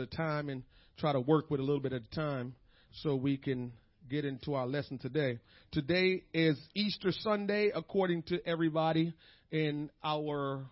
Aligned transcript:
at 0.00 0.12
a 0.12 0.16
time 0.16 0.48
and 0.48 0.62
try 0.98 1.12
to 1.12 1.20
work 1.20 1.50
with 1.50 1.60
a 1.60 1.62
little 1.62 1.80
bit 1.80 1.92
at 1.92 2.02
a 2.02 2.14
time 2.14 2.54
so 3.02 3.14
we 3.14 3.36
can 3.36 3.72
get 4.08 4.24
into 4.24 4.54
our 4.54 4.66
lesson 4.66 4.98
today. 4.98 5.38
Today 5.72 6.24
is 6.34 6.58
Easter 6.74 7.12
Sunday, 7.12 7.70
according 7.74 8.24
to 8.24 8.44
everybody 8.46 9.14
in 9.52 9.90
our 10.02 10.64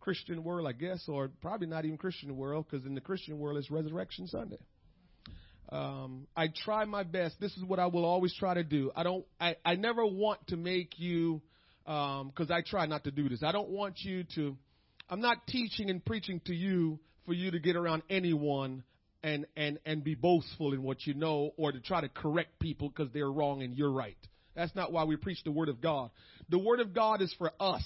Christian 0.00 0.44
world, 0.44 0.66
I 0.68 0.72
guess, 0.72 1.02
or 1.08 1.30
probably 1.40 1.66
not 1.66 1.84
even 1.84 1.96
Christian 1.96 2.36
world, 2.36 2.66
because 2.70 2.84
in 2.84 2.94
the 2.94 3.00
Christian 3.00 3.38
world 3.38 3.56
it's 3.56 3.70
Resurrection 3.70 4.26
Sunday. 4.26 4.58
Um, 5.70 6.26
I 6.36 6.48
try 6.64 6.84
my 6.84 7.02
best. 7.04 7.40
This 7.40 7.56
is 7.56 7.64
what 7.64 7.78
I 7.78 7.86
will 7.86 8.04
always 8.04 8.34
try 8.34 8.54
to 8.54 8.64
do. 8.64 8.92
I 8.94 9.02
don't. 9.02 9.24
I, 9.40 9.56
I 9.64 9.76
never 9.76 10.04
want 10.04 10.46
to 10.48 10.56
make 10.56 10.98
you, 10.98 11.40
because 11.84 12.50
um, 12.50 12.52
I 12.52 12.60
try 12.60 12.84
not 12.84 13.04
to 13.04 13.10
do 13.10 13.30
this. 13.30 13.42
I 13.42 13.52
don't 13.52 13.70
want 13.70 14.00
you 14.00 14.24
to. 14.34 14.56
I'm 15.08 15.20
not 15.20 15.46
teaching 15.46 15.88
and 15.88 16.04
preaching 16.04 16.40
to 16.46 16.54
you 16.54 16.98
for 17.26 17.32
you 17.32 17.50
to 17.50 17.58
get 17.58 17.76
around 17.76 18.02
anyone 18.10 18.82
and 19.22 19.46
and 19.56 19.78
and 19.86 20.04
be 20.04 20.14
boastful 20.14 20.72
in 20.74 20.82
what 20.82 21.06
you 21.06 21.14
know, 21.14 21.52
or 21.56 21.72
to 21.72 21.80
try 21.80 22.00
to 22.00 22.08
correct 22.08 22.58
people 22.58 22.88
because 22.88 23.12
they're 23.12 23.30
wrong 23.30 23.62
and 23.62 23.76
you're 23.76 23.92
right. 23.92 24.16
That's 24.54 24.74
not 24.74 24.92
why 24.92 25.04
we 25.04 25.16
preach 25.16 25.42
the 25.44 25.50
Word 25.50 25.68
of 25.68 25.80
God. 25.80 26.10
The 26.48 26.58
Word 26.58 26.80
of 26.80 26.94
God 26.94 27.22
is 27.22 27.34
for 27.38 27.50
us 27.58 27.84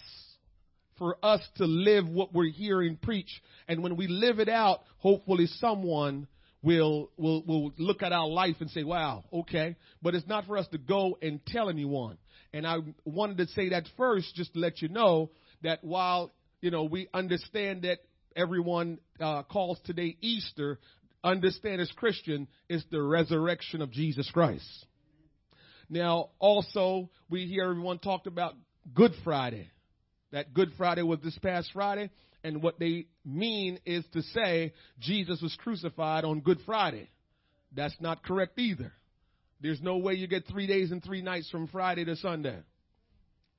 for 0.98 1.16
us 1.23 1.41
to 1.56 1.65
live 1.65 2.09
what 2.09 2.34
we're 2.34 2.51
hearing 2.51 2.96
preach. 2.96 3.41
And 3.69 3.82
when 3.82 3.96
we 3.96 4.09
live 4.09 4.41
it 4.41 4.48
out, 4.48 4.80
hopefully 4.98 5.46
someone 5.46 6.27
will, 6.62 7.10
will, 7.16 7.43
will 7.45 7.73
look 7.79 8.02
at 8.02 8.12
our 8.12 8.27
life 8.27 8.57
and 8.60 8.68
say, 8.70 8.82
wow, 8.82 9.24
okay. 9.32 9.77
But 10.02 10.15
it's 10.15 10.27
not 10.27 10.46
for 10.46 10.59
us 10.59 10.66
to 10.68 10.79
go 10.79 11.16
and 11.23 11.45
tell 11.46 11.70
anyone. 11.70 12.18
And 12.52 12.66
I 12.66 12.79
wanted 13.05 13.38
to 13.38 13.46
say 13.48 13.70
that 13.70 13.84
first 13.96 14.34
just 14.34 14.55
to 14.55 14.60
let 14.60 14.82
you 14.82 14.88
know 14.88 15.30
that 15.62 15.84
while, 15.84 16.32
you 16.60 16.70
know, 16.70 16.84
we 16.84 17.09
understand 17.15 17.82
that 17.82 17.98
everyone 18.37 18.98
uh, 19.20 19.42
calls 19.45 19.78
today 19.84 20.16
Easter, 20.20 20.78
understand 21.23 21.80
as 21.80 21.91
Christian, 21.92 22.48
it's 22.68 22.84
the 22.91 23.02
resurrection 23.02 23.82
of 23.82 23.91
Jesus 23.91 24.30
Christ. 24.30 24.65
Now, 25.90 26.30
also, 26.38 27.10
we 27.30 27.46
hear 27.46 27.65
everyone 27.65 27.99
talked 27.99 28.26
about 28.26 28.54
Good 28.95 29.12
Friday. 29.24 29.71
That 30.32 30.52
Good 30.52 30.73
Friday 30.76 31.02
was 31.02 31.21
this 31.23 31.38
past 31.38 31.71
Friday, 31.73 32.10
and 32.45 32.62
what 32.62 32.79
they 32.79 33.06
mean 33.24 33.79
is 33.87 34.04
to 34.12 34.23
say 34.23 34.74
Jesus 35.01 35.40
was 35.40 35.56
crucified 35.62 36.24
on 36.24 36.40
Good 36.40 36.59
Friday. 36.66 37.09
That's 37.74 37.96
not 38.01 38.23
correct 38.23 38.59
either. 38.59 38.93
There's 39.60 39.82
no 39.82 39.96
way 39.99 40.15
you 40.15 40.29
get 40.29 40.46
three 40.46 40.66
days 40.66 40.93
and 40.93 41.02
three 41.02 41.23
nights 41.23 41.51
from 41.51 41.66
Friday 41.68 42.04
to 42.04 42.16
Sunday. 42.16 42.59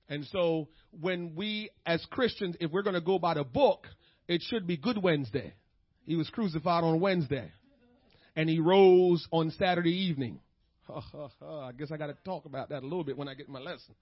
And 0.07 0.25
so 0.31 0.69
when 0.99 1.35
we 1.35 1.69
as 1.85 2.03
Christians, 2.09 2.55
if 2.59 2.71
we're 2.71 2.81
going 2.81 2.95
to 2.95 3.01
go 3.01 3.19
by 3.19 3.35
the 3.35 3.43
book, 3.43 3.85
it 4.29 4.43
should 4.43 4.67
be 4.67 4.77
Good 4.77 5.01
Wednesday. 5.01 5.53
He 6.05 6.15
was 6.15 6.29
crucified 6.29 6.83
on 6.83 6.99
Wednesday. 7.01 7.51
And 8.35 8.47
he 8.47 8.59
rose 8.59 9.27
on 9.31 9.51
Saturday 9.57 10.05
evening. 10.07 10.39
I 10.87 11.71
guess 11.77 11.91
I 11.91 11.97
got 11.97 12.07
to 12.07 12.17
talk 12.23 12.45
about 12.45 12.69
that 12.69 12.83
a 12.83 12.85
little 12.85 13.03
bit 13.03 13.17
when 13.17 13.27
I 13.27 13.33
get 13.33 13.49
my 13.49 13.59
lesson. 13.59 13.95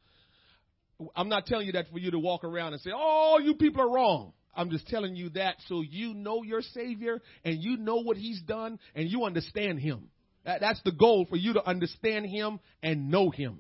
I'm 1.16 1.30
not 1.30 1.46
telling 1.46 1.66
you 1.66 1.74
that 1.74 1.90
for 1.92 1.98
you 1.98 2.12
to 2.12 2.20
walk 2.20 2.44
around 2.44 2.74
and 2.74 2.82
say, 2.82 2.92
oh, 2.94 3.40
you 3.42 3.56
people 3.56 3.82
are 3.82 3.90
wrong. 3.90 4.34
I'm 4.54 4.70
just 4.70 4.88
telling 4.88 5.16
you 5.16 5.30
that 5.30 5.56
so 5.68 5.82
you 5.82 6.14
know 6.14 6.44
your 6.44 6.62
Savior 6.62 7.22
and 7.46 7.64
you 7.64 7.78
know 7.78 7.98
what 7.98 8.18
He's 8.18 8.42
done 8.42 8.80
and 8.96 9.10
you 9.10 9.24
understand 9.24 9.80
Him. 9.80 10.10
That, 10.44 10.60
that's 10.60 10.82
the 10.84 10.92
goal 10.92 11.26
for 11.30 11.38
you 11.38 11.54
to 11.54 11.66
understand 11.66 12.26
Him 12.26 12.60
and 12.84 13.10
know 13.10 13.30
Him. 13.30 13.60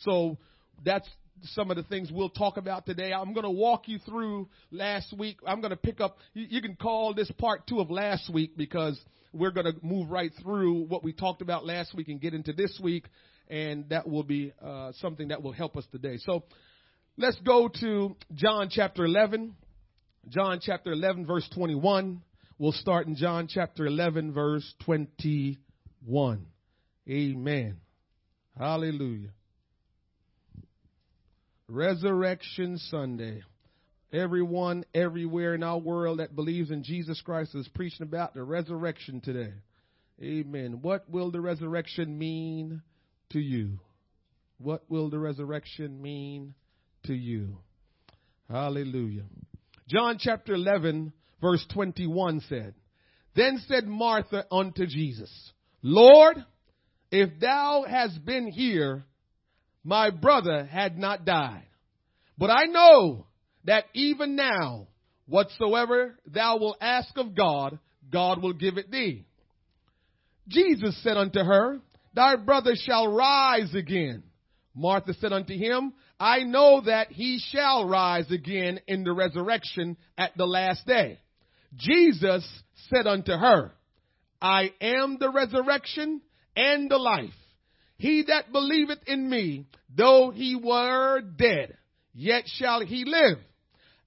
So 0.00 0.36
that's 0.84 1.08
some 1.42 1.70
of 1.70 1.76
the 1.76 1.82
things 1.84 2.10
we'll 2.12 2.28
talk 2.30 2.56
about 2.56 2.86
today. 2.86 3.12
I'm 3.12 3.32
going 3.32 3.44
to 3.44 3.50
walk 3.50 3.88
you 3.88 3.98
through 3.98 4.48
last 4.70 5.12
week. 5.16 5.38
I'm 5.46 5.60
going 5.60 5.70
to 5.70 5.76
pick 5.76 6.00
up, 6.00 6.18
you, 6.34 6.60
can 6.60 6.76
call 6.76 7.14
this 7.14 7.30
part 7.38 7.66
two 7.66 7.80
of 7.80 7.90
last 7.90 8.32
week 8.32 8.56
because 8.56 8.98
we're 9.32 9.50
going 9.50 9.66
to 9.66 9.74
move 9.82 10.10
right 10.10 10.32
through 10.42 10.84
what 10.86 11.04
we 11.04 11.12
talked 11.12 11.42
about 11.42 11.64
last 11.64 11.94
week 11.94 12.08
and 12.08 12.20
get 12.20 12.34
into 12.34 12.52
this 12.52 12.78
week 12.82 13.04
and 13.48 13.88
that 13.88 14.08
will 14.08 14.22
be 14.22 14.52
uh, 14.62 14.92
something 15.00 15.28
that 15.28 15.42
will 15.42 15.52
help 15.52 15.76
us 15.76 15.84
today. 15.90 16.18
So 16.18 16.44
let's 17.16 17.38
go 17.40 17.68
to 17.80 18.16
John 18.34 18.68
chapter 18.70 19.04
11. 19.04 19.54
John 20.28 20.60
chapter 20.62 20.92
11, 20.92 21.26
verse 21.26 21.48
21. 21.54 22.22
We'll 22.58 22.72
start 22.72 23.06
in 23.06 23.16
John 23.16 23.48
chapter 23.48 23.86
11, 23.86 24.32
verse 24.32 24.74
21. 24.84 26.46
Amen. 27.08 27.76
Hallelujah. 28.58 29.30
Resurrection 31.68 32.78
Sunday. 32.78 33.42
Everyone 34.10 34.84
everywhere 34.94 35.54
in 35.54 35.62
our 35.62 35.76
world 35.76 36.18
that 36.18 36.34
believes 36.34 36.70
in 36.70 36.82
Jesus 36.82 37.20
Christ 37.20 37.54
is 37.54 37.68
preaching 37.68 38.04
about 38.04 38.32
the 38.32 38.42
resurrection 38.42 39.20
today. 39.20 39.52
Amen. 40.22 40.78
What 40.80 41.10
will 41.10 41.30
the 41.30 41.42
resurrection 41.42 42.18
mean 42.18 42.80
to 43.30 43.38
you? 43.38 43.80
What 44.56 44.82
will 44.88 45.10
the 45.10 45.18
resurrection 45.18 46.00
mean 46.00 46.54
to 47.04 47.12
you? 47.12 47.58
Hallelujah. 48.50 49.24
John 49.88 50.16
chapter 50.18 50.54
11, 50.54 51.12
verse 51.42 51.64
21 51.74 52.40
said, 52.48 52.74
Then 53.36 53.62
said 53.68 53.86
Martha 53.86 54.46
unto 54.50 54.86
Jesus, 54.86 55.30
Lord, 55.82 56.42
if 57.10 57.38
thou 57.38 57.84
hadst 57.86 58.24
been 58.24 58.46
here, 58.46 59.04
my 59.88 60.10
brother 60.10 60.66
had 60.66 60.98
not 60.98 61.24
died. 61.24 61.64
But 62.36 62.50
I 62.50 62.66
know 62.66 63.24
that 63.64 63.84
even 63.94 64.36
now, 64.36 64.88
whatsoever 65.26 66.14
thou 66.26 66.58
wilt 66.58 66.76
ask 66.82 67.16
of 67.16 67.34
God, 67.34 67.78
God 68.12 68.42
will 68.42 68.52
give 68.52 68.76
it 68.76 68.90
thee. 68.90 69.24
Jesus 70.46 71.02
said 71.02 71.16
unto 71.16 71.38
her, 71.38 71.80
Thy 72.12 72.36
brother 72.36 72.74
shall 72.76 73.08
rise 73.08 73.74
again. 73.74 74.24
Martha 74.74 75.14
said 75.14 75.32
unto 75.32 75.54
him, 75.54 75.94
I 76.20 76.40
know 76.40 76.82
that 76.84 77.10
he 77.10 77.40
shall 77.50 77.88
rise 77.88 78.30
again 78.30 78.80
in 78.86 79.04
the 79.04 79.14
resurrection 79.14 79.96
at 80.18 80.36
the 80.36 80.46
last 80.46 80.86
day. 80.86 81.18
Jesus 81.76 82.46
said 82.90 83.06
unto 83.06 83.32
her, 83.32 83.72
I 84.40 84.70
am 84.82 85.16
the 85.18 85.30
resurrection 85.30 86.20
and 86.54 86.90
the 86.90 86.98
life. 86.98 87.30
He 87.98 88.24
that 88.28 88.52
believeth 88.52 89.00
in 89.06 89.28
me, 89.28 89.66
though 89.94 90.30
he 90.30 90.56
were 90.56 91.20
dead, 91.20 91.76
yet 92.14 92.44
shall 92.46 92.80
he 92.80 93.04
live. 93.04 93.38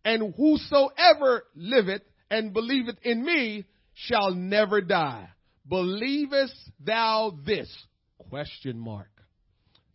And 0.03 0.33
whosoever 0.35 1.43
liveth 1.55 2.01
and 2.29 2.53
believeth 2.53 2.97
in 3.03 3.23
me 3.23 3.65
shall 3.93 4.33
never 4.33 4.81
die. 4.81 5.27
Believest 5.67 6.55
thou 6.79 7.37
this? 7.45 7.69
Question 8.29 8.79
mark. 8.79 9.09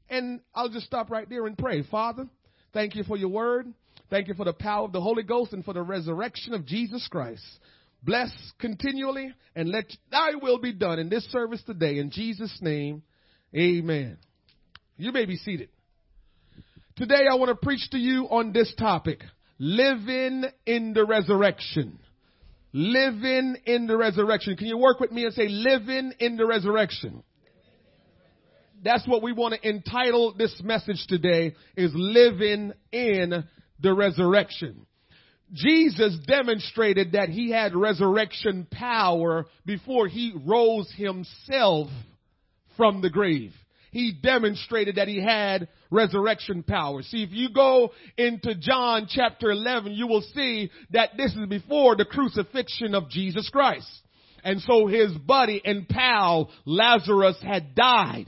And 0.08 0.40
I'll 0.54 0.68
just 0.68 0.86
stop 0.86 1.10
right 1.10 1.28
there 1.28 1.46
and 1.46 1.56
pray. 1.56 1.82
Father, 1.82 2.28
thank 2.72 2.94
you 2.94 3.02
for 3.02 3.16
your 3.16 3.30
word. 3.30 3.66
Thank 4.10 4.28
you 4.28 4.34
for 4.34 4.44
the 4.44 4.52
power 4.52 4.84
of 4.84 4.92
the 4.92 5.00
Holy 5.00 5.24
Ghost 5.24 5.52
and 5.52 5.64
for 5.64 5.74
the 5.74 5.82
resurrection 5.82 6.54
of 6.54 6.66
Jesus 6.66 7.08
Christ. 7.10 7.42
Bless 8.02 8.30
continually 8.60 9.34
and 9.56 9.70
let 9.70 9.86
thy 10.12 10.34
will 10.40 10.58
be 10.58 10.72
done 10.72 10.98
in 11.00 11.08
this 11.08 11.24
service 11.32 11.62
today. 11.64 11.98
In 11.98 12.10
Jesus' 12.10 12.56
name, 12.60 13.02
amen. 13.54 14.18
You 14.96 15.12
may 15.12 15.26
be 15.26 15.36
seated. 15.36 15.68
Today 16.96 17.24
I 17.30 17.34
want 17.34 17.50
to 17.50 17.56
preach 17.56 17.90
to 17.90 17.98
you 17.98 18.24
on 18.30 18.52
this 18.52 18.72
topic, 18.78 19.22
living 19.58 20.44
in 20.64 20.94
the 20.94 21.04
resurrection. 21.04 21.98
Living 22.72 23.56
in 23.66 23.86
the 23.86 23.96
resurrection. 23.96 24.56
Can 24.56 24.66
you 24.66 24.78
work 24.78 25.00
with 25.00 25.12
me 25.12 25.24
and 25.24 25.34
say 25.34 25.48
living 25.48 26.12
in 26.18 26.36
the 26.36 26.46
resurrection? 26.46 27.22
that's 28.86 29.06
what 29.06 29.22
we 29.22 29.32
want 29.32 29.54
to 29.54 29.68
entitle 29.68 30.34
this 30.36 30.54
message 30.62 31.04
today 31.08 31.54
is 31.76 31.90
living 31.94 32.72
in 32.92 33.44
the 33.80 33.92
resurrection. 33.92 34.86
Jesus 35.52 36.16
demonstrated 36.26 37.12
that 37.12 37.28
he 37.28 37.50
had 37.50 37.74
resurrection 37.74 38.66
power 38.70 39.46
before 39.64 40.08
he 40.08 40.34
rose 40.44 40.92
himself 40.96 41.88
from 42.76 43.00
the 43.00 43.10
grave. 43.10 43.52
He 43.92 44.12
demonstrated 44.12 44.96
that 44.96 45.08
he 45.08 45.22
had 45.22 45.68
resurrection 45.90 46.62
power. 46.62 47.02
See, 47.02 47.22
if 47.22 47.30
you 47.32 47.48
go 47.50 47.92
into 48.18 48.54
John 48.54 49.06
chapter 49.08 49.50
11, 49.50 49.92
you 49.92 50.06
will 50.06 50.24
see 50.34 50.70
that 50.90 51.16
this 51.16 51.34
is 51.34 51.46
before 51.48 51.96
the 51.96 52.04
crucifixion 52.04 52.94
of 52.94 53.08
Jesus 53.08 53.48
Christ. 53.48 53.88
And 54.44 54.60
so 54.60 54.86
his 54.86 55.12
buddy 55.12 55.62
and 55.64 55.88
pal 55.88 56.50
Lazarus 56.66 57.38
had 57.42 57.74
died. 57.74 58.26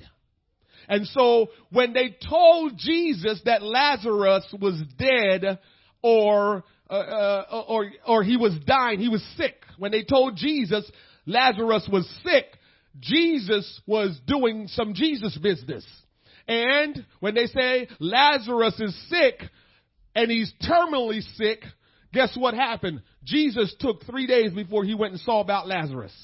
And 0.88 1.06
so 1.08 1.48
when 1.70 1.92
they 1.92 2.16
told 2.28 2.78
Jesus 2.78 3.40
that 3.44 3.62
Lazarus 3.62 4.46
was 4.58 4.82
dead 4.98 5.58
or, 6.02 6.64
uh, 6.88 6.92
uh, 6.92 7.64
or, 7.68 7.92
or 8.06 8.22
he 8.22 8.36
was 8.36 8.58
dying, 8.66 8.98
he 9.00 9.10
was 9.10 9.22
sick. 9.36 9.56
When 9.76 9.92
they 9.92 10.02
told 10.02 10.36
Jesus 10.36 10.90
Lazarus 11.26 11.86
was 11.92 12.08
sick, 12.24 12.46
Jesus 13.00 13.80
was 13.86 14.18
doing 14.26 14.68
some 14.68 14.94
Jesus 14.94 15.36
business. 15.38 15.86
And 16.46 17.04
when 17.20 17.34
they 17.34 17.46
say 17.46 17.88
Lazarus 18.00 18.80
is 18.80 19.08
sick 19.08 19.42
and 20.14 20.30
he's 20.30 20.52
terminally 20.62 21.20
sick, 21.36 21.62
Guess 22.12 22.36
what 22.36 22.54
happened? 22.54 23.02
Jesus 23.24 23.74
took 23.78 24.04
three 24.04 24.26
days 24.26 24.52
before 24.52 24.84
he 24.84 24.94
went 24.94 25.12
and 25.12 25.20
saw 25.20 25.40
about 25.40 25.68
Lazarus. 25.68 26.14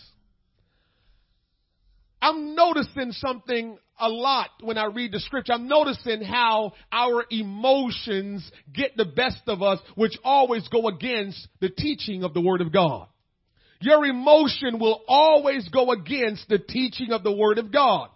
I'm 2.23 2.55
noticing 2.55 3.13
something 3.13 3.77
a 4.01 4.09
lot 4.09 4.49
when 4.63 4.79
I 4.79 4.87
read 4.87 5.13
the 5.13 5.21
scripture. 5.21 5.53
I'm 5.53 5.69
noticing 5.69 6.23
how 6.23 6.73
our 6.91 7.25
emotions 7.31 8.51
get 8.73 8.97
the 8.97 9.05
best 9.05 9.43
of 9.47 9.63
us, 9.63 9.79
which 9.95 10.19
always 10.25 10.67
go 10.69 10.89
against 10.89 11.47
the 11.61 11.69
teaching 11.69 12.25
of 12.25 12.33
the 12.33 12.41
Word 12.41 12.63
of 12.63 12.73
God. 12.73 13.09
Your 13.85 14.07
emotion 14.07 14.79
will 14.79 15.03
always 15.07 15.69
go 15.69 15.93
against 15.93 16.49
the 16.49 16.59
teaching 16.59 17.13
of 17.13 17.23
the 17.23 17.33
Word 17.33 17.59
of 17.59 17.71
God. 17.71 18.09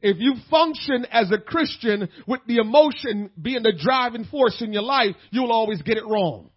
If 0.00 0.16
you 0.18 0.32
function 0.50 1.04
as 1.10 1.30
a 1.30 1.36
Christian 1.36 2.08
with 2.26 2.40
the 2.46 2.56
emotion 2.56 3.30
being 3.40 3.62
the 3.62 3.78
driving 3.78 4.24
force 4.24 4.62
in 4.62 4.72
your 4.72 4.82
life, 4.82 5.14
you'll 5.30 5.52
always 5.52 5.82
get 5.82 5.98
it 5.98 6.06
wrong. 6.06 6.48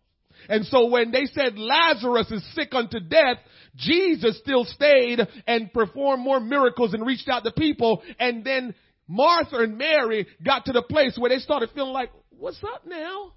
And 0.48 0.65
so 0.65 0.86
when 0.88 1.12
they 1.12 1.25
said 1.25 1.57
Lazarus 1.57 2.31
is 2.31 2.56
sick 2.56 2.69
unto 2.71 3.01
death, 3.01 3.36
Jesus 3.75 4.39
still 4.39 4.63
stayed 4.63 5.19
and 5.45 5.74
performed 5.74 6.24
more 6.24 6.39
miracles 6.39 6.94
and 6.94 7.06
reached 7.06 7.27
out 7.27 7.44
to 7.44 7.51
people. 7.51 8.01
And 8.18 8.45
then 8.45 8.74
Martha 9.10 9.57
and 9.57 9.77
Mary 9.77 10.25
got 10.42 10.63
to 10.65 10.71
the 10.71 10.83
place 10.83 11.18
where 11.18 11.30
they 11.30 11.39
started 11.39 11.71
feeling 11.75 11.92
like, 11.92 12.12
what's 12.30 12.63
up 12.63 12.86
now? 12.86 13.33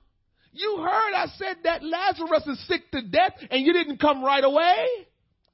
You 0.53 0.77
heard 0.79 1.15
I 1.15 1.27
said 1.37 1.57
that 1.65 1.83
Lazarus 1.83 2.47
is 2.47 2.67
sick 2.69 2.93
to 2.93 3.03
death 3.03 3.33
and 3.51 3.67
you 3.67 3.73
didn't 3.73 4.01
come 4.01 4.23
right 4.23 4.45
away? 4.45 4.87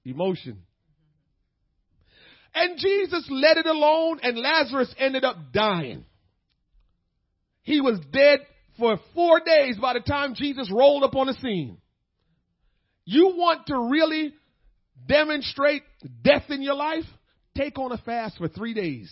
Emotion. 0.04 0.58
And 2.54 2.78
Jesus 2.78 3.26
let 3.30 3.56
it 3.56 3.66
alone 3.66 4.20
and 4.22 4.36
Lazarus 4.36 4.94
ended 4.98 5.24
up 5.24 5.36
dying. 5.52 6.04
He 7.62 7.80
was 7.80 7.98
dead 8.12 8.40
for 8.78 8.98
four 9.14 9.40
days 9.40 9.78
by 9.80 9.94
the 9.94 10.00
time 10.00 10.34
Jesus 10.34 10.70
rolled 10.70 11.04
up 11.04 11.14
on 11.14 11.28
the 11.28 11.34
scene. 11.34 11.78
You 13.04 13.34
want 13.36 13.66
to 13.66 13.88
really 13.90 14.34
demonstrate 15.06 15.82
death 16.22 16.44
in 16.50 16.62
your 16.62 16.74
life? 16.74 17.04
Take 17.56 17.78
on 17.78 17.92
a 17.92 17.98
fast 17.98 18.38
for 18.38 18.48
three 18.48 18.74
days. 18.74 19.10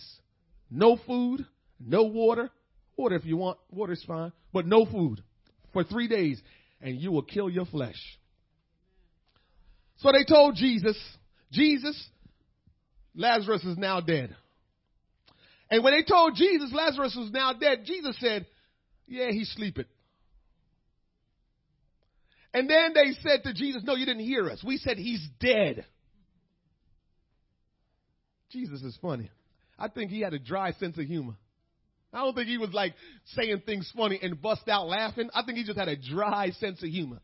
No 0.69 0.97
food, 1.07 1.45
no 1.79 2.03
water. 2.03 2.49
Water 2.97 3.15
if 3.15 3.25
you 3.25 3.37
want. 3.37 3.57
Water's 3.71 4.03
fine. 4.05 4.31
But 4.53 4.67
no 4.67 4.85
food 4.85 5.23
for 5.73 5.83
three 5.83 6.07
days 6.07 6.41
and 6.81 6.97
you 6.97 7.11
will 7.11 7.23
kill 7.23 7.49
your 7.49 7.65
flesh. 7.65 7.99
So 10.01 10.11
they 10.11 10.23
told 10.23 10.55
Jesus, 10.55 10.97
Jesus, 11.51 12.09
Lazarus 13.15 13.63
is 13.63 13.77
now 13.77 14.01
dead. 14.01 14.35
And 15.69 15.83
when 15.83 15.93
they 15.93 16.03
told 16.03 16.35
Jesus 16.35 16.71
Lazarus 16.73 17.15
was 17.17 17.31
now 17.31 17.53
dead, 17.53 17.85
Jesus 17.85 18.15
said, 18.19 18.45
yeah, 19.07 19.31
he's 19.31 19.51
sleeping. 19.55 19.85
And 22.53 22.69
then 22.69 22.93
they 22.93 23.13
said 23.21 23.43
to 23.43 23.53
Jesus, 23.53 23.81
No, 23.85 23.95
you 23.95 24.05
didn't 24.05 24.25
hear 24.25 24.49
us. 24.49 24.63
We 24.65 24.77
said 24.77 24.97
he's 24.97 25.25
dead. 25.39 25.85
Jesus 28.51 28.81
is 28.81 28.97
funny. 29.01 29.29
I 29.79 29.87
think 29.87 30.11
he 30.11 30.21
had 30.21 30.33
a 30.33 30.39
dry 30.39 30.73
sense 30.73 30.97
of 30.97 31.05
humor. 31.05 31.35
I 32.13 32.19
don't 32.19 32.35
think 32.35 32.47
he 32.47 32.57
was 32.57 32.73
like 32.73 32.93
saying 33.37 33.61
things 33.65 33.89
funny 33.95 34.19
and 34.21 34.41
bust 34.41 34.67
out 34.67 34.87
laughing. 34.87 35.29
I 35.33 35.43
think 35.43 35.57
he 35.57 35.63
just 35.63 35.79
had 35.79 35.87
a 35.87 35.95
dry 35.95 36.49
sense 36.51 36.83
of 36.83 36.89
humor. 36.89 37.19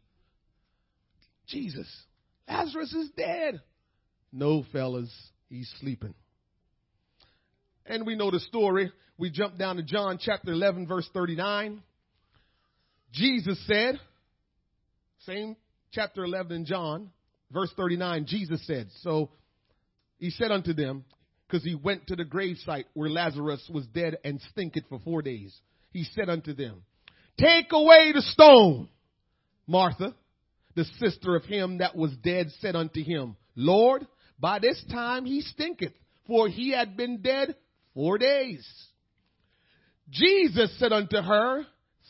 Jesus, 1.47 1.87
Lazarus 2.47 2.93
is 2.93 3.09
dead. 3.15 3.61
No, 4.31 4.63
fellas, 4.71 5.11
he's 5.49 5.71
sleeping. 5.79 6.13
And 7.85 8.05
we 8.05 8.15
know 8.15 8.31
the 8.31 8.39
story. 8.39 8.91
We 9.17 9.31
jump 9.31 9.57
down 9.57 9.77
to 9.77 9.83
John 9.83 10.19
chapter 10.21 10.51
11, 10.51 10.87
verse 10.87 11.09
39. 11.13 11.81
Jesus 13.13 13.57
said, 13.65 13.99
same 15.27 15.57
chapter 15.91 16.23
11 16.23 16.55
in 16.55 16.65
John, 16.65 17.09
verse 17.51 17.71
39, 17.75 18.25
Jesus 18.27 18.65
said, 18.65 18.87
So 19.01 19.29
he 20.19 20.29
said 20.29 20.51
unto 20.51 20.73
them, 20.73 21.03
because 21.47 21.63
he 21.63 21.75
went 21.75 22.07
to 22.07 22.15
the 22.15 22.23
grave 22.23 22.57
site 22.65 22.85
where 22.93 23.09
Lazarus 23.09 23.69
was 23.73 23.85
dead 23.87 24.17
and 24.23 24.41
stinketh 24.51 24.85
for 24.89 24.99
four 24.99 25.21
days. 25.21 25.53
He 25.91 26.03
said 26.03 26.29
unto 26.29 26.53
them, 26.53 26.83
Take 27.37 27.67
away 27.71 28.11
the 28.13 28.21
stone. 28.21 28.89
Martha, 29.65 30.15
the 30.77 30.85
sister 30.99 31.35
of 31.35 31.43
him 31.43 31.79
that 31.79 31.95
was 31.95 32.15
dead, 32.17 32.51
said 32.59 32.75
unto 32.75 33.03
him, 33.03 33.35
Lord, 33.55 34.05
by 34.39 34.59
this 34.59 34.81
time 34.91 35.25
he 35.25 35.41
stinketh, 35.41 35.91
for 36.27 36.47
he 36.47 36.71
had 36.71 36.95
been 36.95 37.23
dead 37.23 37.55
four 37.95 38.19
days. 38.19 38.65
Jesus 40.11 40.77
said 40.77 40.93
unto 40.93 41.17
her, 41.17 41.63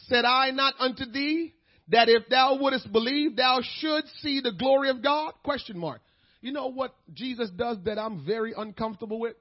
Said 0.10 0.25
I 0.25 0.52
not 0.52 0.74
unto 0.80 1.06
thee 1.06 1.54
that 1.88 2.10
if 2.10 2.28
thou 2.30 2.58
wouldest 2.60 2.92
believe, 2.92 3.38
thou 3.38 3.62
shouldst 3.80 4.19
see 4.22 4.42
the 4.42 4.52
glory 4.52 4.90
of 4.90 5.02
God? 5.02 5.34
Question 5.44 5.80
mark. 5.80 6.02
You 6.42 6.52
know 6.52 6.68
what 6.68 6.94
Jesus 7.14 7.50
does 7.50 7.78
that 7.86 7.98
I'm 7.98 8.25
very 8.25 8.54
uncomfortable 8.56 9.19
with? 9.19 9.38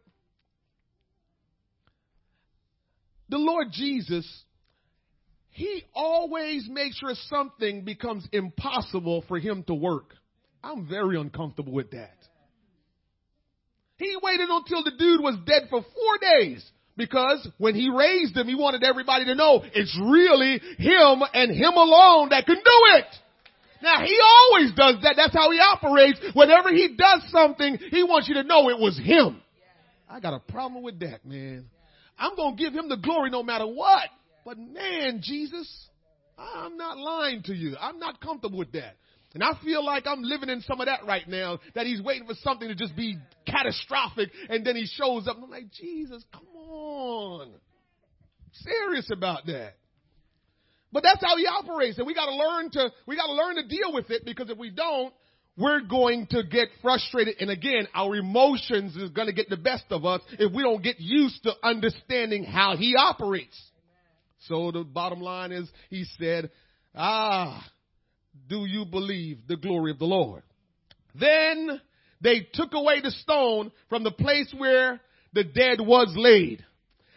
The 3.29 3.39
Lord 3.39 3.69
Jesus, 3.73 4.45
He 5.57 5.85
always 5.95 6.69
makes 6.69 6.99
sure 6.99 7.15
something 7.31 7.83
becomes 7.83 8.29
impossible 8.31 9.25
for 9.27 9.39
Him 9.39 9.63
to 9.69 9.75
work. 9.75 10.13
I'm 10.63 10.87
very 10.87 11.19
uncomfortable 11.19 11.73
with 11.73 11.93
that. 11.93 12.19
He 13.97 14.15
waited 14.23 14.51
until 14.51 14.85
the 14.85 14.91
dude 14.99 15.23
was 15.23 15.39
dead 15.47 15.69
for 15.71 15.81
four 15.81 16.19
days 16.21 16.63
because 16.99 17.49
when 17.57 17.75
he 17.75 17.89
raised 17.89 18.37
him, 18.37 18.47
he 18.47 18.55
wanted 18.55 18.85
everybody 18.85 19.25
to 19.25 19.35
know 19.35 19.63
it's 19.73 19.99
really 19.99 20.61
him 20.77 21.23
and 21.33 21.51
him 21.51 21.73
alone 21.73 22.29
that 22.31 22.45
can 22.45 22.57
do 22.57 22.81
it. 22.99 23.07
Now 23.83 24.05
he 24.05 24.19
always 24.23 24.75
does 24.75 24.97
that. 25.05 25.15
That's 25.17 25.33
how 25.33 25.51
he 25.51 25.59
operates. 25.59 26.21
Whenever 26.35 26.69
he 26.69 26.97
does 26.99 27.23
something, 27.31 27.79
he 27.91 28.03
wants 28.03 28.29
you 28.29 28.35
to 28.35 28.43
know 28.43 28.69
it 28.69 28.79
was 28.79 28.99
him. 29.03 29.41
I 30.07 30.21
got 30.21 30.35
a 30.35 30.41
problem 30.53 30.83
with 30.83 31.01
that, 31.01 31.25
man. 31.25 31.71
I'm 32.19 32.37
going 32.37 32.59
to 32.59 32.63
give 32.63 32.75
him 32.75 32.91
the 32.91 32.99
glory 32.99 33.31
no 33.31 33.43
matter 33.43 33.67
what. 33.67 34.11
But 34.47 34.59
man, 34.59 35.23
Jesus, 35.23 35.69
I'm 36.39 36.77
not 36.77 36.97
lying 36.99 37.43
to 37.47 37.53
you. 37.53 37.77
I'm 37.81 37.99
not 37.99 38.21
comfortable 38.21 38.61
with 38.61 38.71
that. 38.73 38.95
And 39.35 39.43
I 39.43 39.59
feel 39.65 39.85
like 39.85 40.07
I'm 40.07 40.23
living 40.23 40.49
in 40.49 40.61
some 40.61 40.81
of 40.81 40.87
that 40.87 41.05
right 41.05 41.29
now, 41.29 41.59
that 41.75 41.85
he's 41.85 42.01
waiting 42.01 42.29
for 42.29 42.35
something 42.43 42.69
to 42.69 42.77
just 42.77 42.95
be 42.95 43.19
catastrophic 43.45 44.31
and 44.49 44.65
then 44.65 44.77
he 44.77 44.87
shows 44.87 45.27
up. 45.27 45.35
And 45.35 45.45
I'm 45.45 45.51
like, 45.51 45.73
Jesus, 45.73 46.25
come 46.33 46.47
on. 46.57 47.51
Serious 48.53 49.11
about 49.11 49.47
that. 49.47 49.75
But 50.93 51.03
that's 51.03 51.23
how 51.25 51.37
he 51.37 51.47
operates. 51.47 51.99
And 51.99 52.07
we 52.07 52.15
gotta 52.15 52.37
learn 52.37 52.71
to, 52.71 52.91
we 53.05 53.17
gotta 53.17 53.33
learn 53.33 53.57
to 53.57 53.67
deal 53.67 53.93
with 53.93 54.11
it 54.13 54.25
because 54.25 54.49
if 54.49 54.57
we 54.57 54.71
don't, 54.71 55.13
we're 55.59 55.81
going 55.81 56.29
to 56.29 56.45
get 56.45 56.69
frustrated. 56.83 57.35
And 57.41 57.51
again, 57.51 57.89
our 57.95 58.15
emotions 58.15 58.95
is 58.95 59.11
to 59.11 59.33
get 59.33 59.49
the 59.51 59.57
best 59.57 59.87
of 59.91 60.05
us 60.05 60.21
if 60.39 60.53
we 60.53 60.63
don't 60.63 60.85
get 60.85 61.01
used 61.01 61.43
to 61.43 61.53
understanding 61.65 62.45
how 62.45 62.77
he 62.77 62.95
operates. 62.97 63.61
So 64.49 64.71
the 64.71 64.85
bottom 64.85 65.21
line 65.21 65.53
is, 65.53 65.71
he 65.91 66.05
said, 66.19 66.51
ah, 66.95 67.65
do 68.49 68.65
you 68.67 68.85
believe 68.85 69.39
the 69.49 69.57
glory 69.57 69.91
of 69.91 69.99
the 69.99 70.05
Lord? 70.05 70.43
Then 71.19 71.81
they 72.21 72.47
took 72.53 72.73
away 72.73 73.01
the 73.01 73.11
stone 73.11 73.73
from 73.89 74.05
the 74.05 74.11
place 74.11 74.53
where 74.57 75.01
the 75.33 75.45
dead 75.45 75.81
was 75.81 76.13
laid. 76.17 76.65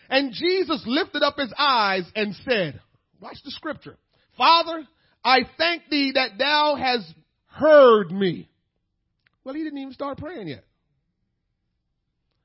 And 0.10 0.34
Jesus 0.34 0.84
lifted 0.86 1.22
up 1.22 1.38
his 1.38 1.54
eyes 1.58 2.04
and 2.16 2.36
said, 2.48 2.82
watch 3.22 3.38
the 3.46 3.52
scripture. 3.52 3.98
Father, 4.38 4.88
I 5.24 5.42
thank 5.58 5.84
thee 5.90 6.14
that 6.16 6.38
thou 6.38 6.76
hast 6.76 7.14
heard 7.48 8.12
me. 8.12 8.50
Well, 9.44 9.56
he 9.56 9.64
didn't 9.64 9.80
even 9.80 9.94
start 9.94 10.18
praying 10.18 10.48
yet. 10.48 10.64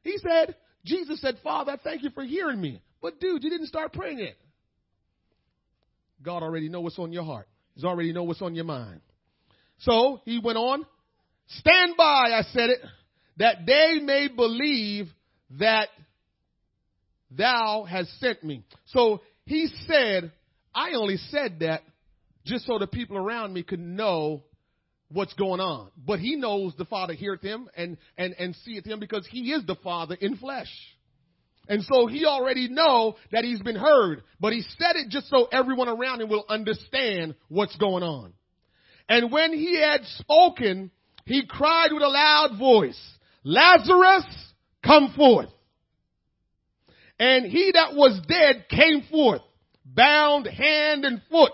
He 0.02 0.18
said, 0.18 0.56
Jesus 0.84 1.20
said, 1.20 1.36
Father, 1.42 1.72
I 1.72 1.76
thank 1.76 2.02
you 2.02 2.10
for 2.10 2.24
hearing 2.24 2.60
me. 2.60 2.82
But 3.00 3.20
dude, 3.20 3.42
you 3.42 3.50
didn't 3.50 3.68
start 3.68 3.92
praying 3.92 4.18
yet. 4.18 4.36
God 6.24 6.42
already 6.42 6.68
know 6.68 6.80
what's 6.80 6.98
on 6.98 7.12
your 7.12 7.24
heart. 7.24 7.46
He's 7.74 7.84
already 7.84 8.12
know 8.12 8.24
what's 8.24 8.42
on 8.42 8.54
your 8.54 8.64
mind. 8.64 9.00
So 9.78 10.20
he 10.24 10.40
went 10.42 10.58
on, 10.58 10.86
stand 11.46 11.96
by, 11.96 12.30
I 12.32 12.42
said 12.52 12.70
it, 12.70 12.80
that 13.36 13.66
they 13.66 13.98
may 14.02 14.28
believe 14.28 15.08
that 15.58 15.88
thou 17.30 17.84
hast 17.88 18.18
sent 18.20 18.42
me. 18.42 18.64
So 18.86 19.20
he 19.44 19.68
said, 19.86 20.32
I 20.74 20.92
only 20.94 21.16
said 21.16 21.60
that 21.60 21.82
just 22.44 22.66
so 22.66 22.78
the 22.78 22.86
people 22.86 23.16
around 23.16 23.52
me 23.52 23.62
could 23.62 23.80
know 23.80 24.44
what's 25.10 25.34
going 25.34 25.60
on. 25.60 25.90
But 25.96 26.20
he 26.20 26.36
knows 26.36 26.74
the 26.76 26.84
Father 26.84 27.14
heareth 27.14 27.42
him 27.42 27.68
and, 27.76 27.96
and, 28.16 28.34
and 28.38 28.54
seeth 28.64 28.84
him 28.84 29.00
because 29.00 29.26
he 29.30 29.52
is 29.52 29.64
the 29.66 29.76
Father 29.76 30.16
in 30.20 30.36
flesh. 30.36 30.70
And 31.68 31.82
so 31.82 32.06
he 32.06 32.26
already 32.26 32.68
know 32.68 33.16
that 33.32 33.44
he's 33.44 33.60
been 33.60 33.76
heard, 33.76 34.22
but 34.38 34.52
he 34.52 34.62
said 34.62 34.96
it 34.96 35.08
just 35.08 35.28
so 35.28 35.48
everyone 35.50 35.88
around 35.88 36.20
him 36.20 36.28
will 36.28 36.44
understand 36.48 37.34
what's 37.48 37.76
going 37.76 38.02
on. 38.02 38.32
And 39.08 39.32
when 39.32 39.52
he 39.52 39.80
had 39.80 40.04
spoken, 40.18 40.90
he 41.24 41.46
cried 41.46 41.92
with 41.92 42.02
a 42.02 42.08
loud 42.08 42.58
voice, 42.58 43.00
Lazarus, 43.44 44.26
come 44.84 45.12
forth. 45.16 45.50
And 47.18 47.46
he 47.46 47.72
that 47.72 47.94
was 47.94 48.20
dead 48.28 48.66
came 48.68 49.02
forth, 49.10 49.42
bound 49.84 50.46
hand 50.46 51.04
and 51.04 51.22
foot 51.30 51.52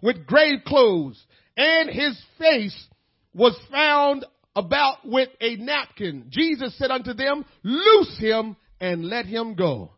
with 0.00 0.26
grave 0.26 0.60
clothes 0.66 1.22
and 1.56 1.90
his 1.90 2.20
face 2.38 2.88
was 3.34 3.58
found 3.70 4.24
about 4.54 4.98
with 5.04 5.28
a 5.40 5.56
napkin. 5.56 6.26
Jesus 6.28 6.76
said 6.78 6.90
unto 6.90 7.14
them, 7.14 7.44
loose 7.62 8.18
him 8.18 8.56
and 8.82 9.04
let 9.04 9.24
him 9.24 9.54
go. 9.54 9.92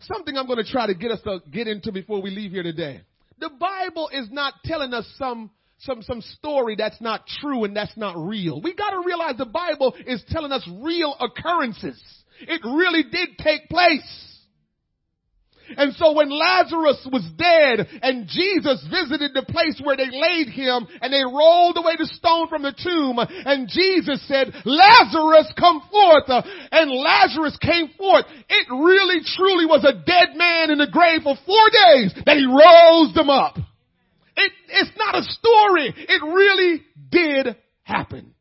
Something 0.00 0.36
I'm 0.36 0.46
going 0.46 0.62
to 0.62 0.70
try 0.70 0.88
to 0.88 0.94
get 0.94 1.12
us 1.12 1.20
to 1.22 1.40
get 1.50 1.68
into 1.68 1.92
before 1.92 2.20
we 2.20 2.30
leave 2.30 2.50
here 2.50 2.62
today. 2.62 3.00
The 3.38 3.50
Bible 3.50 4.10
is 4.12 4.28
not 4.30 4.54
telling 4.64 4.92
us 4.92 5.08
some 5.16 5.50
some 5.78 6.02
some 6.02 6.20
story 6.20 6.74
that's 6.76 7.00
not 7.00 7.26
true 7.40 7.62
and 7.62 7.74
that's 7.74 7.96
not 7.96 8.16
real. 8.18 8.60
We 8.60 8.74
got 8.74 8.90
to 8.90 9.02
realize 9.06 9.36
the 9.38 9.46
Bible 9.46 9.94
is 10.06 10.22
telling 10.28 10.50
us 10.50 10.68
real 10.82 11.14
occurrences. 11.20 12.02
It 12.40 12.60
really 12.64 13.04
did 13.04 13.38
take 13.38 13.68
place. 13.68 14.37
And 15.76 15.94
so 15.94 16.12
when 16.12 16.30
Lazarus 16.30 17.06
was 17.12 17.26
dead 17.36 17.86
and 18.02 18.28
Jesus 18.28 18.84
visited 18.90 19.32
the 19.34 19.44
place 19.48 19.80
where 19.82 19.96
they 19.96 20.10
laid 20.10 20.48
him 20.48 20.86
and 21.00 21.12
they 21.12 21.22
rolled 21.22 21.76
away 21.76 21.96
the 21.98 22.06
stone 22.06 22.48
from 22.48 22.62
the 22.62 22.72
tomb 22.72 23.18
and 23.18 23.68
Jesus 23.68 24.26
said, 24.28 24.54
Lazarus 24.64 25.52
come 25.58 25.82
forth 25.90 26.30
and 26.72 26.90
Lazarus 26.90 27.58
came 27.60 27.90
forth. 27.96 28.24
It 28.48 28.66
really 28.70 29.20
truly 29.36 29.66
was 29.66 29.84
a 29.84 29.92
dead 29.92 30.36
man 30.36 30.70
in 30.70 30.78
the 30.78 30.90
grave 30.90 31.22
for 31.22 31.36
four 31.44 31.66
days 31.68 32.14
that 32.24 32.36
he 32.36 32.46
rose 32.46 33.14
them 33.14 33.30
up. 33.30 33.58
It, 34.36 34.52
it's 34.68 34.96
not 34.96 35.16
a 35.16 35.22
story. 35.22 35.94
It 35.96 36.22
really 36.22 36.82
did 37.10 37.56
happen. 37.82 38.34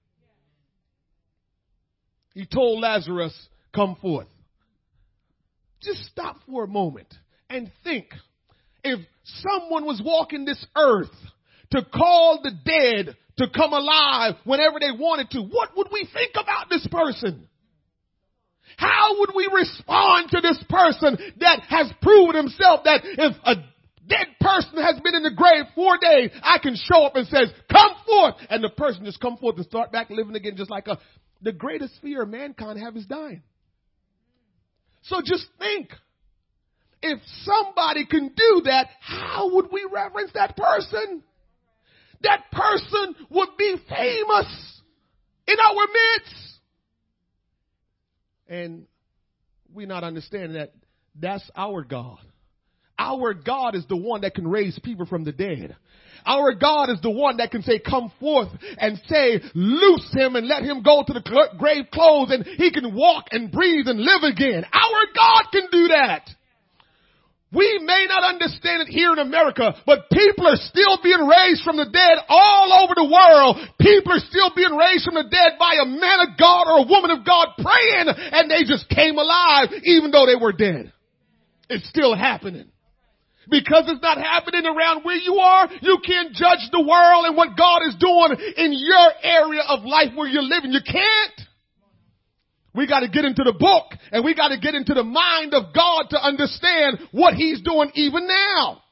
He 2.34 2.46
told 2.46 2.82
Lazarus, 2.82 3.34
come 3.74 3.96
forth. 4.00 4.28
Just 5.88 6.04
stop 6.06 6.42
for 6.46 6.66
a 6.66 6.68
moment 6.68 7.08
and 7.50 7.72
think. 7.86 8.08
If 8.84 9.00
someone 9.24 9.86
was 9.86 10.02
walking 10.04 10.44
this 10.44 10.64
earth 10.76 11.16
to 11.72 11.82
call 11.94 12.42
the 12.44 12.52
dead 12.52 13.16
to 13.38 13.48
come 13.56 13.72
alive 13.72 14.36
whenever 14.44 14.80
they 14.82 14.92
wanted 14.92 15.30
to, 15.32 15.42
what 15.42 15.78
would 15.78 15.88
we 15.92 16.06
think 16.14 16.32
about 16.34 16.70
this 16.70 16.86
person? 16.92 17.48
How 18.76 19.18
would 19.20 19.30
we 19.34 19.50
respond 19.52 20.30
to 20.32 20.42
this 20.42 20.62
person 20.70 21.18
that 21.40 21.62
has 21.70 21.90
proven 22.02 22.36
himself 22.36 22.84
that 22.84 23.02
if 23.04 23.36
a 23.46 23.56
dead 24.10 24.28
person 24.42 24.84
has 24.84 25.00
been 25.02 25.16
in 25.16 25.24
the 25.24 25.34
grave 25.36 25.66
four 25.74 25.98
days, 26.02 26.32
I 26.44 26.58
can 26.60 26.76
show 26.76 27.06
up 27.06 27.16
and 27.16 27.28
says, 27.28 27.50
come 27.72 27.92
forth. 28.06 28.36
And 28.50 28.62
the 28.62 28.70
person 28.70 29.06
just 29.06 29.22
come 29.22 29.38
forth 29.38 29.56
and 29.56 29.66
start 29.66 29.94
back 29.94 30.10
living 30.10 30.36
again 30.36 30.58
just 30.58 30.70
like 30.70 30.88
a, 30.88 30.98
the 31.42 31.54
greatest 31.54 31.94
fear 32.02 32.26
mankind 32.26 32.78
have 32.80 32.98
is 32.98 33.06
dying. 33.06 33.42
So 35.08 35.22
just 35.24 35.46
think. 35.60 35.90
If 37.02 37.20
somebody 37.44 38.06
can 38.06 38.30
do 38.30 38.62
that, 38.66 38.88
how 39.00 39.54
would 39.54 39.72
we 39.72 39.88
reverence 39.92 40.32
that 40.34 40.58
person? 40.58 41.24
That 42.22 42.46
person 42.52 43.16
would 43.30 43.50
be 43.58 43.76
famous 43.88 44.82
in 45.48 45.56
our 45.60 45.88
midst. 45.88 46.60
And 48.48 48.88
we 49.74 49.86
not 49.86 50.04
understanding 50.04 50.54
that 50.54 50.74
that's 51.20 51.50
our 51.56 51.84
God. 51.84 52.20
Our 52.98 53.36
God 53.36 53.76
is 53.76 53.86
the 53.88 53.98
one 53.98 54.22
that 54.22 54.34
can 54.34 54.48
raise 54.48 54.80
people 54.80 55.06
from 55.06 55.24
the 55.24 55.32
dead. 55.32 55.76
Our 56.28 56.54
God 56.56 56.90
is 56.90 57.00
the 57.02 57.10
one 57.10 57.38
that 57.38 57.52
can 57.52 57.64
say, 57.64 57.80
come 57.80 58.12
forth 58.20 58.50
and 58.78 59.00
say, 59.08 59.40
loose 59.56 60.12
him 60.14 60.36
and 60.36 60.48
let 60.48 60.64
him 60.64 60.84
go 60.84 61.04
to 61.08 61.14
the 61.14 61.24
grave 61.58 61.86
clothes 61.92 62.32
and 62.32 62.46
he 62.46 62.70
can 62.72 62.94
walk 62.94 63.28
and 63.32 63.52
breathe 63.52 63.88
and 63.88 64.00
live 64.00 64.24
again. 64.24 64.66
Our 64.66 65.02
God 65.16 65.44
can 65.52 65.64
do 65.72 65.88
that. 65.88 66.30
We 67.54 67.80
may 67.80 68.08
not 68.10 68.28
understand 68.28 68.84
it 68.84 68.92
here 68.92 69.14
in 69.14 69.20
America, 69.20 69.74
but 69.86 70.10
people 70.12 70.48
are 70.48 70.60
still 70.60 71.00
being 71.02 71.26
raised 71.26 71.64
from 71.64 71.78
the 71.78 71.88
dead 71.88 72.18
all 72.28 72.84
over 72.84 72.94
the 72.94 73.08
world. 73.08 73.56
People 73.80 74.12
are 74.12 74.28
still 74.28 74.52
being 74.54 74.76
raised 74.76 75.06
from 75.06 75.16
the 75.16 75.32
dead 75.32 75.56
by 75.58 75.80
a 75.82 75.86
man 75.88 76.28
of 76.28 76.38
God 76.38 76.68
or 76.68 76.84
a 76.84 76.88
woman 76.92 77.12
of 77.12 77.26
God 77.26 77.56
praying 77.56 78.12
and 78.12 78.52
they 78.52 78.68
just 78.68 78.90
came 78.90 79.18
alive 79.18 79.70
even 79.84 80.12
though 80.12 80.26
they 80.26 80.36
were 80.36 80.52
dead. 80.52 80.92
It's 81.70 81.88
still 81.88 82.16
happening. 82.16 82.68
Because 83.50 83.86
it's 83.88 84.02
not 84.02 84.18
happening 84.18 84.66
around 84.66 85.04
where 85.04 85.16
you 85.16 85.36
are, 85.36 85.70
you 85.82 86.00
can't 86.06 86.34
judge 86.34 86.68
the 86.72 86.82
world 86.82 87.26
and 87.26 87.38
what 87.38 87.58
God 87.58 87.82
is 87.88 87.96
doing 87.96 88.36
in 88.58 88.74
your 88.74 89.10
area 89.24 89.62
of 89.68 89.86
life 89.86 90.10
where 90.16 90.28
you're 90.28 90.44
living. 90.44 90.72
You 90.72 90.82
can't. 90.86 91.42
We 92.74 92.88
got 92.88 93.00
to 93.00 93.08
get 93.08 93.26
into 93.26 93.44
the 93.44 93.54
book 93.58 93.86
and 94.12 94.24
we 94.24 94.36
got 94.36 94.50
to 94.50 94.60
get 94.60 94.76
into 94.76 94.94
the 94.94 95.04
mind 95.04 95.54
of 95.54 95.74
God 95.74 96.08
to 96.10 96.22
understand 96.22 97.00
what 97.12 97.34
he's 97.34 97.62
doing 97.62 97.92
even 97.96 98.28
now. 98.28 98.84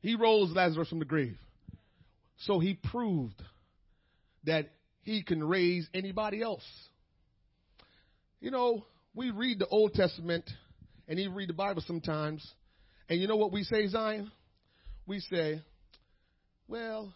He 0.00 0.16
rose 0.16 0.50
Lazarus 0.52 0.88
from 0.88 0.98
the 0.98 1.04
grave. 1.04 1.36
So 2.38 2.58
he 2.58 2.74
proved 2.74 3.40
that 4.44 4.70
he 5.02 5.22
can 5.22 5.42
raise 5.42 5.88
anybody 5.94 6.42
else. 6.42 6.64
You 8.40 8.50
know, 8.50 8.84
we 9.14 9.30
read 9.30 9.58
the 9.58 9.66
Old 9.66 9.94
Testament 9.94 10.50
and 11.08 11.18
even 11.18 11.34
read 11.34 11.48
the 11.48 11.54
Bible 11.54 11.82
sometimes, 11.86 12.46
and 13.08 13.20
you 13.20 13.28
know 13.28 13.36
what 13.36 13.52
we 13.52 13.62
say, 13.62 13.86
Zion? 13.88 14.30
We 15.06 15.20
say, 15.20 15.62
well, 16.66 17.12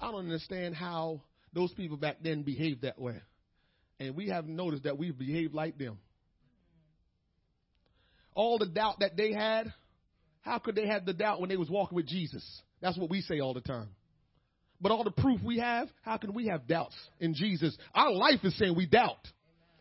I 0.00 0.10
don't 0.10 0.20
understand 0.20 0.74
how 0.74 1.22
those 1.52 1.72
people 1.72 1.96
back 1.96 2.18
then 2.22 2.42
behaved 2.42 2.82
that 2.82 3.00
way. 3.00 3.20
And 3.98 4.14
we 4.14 4.28
haven't 4.28 4.54
noticed 4.54 4.84
that 4.84 4.98
we've 4.98 5.18
behaved 5.18 5.54
like 5.54 5.78
them. 5.78 5.98
All 8.34 8.58
the 8.58 8.66
doubt 8.66 9.00
that 9.00 9.16
they 9.16 9.32
had, 9.32 9.72
how 10.42 10.58
could 10.58 10.76
they 10.76 10.86
have 10.86 11.04
the 11.04 11.14
doubt 11.14 11.40
when 11.40 11.48
they 11.48 11.56
was 11.56 11.70
walking 11.70 11.96
with 11.96 12.06
Jesus? 12.06 12.44
That's 12.80 12.96
what 12.96 13.10
we 13.10 13.22
say 13.22 13.40
all 13.40 13.54
the 13.54 13.60
time. 13.60 13.88
But 14.80 14.92
all 14.92 15.02
the 15.02 15.10
proof 15.10 15.42
we 15.42 15.58
have, 15.58 15.88
how 16.02 16.18
can 16.18 16.34
we 16.34 16.46
have 16.46 16.68
doubts 16.68 16.94
in 17.18 17.34
Jesus? 17.34 17.76
Our 17.94 18.12
life 18.12 18.40
is 18.44 18.56
saying 18.58 18.76
we 18.76 18.86
doubt. 18.86 19.26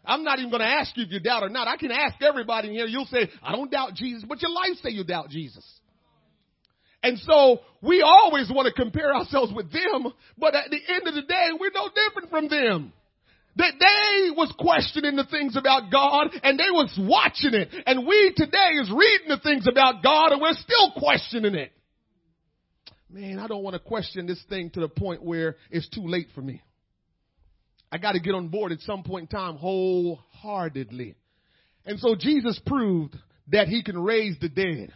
I'm 0.06 0.24
not 0.24 0.40
even 0.40 0.50
going 0.50 0.62
to 0.62 0.68
ask 0.68 0.96
you 0.96 1.04
if 1.04 1.12
you 1.12 1.20
doubt 1.20 1.44
or 1.44 1.50
not. 1.50 1.68
I 1.68 1.78
can 1.78 1.92
ask 1.92 2.22
everybody 2.22 2.70
in 2.70 2.74
here. 2.76 2.86
You'll 2.86 3.06
say, 3.06 3.30
I 3.44 3.52
don't 3.52 3.70
doubt 3.70 3.94
Jesus, 3.96 4.24
but 4.28 4.42
your 4.42 4.52
life 4.52 4.78
say 4.82 4.90
you 4.92 5.04
doubt 5.04 5.30
Jesus. 5.30 5.66
And 7.04 7.18
so 7.20 7.60
we 7.82 8.02
always 8.02 8.50
want 8.50 8.68
to 8.68 8.74
compare 8.74 9.14
ourselves 9.14 9.54
with 9.54 9.72
them, 9.72 10.12
but 10.38 10.56
at 10.56 10.70
the 10.70 10.80
end 10.94 11.08
of 11.08 11.14
the 11.14 11.22
day, 11.22 11.50
we're 11.60 11.72
no 11.74 11.90
different 11.94 12.30
from 12.30 12.48
them. 12.48 12.94
That 13.58 13.74
they 13.80 14.32
was 14.36 14.54
questioning 14.60 15.16
the 15.16 15.26
things 15.26 15.56
about 15.56 15.92
God 15.92 16.28
and 16.44 16.60
they 16.60 16.70
was 16.70 16.96
watching 17.00 17.56
it. 17.56 17.70
And 17.88 18.06
we 18.06 18.34
today 18.36 18.74
is 18.80 18.92
reading 18.92 19.30
the 19.30 19.40
things 19.42 19.68
about 19.68 20.04
God 20.04 20.32
and 20.32 20.42
we're 20.42 20.54
still 20.54 20.92
questioning 20.96 21.56
it. 21.56 21.72
Man, 23.10 23.40
I 23.40 23.48
don't 23.48 23.64
want 23.64 23.74
to 23.74 23.80
question 23.80 24.28
this 24.28 24.44
thing 24.48 24.70
to 24.72 24.82
the 24.82 24.90
point 24.90 25.24
where 25.24 25.56
it's 25.72 25.90
too 25.90 26.06
late 26.06 26.28
for 26.36 26.42
me. 26.42 26.62
I 27.92 27.98
got 27.98 28.14
to 28.14 28.20
get 28.20 28.36
on 28.36 28.50
board 28.50 28.72
at 28.72 28.80
some 28.82 29.04
point 29.04 29.32
in 29.32 29.38
time 29.38 29.56
wholeheartedly. 29.56 31.16
And 31.86 32.00
so 32.00 32.16
Jesus 32.20 32.60
proved 32.66 33.16
that 33.50 33.68
he 33.68 33.84
can 33.84 33.98
raise 33.98 34.36
the 34.42 34.50
dead. 34.50 34.94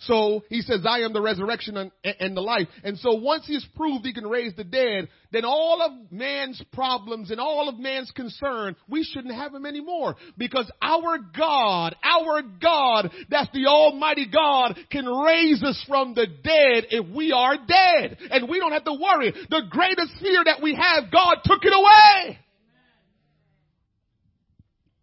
So 0.00 0.44
he 0.50 0.60
says, 0.60 0.84
I 0.86 1.00
am 1.00 1.14
the 1.14 1.22
resurrection 1.22 1.76
and, 1.78 1.90
and, 2.04 2.36
the 2.36 2.42
life. 2.42 2.68
And 2.84 2.98
so 2.98 3.14
once 3.14 3.46
he's 3.46 3.66
proved 3.76 4.04
he 4.04 4.12
can 4.12 4.26
raise 4.26 4.54
the 4.54 4.64
dead, 4.64 5.08
then 5.32 5.46
all 5.46 5.80
of 5.80 6.12
man's 6.12 6.62
problems 6.74 7.30
and 7.30 7.40
all 7.40 7.70
of 7.70 7.78
man's 7.78 8.10
concern, 8.10 8.76
we 8.88 9.04
shouldn't 9.04 9.34
have 9.34 9.52
them 9.52 9.64
anymore. 9.64 10.16
Because 10.36 10.70
our 10.82 11.18
God, 11.18 11.96
our 12.04 12.42
God, 12.42 13.10
that's 13.30 13.50
the 13.54 13.66
Almighty 13.66 14.26
God, 14.30 14.78
can 14.90 15.06
raise 15.06 15.62
us 15.62 15.82
from 15.88 16.14
the 16.14 16.26
dead 16.26 16.88
if 16.90 17.14
we 17.14 17.32
are 17.32 17.56
dead. 17.56 18.18
And 18.30 18.50
we 18.50 18.58
don't 18.58 18.72
have 18.72 18.84
to 18.84 18.98
worry. 19.00 19.32
The 19.48 19.62
greatest 19.70 20.12
fear 20.20 20.44
that 20.44 20.62
we 20.62 20.74
have, 20.74 21.10
God 21.10 21.38
took 21.42 21.64
it 21.64 21.72
away. 21.72 22.38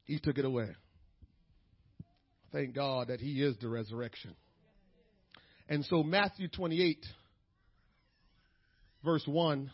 He 0.06 0.20
took 0.20 0.38
it 0.38 0.46
away. 0.46 0.70
Thank 2.52 2.76
God 2.76 3.08
that 3.08 3.20
He 3.20 3.42
is 3.42 3.58
the 3.58 3.68
resurrection. 3.68 4.36
And 5.74 5.84
so 5.86 6.04
Matthew 6.04 6.48
28, 6.50 7.04
verse 9.04 9.24
1, 9.26 9.72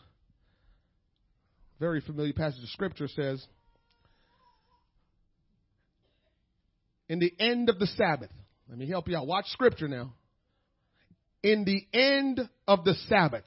very 1.78 2.00
familiar 2.00 2.32
passage 2.32 2.62
of 2.62 2.70
scripture 2.70 3.06
says, 3.06 3.46
In 7.10 7.18
the 7.18 7.30
end 7.38 7.68
of 7.68 7.78
the 7.78 7.86
Sabbath, 7.86 8.30
let 8.66 8.78
me 8.78 8.88
help 8.88 9.08
you 9.08 9.16
out. 9.18 9.26
Watch 9.26 9.44
scripture 9.48 9.88
now. 9.88 10.14
In 11.42 11.66
the 11.66 11.86
end 11.92 12.48
of 12.66 12.84
the 12.84 12.94
Sabbath. 13.10 13.44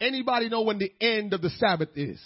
Anybody 0.00 0.50
know 0.50 0.62
when 0.62 0.78
the 0.78 0.92
end 1.00 1.34
of 1.34 1.42
the 1.42 1.50
Sabbath 1.50 1.88
is? 1.96 2.20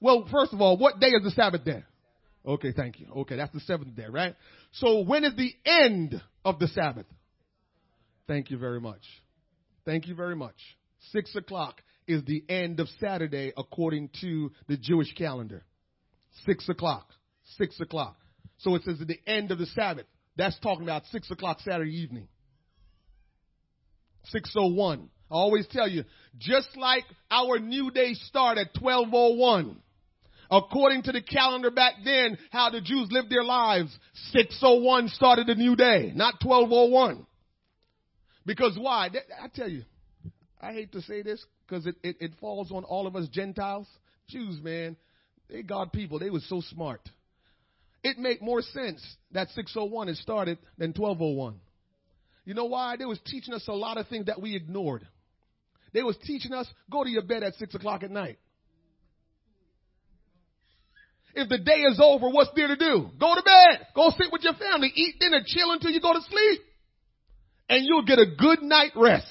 Well, 0.00 0.26
first 0.32 0.52
of 0.52 0.60
all, 0.60 0.76
what 0.76 0.98
day 0.98 1.10
is 1.10 1.22
the 1.22 1.30
Sabbath 1.30 1.64
day? 1.64 1.84
Okay, 2.44 2.72
thank 2.72 2.98
you. 2.98 3.06
Okay, 3.18 3.36
that's 3.36 3.52
the 3.52 3.60
seventh 3.60 3.94
day, 3.94 4.06
right? 4.10 4.34
So 4.72 5.04
when 5.04 5.24
is 5.24 5.36
the 5.36 5.52
end 5.64 6.20
of 6.44 6.58
the 6.58 6.68
Sabbath? 6.68 7.06
Thank 8.26 8.50
you 8.50 8.58
very 8.58 8.80
much. 8.80 9.02
Thank 9.84 10.06
you 10.06 10.14
very 10.14 10.36
much. 10.36 10.56
Six 11.12 11.34
o'clock 11.34 11.82
is 12.06 12.24
the 12.24 12.44
end 12.48 12.80
of 12.80 12.88
Saturday 13.00 13.52
according 13.56 14.10
to 14.20 14.52
the 14.68 14.76
Jewish 14.76 15.12
calendar. 15.14 15.64
Six 16.46 16.68
o'clock. 16.68 17.08
Six 17.58 17.80
o'clock. 17.80 18.16
So 18.58 18.74
it 18.74 18.82
says 18.84 19.00
at 19.00 19.08
the 19.08 19.20
end 19.26 19.50
of 19.50 19.58
the 19.58 19.66
Sabbath. 19.66 20.06
That's 20.36 20.58
talking 20.60 20.84
about 20.84 21.02
six 21.10 21.30
o'clock 21.30 21.60
Saturday 21.60 21.96
evening. 22.02 22.28
601. 24.26 25.08
I 25.30 25.34
always 25.34 25.66
tell 25.68 25.88
you, 25.88 26.04
just 26.38 26.76
like 26.76 27.04
our 27.30 27.58
new 27.58 27.90
day 27.90 28.14
start 28.14 28.58
at 28.58 28.68
1201. 28.80 29.76
According 30.50 31.04
to 31.04 31.12
the 31.12 31.22
calendar 31.22 31.70
back 31.70 31.94
then, 32.04 32.36
how 32.50 32.70
the 32.70 32.80
Jews 32.80 33.08
lived 33.10 33.30
their 33.30 33.44
lives, 33.44 33.96
601 34.32 35.08
started 35.08 35.48
a 35.48 35.54
new 35.54 35.76
day, 35.76 36.12
not 36.14 36.34
1201. 36.42 37.24
Because 38.44 38.76
why? 38.78 39.10
I 39.40 39.48
tell 39.54 39.68
you, 39.68 39.84
I 40.60 40.72
hate 40.72 40.92
to 40.92 41.02
say 41.02 41.22
this 41.22 41.44
because 41.66 41.86
it, 41.86 41.94
it, 42.02 42.16
it 42.20 42.32
falls 42.40 42.72
on 42.72 42.82
all 42.84 43.06
of 43.06 43.14
us 43.14 43.28
Gentiles. 43.28 43.86
Jews, 44.28 44.60
man, 44.60 44.96
they 45.48 45.62
God 45.62 45.92
people. 45.92 46.18
They 46.18 46.30
was 46.30 46.48
so 46.48 46.60
smart. 46.60 47.00
It 48.02 48.18
make 48.18 48.42
more 48.42 48.62
sense 48.62 49.04
that 49.32 49.48
601 49.50 50.08
is 50.08 50.20
started 50.20 50.58
than 50.78 50.88
1201. 50.96 51.60
You 52.44 52.54
know 52.54 52.64
why? 52.64 52.96
They 52.96 53.04
was 53.04 53.20
teaching 53.26 53.54
us 53.54 53.64
a 53.68 53.72
lot 53.72 53.98
of 53.98 54.08
things 54.08 54.26
that 54.26 54.40
we 54.40 54.56
ignored. 54.56 55.06
They 55.92 56.02
was 56.02 56.16
teaching 56.24 56.52
us, 56.52 56.66
go 56.90 57.04
to 57.04 57.10
your 57.10 57.22
bed 57.22 57.42
at 57.42 57.54
6 57.54 57.74
o'clock 57.74 58.02
at 58.02 58.10
night. 58.10 58.38
If 61.34 61.48
the 61.48 61.58
day 61.58 61.80
is 61.82 62.00
over, 62.02 62.28
what's 62.28 62.50
there 62.56 62.68
to 62.68 62.76
do? 62.76 63.10
Go 63.18 63.34
to 63.34 63.42
bed. 63.42 63.86
Go 63.94 64.10
sit 64.16 64.32
with 64.32 64.42
your 64.42 64.54
family. 64.54 64.92
Eat 64.94 65.16
dinner. 65.20 65.40
Chill 65.44 65.72
until 65.72 65.90
you 65.90 66.00
go 66.00 66.12
to 66.12 66.20
sleep. 66.22 66.60
And 67.68 67.84
you'll 67.86 68.04
get 68.04 68.18
a 68.18 68.26
good 68.26 68.62
night 68.62 68.92
rest. 68.96 69.26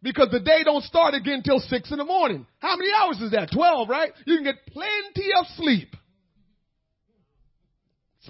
Because 0.00 0.28
the 0.30 0.40
day 0.40 0.62
don't 0.64 0.84
start 0.84 1.14
again 1.14 1.42
till 1.42 1.58
6 1.58 1.90
in 1.90 1.98
the 1.98 2.04
morning. 2.04 2.46
How 2.60 2.76
many 2.76 2.90
hours 2.92 3.20
is 3.20 3.32
that? 3.32 3.50
12, 3.52 3.88
right? 3.88 4.12
You 4.26 4.36
can 4.36 4.44
get 4.44 4.66
plenty 4.68 5.30
of 5.36 5.46
sleep. 5.56 5.96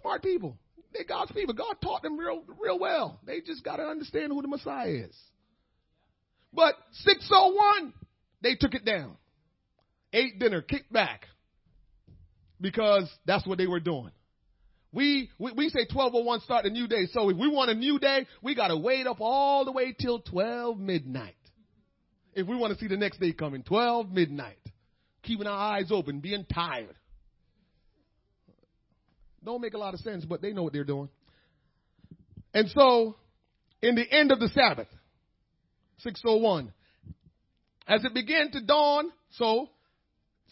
Smart 0.00 0.22
people. 0.22 0.56
They're 0.94 1.04
God's 1.04 1.32
people. 1.32 1.54
God 1.54 1.76
taught 1.82 2.02
them 2.02 2.16
real, 2.16 2.42
real 2.58 2.78
well. 2.78 3.20
They 3.26 3.42
just 3.42 3.62
got 3.62 3.76
to 3.76 3.82
understand 3.82 4.32
who 4.32 4.40
the 4.40 4.48
Messiah 4.48 4.88
is. 4.88 5.16
But 6.54 6.74
601, 6.92 7.92
they 8.42 8.54
took 8.54 8.74
it 8.74 8.86
down. 8.86 9.16
Ate 10.14 10.38
dinner, 10.38 10.62
kicked 10.62 10.90
back. 10.90 11.26
Because 12.60 13.08
that's 13.26 13.46
what 13.46 13.58
they 13.58 13.66
were 13.66 13.80
doing. 13.80 14.10
We, 14.92 15.30
we, 15.38 15.52
we 15.52 15.68
say 15.68 15.80
1201 15.80 16.40
start 16.40 16.64
a 16.64 16.70
new 16.70 16.88
day. 16.88 17.06
So 17.12 17.28
if 17.28 17.36
we 17.36 17.48
want 17.48 17.70
a 17.70 17.74
new 17.74 17.98
day, 17.98 18.26
we 18.42 18.54
got 18.54 18.68
to 18.68 18.76
wait 18.76 19.06
up 19.06 19.18
all 19.20 19.64
the 19.64 19.72
way 19.72 19.94
till 19.98 20.20
12 20.20 20.78
midnight. 20.78 21.34
If 22.34 22.46
we 22.46 22.56
want 22.56 22.72
to 22.72 22.78
see 22.78 22.88
the 22.88 22.96
next 22.96 23.20
day 23.20 23.32
coming, 23.32 23.62
12 23.62 24.10
midnight. 24.10 24.58
Keeping 25.22 25.46
our 25.46 25.74
eyes 25.74 25.90
open, 25.90 26.20
being 26.20 26.46
tired. 26.52 26.94
Don't 29.44 29.60
make 29.60 29.74
a 29.74 29.78
lot 29.78 29.94
of 29.94 30.00
sense, 30.00 30.24
but 30.24 30.40
they 30.40 30.52
know 30.52 30.62
what 30.62 30.72
they're 30.72 30.84
doing. 30.84 31.08
And 32.54 32.68
so, 32.70 33.16
in 33.82 33.94
the 33.94 34.10
end 34.10 34.32
of 34.32 34.40
the 34.40 34.48
Sabbath, 34.48 34.88
601, 35.98 36.72
as 37.86 38.04
it 38.04 38.14
began 38.14 38.50
to 38.52 38.60
dawn, 38.60 39.10
so 39.32 39.68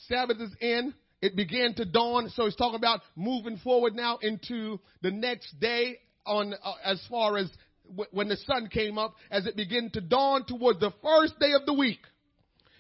Sabbath 0.09 0.41
is 0.41 0.51
in, 0.61 0.95
it 1.27 1.37
began 1.37 1.75
to 1.75 1.85
dawn. 1.85 2.31
So 2.35 2.45
he's 2.45 2.57
talking 2.57 2.77
about 2.77 3.01
moving 3.17 3.59
forward 3.59 3.95
now 3.95 4.19
into 4.23 4.79
the 5.03 5.11
next 5.11 5.59
day 5.61 5.99
on 6.25 6.55
uh, 6.55 6.73
as 6.85 7.05
far 7.11 7.37
as 7.37 7.51
w- 7.89 8.09
when 8.13 8.29
the 8.29 8.37
sun 8.47 8.69
came 8.69 8.97
up, 8.97 9.15
as 9.31 9.47
it 9.47 9.57
began 9.57 9.91
to 9.95 10.01
dawn 10.01 10.45
towards 10.47 10.81
the 10.81 10.93
first 11.03 11.39
day 11.41 11.53
of 11.53 11.67
the 11.67 11.75
week, 11.75 12.01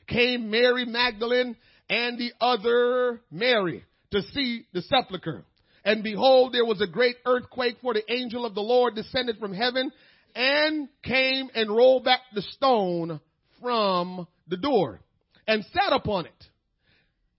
came 0.06 0.50
Mary 0.50 0.84
Magdalene 0.84 1.56
and 1.90 2.18
the 2.18 2.32
other 2.40 3.20
Mary 3.30 3.84
to 4.12 4.22
see 4.32 4.66
the 4.72 4.82
sepulchre. 4.82 5.44
And 5.84 6.02
behold, 6.02 6.52
there 6.52 6.64
was 6.64 6.80
a 6.80 6.86
great 6.86 7.16
earthquake, 7.24 7.76
for 7.82 7.94
the 7.94 8.12
angel 8.12 8.44
of 8.44 8.54
the 8.54 8.60
Lord 8.60 8.94
descended 8.94 9.38
from 9.38 9.52
heaven 9.52 9.92
and 10.34 10.88
came 11.02 11.48
and 11.54 11.70
rolled 11.70 12.04
back 12.04 12.20
the 12.34 12.42
stone 12.42 13.20
from 13.60 14.26
the 14.48 14.56
door 14.56 15.00
and 15.46 15.64
sat 15.64 15.92
upon 15.92 16.26
it. 16.26 16.44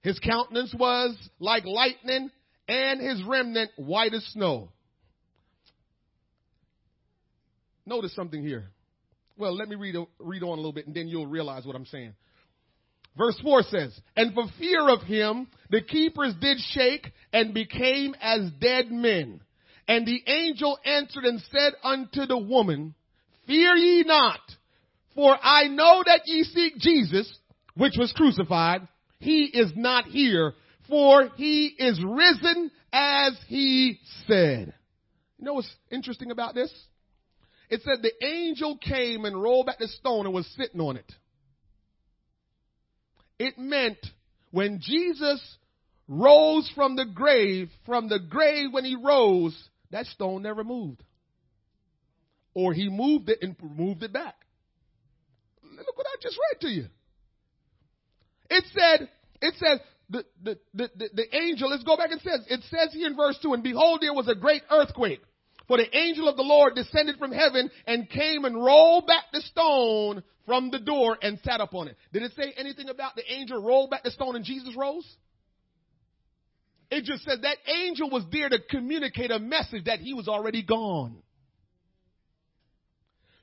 His 0.07 0.19
countenance 0.19 0.73
was 0.73 1.17
like 1.37 1.65
lightning 1.65 2.31
and 2.69 3.01
his 3.01 3.21
remnant 3.25 3.71
white 3.75 4.13
as 4.13 4.23
snow. 4.27 4.69
Notice 7.85 8.15
something 8.15 8.41
here. 8.41 8.69
Well, 9.35 9.53
let 9.53 9.67
me 9.67 9.75
read, 9.75 9.97
read 10.17 10.43
on 10.43 10.53
a 10.53 10.55
little 10.55 10.71
bit 10.71 10.87
and 10.87 10.95
then 10.95 11.09
you'll 11.09 11.27
realize 11.27 11.65
what 11.65 11.75
I'm 11.75 11.85
saying. 11.85 12.13
Verse 13.17 13.37
4 13.43 13.63
says, 13.63 13.99
And 14.15 14.33
for 14.33 14.45
fear 14.57 14.87
of 14.87 15.01
him, 15.01 15.47
the 15.71 15.81
keepers 15.81 16.33
did 16.39 16.59
shake 16.71 17.11
and 17.33 17.53
became 17.53 18.15
as 18.21 18.49
dead 18.61 18.89
men. 18.89 19.41
And 19.89 20.07
the 20.07 20.23
angel 20.25 20.79
answered 20.85 21.25
and 21.25 21.41
said 21.51 21.73
unto 21.83 22.25
the 22.25 22.37
woman, 22.37 22.95
Fear 23.45 23.75
ye 23.75 24.03
not, 24.03 24.39
for 25.15 25.37
I 25.43 25.67
know 25.67 26.01
that 26.05 26.21
ye 26.27 26.45
seek 26.45 26.77
Jesus, 26.77 27.37
which 27.75 27.97
was 27.97 28.13
crucified. 28.13 28.87
He 29.19 29.45
is 29.45 29.71
not 29.75 30.05
here, 30.05 30.53
for 30.87 31.29
he 31.35 31.67
is 31.67 32.01
risen 32.03 32.71
as 32.93 33.33
he 33.47 33.99
said. 34.27 34.73
You 35.37 35.45
know 35.45 35.53
what's 35.53 35.73
interesting 35.91 36.31
about 36.31 36.55
this? 36.55 36.73
It 37.69 37.81
said 37.83 38.01
the 38.01 38.25
angel 38.25 38.77
came 38.77 39.25
and 39.25 39.41
rolled 39.41 39.65
back 39.65 39.79
the 39.79 39.87
stone 39.87 40.25
and 40.25 40.33
was 40.33 40.47
sitting 40.57 40.79
on 40.79 40.97
it. 40.97 41.11
It 43.39 43.57
meant 43.57 43.99
when 44.51 44.79
Jesus 44.81 45.57
rose 46.07 46.71
from 46.73 46.95
the 46.95 47.05
grave, 47.05 47.69
from 47.85 48.07
the 48.09 48.19
grave 48.19 48.69
when 48.71 48.85
he 48.85 48.95
rose, 48.95 49.55
that 49.91 50.05
stone 50.07 50.41
never 50.41 50.63
moved. 50.63 51.03
Or 52.53 52.73
he 52.73 52.89
moved 52.89 53.29
it 53.29 53.39
and 53.41 53.55
moved 53.61 54.01
it 54.03 54.13
back. 54.13 54.35
Look 55.63 55.97
what 55.97 56.07
I 56.07 56.15
just 56.21 56.37
read 56.51 56.61
to 56.61 56.67
you. 56.69 56.87
It 58.49 58.63
said, 58.73 59.09
it 59.41 59.53
says, 59.57 59.79
the, 60.09 60.23
the, 60.41 60.57
the, 60.73 60.89
the, 61.13 61.35
angel, 61.35 61.69
let's 61.69 61.83
go 61.83 61.97
back 61.97 62.11
and 62.11 62.21
says, 62.21 62.45
it 62.49 62.61
says 62.69 62.93
here 62.93 63.07
in 63.07 63.15
verse 63.17 63.37
2, 63.41 63.53
and 63.53 63.63
behold, 63.63 63.99
there 64.01 64.13
was 64.13 64.29
a 64.29 64.35
great 64.35 64.63
earthquake. 64.71 65.21
For 65.67 65.75
the 65.75 65.97
angel 65.97 66.29
of 66.29 66.37
the 66.37 66.43
Lord 66.43 66.75
descended 66.75 67.17
from 67.17 67.33
heaven 67.33 67.69
and 67.85 68.09
came 68.09 68.45
and 68.45 68.55
rolled 68.55 69.05
back 69.05 69.25
the 69.33 69.41
stone 69.41 70.23
from 70.45 70.71
the 70.71 70.79
door 70.79 71.17
and 71.21 71.37
sat 71.43 71.59
upon 71.59 71.89
it. 71.89 71.97
Did 72.13 72.23
it 72.23 72.31
say 72.37 72.53
anything 72.55 72.87
about 72.87 73.15
the 73.15 73.23
angel 73.29 73.61
rolled 73.61 73.89
back 73.89 74.03
the 74.03 74.11
stone 74.11 74.37
and 74.37 74.45
Jesus 74.45 74.73
rose? 74.77 75.05
It 76.89 77.03
just 77.03 77.25
said 77.25 77.41
that 77.41 77.57
angel 77.67 78.09
was 78.09 78.23
there 78.31 78.47
to 78.47 78.59
communicate 78.69 79.29
a 79.29 79.39
message 79.39 79.85
that 79.85 79.99
he 79.99 80.13
was 80.13 80.29
already 80.29 80.63
gone. 80.63 81.17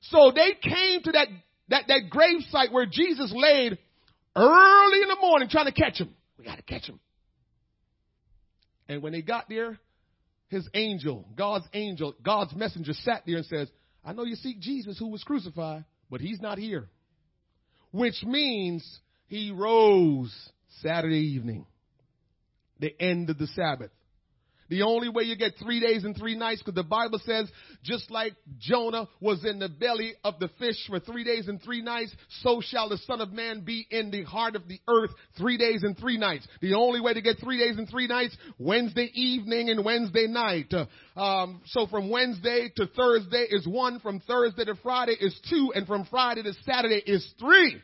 So 0.01 0.33
they 0.35 0.55
came 0.62 1.03
to 1.03 1.12
that, 1.12 1.29
that, 1.69 1.85
that 1.88 2.09
grave 2.09 2.40
site 2.49 2.73
where 2.73 2.87
Jesus 2.87 3.33
laid 3.37 3.79
early 4.37 5.03
in 5.03 5.09
the 5.09 5.18
morning 5.20 5.49
trying 5.49 5.66
to 5.66 5.73
catch 5.73 5.99
him. 5.99 6.14
We 6.38 6.44
got 6.44 6.57
to 6.57 6.62
catch 6.62 6.88
him. 6.88 7.01
And 8.88 9.03
when 9.03 9.12
they 9.12 9.23
got 9.23 9.49
there, 9.49 9.79
his 10.49 10.68
angel, 10.75 11.27
God's 11.37 11.66
angel, 11.73 12.14
God's 12.23 12.55
messenger 12.55 12.92
sat 12.92 13.23
there 13.27 13.38
and 13.38 13.47
says, 13.47 13.68
I 14.05 14.12
know 14.12 14.25
you 14.25 14.37
seek 14.37 14.61
Jesus 14.61 14.99
who 14.99 15.09
was 15.09 15.25
crucified, 15.25 15.85
but 16.11 16.20
he's 16.20 16.40
not 16.40 16.59
here. 16.59 16.88
Which 17.92 18.23
means 18.25 19.01
he 19.27 19.53
rose 19.53 20.35
Saturday 20.83 21.20
evening, 21.35 21.66
the 22.79 22.94
end 23.01 23.31
of 23.31 23.38
the 23.38 23.47
Sabbath. 23.49 23.90
The 24.68 24.83
only 24.83 25.09
way 25.09 25.24
you 25.24 25.37
get 25.37 25.55
three 25.62 25.81
days 25.81 26.05
and 26.05 26.16
three 26.16 26.37
nights, 26.37 26.62
because 26.62 26.74
the 26.74 26.83
Bible 26.83 27.20
says, 27.24 27.48
just 27.83 28.11
like 28.11 28.35
Jonah 28.59 29.09
was 29.20 29.44
in 29.44 29.59
the 29.59 29.68
belly 29.68 30.14
of 30.24 30.38
the 30.38 30.48
fish 30.59 30.77
for 30.88 31.00
three 31.00 31.24
days 31.24 31.48
and 31.48 31.62
three 31.62 31.83
nights, 31.83 32.14
so 32.42 32.61
shall 32.62 32.88
the 32.88 32.98
Son 32.98 33.20
of 33.20 33.33
Man 33.33 33.61
be 33.61 33.87
in 33.90 34.11
the 34.11 34.24
heart 34.24 34.57
of 34.57 34.66
the 34.68 34.81
earth 34.88 35.11
three 35.37 35.59
days 35.59 35.83
and 35.83 35.98
three 35.98 36.18
nights. 36.18 36.46
The 36.61 36.74
only 36.74 37.00
way 37.00 37.14
to 37.14 37.20
get 37.20 37.38
three 37.38 37.59
days 37.59 37.77
and 37.77 37.88
three 37.88 38.07
nights, 38.07 38.37
Wednesday 38.59 39.11
evening 39.14 39.70
and 39.70 39.85
Wednesday 39.85 40.27
night. 40.27 40.72
Um, 41.16 41.62
so 41.66 41.87
from 41.87 42.11
Wednesday 42.11 42.72
to 42.77 42.87
Thursday 42.87 43.46
is 43.50 43.66
one, 43.66 44.00
from 44.00 44.20
Thursday 44.20 44.64
to 44.64 44.74
Friday 44.77 45.16
is 45.20 45.38
two, 45.50 45.72
and 45.74 45.87
from 45.87 46.07
Friday 46.11 46.42
to 46.42 46.53
Saturday 46.64 47.03
is 47.07 47.29
three. 47.38 47.77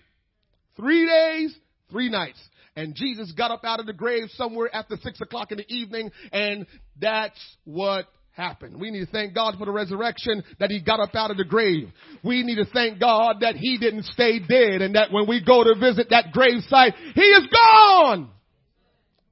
Three 0.77 1.07
days, 1.07 1.55
three 1.91 2.09
nights. 2.09 2.41
And 2.77 2.95
Jesus 2.95 3.33
got 3.33 3.51
up 3.51 3.65
out 3.65 3.81
of 3.81 3.87
the 3.87 3.93
grave 3.93 4.29
somewhere 4.35 4.75
after 4.75 4.97
six 5.03 5.21
o'clock 5.21 5.51
in 5.51 5.59
the 5.59 5.73
evening, 5.73 6.11
and 6.33 6.67
that's 7.01 7.39
what 7.65 8.07
happened. 8.33 8.81
We 8.81 8.91
need 8.91 9.05
to 9.05 9.11
thank 9.11 9.35
God 9.35 9.57
for 9.59 9.67
the 9.67 9.73
resurrection 9.73 10.43
that 10.59 10.71
he 10.71 10.81
got 10.81 11.01
up 11.01 11.15
out 11.15 11.31
of 11.31 11.37
the 11.37 11.45
grave. 11.45 11.89
We 12.23 12.43
need 12.43 12.57
to 12.57 12.65
thank 12.73 13.01
God 13.01 13.39
that 13.41 13.57
he 13.57 13.79
didn't 13.79 14.05
stay 14.05 14.39
dead 14.39 14.83
and 14.83 14.95
that 14.95 15.13
when 15.13 15.29
we 15.29 15.45
go 15.45 15.65
to 15.65 15.75
visit 15.79 16.09
that 16.11 16.33
grave 16.33 16.63
site, 16.69 16.95
he 17.15 17.23
is 17.23 17.47
gone. 17.53 18.31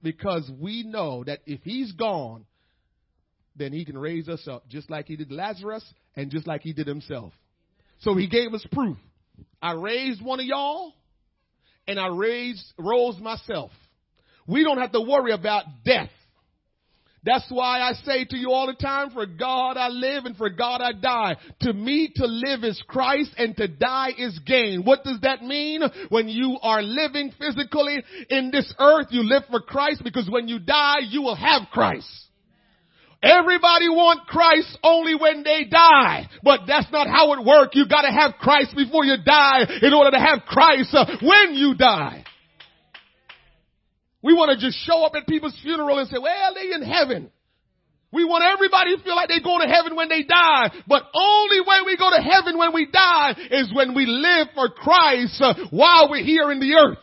Because 0.03 0.51
we 0.61 0.85
know 0.85 1.24
that 1.24 1.40
if 1.46 1.61
he's 1.62 1.92
gone, 1.92 2.44
then 3.57 3.72
he 3.72 3.85
can 3.85 3.98
raise 3.98 4.29
us 4.29 4.46
up 4.46 4.68
just 4.68 4.90
like 4.90 5.07
he 5.07 5.16
did 5.16 5.33
Lazarus 5.33 5.85
and 6.14 6.31
just 6.31 6.46
like 6.46 6.62
he 6.62 6.72
did 6.72 6.87
himself. 6.87 7.33
So 8.01 8.14
he 8.14 8.29
gave 8.29 8.55
us 8.55 8.64
proof. 8.70 8.96
I 9.61 9.72
raised 9.72 10.22
one 10.22 10.38
of 10.38 10.46
y'all 10.46 10.92
and 11.88 11.98
I 11.98 12.07
raised, 12.09 12.64
rose 12.79 13.18
myself. 13.18 13.72
We 14.46 14.62
don't 14.62 14.79
have 14.79 14.92
to 14.92 15.01
worry 15.01 15.33
about 15.33 15.64
death. 15.85 16.11
That's 17.24 17.46
why 17.51 17.81
I 17.81 17.94
say 18.05 18.24
to 18.27 18.37
you 18.37 18.53
all 18.53 18.68
the 18.68 18.74
time, 18.74 19.11
for 19.11 19.27
God 19.27 19.77
I 19.77 19.88
live 19.88 20.24
and 20.24 20.37
for 20.37 20.48
God 20.51 20.81
I 20.81 20.92
die. 20.92 21.37
To 21.62 21.72
me 21.72 22.12
to 22.14 22.27
live 22.27 22.62
is 22.62 22.81
Christ 22.87 23.33
and 23.37 23.57
to 23.57 23.66
die 23.66 24.11
is 24.16 24.38
gain. 24.46 24.85
What 24.85 25.03
does 25.03 25.20
that 25.22 25.42
mean? 25.42 25.83
When 26.11 26.29
you 26.29 26.59
are 26.62 26.81
living 26.81 27.33
physically 27.38 28.03
in 28.31 28.51
this 28.53 28.72
earth, 28.79 29.09
you 29.11 29.24
live 29.24 29.42
for 29.51 29.61
Christ 29.61 30.03
because 30.05 30.31
when 30.31 30.46
you 30.46 30.61
die, 30.61 31.01
you 31.09 31.22
will 31.22 31.35
have 31.35 31.62
Christ. 31.72 32.07
Everybody 33.22 33.88
want 33.88 34.28
Christ 34.28 34.78
only 34.83 35.14
when 35.16 35.42
they 35.42 35.64
die. 35.64 36.28
But 36.42 36.61
that's 36.68 36.90
not 36.92 37.09
how 37.09 37.33
it 37.33 37.44
works. 37.44 37.74
You 37.74 37.88
gotta 37.88 38.12
have 38.12 38.35
Christ 38.40 38.76
before 38.76 39.04
you 39.04 39.16
die 39.24 39.66
in 39.83 39.92
order 39.92 40.12
to 40.12 40.20
have 40.20 40.42
Christ 40.46 40.94
uh, 40.94 41.04
when 41.20 41.54
you 41.54 41.74
die. 41.74 42.24
We 44.22 44.35
want 44.35 44.50
to 44.50 44.64
just 44.64 44.78
show 44.85 45.04
up 45.04 45.12
at 45.14 45.26
people's 45.26 45.59
funeral 45.62 45.98
and 45.98 46.09
say, 46.09 46.18
well, 46.20 46.54
they 46.54 46.72
in 46.72 46.83
heaven. 46.83 47.31
We 48.11 48.24
want 48.24 48.42
everybody 48.42 48.96
to 48.96 49.02
feel 49.02 49.14
like 49.14 49.28
they 49.28 49.40
go 49.40 49.59
to 49.59 49.68
heaven 49.68 49.94
when 49.94 50.09
they 50.09 50.22
die, 50.22 50.72
but 50.87 51.02
only 51.12 51.61
way 51.61 51.85
we 51.85 51.96
go 51.98 52.09
to 52.11 52.22
heaven 52.22 52.57
when 52.57 52.72
we 52.72 52.87
die 52.90 53.35
is 53.50 53.72
when 53.74 53.94
we 53.94 54.07
live 54.07 54.48
for 54.54 54.70
Christ 54.70 55.40
uh, 55.42 55.54
while 55.70 56.09
we're 56.09 56.24
here 56.24 56.50
in 56.50 56.59
the 56.59 56.74
earth. 56.74 56.98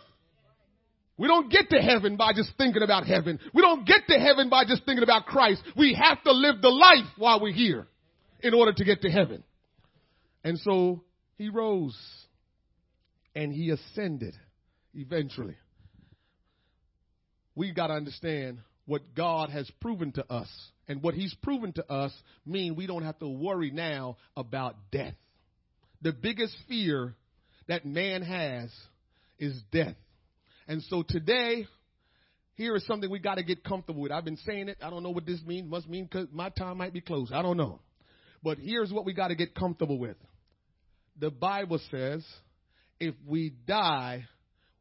We 1.17 1.27
don't 1.27 1.49
get 1.49 1.69
to 1.69 1.77
heaven 1.77 2.17
by 2.17 2.33
just 2.33 2.51
thinking 2.57 2.83
about 2.83 3.05
heaven. 3.05 3.39
We 3.53 3.61
don't 3.61 3.85
get 3.85 4.07
to 4.09 4.19
heaven 4.19 4.49
by 4.49 4.65
just 4.65 4.85
thinking 4.85 5.03
about 5.03 5.25
Christ. 5.25 5.61
We 5.77 5.93
have 5.93 6.21
to 6.23 6.31
live 6.31 6.61
the 6.61 6.69
life 6.69 7.07
while 7.17 7.39
we're 7.39 7.53
here 7.53 7.87
in 8.41 8.53
order 8.53 8.73
to 8.73 8.83
get 8.83 9.01
to 9.03 9.09
heaven. 9.09 9.43
And 10.43 10.59
so 10.59 11.03
he 11.37 11.49
rose 11.49 11.97
and 13.33 13.53
he 13.53 13.69
ascended 13.69 14.35
eventually 14.93 15.55
we 17.55 17.71
got 17.71 17.87
to 17.87 17.93
understand 17.93 18.59
what 18.85 19.15
God 19.15 19.49
has 19.49 19.69
proven 19.81 20.11
to 20.13 20.31
us. 20.31 20.49
And 20.87 21.01
what 21.01 21.15
he's 21.15 21.33
proven 21.41 21.73
to 21.73 21.91
us 21.91 22.13
mean 22.45 22.75
we 22.75 22.85
don't 22.85 23.03
have 23.03 23.17
to 23.19 23.27
worry 23.27 23.71
now 23.71 24.17
about 24.37 24.75
death. 24.91 25.15
The 26.01 26.11
biggest 26.11 26.55
fear 26.67 27.15
that 27.67 27.85
man 27.85 28.21
has 28.21 28.69
is 29.39 29.59
death. 29.71 29.95
And 30.67 30.81
so 30.83 31.03
today, 31.03 31.67
here 32.55 32.75
is 32.75 32.85
something 32.87 33.09
we 33.09 33.19
got 33.19 33.35
to 33.35 33.43
get 33.43 33.63
comfortable 33.63 34.01
with. 34.01 34.11
I've 34.11 34.25
been 34.25 34.37
saying 34.37 34.69
it. 34.69 34.77
I 34.81 34.89
don't 34.89 35.03
know 35.03 35.11
what 35.11 35.25
this 35.25 35.41
means. 35.45 35.69
Must 35.69 35.87
mean 35.87 36.05
because 36.05 36.27
my 36.31 36.49
time 36.49 36.77
might 36.77 36.93
be 36.93 37.01
close. 37.01 37.29
I 37.33 37.41
don't 37.41 37.57
know. 37.57 37.79
But 38.41 38.57
here's 38.59 38.91
what 38.91 39.05
we 39.05 39.13
got 39.13 39.27
to 39.29 39.35
get 39.35 39.55
comfortable 39.55 39.99
with. 39.99 40.17
The 41.19 41.31
Bible 41.31 41.79
says, 41.91 42.25
if 42.99 43.15
we 43.25 43.53
die, 43.67 44.25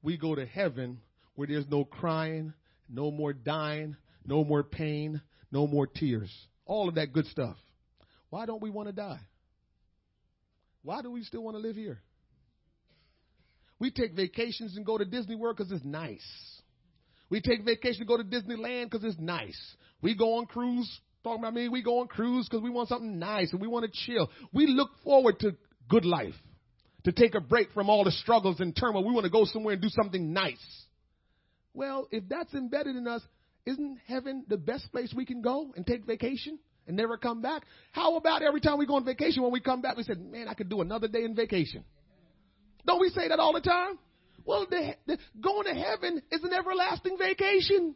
we 0.02 0.16
go 0.16 0.34
to 0.34 0.46
heaven 0.46 1.00
where 1.34 1.48
there's 1.48 1.68
no 1.68 1.84
crying, 1.84 2.52
no 2.88 3.10
more 3.10 3.32
dying, 3.32 3.96
no 4.26 4.44
more 4.44 4.62
pain, 4.62 5.20
no 5.50 5.66
more 5.66 5.86
tears. 5.86 6.30
All 6.66 6.88
of 6.88 6.96
that 6.96 7.12
good 7.12 7.26
stuff. 7.26 7.56
Why 8.30 8.46
don't 8.46 8.62
we 8.62 8.70
want 8.70 8.88
to 8.88 8.92
die? 8.92 9.20
Why 10.82 11.02
do 11.02 11.10
we 11.10 11.22
still 11.24 11.42
want 11.42 11.56
to 11.56 11.62
live 11.62 11.76
here? 11.76 12.00
We 13.84 13.90
take 13.90 14.14
vacations 14.14 14.78
and 14.78 14.86
go 14.86 14.96
to 14.96 15.04
Disney 15.04 15.34
World 15.34 15.58
because 15.58 15.70
it's 15.70 15.84
nice. 15.84 16.24
We 17.28 17.42
take 17.42 17.66
vacation 17.66 17.98
to 17.98 18.06
go 18.06 18.16
to 18.16 18.24
Disneyland 18.24 18.90
because 18.90 19.04
it's 19.04 19.20
nice. 19.20 19.60
We 20.00 20.16
go 20.16 20.38
on 20.38 20.46
cruise, 20.46 20.90
talking 21.22 21.40
about 21.40 21.52
me, 21.52 21.68
we 21.68 21.82
go 21.82 22.00
on 22.00 22.06
cruise 22.06 22.48
because 22.48 22.62
we 22.62 22.70
want 22.70 22.88
something 22.88 23.18
nice 23.18 23.52
and 23.52 23.60
we 23.60 23.68
want 23.68 23.84
to 23.84 24.06
chill. 24.06 24.30
We 24.54 24.68
look 24.68 24.88
forward 25.04 25.38
to 25.40 25.54
good 25.86 26.06
life, 26.06 26.32
to 27.04 27.12
take 27.12 27.34
a 27.34 27.42
break 27.42 27.72
from 27.72 27.90
all 27.90 28.04
the 28.04 28.10
struggles 28.10 28.58
and 28.58 28.74
turmoil. 28.74 29.04
We 29.04 29.12
want 29.12 29.24
to 29.24 29.30
go 29.30 29.44
somewhere 29.44 29.74
and 29.74 29.82
do 29.82 29.90
something 29.90 30.32
nice. 30.32 30.86
Well, 31.74 32.08
if 32.10 32.26
that's 32.26 32.54
embedded 32.54 32.96
in 32.96 33.06
us, 33.06 33.20
isn't 33.66 33.98
heaven 34.06 34.46
the 34.48 34.56
best 34.56 34.90
place 34.92 35.12
we 35.14 35.26
can 35.26 35.42
go 35.42 35.74
and 35.76 35.86
take 35.86 36.06
vacation 36.06 36.58
and 36.86 36.96
never 36.96 37.18
come 37.18 37.42
back? 37.42 37.64
How 37.92 38.16
about 38.16 38.40
every 38.40 38.62
time 38.62 38.78
we 38.78 38.86
go 38.86 38.94
on 38.94 39.04
vacation, 39.04 39.42
when 39.42 39.52
we 39.52 39.60
come 39.60 39.82
back, 39.82 39.98
we 39.98 40.04
said, 40.04 40.22
man, 40.22 40.48
I 40.48 40.54
could 40.54 40.70
do 40.70 40.80
another 40.80 41.06
day 41.06 41.24
in 41.24 41.34
vacation. 41.34 41.84
Don't 42.86 43.00
we 43.00 43.10
say 43.10 43.28
that 43.28 43.38
all 43.38 43.52
the 43.52 43.60
time? 43.60 43.98
Well, 44.44 44.66
the, 44.68 44.94
the, 45.06 45.18
going 45.40 45.66
to 45.66 45.74
heaven 45.74 46.22
is 46.30 46.42
an 46.42 46.52
everlasting 46.52 47.16
vacation. 47.18 47.94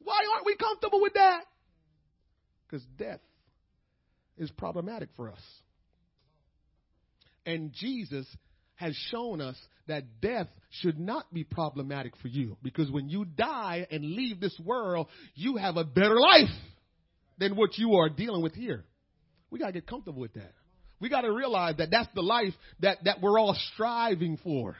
Why 0.00 0.20
aren't 0.32 0.46
we 0.46 0.56
comfortable 0.56 1.00
with 1.00 1.14
that? 1.14 1.44
Because 2.66 2.84
death 2.98 3.20
is 4.36 4.50
problematic 4.50 5.08
for 5.16 5.30
us. 5.30 5.40
And 7.46 7.72
Jesus 7.72 8.26
has 8.76 8.94
shown 9.10 9.40
us 9.40 9.56
that 9.88 10.20
death 10.20 10.46
should 10.70 10.98
not 10.98 11.32
be 11.32 11.44
problematic 11.44 12.16
for 12.22 12.28
you 12.28 12.56
because 12.62 12.90
when 12.90 13.08
you 13.08 13.24
die 13.24 13.86
and 13.90 14.04
leave 14.04 14.40
this 14.40 14.58
world, 14.64 15.08
you 15.34 15.56
have 15.56 15.76
a 15.76 15.84
better 15.84 16.18
life 16.18 16.48
than 17.38 17.56
what 17.56 17.76
you 17.76 17.96
are 17.96 18.08
dealing 18.08 18.42
with 18.42 18.54
here. 18.54 18.84
We 19.50 19.58
got 19.58 19.66
to 19.66 19.72
get 19.72 19.86
comfortable 19.86 20.20
with 20.20 20.34
that. 20.34 20.52
We 21.00 21.08
got 21.08 21.22
to 21.22 21.32
realize 21.32 21.76
that 21.78 21.90
that's 21.90 22.08
the 22.14 22.22
life 22.22 22.52
that, 22.80 22.98
that 23.04 23.20
we're 23.20 23.38
all 23.38 23.56
striving 23.74 24.38
for. 24.42 24.76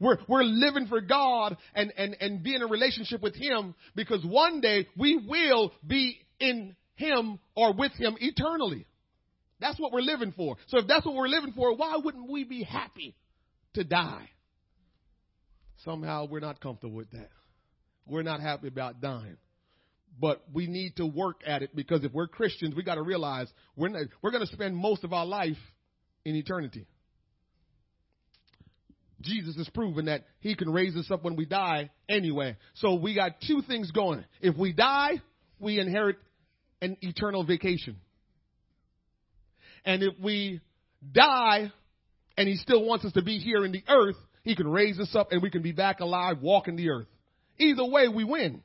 We're, 0.00 0.18
we're 0.28 0.42
living 0.42 0.86
for 0.86 1.00
God 1.00 1.56
and, 1.74 1.92
and, 1.96 2.16
and 2.20 2.42
be 2.42 2.54
in 2.54 2.62
a 2.62 2.66
relationship 2.66 3.22
with 3.22 3.34
Him 3.34 3.74
because 3.94 4.24
one 4.24 4.60
day 4.60 4.86
we 4.98 5.16
will 5.26 5.72
be 5.86 6.18
in 6.40 6.76
Him 6.96 7.38
or 7.54 7.72
with 7.72 7.92
Him 7.92 8.16
eternally. 8.20 8.86
That's 9.60 9.78
what 9.80 9.92
we're 9.92 10.00
living 10.00 10.32
for. 10.36 10.56
So 10.66 10.78
if 10.78 10.86
that's 10.86 11.06
what 11.06 11.14
we're 11.14 11.28
living 11.28 11.52
for, 11.52 11.74
why 11.74 11.96
wouldn't 12.02 12.28
we 12.28 12.44
be 12.44 12.64
happy 12.64 13.14
to 13.74 13.84
die. 13.84 14.28
Somehow 15.84 16.26
we're 16.26 16.40
not 16.40 16.60
comfortable 16.60 16.96
with 16.96 17.10
that. 17.10 17.28
We're 18.06 18.22
not 18.22 18.40
happy 18.40 18.68
about 18.68 19.00
dying. 19.00 19.36
But 20.20 20.44
we 20.52 20.66
need 20.66 20.96
to 20.96 21.06
work 21.06 21.40
at 21.44 21.62
it 21.62 21.74
because 21.74 22.04
if 22.04 22.12
we're 22.12 22.28
Christians, 22.28 22.74
we 22.74 22.82
got 22.84 22.94
to 22.96 23.02
realize 23.02 23.48
we're, 23.76 23.88
not, 23.88 24.02
we're 24.22 24.30
going 24.30 24.46
to 24.46 24.52
spend 24.52 24.76
most 24.76 25.02
of 25.02 25.12
our 25.12 25.26
life 25.26 25.56
in 26.24 26.36
eternity. 26.36 26.86
Jesus 29.20 29.56
has 29.56 29.68
proven 29.70 30.04
that 30.06 30.24
he 30.40 30.54
can 30.54 30.70
raise 30.70 30.94
us 30.96 31.10
up 31.10 31.24
when 31.24 31.34
we 31.34 31.46
die 31.46 31.90
anyway. 32.08 32.56
So 32.74 32.94
we 32.94 33.14
got 33.14 33.40
two 33.46 33.62
things 33.66 33.90
going. 33.90 34.24
If 34.40 34.56
we 34.56 34.72
die, 34.72 35.22
we 35.58 35.80
inherit 35.80 36.16
an 36.82 36.96
eternal 37.00 37.44
vacation. 37.44 37.96
And 39.84 40.02
if 40.02 40.14
we 40.22 40.60
die, 41.10 41.72
and 42.36 42.48
he 42.48 42.56
still 42.56 42.84
wants 42.84 43.04
us 43.04 43.12
to 43.12 43.22
be 43.22 43.38
here 43.38 43.64
in 43.64 43.72
the 43.72 43.84
earth, 43.88 44.16
he 44.42 44.54
can 44.56 44.68
raise 44.68 44.98
us 44.98 45.14
up 45.14 45.32
and 45.32 45.42
we 45.42 45.50
can 45.50 45.62
be 45.62 45.72
back 45.72 46.00
alive 46.00 46.38
walking 46.42 46.76
the 46.76 46.90
earth. 46.90 47.06
Either 47.58 47.84
way, 47.84 48.08
we 48.08 48.24
win. 48.24 48.62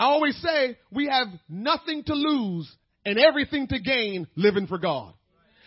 I 0.00 0.04
always 0.04 0.34
say 0.40 0.78
we 0.90 1.08
have 1.08 1.28
nothing 1.46 2.02
to 2.04 2.14
lose 2.14 2.74
and 3.04 3.18
everything 3.18 3.68
to 3.68 3.78
gain 3.78 4.26
living 4.34 4.66
for 4.66 4.78
God. 4.78 5.12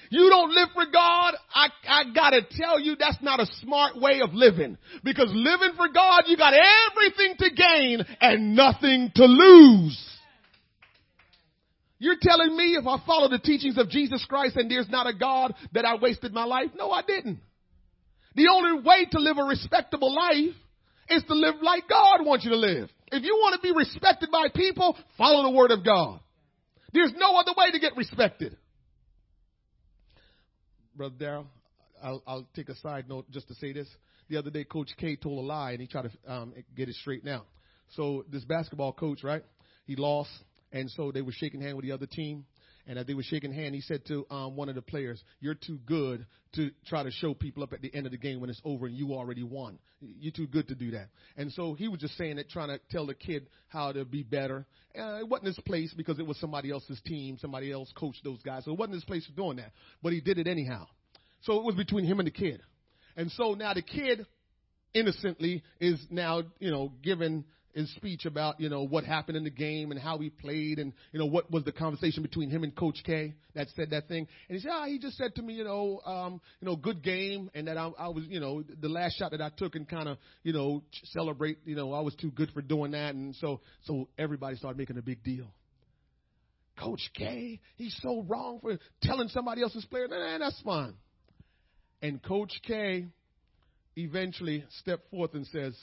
You 0.09 0.27
don't 0.27 0.51
live 0.51 0.69
for 0.73 0.85
God, 0.91 1.35
I, 1.53 1.67
I 1.87 2.03
gotta 2.15 2.41
tell 2.49 2.79
you 2.79 2.95
that's 2.99 3.21
not 3.21 3.39
a 3.39 3.45
smart 3.61 4.01
way 4.01 4.21
of 4.21 4.33
living. 4.33 4.79
Because 5.03 5.29
living 5.31 5.75
for 5.77 5.87
God, 5.87 6.23
you 6.25 6.35
got 6.35 6.53
everything 6.55 7.35
to 7.37 7.49
gain 7.51 8.05
and 8.21 8.55
nothing 8.55 9.11
to 9.15 9.25
lose. 9.25 9.99
You're 11.99 12.17
telling 12.19 12.57
me 12.57 12.75
if 12.75 12.87
I 12.87 12.97
follow 13.05 13.29
the 13.29 13.39
teachings 13.39 13.77
of 13.77 13.89
Jesus 13.89 14.25
Christ 14.27 14.55
and 14.55 14.69
there's 14.69 14.89
not 14.89 15.05
a 15.05 15.13
God 15.13 15.53
that 15.73 15.85
I 15.85 15.95
wasted 15.95 16.33
my 16.33 16.45
life? 16.45 16.71
No, 16.75 16.89
I 16.89 17.03
didn't. 17.03 17.39
The 18.35 18.47
only 18.51 18.81
way 18.81 19.05
to 19.11 19.19
live 19.19 19.37
a 19.37 19.43
respectable 19.43 20.13
life 20.13 20.55
is 21.09 21.23
to 21.23 21.35
live 21.35 21.55
like 21.61 21.87
God 21.87 22.25
wants 22.25 22.45
you 22.45 22.51
to 22.51 22.57
live. 22.57 22.89
If 23.13 23.23
you 23.23 23.35
want 23.35 23.61
to 23.61 23.61
be 23.61 23.71
respected 23.71 24.29
by 24.31 24.47
people, 24.53 24.97
follow 25.17 25.43
the 25.43 25.55
word 25.55 25.69
of 25.71 25.85
God. 25.85 26.19
There's 26.93 27.13
no 27.15 27.35
other 27.37 27.51
way 27.55 27.71
to 27.71 27.79
get 27.79 27.95
respected. 27.95 28.57
Brother 30.95 31.15
Darrell, 31.19 31.47
I'll, 32.03 32.23
I'll, 32.25 32.47
take 32.55 32.69
a 32.69 32.75
side 32.77 33.07
note 33.07 33.29
just 33.29 33.47
to 33.49 33.55
say 33.55 33.71
this. 33.71 33.87
The 34.29 34.37
other 34.37 34.49
day, 34.49 34.63
Coach 34.63 34.89
K 34.97 35.15
told 35.15 35.39
a 35.39 35.41
lie 35.45 35.71
and 35.71 35.81
he 35.81 35.87
tried 35.87 36.09
to 36.09 36.31
um, 36.31 36.53
get 36.75 36.89
it 36.89 36.95
straight 36.95 37.23
now. 37.23 37.43
So 37.95 38.25
this 38.31 38.43
basketball 38.45 38.93
coach, 38.93 39.23
right? 39.23 39.43
He 39.85 39.95
lost 39.95 40.31
and 40.71 40.89
so 40.89 41.11
they 41.11 41.21
were 41.21 41.31
shaking 41.31 41.61
hand 41.61 41.75
with 41.75 41.85
the 41.85 41.91
other 41.91 42.07
team. 42.07 42.45
And 42.85 42.99
as 42.99 43.05
they 43.05 43.13
were 43.13 43.23
shaking 43.23 43.53
hand, 43.53 43.73
he 43.75 43.81
said 43.81 44.05
to 44.07 44.25
um, 44.29 44.55
one 44.57 44.67
of 44.67 44.75
the 44.75 44.81
players, 44.81 45.23
"You're 45.39 45.55
too 45.55 45.79
good 45.85 46.25
to 46.55 46.71
try 46.85 47.03
to 47.03 47.11
show 47.11 47.33
people 47.33 47.63
up 47.63 47.71
at 47.71 47.81
the 47.81 47.93
end 47.93 48.05
of 48.05 48.11
the 48.11 48.17
game 48.17 48.41
when 48.41 48.49
it's 48.49 48.61
over 48.65 48.85
and 48.87 48.95
you 48.95 49.13
already 49.13 49.43
won. 49.43 49.79
You're 50.01 50.33
too 50.33 50.47
good 50.47 50.67
to 50.67 50.75
do 50.75 50.91
that." 50.91 51.07
And 51.37 51.51
so 51.53 51.75
he 51.75 51.87
was 51.87 52.01
just 52.01 52.17
saying 52.17 52.39
it, 52.39 52.49
trying 52.49 52.69
to 52.69 52.79
tell 52.91 53.05
the 53.05 53.13
kid 53.13 53.47
how 53.69 53.93
to 53.93 54.03
be 54.03 54.23
better. 54.23 54.65
Uh, 54.97 55.19
it 55.19 55.29
wasn't 55.29 55.47
his 55.47 55.59
place 55.65 55.93
because 55.93 56.19
it 56.19 56.27
was 56.27 56.37
somebody 56.39 56.71
else's 56.71 56.99
team, 57.05 57.37
somebody 57.39 57.71
else 57.71 57.91
coached 57.95 58.23
those 58.23 58.41
guys, 58.41 58.65
so 58.65 58.71
it 58.73 58.77
wasn't 58.77 58.95
his 58.95 59.05
place 59.05 59.25
for 59.25 59.33
doing 59.33 59.57
that. 59.57 59.71
But 60.01 60.11
he 60.11 60.19
did 60.19 60.37
it 60.37 60.47
anyhow. 60.47 60.87
So 61.41 61.59
it 61.59 61.63
was 61.63 61.75
between 61.75 62.05
him 62.05 62.19
and 62.19 62.27
the 62.27 62.31
kid. 62.31 62.61
And 63.15 63.31
so 63.31 63.53
now 63.53 63.73
the 63.73 63.81
kid, 63.81 64.25
innocently, 64.93 65.63
is 65.79 66.05
now 66.09 66.43
you 66.59 66.71
know 66.71 66.91
given 67.01 67.45
his 67.73 67.93
speech 67.95 68.25
about, 68.25 68.59
you 68.59 68.69
know, 68.69 68.83
what 68.83 69.03
happened 69.03 69.35
in 69.35 69.43
the 69.43 69.49
game 69.49 69.91
and 69.91 69.99
how 69.99 70.17
he 70.17 70.29
played 70.29 70.79
and, 70.79 70.93
you 71.11 71.19
know, 71.19 71.25
what 71.25 71.49
was 71.51 71.63
the 71.63 71.71
conversation 71.71 72.21
between 72.21 72.49
him 72.49 72.63
and 72.63 72.75
Coach 72.75 73.01
K 73.05 73.33
that 73.55 73.67
said 73.75 73.89
that 73.91 74.07
thing. 74.07 74.27
And 74.47 74.55
he 74.55 74.61
said, 74.61 74.71
ah, 74.73 74.85
he 74.85 74.99
just 74.99 75.17
said 75.17 75.35
to 75.35 75.41
me, 75.41 75.53
you 75.53 75.63
know, 75.63 75.99
um, 76.05 76.39
you 76.61 76.67
know, 76.67 76.75
good 76.75 77.03
game 77.03 77.49
and 77.53 77.67
that 77.67 77.77
I, 77.77 77.89
I 77.97 78.07
was, 78.09 78.25
you 78.27 78.39
know, 78.39 78.63
the 78.63 78.89
last 78.89 79.17
shot 79.17 79.31
that 79.31 79.41
I 79.41 79.49
took 79.57 79.75
and 79.75 79.87
kind 79.87 80.07
of, 80.07 80.17
you 80.43 80.53
know, 80.53 80.83
celebrate, 81.05 81.59
you 81.65 81.75
know, 81.75 81.93
I 81.93 82.01
was 82.01 82.15
too 82.15 82.31
good 82.31 82.49
for 82.53 82.61
doing 82.61 82.91
that. 82.91 83.15
And 83.15 83.35
so, 83.35 83.61
so 83.85 84.07
everybody 84.17 84.55
started 84.57 84.77
making 84.77 84.97
a 84.97 85.01
big 85.01 85.23
deal. 85.23 85.47
Coach 86.79 87.01
K, 87.15 87.59
he's 87.75 87.97
so 88.01 88.23
wrong 88.27 88.59
for 88.61 88.77
telling 89.01 89.29
somebody 89.29 89.61
else's 89.61 89.85
player. 89.85 90.07
Nah, 90.07 90.17
nah, 90.17 90.37
that's 90.39 90.61
fine. 90.61 90.93
And 92.01 92.21
Coach 92.21 92.51
K 92.67 93.07
eventually 93.95 94.65
stepped 94.79 95.09
forth 95.09 95.33
and 95.35 95.45
says, 95.47 95.75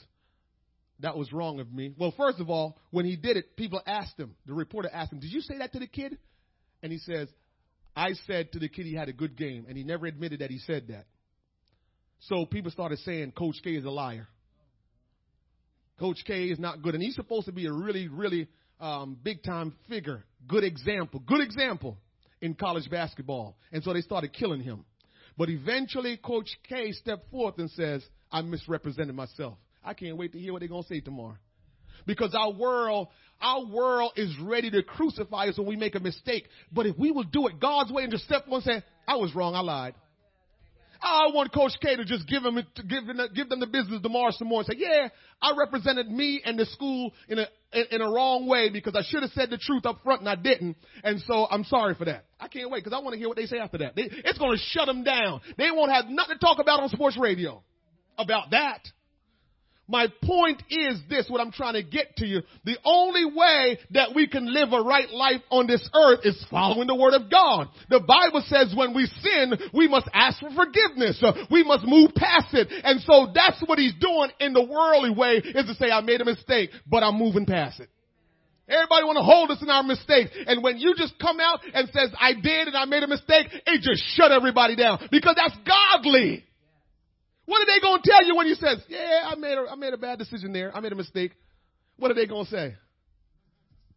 that 1.02 1.16
was 1.16 1.32
wrong 1.32 1.60
of 1.60 1.72
me. 1.72 1.94
Well, 1.98 2.12
first 2.16 2.40
of 2.40 2.50
all, 2.50 2.78
when 2.90 3.04
he 3.04 3.16
did 3.16 3.36
it, 3.36 3.56
people 3.56 3.80
asked 3.86 4.18
him, 4.18 4.34
the 4.46 4.54
reporter 4.54 4.90
asked 4.92 5.12
him, 5.12 5.20
Did 5.20 5.32
you 5.32 5.40
say 5.40 5.58
that 5.58 5.72
to 5.72 5.78
the 5.78 5.86
kid? 5.86 6.18
And 6.82 6.92
he 6.92 6.98
says, 6.98 7.28
I 7.96 8.12
said 8.26 8.52
to 8.52 8.58
the 8.58 8.68
kid 8.68 8.86
he 8.86 8.94
had 8.94 9.08
a 9.08 9.12
good 9.12 9.36
game, 9.36 9.66
and 9.68 9.76
he 9.76 9.84
never 9.84 10.06
admitted 10.06 10.40
that 10.40 10.50
he 10.50 10.58
said 10.58 10.88
that. 10.88 11.06
So 12.20 12.44
people 12.44 12.70
started 12.70 12.98
saying 13.00 13.32
Coach 13.32 13.56
K 13.62 13.70
is 13.70 13.84
a 13.84 13.90
liar. 13.90 14.28
Coach 15.98 16.18
K 16.26 16.44
is 16.46 16.58
not 16.58 16.82
good. 16.82 16.94
And 16.94 17.02
he's 17.02 17.14
supposed 17.14 17.46
to 17.46 17.52
be 17.52 17.66
a 17.66 17.72
really, 17.72 18.08
really 18.08 18.48
um, 18.78 19.16
big 19.22 19.42
time 19.42 19.74
figure, 19.88 20.24
good 20.46 20.64
example, 20.64 21.20
good 21.20 21.40
example 21.40 21.98
in 22.40 22.54
college 22.54 22.88
basketball. 22.90 23.56
And 23.72 23.82
so 23.82 23.92
they 23.92 24.00
started 24.00 24.32
killing 24.32 24.60
him. 24.60 24.84
But 25.36 25.48
eventually, 25.48 26.16
Coach 26.16 26.48
K 26.68 26.92
stepped 26.92 27.30
forth 27.30 27.58
and 27.58 27.70
says, 27.70 28.02
I 28.32 28.42
misrepresented 28.42 29.14
myself. 29.14 29.58
I 29.84 29.94
can't 29.94 30.16
wait 30.16 30.32
to 30.32 30.38
hear 30.38 30.52
what 30.52 30.60
they're 30.60 30.68
going 30.68 30.82
to 30.82 30.88
say 30.88 31.00
tomorrow. 31.00 31.36
Because 32.06 32.34
our 32.34 32.52
world, 32.52 33.08
our 33.40 33.66
world 33.66 34.12
is 34.16 34.34
ready 34.42 34.70
to 34.70 34.82
crucify 34.82 35.46
us 35.46 35.58
when 35.58 35.66
we 35.66 35.76
make 35.76 35.94
a 35.94 36.00
mistake. 36.00 36.44
But 36.72 36.86
if 36.86 36.96
we 36.98 37.10
will 37.10 37.24
do 37.24 37.46
it 37.46 37.60
God's 37.60 37.92
way 37.92 38.02
and 38.02 38.12
just 38.12 38.24
step 38.24 38.46
one 38.46 38.62
and 38.64 38.80
say, 38.80 38.86
I 39.06 39.16
was 39.16 39.34
wrong, 39.34 39.54
I 39.54 39.60
lied. 39.60 39.94
I 41.02 41.28
want 41.32 41.52
Coach 41.52 41.72
K 41.80 41.96
to 41.96 42.04
just 42.04 42.28
give 42.28 42.42
them, 42.42 42.56
give, 42.56 43.06
them, 43.06 43.18
give 43.34 43.48
them 43.48 43.60
the 43.60 43.66
business 43.66 44.02
tomorrow 44.02 44.32
some 44.32 44.48
more 44.48 44.60
and 44.60 44.66
say, 44.66 44.74
yeah, 44.76 45.08
I 45.40 45.54
represented 45.56 46.10
me 46.10 46.42
and 46.44 46.58
the 46.58 46.66
school 46.66 47.12
in 47.28 47.38
a, 47.38 47.46
in, 47.72 47.84
in 47.92 48.00
a 48.02 48.10
wrong 48.10 48.46
way 48.46 48.68
because 48.68 48.94
I 48.94 49.02
should 49.08 49.22
have 49.22 49.32
said 49.32 49.48
the 49.48 49.56
truth 49.56 49.86
up 49.86 50.00
front 50.04 50.20
and 50.20 50.28
I 50.28 50.36
didn't. 50.36 50.76
And 51.02 51.20
so 51.26 51.46
I'm 51.50 51.64
sorry 51.64 51.94
for 51.94 52.04
that. 52.04 52.26
I 52.38 52.48
can't 52.48 52.70
wait 52.70 52.84
because 52.84 52.96
I 52.96 53.02
want 53.02 53.14
to 53.14 53.18
hear 53.18 53.28
what 53.28 53.38
they 53.38 53.46
say 53.46 53.58
after 53.58 53.78
that. 53.78 53.96
They, 53.96 54.02
it's 54.10 54.38
going 54.38 54.52
to 54.52 54.62
shut 54.72 54.86
them 54.86 55.02
down. 55.02 55.40
They 55.56 55.70
won't 55.70 55.90
have 55.90 56.06
nothing 56.08 56.36
to 56.36 56.38
talk 56.38 56.58
about 56.58 56.80
on 56.80 56.90
sports 56.90 57.16
radio 57.18 57.62
about 58.18 58.50
that. 58.50 58.86
My 59.90 60.06
point 60.22 60.62
is 60.70 61.00
this, 61.08 61.26
what 61.28 61.40
I'm 61.40 61.50
trying 61.50 61.74
to 61.74 61.82
get 61.82 62.16
to 62.18 62.26
you. 62.26 62.42
The 62.64 62.78
only 62.84 63.24
way 63.24 63.78
that 63.90 64.14
we 64.14 64.28
can 64.28 64.52
live 64.52 64.72
a 64.72 64.80
right 64.82 65.10
life 65.10 65.42
on 65.50 65.66
this 65.66 65.86
earth 65.92 66.20
is 66.22 66.46
following 66.48 66.86
the 66.86 66.94
word 66.94 67.14
of 67.14 67.28
God. 67.28 67.66
The 67.88 67.98
Bible 67.98 68.44
says 68.46 68.72
when 68.76 68.94
we 68.94 69.06
sin, 69.06 69.54
we 69.74 69.88
must 69.88 70.08
ask 70.14 70.38
for 70.38 70.50
forgiveness. 70.50 71.20
Uh, 71.20 71.32
we 71.50 71.64
must 71.64 71.84
move 71.84 72.14
past 72.14 72.54
it. 72.54 72.68
And 72.84 73.00
so 73.00 73.32
that's 73.34 73.60
what 73.66 73.80
he's 73.80 73.94
doing 74.00 74.30
in 74.38 74.52
the 74.52 74.62
worldly 74.62 75.10
way 75.10 75.38
is 75.38 75.66
to 75.66 75.74
say, 75.74 75.90
I 75.90 76.02
made 76.02 76.20
a 76.20 76.24
mistake, 76.24 76.70
but 76.86 77.02
I'm 77.02 77.18
moving 77.18 77.44
past 77.44 77.80
it. 77.80 77.90
Everybody 78.68 79.02
want 79.02 79.18
to 79.18 79.24
hold 79.24 79.50
us 79.50 79.60
in 79.60 79.68
our 79.68 79.82
mistakes. 79.82 80.30
And 80.46 80.62
when 80.62 80.78
you 80.78 80.94
just 80.96 81.18
come 81.18 81.40
out 81.40 81.58
and 81.74 81.88
says, 81.92 82.10
I 82.16 82.34
did 82.34 82.68
and 82.68 82.76
I 82.76 82.84
made 82.84 83.02
a 83.02 83.08
mistake, 83.08 83.48
it 83.66 83.82
just 83.82 84.04
shut 84.14 84.30
everybody 84.30 84.76
down 84.76 85.08
because 85.10 85.34
that's 85.34 85.58
godly. 85.66 86.44
What 87.50 87.62
are 87.62 87.66
they 87.66 87.80
going 87.80 88.00
to 88.00 88.08
tell 88.08 88.24
you 88.24 88.36
when 88.36 88.46
you 88.46 88.54
says, 88.54 88.78
yeah, 88.88 89.26
I 89.26 89.34
made 89.34 89.58
a, 89.58 89.66
I 89.68 89.74
made 89.74 89.92
a 89.92 89.98
bad 89.98 90.20
decision 90.20 90.52
there. 90.52 90.70
I 90.74 90.78
made 90.78 90.92
a 90.92 90.94
mistake. 90.94 91.32
What 91.96 92.12
are 92.12 92.14
they 92.14 92.26
going 92.26 92.44
to 92.44 92.50
say? 92.50 92.76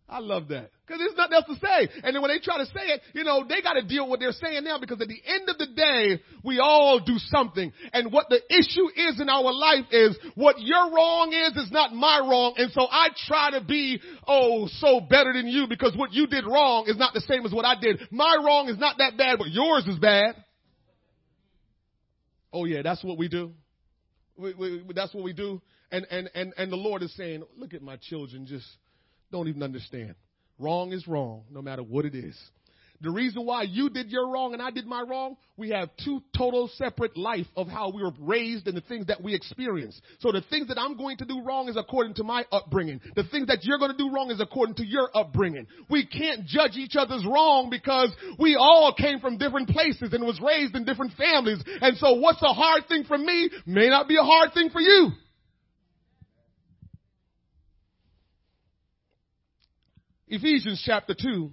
I 0.09 0.17
love 0.19 0.47
that. 0.47 0.71
Because 0.87 0.99
there's 0.99 1.15
nothing 1.15 1.35
else 1.35 1.45
to 1.45 1.55
say. 1.63 2.01
And 2.03 2.15
then 2.15 2.23
when 2.23 2.31
they 2.31 2.39
try 2.39 2.57
to 2.57 2.65
say 2.65 2.97
it, 2.97 3.01
you 3.13 3.23
know, 3.23 3.45
they 3.47 3.61
got 3.61 3.73
to 3.73 3.83
deal 3.83 4.05
with 4.05 4.09
what 4.09 4.19
they're 4.21 4.31
saying 4.31 4.63
now 4.63 4.79
because 4.79 4.99
at 5.01 5.07
the 5.07 5.21
end 5.23 5.49
of 5.49 5.59
the 5.59 5.67
day, 5.67 6.19
we 6.43 6.57
all 6.57 6.99
do 6.99 7.19
something. 7.19 7.71
And 7.93 8.11
what 8.11 8.25
the 8.29 8.41
issue 8.49 8.89
is 8.95 9.21
in 9.21 9.29
our 9.29 9.53
life 9.53 9.85
is 9.91 10.17
what 10.33 10.59
your 10.59 10.91
wrong 10.91 11.31
is, 11.31 11.55
is 11.63 11.71
not 11.71 11.93
my 11.93 12.19
wrong. 12.19 12.55
And 12.57 12.71
so 12.71 12.87
I 12.89 13.09
try 13.27 13.51
to 13.51 13.61
be, 13.63 14.01
oh, 14.27 14.67
so 14.79 14.99
better 14.99 15.31
than 15.31 15.47
you 15.47 15.67
because 15.67 15.95
what 15.95 16.11
you 16.11 16.25
did 16.25 16.45
wrong 16.47 16.85
is 16.87 16.97
not 16.97 17.13
the 17.13 17.21
same 17.21 17.45
as 17.45 17.53
what 17.53 17.65
I 17.65 17.79
did. 17.79 17.99
My 18.09 18.35
wrong 18.43 18.67
is 18.67 18.79
not 18.79 18.97
that 18.97 19.15
bad, 19.15 19.37
but 19.37 19.49
yours 19.51 19.85
is 19.85 19.99
bad. 19.99 20.43
Oh 22.53 22.65
yeah, 22.65 22.83
that's 22.83 23.03
what 23.03 23.17
we 23.17 23.27
do. 23.27 23.51
We, 24.37 24.53
we, 24.53 24.83
that's 24.95 25.13
what 25.13 25.23
we 25.23 25.33
do. 25.33 25.61
And, 25.91 26.07
and, 26.09 26.29
and, 26.33 26.53
and 26.57 26.71
the 26.71 26.77
Lord 26.77 27.03
is 27.03 27.13
saying, 27.15 27.43
look 27.57 27.73
at 27.73 27.81
my 27.81 27.97
children, 27.97 28.45
just 28.45 28.65
don't 29.31 29.47
even 29.47 29.61
understand. 29.61 30.15
Wrong 30.57 30.91
is 30.91 31.07
wrong, 31.07 31.43
no 31.51 31.61
matter 31.61 31.83
what 31.83 32.05
it 32.05 32.15
is. 32.15 32.37
The 33.03 33.11
reason 33.11 33.45
why 33.45 33.63
you 33.63 33.89
did 33.89 34.09
your 34.09 34.29
wrong 34.29 34.53
and 34.53 34.61
I 34.61 34.71
did 34.71 34.87
my 34.87 35.01
wrong, 35.01 35.35
we 35.57 35.71
have 35.71 35.89
two 36.05 36.23
total 36.37 36.69
separate 36.75 37.17
life 37.17 37.47
of 37.57 37.67
how 37.67 37.91
we 37.91 38.01
were 38.01 38.13
raised 38.17 38.65
and 38.69 38.77
the 38.77 38.81
things 38.81 39.07
that 39.07 39.21
we 39.21 39.35
experience. 39.35 39.99
So 40.19 40.31
the 40.31 40.41
things 40.49 40.69
that 40.69 40.79
I'm 40.79 40.95
going 40.95 41.17
to 41.17 41.25
do 41.25 41.41
wrong 41.43 41.67
is 41.67 41.75
according 41.75 42.13
to 42.15 42.23
my 42.23 42.45
upbringing. 42.49 43.01
The 43.17 43.25
things 43.25 43.47
that 43.47 43.65
you're 43.65 43.77
going 43.77 43.91
to 43.91 43.97
do 43.97 44.09
wrong 44.09 44.31
is 44.31 44.39
according 44.39 44.75
to 44.75 44.85
your 44.85 45.09
upbringing. 45.13 45.67
We 45.89 46.05
can't 46.05 46.45
judge 46.45 46.77
each 46.77 46.95
other's 46.95 47.25
wrong 47.25 47.69
because 47.69 48.09
we 48.39 48.55
all 48.55 48.95
came 48.97 49.19
from 49.19 49.37
different 49.37 49.67
places 49.67 50.13
and 50.13 50.23
was 50.25 50.39
raised 50.39 50.73
in 50.73 50.85
different 50.85 51.11
families. 51.17 51.61
And 51.81 51.97
so 51.97 52.13
what's 52.13 52.41
a 52.41 52.53
hard 52.53 52.87
thing 52.87 53.03
for 53.03 53.17
me 53.17 53.49
may 53.65 53.89
not 53.89 54.07
be 54.07 54.15
a 54.15 54.23
hard 54.23 54.53
thing 54.53 54.69
for 54.69 54.79
you. 54.79 55.09
Ephesians 60.29 60.81
chapter 60.85 61.13
2 61.13 61.51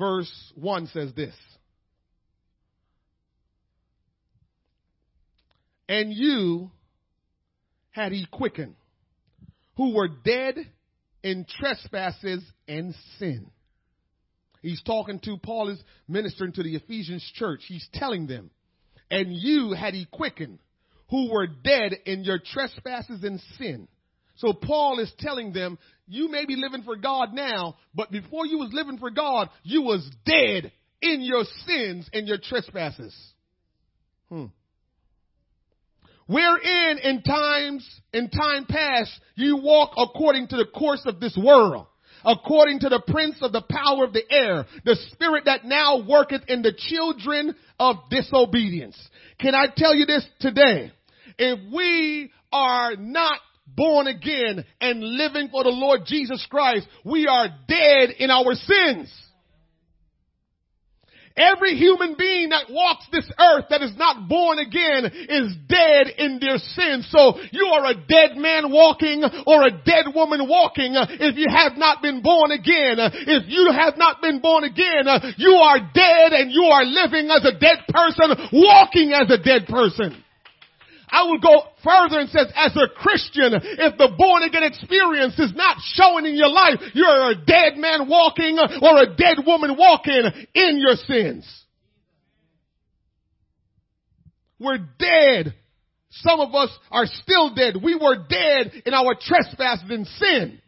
verse 0.00 0.52
1 0.56 0.88
says 0.88 1.12
this. 1.14 1.34
And 5.88 6.12
you 6.12 6.70
had 7.90 8.10
he 8.12 8.26
quickened, 8.30 8.76
who 9.76 9.94
were 9.94 10.08
dead 10.08 10.56
in 11.22 11.46
trespasses 11.58 12.42
and 12.66 12.94
sin. 13.18 13.50
He's 14.62 14.82
talking 14.82 15.20
to 15.20 15.36
Paul 15.38 15.68
is 15.68 15.80
ministering 16.08 16.52
to 16.52 16.62
the 16.62 16.76
Ephesians 16.76 17.28
church. 17.34 17.60
He's 17.66 17.86
telling 17.94 18.26
them, 18.26 18.50
and 19.10 19.28
you 19.32 19.72
had 19.72 19.94
he 19.94 20.06
quickened, 20.10 20.58
who 21.10 21.30
were 21.32 21.46
dead 21.46 21.92
in 22.06 22.24
your 22.24 22.38
trespasses 22.38 23.22
and 23.24 23.40
sin. 23.58 23.88
So 24.36 24.52
Paul 24.52 25.00
is 25.00 25.12
telling 25.18 25.52
them, 25.52 25.78
you 26.10 26.28
may 26.28 26.44
be 26.44 26.56
living 26.56 26.82
for 26.82 26.96
God 26.96 27.32
now, 27.32 27.76
but 27.94 28.10
before 28.10 28.44
you 28.44 28.58
was 28.58 28.70
living 28.72 28.98
for 28.98 29.10
God, 29.10 29.48
you 29.62 29.82
was 29.82 30.08
dead 30.26 30.72
in 31.00 31.22
your 31.22 31.44
sins 31.66 32.10
and 32.12 32.26
your 32.26 32.38
trespasses. 32.38 33.14
Hmm. 34.28 34.46
Wherein 36.26 36.98
in 36.98 37.22
times, 37.22 37.88
in 38.12 38.28
time 38.28 38.66
past, 38.68 39.10
you 39.36 39.58
walk 39.58 39.92
according 39.96 40.48
to 40.48 40.56
the 40.56 40.66
course 40.66 41.02
of 41.06 41.20
this 41.20 41.36
world, 41.36 41.86
according 42.24 42.80
to 42.80 42.88
the 42.88 43.02
prince 43.06 43.36
of 43.40 43.52
the 43.52 43.62
power 43.62 44.04
of 44.04 44.12
the 44.12 44.24
air, 44.30 44.66
the 44.84 44.96
spirit 45.12 45.44
that 45.46 45.64
now 45.64 46.04
worketh 46.06 46.42
in 46.48 46.62
the 46.62 46.72
children 46.76 47.54
of 47.78 47.96
disobedience. 48.10 48.96
Can 49.40 49.54
I 49.54 49.66
tell 49.76 49.94
you 49.94 50.06
this 50.06 50.24
today? 50.40 50.92
If 51.38 51.72
we 51.72 52.30
are 52.52 52.96
not 52.96 53.38
born 53.76 54.06
again 54.06 54.64
and 54.80 55.02
living 55.02 55.48
for 55.50 55.64
the 55.64 55.70
Lord 55.70 56.02
Jesus 56.06 56.46
Christ, 56.50 56.86
we 57.04 57.26
are 57.26 57.48
dead 57.68 58.10
in 58.18 58.30
our 58.30 58.54
sins. 58.54 59.10
Every 61.36 61.76
human 61.76 62.16
being 62.18 62.50
that 62.50 62.68
walks 62.68 63.06
this 63.12 63.30
earth 63.38 63.66
that 63.70 63.82
is 63.82 63.96
not 63.96 64.28
born 64.28 64.58
again 64.58 65.06
is 65.06 65.56
dead 65.68 66.12
in 66.18 66.38
their 66.40 66.58
sins. 66.58 67.08
So 67.08 67.38
you 67.52 67.64
are 67.72 67.86
a 67.86 67.94
dead 67.94 68.36
man 68.36 68.72
walking 68.72 69.22
or 69.46 69.64
a 69.64 69.70
dead 69.70 70.12
woman 70.12 70.48
walking 70.48 70.92
if 70.92 71.38
you 71.38 71.46
have 71.48 71.78
not 71.78 72.02
been 72.02 72.20
born 72.20 72.50
again. 72.50 72.98
If 72.98 73.44
you 73.46 73.70
have 73.72 73.96
not 73.96 74.20
been 74.20 74.40
born 74.40 74.64
again, 74.64 75.06
you 75.38 75.54
are 75.54 75.78
dead 75.94 76.32
and 76.34 76.50
you 76.50 76.64
are 76.64 76.84
living 76.84 77.30
as 77.30 77.46
a 77.46 77.58
dead 77.58 77.88
person, 77.88 78.50
walking 78.52 79.12
as 79.14 79.30
a 79.30 79.38
dead 79.38 79.66
person. 79.66 80.22
I 81.10 81.28
would 81.28 81.42
go 81.42 81.64
further 81.82 82.20
and 82.20 82.30
says, 82.30 82.46
as 82.54 82.76
a 82.76 82.88
Christian, 82.94 83.52
if 83.54 83.98
the 83.98 84.12
born 84.16 84.42
again 84.42 84.62
experience 84.62 85.38
is 85.38 85.52
not 85.54 85.78
showing 85.94 86.26
in 86.26 86.36
your 86.36 86.48
life, 86.48 86.80
you're 86.94 87.30
a 87.30 87.34
dead 87.34 87.76
man 87.76 88.08
walking 88.08 88.58
or 88.58 89.02
a 89.02 89.16
dead 89.16 89.38
woman 89.44 89.76
walking 89.76 90.22
in 90.54 90.78
your 90.78 90.96
sins. 91.06 91.64
We're 94.58 94.78
dead. 94.98 95.54
Some 96.10 96.40
of 96.40 96.54
us 96.54 96.70
are 96.90 97.06
still 97.06 97.54
dead. 97.54 97.74
We 97.82 97.94
were 97.94 98.26
dead 98.28 98.82
in 98.84 98.94
our 98.94 99.14
trespasses 99.20 99.90
and 99.90 100.06
sin. 100.06 100.60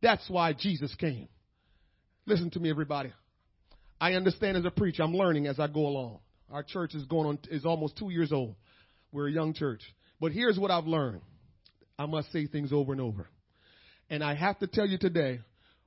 That's 0.00 0.28
why 0.28 0.52
Jesus 0.52 0.94
came. 0.94 1.28
Listen 2.26 2.50
to 2.50 2.60
me, 2.60 2.70
everybody. 2.70 3.12
I 4.00 4.14
understand 4.14 4.56
as 4.56 4.64
a 4.64 4.70
preacher, 4.70 5.02
I'm 5.02 5.14
learning 5.14 5.46
as 5.46 5.60
I 5.60 5.68
go 5.68 5.86
along. 5.86 6.18
Our 6.50 6.62
church 6.62 6.94
is 6.94 7.04
going 7.04 7.28
on, 7.28 7.38
is 7.50 7.64
almost 7.64 7.96
two 7.96 8.10
years 8.10 8.32
old. 8.32 8.56
We're 9.12 9.28
a 9.28 9.32
young 9.32 9.54
church. 9.54 9.82
But 10.20 10.32
here's 10.32 10.58
what 10.58 10.70
I've 10.70 10.86
learned. 10.86 11.20
I 11.98 12.06
must 12.06 12.32
say 12.32 12.46
things 12.46 12.72
over 12.72 12.92
and 12.92 13.00
over. 13.00 13.28
And 14.08 14.24
I 14.24 14.34
have 14.34 14.58
to 14.60 14.66
tell 14.66 14.86
you 14.86 14.98
today, 14.98 15.40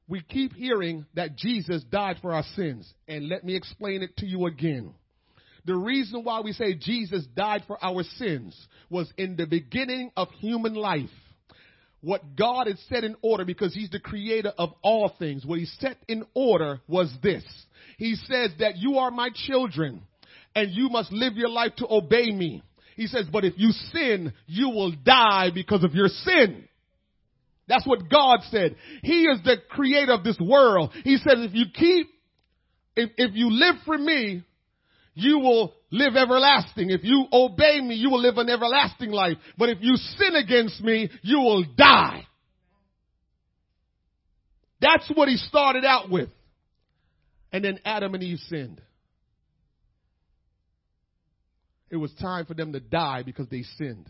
we 0.07 0.21
keep 0.21 0.53
hearing 0.53 1.05
that 1.15 1.35
Jesus 1.35 1.83
died 1.83 2.17
for 2.21 2.33
our 2.33 2.43
sins. 2.55 2.91
And 3.07 3.27
let 3.27 3.43
me 3.43 3.55
explain 3.55 4.03
it 4.03 4.15
to 4.17 4.25
you 4.25 4.45
again. 4.45 4.93
The 5.65 5.75
reason 5.75 6.23
why 6.23 6.41
we 6.41 6.53
say 6.53 6.75
Jesus 6.75 7.25
died 7.35 7.63
for 7.65 7.83
our 7.83 8.03
sins 8.17 8.55
was 8.89 9.11
in 9.17 9.35
the 9.35 9.47
beginning 9.47 10.11
of 10.15 10.29
human 10.39 10.75
life. 10.75 11.09
What 12.01 12.35
God 12.35 12.67
had 12.67 12.77
set 12.87 13.03
in 13.03 13.15
order 13.23 13.45
because 13.45 13.73
He's 13.73 13.89
the 13.89 13.99
creator 13.99 14.53
of 14.59 14.73
all 14.83 15.11
things. 15.17 15.43
What 15.43 15.57
He 15.57 15.65
set 15.65 15.97
in 16.07 16.23
order 16.35 16.81
was 16.87 17.11
this. 17.23 17.43
He 17.97 18.15
says 18.15 18.51
that 18.59 18.77
you 18.77 18.99
are 18.99 19.09
my 19.09 19.29
children 19.33 20.03
and 20.53 20.71
you 20.71 20.89
must 20.89 21.11
live 21.11 21.33
your 21.33 21.49
life 21.49 21.75
to 21.77 21.87
obey 21.89 22.29
me. 22.29 22.61
He 22.95 23.07
says, 23.07 23.25
but 23.31 23.43
if 23.43 23.53
you 23.57 23.71
sin, 23.93 24.33
you 24.47 24.69
will 24.69 24.91
die 24.91 25.49
because 25.53 25.83
of 25.83 25.93
your 25.93 26.07
sin. 26.07 26.67
That's 27.67 27.85
what 27.85 28.09
God 28.09 28.39
said. 28.51 28.75
He 29.01 29.23
is 29.23 29.41
the 29.43 29.57
creator 29.69 30.13
of 30.13 30.23
this 30.23 30.39
world. 30.39 30.91
He 31.03 31.17
says, 31.17 31.37
if 31.39 31.53
you 31.53 31.65
keep, 31.73 32.07
if, 32.95 33.09
if 33.17 33.31
you 33.35 33.51
live 33.51 33.75
for 33.85 33.97
me, 33.97 34.43
you 35.13 35.39
will 35.39 35.73
live 35.91 36.15
everlasting. 36.15 36.89
If 36.89 37.03
you 37.03 37.25
obey 37.31 37.81
me, 37.81 37.95
you 37.95 38.09
will 38.09 38.21
live 38.21 38.37
an 38.37 38.49
everlasting 38.49 39.11
life. 39.11 39.37
But 39.57 39.69
if 39.69 39.79
you 39.81 39.95
sin 39.95 40.35
against 40.35 40.81
me, 40.81 41.09
you 41.21 41.39
will 41.39 41.63
die. 41.75 42.27
That's 44.81 45.09
what 45.15 45.27
he 45.27 45.37
started 45.37 45.85
out 45.85 46.09
with. 46.09 46.29
And 47.51 47.63
then 47.63 47.79
Adam 47.85 48.13
and 48.13 48.21
Eve 48.21 48.39
sinned. 48.49 48.81
It 51.89 51.97
was 51.97 52.11
time 52.15 52.45
for 52.45 52.53
them 52.53 52.73
to 52.73 52.79
die 52.79 53.23
because 53.23 53.47
they 53.49 53.63
sinned. 53.77 54.09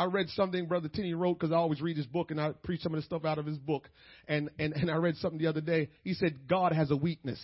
I 0.00 0.04
read 0.04 0.30
something 0.30 0.66
Brother 0.66 0.88
Tenney 0.88 1.12
wrote 1.12 1.38
because 1.38 1.52
I 1.52 1.56
always 1.56 1.82
read 1.82 1.98
his 1.98 2.06
book 2.06 2.30
and 2.30 2.40
I 2.40 2.52
preach 2.62 2.80
some 2.80 2.94
of 2.94 2.98
the 2.98 3.04
stuff 3.04 3.26
out 3.26 3.38
of 3.38 3.44
his 3.44 3.58
book. 3.58 3.88
And, 4.26 4.48
and, 4.58 4.72
and 4.72 4.90
I 4.90 4.96
read 4.96 5.16
something 5.16 5.38
the 5.38 5.48
other 5.48 5.60
day. 5.60 5.90
He 6.02 6.14
said, 6.14 6.48
God 6.48 6.72
has 6.72 6.90
a 6.90 6.96
weakness. 6.96 7.38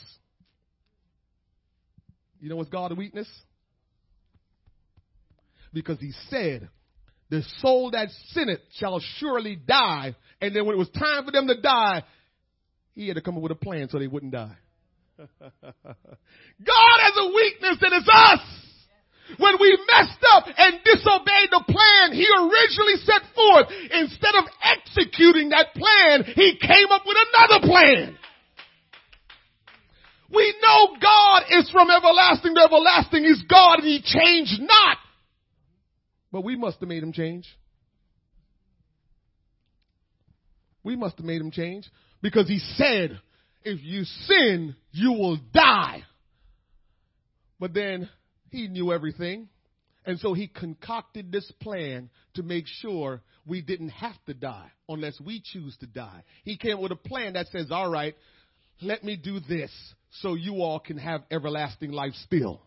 You 2.41 2.49
know 2.49 2.57
what's 2.57 2.71
God's 2.71 2.97
weakness? 2.97 3.29
Because 5.75 6.01
he 6.01 6.13
said, 6.31 6.71
the 7.29 7.43
soul 7.59 7.91
that 7.91 8.09
sinneth 8.29 8.61
shall 8.79 9.01
surely 9.19 9.57
die. 9.57 10.15
And 10.41 10.57
then 10.57 10.65
when 10.65 10.77
it 10.77 10.79
was 10.79 10.89
time 10.91 11.27
for 11.27 11.33
them 11.33 11.49
to 11.49 11.61
die, 11.61 12.05
he 12.95 13.09
had 13.09 13.17
to 13.17 13.21
come 13.21 13.37
up 13.37 13.43
with 13.43 13.53
a 13.53 13.57
plan 13.57 13.89
so 13.91 13.99
they 13.99 14.07
wouldn't 14.07 14.33
die. 14.33 14.57
God 15.19 15.29
has 15.29 17.13
a 17.19 17.27
weakness 17.35 17.79
and 17.83 17.93
it's 17.93 18.09
us. 18.11 18.66
When 19.39 19.55
we 19.61 19.79
messed 19.91 20.23
up 20.33 20.47
and 20.47 20.81
disobeyed 20.85 21.51
the 21.51 21.65
plan 21.67 22.13
he 22.13 22.27
originally 22.27 22.99
set 23.03 23.23
forth, 23.35 23.67
instead 23.91 24.35
of 24.39 24.45
executing 24.63 25.51
that 25.51 25.75
plan, 25.75 26.25
he 26.35 26.59
came 26.61 26.91
up 26.91 27.03
with 27.05 27.17
another 27.33 27.67
plan. 27.67 28.19
We 30.31 30.55
know 30.61 30.97
God 31.01 31.45
is 31.51 31.71
from 31.71 31.89
everlasting 31.91 32.55
to 32.55 32.61
everlasting. 32.61 33.25
He's 33.25 33.43
God 33.45 33.79
and 33.81 33.87
He 33.87 34.03
changed 34.03 34.61
not. 34.61 34.99
But 36.33 36.43
we 36.43 36.57
must 36.57 36.81
have 36.81 36.89
made 36.89 37.03
Him 37.03 37.13
change. 37.13 37.47
We 40.83 40.97
must 40.97 41.17
have 41.19 41.27
made 41.27 41.41
Him 41.41 41.51
change 41.51 41.89
because 42.23 42.49
He 42.49 42.59
said, 42.59 43.21
if 43.65 43.83
you 43.83 44.05
sin, 44.05 44.75
you 44.93 45.13
will 45.13 45.39
die. 45.53 46.03
But 47.59 47.73
then 47.73 48.09
He 48.57 48.69
knew 48.69 48.91
everything. 48.91 49.49
And 50.07 50.19
so 50.19 50.33
He 50.33 50.47
concocted 50.49 51.31
this 51.31 51.51
plan 51.61 52.09
to 52.35 52.43
make 52.43 52.65
sure 52.67 53.21
we 53.45 53.61
didn't 53.61 53.91
have 53.91 54.17
to 54.27 54.33
die 54.33 54.71
unless 54.89 55.21
we 55.21 55.43
choose 55.45 55.77
to 55.81 55.87
die. 55.87 56.23
He 56.43 56.57
came 56.57 56.81
with 56.81 56.91
a 56.91 56.97
plan 56.97 57.35
that 57.35 57.49
says, 57.49 57.71
all 57.71 57.91
right, 57.91 58.15
let 58.81 59.05
me 59.05 59.17
do 59.17 59.41
this 59.41 59.71
so 60.23 60.35
you 60.35 60.63
all 60.63 60.81
can 60.81 60.97
have 60.97 61.23
everlasting 61.31 61.93
life 61.93 62.15
still. 62.25 62.63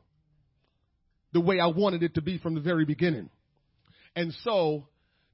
The 1.34 1.42
way 1.42 1.60
I 1.60 1.68
wanted 1.68 2.04
it 2.04 2.14
to 2.16 2.22
be 2.22 2.38
from 2.38 2.54
the 2.54 2.62
very 2.62 2.86
beginning. 2.86 3.32
And 4.16 4.32
so 4.44 4.88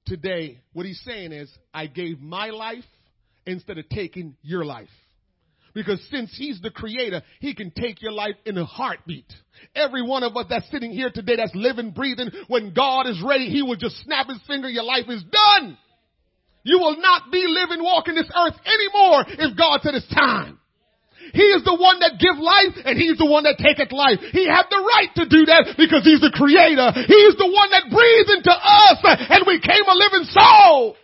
today, 0.06 0.62
what 0.72 0.86
he's 0.86 1.02
saying 1.02 1.34
is, 1.34 1.52
I 1.74 1.88
gave 1.88 2.22
my 2.22 2.52
life 2.52 2.86
instead 3.46 3.78
of 3.78 3.90
taking 3.90 4.38
your 4.42 4.64
life. 4.64 4.88
Because 5.76 6.00
since 6.10 6.34
he's 6.36 6.62
the 6.62 6.72
creator, 6.72 7.22
he 7.42 7.54
can 7.54 7.70
take 7.70 8.02
your 8.02 8.14
life 8.14 8.36
in 8.46 8.58
a 8.58 8.64
heartbeat. 8.64 9.28
Every 9.76 10.02
one 10.02 10.24
of 10.24 10.36
us 10.38 10.46
that's 10.50 10.72
sitting 10.72 10.92
here 10.92 11.12
today 11.14 11.36
that's 11.36 11.54
living, 11.54 11.92
breathing, 11.92 12.32
when 12.48 12.74
God 12.74 13.08
is 13.08 13.22
ready, 13.22 13.50
he 13.50 13.62
will 13.62 13.76
just 13.76 14.02
snap 14.04 14.28
his 14.30 14.40
finger, 14.48 14.70
your 14.70 14.86
life 14.86 15.06
is 15.10 15.22
done. 15.24 15.78
You 16.64 16.80
will 16.80 16.98
not 16.98 17.30
be 17.30 17.46
living, 17.46 17.84
walking 17.84 18.16
this 18.16 18.32
earth 18.32 18.56
anymore 18.66 19.26
if 19.28 19.58
God 19.58 19.82
said 19.84 19.94
it's 19.94 20.08
time. 20.16 20.58
He 21.34 21.44
is 21.44 21.64
the 21.66 21.76
one 21.76 22.00
that 22.00 22.24
give 22.24 22.40
life 22.40 22.80
and 22.86 22.98
he's 22.98 23.18
the 23.18 23.28
one 23.28 23.44
that 23.44 23.60
taketh 23.60 23.92
life. 23.92 24.24
He 24.32 24.48
had 24.48 24.72
the 24.72 24.80
right 24.80 25.12
to 25.20 25.26
do 25.28 25.44
that 25.46 25.76
because 25.76 26.08
he's 26.08 26.22
the 26.22 26.32
creator. 26.32 26.88
He 27.04 27.20
is 27.28 27.36
the 27.36 27.52
one 27.52 27.70
that 27.76 27.92
breathed 27.92 28.32
into 28.32 28.54
us 28.54 28.98
and 29.04 29.44
we 29.44 29.60
came 29.60 29.84
a 29.84 29.98
living 29.98 30.28
soul. 30.32 30.96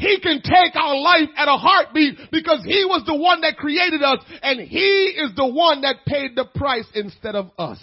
He 0.00 0.18
can 0.18 0.40
take 0.40 0.74
our 0.76 0.96
life 0.96 1.28
at 1.36 1.46
a 1.46 1.58
heartbeat 1.58 2.16
because 2.32 2.64
he 2.64 2.86
was 2.86 3.04
the 3.06 3.14
one 3.14 3.42
that 3.42 3.58
created 3.58 4.02
us 4.02 4.18
and 4.42 4.58
he 4.58 5.12
is 5.14 5.36
the 5.36 5.46
one 5.46 5.82
that 5.82 6.06
paid 6.06 6.34
the 6.34 6.46
price 6.54 6.86
instead 6.94 7.34
of 7.34 7.50
us. 7.58 7.78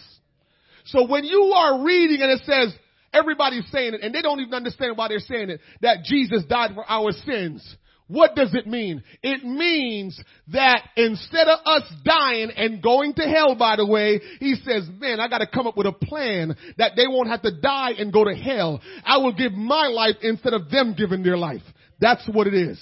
So 0.86 1.06
when 1.06 1.26
you 1.26 1.54
are 1.56 1.86
reading 1.86 2.24
and 2.24 2.32
it 2.32 2.42
says, 2.44 2.74
everybody's 3.14 3.70
saying 3.72 3.94
it 3.94 4.02
and 4.02 4.16
they 4.16 4.24
don't 4.24 4.40
even 4.40 4.56
understand 4.56 4.98
why 4.98 5.10
they're 5.10 5.20
saying 5.20 5.52
it, 5.52 5.62
that 5.82 6.06
Jesus 6.06 6.44
died 6.50 6.72
for 6.74 6.90
our 6.90 7.12
sins. 7.12 7.78
What 8.08 8.34
does 8.36 8.56
it 8.56 8.66
mean? 8.66 9.04
It 9.22 9.44
means 9.44 10.20
that 10.48 10.82
instead 10.96 11.48
of 11.48 11.60
us 11.66 11.84
dying 12.04 12.50
and 12.50 12.82
going 12.82 13.14
to 13.14 13.24
hell, 13.24 13.54
by 13.54 13.76
the 13.76 13.86
way, 13.86 14.22
he 14.40 14.56
says, 14.56 14.90
man, 14.98 15.20
I 15.20 15.28
gotta 15.28 15.46
come 15.46 15.68
up 15.68 15.78
with 15.78 15.86
a 15.86 15.92
plan 15.92 16.58
that 16.80 16.94
they 16.96 17.06
won't 17.06 17.30
have 17.30 17.44
to 17.44 17.62
die 17.62 17.92
and 17.92 18.12
go 18.12 18.24
to 18.24 18.34
hell. 18.34 18.82
I 19.06 19.18
will 19.18 19.34
give 19.34 19.52
my 19.52 19.86
life 19.86 20.16
instead 20.24 20.54
of 20.54 20.72
them 20.72 20.96
giving 20.98 21.22
their 21.22 21.38
life. 21.38 21.62
That's 22.00 22.28
what 22.28 22.48
it 22.48 22.54
is. 22.54 22.80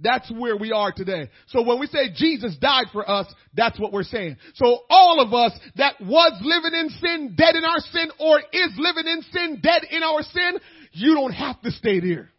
That's 0.00 0.30
where 0.30 0.56
we 0.56 0.70
are 0.72 0.92
today. 0.92 1.28
So 1.48 1.62
when 1.62 1.80
we 1.80 1.86
say 1.86 2.10
Jesus 2.14 2.56
died 2.60 2.86
for 2.92 3.08
us, 3.08 3.26
that's 3.54 3.78
what 3.80 3.92
we're 3.92 4.04
saying. 4.04 4.36
So 4.54 4.80
all 4.88 5.20
of 5.20 5.34
us 5.34 5.58
that 5.76 5.94
was 6.00 6.32
living 6.42 6.78
in 6.78 6.88
sin, 7.00 7.34
dead 7.36 7.56
in 7.56 7.64
our 7.64 7.80
sin, 7.80 8.10
or 8.20 8.38
is 8.38 8.70
living 8.76 9.06
in 9.06 9.22
sin, 9.32 9.60
dead 9.60 9.82
in 9.90 10.02
our 10.02 10.22
sin, 10.22 10.58
you 10.92 11.14
don't 11.14 11.32
have 11.32 11.60
to 11.62 11.70
stay 11.72 11.98
there. 12.00 12.30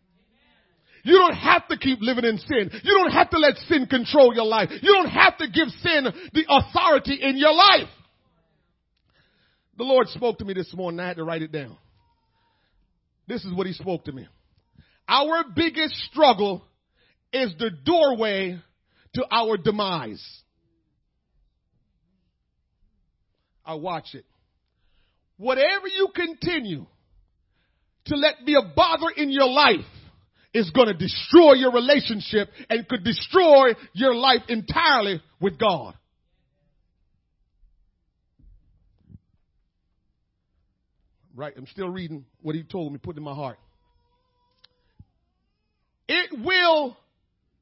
You 1.03 1.17
don't 1.17 1.35
have 1.35 1.67
to 1.67 1.77
keep 1.77 1.99
living 2.01 2.25
in 2.25 2.37
sin. 2.37 2.69
You 2.83 2.97
don't 2.97 3.11
have 3.11 3.29
to 3.31 3.37
let 3.37 3.55
sin 3.67 3.87
control 3.87 4.33
your 4.33 4.45
life. 4.45 4.69
You 4.81 4.93
don't 4.93 5.09
have 5.09 5.37
to 5.37 5.47
give 5.47 5.67
sin 5.81 6.07
the 6.33 6.45
authority 6.47 7.19
in 7.21 7.37
your 7.37 7.53
life. 7.53 7.89
The 9.77 9.83
Lord 9.83 10.07
spoke 10.09 10.39
to 10.39 10.45
me 10.45 10.53
this 10.53 10.73
morning. 10.73 10.99
I 10.99 11.07
had 11.07 11.17
to 11.17 11.23
write 11.23 11.41
it 11.41 11.51
down. 11.51 11.77
This 13.27 13.45
is 13.45 13.53
what 13.53 13.67
He 13.67 13.73
spoke 13.73 14.05
to 14.05 14.11
me. 14.11 14.27
Our 15.09 15.43
biggest 15.55 15.95
struggle 16.11 16.63
is 17.33 17.53
the 17.57 17.71
doorway 17.83 18.59
to 19.15 19.25
our 19.31 19.57
demise. 19.57 20.23
I 23.65 23.73
watch 23.73 24.13
it. 24.13 24.25
Whatever 25.37 25.87
you 25.87 26.09
continue 26.13 26.85
to 28.05 28.15
let 28.15 28.45
be 28.45 28.53
a 28.55 28.73
bother 28.75 29.09
in 29.17 29.31
your 29.31 29.47
life, 29.47 29.85
is 30.53 30.69
going 30.71 30.87
to 30.87 30.93
destroy 30.93 31.53
your 31.53 31.71
relationship 31.71 32.49
and 32.69 32.87
could 32.87 33.03
destroy 33.03 33.73
your 33.93 34.15
life 34.15 34.41
entirely 34.47 35.21
with 35.39 35.59
God. 35.59 35.93
Right, 41.35 41.53
I'm 41.55 41.67
still 41.67 41.89
reading 41.89 42.25
what 42.41 42.55
he 42.55 42.63
told 42.63 42.91
me, 42.91 42.97
put 42.97 43.15
in 43.15 43.23
my 43.23 43.33
heart. 43.33 43.57
It 46.09 46.43
will, 46.43 46.97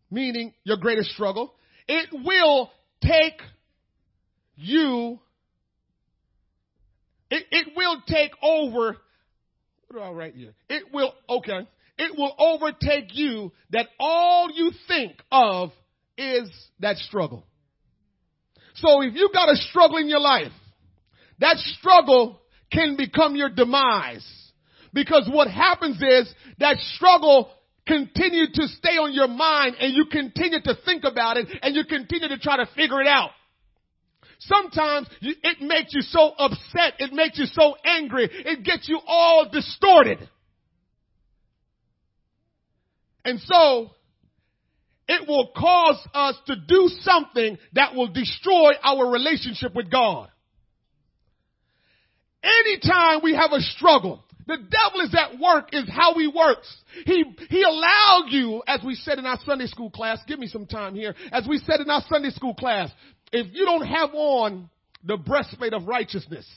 meaning 0.10 0.54
your 0.64 0.78
greatest 0.78 1.12
struggle, 1.12 1.54
it 1.86 2.08
will 2.14 2.72
take 3.04 3.42
you, 4.56 5.20
it, 7.30 7.44
it 7.52 7.68
will 7.76 8.02
take 8.08 8.32
over, 8.42 8.96
what 9.88 9.98
do 9.98 10.00
I 10.00 10.12
write 10.12 10.36
here? 10.36 10.54
It 10.70 10.94
will, 10.94 11.14
okay, 11.30 11.68
it 11.98 12.18
will 12.18 12.34
overtake 12.40 13.10
you 13.16 13.52
that 13.72 13.88
all 14.00 14.50
you 14.54 14.72
think 14.88 15.22
of 15.30 15.72
is 16.18 16.50
that 16.80 16.96
struggle. 16.96 17.46
So 18.76 19.02
if 19.02 19.14
you 19.14 19.30
got 19.34 19.50
a 19.50 19.58
struggle 19.58 19.98
in 19.98 20.08
your 20.08 20.22
life, 20.22 20.54
that 21.40 21.58
struggle 21.58 22.40
can 22.72 22.96
become 22.96 23.36
your 23.36 23.50
demise. 23.50 24.26
Because 24.94 25.30
what 25.30 25.50
happens 25.50 26.02
is 26.02 26.34
that 26.60 26.78
struggle 26.96 27.52
continue 27.88 28.46
to 28.54 28.68
stay 28.68 28.98
on 28.98 29.14
your 29.14 29.28
mind 29.28 29.76
and 29.80 29.94
you 29.96 30.06
continue 30.12 30.62
to 30.62 30.78
think 30.86 31.04
about 31.04 31.38
it 31.38 31.48
and 31.62 31.76
you 31.76 31.84
continue 31.86 32.28
to 32.28 32.38
try 32.38 32.58
to 32.58 32.68
figure 32.76 33.02
it 33.02 33.08
out. 33.08 33.32
sometimes 34.40 35.08
you, 35.22 35.34
it 35.42 35.62
makes 35.62 35.94
you 35.94 36.02
so 36.02 36.32
upset. 36.38 36.94
It 37.00 37.14
makes 37.14 37.40
you 37.40 37.46
so 37.46 37.76
angry. 37.84 38.30
It 38.32 38.64
gets 38.64 38.88
you 38.88 39.00
all 39.08 39.50
distorted. 39.52 40.20
And 43.26 43.40
so, 43.42 43.90
it 45.08 45.28
will 45.28 45.52
cause 45.56 46.06
us 46.14 46.36
to 46.48 46.56
do 46.56 46.90
something 47.02 47.58
that 47.74 47.96
will 47.96 48.08
destroy 48.08 48.74
our 48.84 49.10
relationship 49.12 49.74
with 49.74 49.90
God. 49.90 50.30
Anytime 52.44 53.22
we 53.24 53.36
have 53.36 53.52
a 53.52 53.62
struggle, 53.62 54.24
the 54.48 54.58
devil 54.58 55.02
is 55.02 55.14
at 55.14 55.40
work 55.40 55.70
is 55.74 55.90
how 55.90 56.14
he 56.16 56.28
works. 56.28 56.74
He, 57.06 57.24
he 57.50 57.64
allowed 57.64 58.28
you, 58.30 58.64
as 58.66 58.80
we 58.86 58.96
said 58.96 59.20
in 59.20 59.26
our 59.26 59.40
Sunday 59.46 59.68
school 59.68 59.92
class, 59.92 60.20
give 60.28 60.40
me 60.40 60.48
some 60.48 60.66
time 60.66 60.96
here, 60.96 61.16
as 61.32 61.48
we 61.48 61.60
said 61.60 61.82
in 61.82 61.90
our 61.90 62.04
Sunday 62.10 62.30
school 62.30 62.56
class, 62.56 62.90
if 63.32 63.48
you 63.54 63.66
don't 63.66 63.86
have 63.86 64.12
on 64.14 64.70
the 65.04 65.18
breastplate 65.18 65.74
of 65.74 65.88
righteousness, 65.88 66.48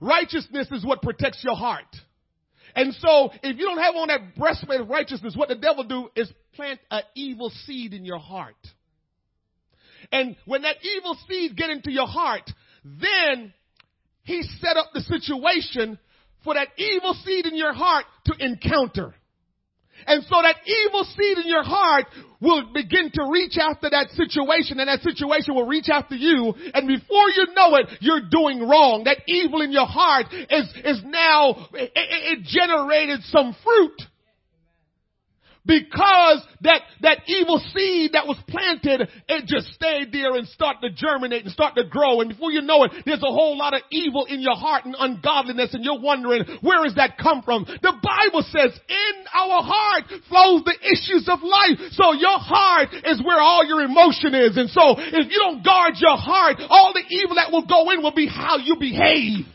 righteousness 0.00 0.68
is 0.70 0.84
what 0.84 1.00
protects 1.02 1.42
your 1.42 1.56
heart. 1.56 1.86
And 2.74 2.94
so, 2.94 3.30
if 3.42 3.58
you 3.58 3.64
don't 3.64 3.78
have 3.78 3.94
on 3.94 4.08
that 4.08 4.34
breastplate 4.36 4.80
of 4.80 4.88
righteousness, 4.88 5.34
what 5.36 5.48
the 5.48 5.56
devil 5.56 5.84
do 5.84 6.08
is 6.14 6.30
plant 6.54 6.80
an 6.90 7.02
evil 7.14 7.50
seed 7.66 7.92
in 7.92 8.04
your 8.04 8.18
heart. 8.18 8.56
And 10.10 10.36
when 10.46 10.62
that 10.62 10.76
evil 10.82 11.16
seed 11.28 11.56
get 11.56 11.70
into 11.70 11.90
your 11.90 12.06
heart, 12.06 12.50
then 12.84 13.52
he 14.24 14.42
set 14.60 14.76
up 14.76 14.90
the 14.92 15.00
situation 15.00 15.98
for 16.44 16.54
that 16.54 16.68
evil 16.76 17.14
seed 17.24 17.46
in 17.46 17.56
your 17.56 17.72
heart 17.72 18.04
to 18.26 18.34
encounter. 18.38 19.14
And 20.06 20.22
so 20.24 20.42
that 20.42 20.56
evil 20.66 21.04
seed 21.04 21.38
in 21.38 21.46
your 21.46 21.62
heart 21.62 22.06
will 22.40 22.72
begin 22.74 23.10
to 23.14 23.28
reach 23.30 23.56
after 23.56 23.88
that 23.90 24.10
situation 24.10 24.80
and 24.80 24.88
that 24.88 25.00
situation 25.02 25.54
will 25.54 25.66
reach 25.66 25.88
after 25.88 26.16
you. 26.16 26.54
And 26.74 26.88
before 26.88 27.28
you 27.36 27.46
know 27.54 27.76
it, 27.76 27.86
you're 28.00 28.28
doing 28.28 28.66
wrong. 28.66 29.04
That 29.04 29.18
evil 29.28 29.62
in 29.62 29.70
your 29.70 29.86
heart 29.86 30.26
is, 30.32 30.68
is 30.84 31.02
now, 31.04 31.68
it, 31.72 31.92
it 31.94 32.44
generated 32.44 33.20
some 33.24 33.54
fruit 33.62 34.02
because 35.64 36.42
that, 36.62 36.82
that 37.02 37.22
evil 37.26 37.62
seed 37.72 38.12
that 38.12 38.26
was 38.26 38.38
planted, 38.48 39.08
it 39.28 39.46
just 39.46 39.72
stayed 39.74 40.10
there 40.12 40.34
and 40.34 40.46
start 40.48 40.78
to 40.82 40.90
germinate 40.90 41.44
and 41.44 41.52
start 41.52 41.76
to 41.76 41.84
grow. 41.84 42.20
And 42.20 42.30
before 42.30 42.50
you 42.50 42.62
know 42.62 42.82
it, 42.84 42.92
there's 43.06 43.22
a 43.22 43.30
whole 43.30 43.56
lot 43.56 43.74
of 43.74 43.82
evil 43.90 44.26
in 44.26 44.40
your 44.40 44.56
heart 44.56 44.84
and 44.84 44.96
ungodliness 44.98 45.74
and 45.74 45.84
you're 45.84 46.00
wondering, 46.00 46.44
where 46.62 46.82
does 46.82 46.96
that 46.96 47.16
come 47.16 47.42
from? 47.42 47.64
The 47.64 47.94
Bible 47.94 48.42
says 48.50 48.74
in 48.88 49.14
our 49.34 49.62
heart 49.62 50.04
flows 50.28 50.64
the 50.66 50.74
issues 50.82 51.28
of 51.30 51.42
life. 51.42 51.78
So 51.92 52.12
your 52.12 52.38
heart 52.42 52.90
is 53.06 53.22
where 53.22 53.40
all 53.40 53.64
your 53.64 53.82
emotion 53.82 54.34
is. 54.34 54.56
And 54.56 54.68
so 54.70 54.98
if 54.98 55.30
you 55.30 55.38
don't 55.38 55.64
guard 55.64 55.94
your 55.96 56.16
heart, 56.18 56.56
all 56.68 56.92
the 56.92 57.06
evil 57.08 57.36
that 57.36 57.52
will 57.52 57.66
go 57.66 57.90
in 57.90 58.02
will 58.02 58.14
be 58.14 58.26
how 58.26 58.58
you 58.58 58.76
behave. 58.78 59.46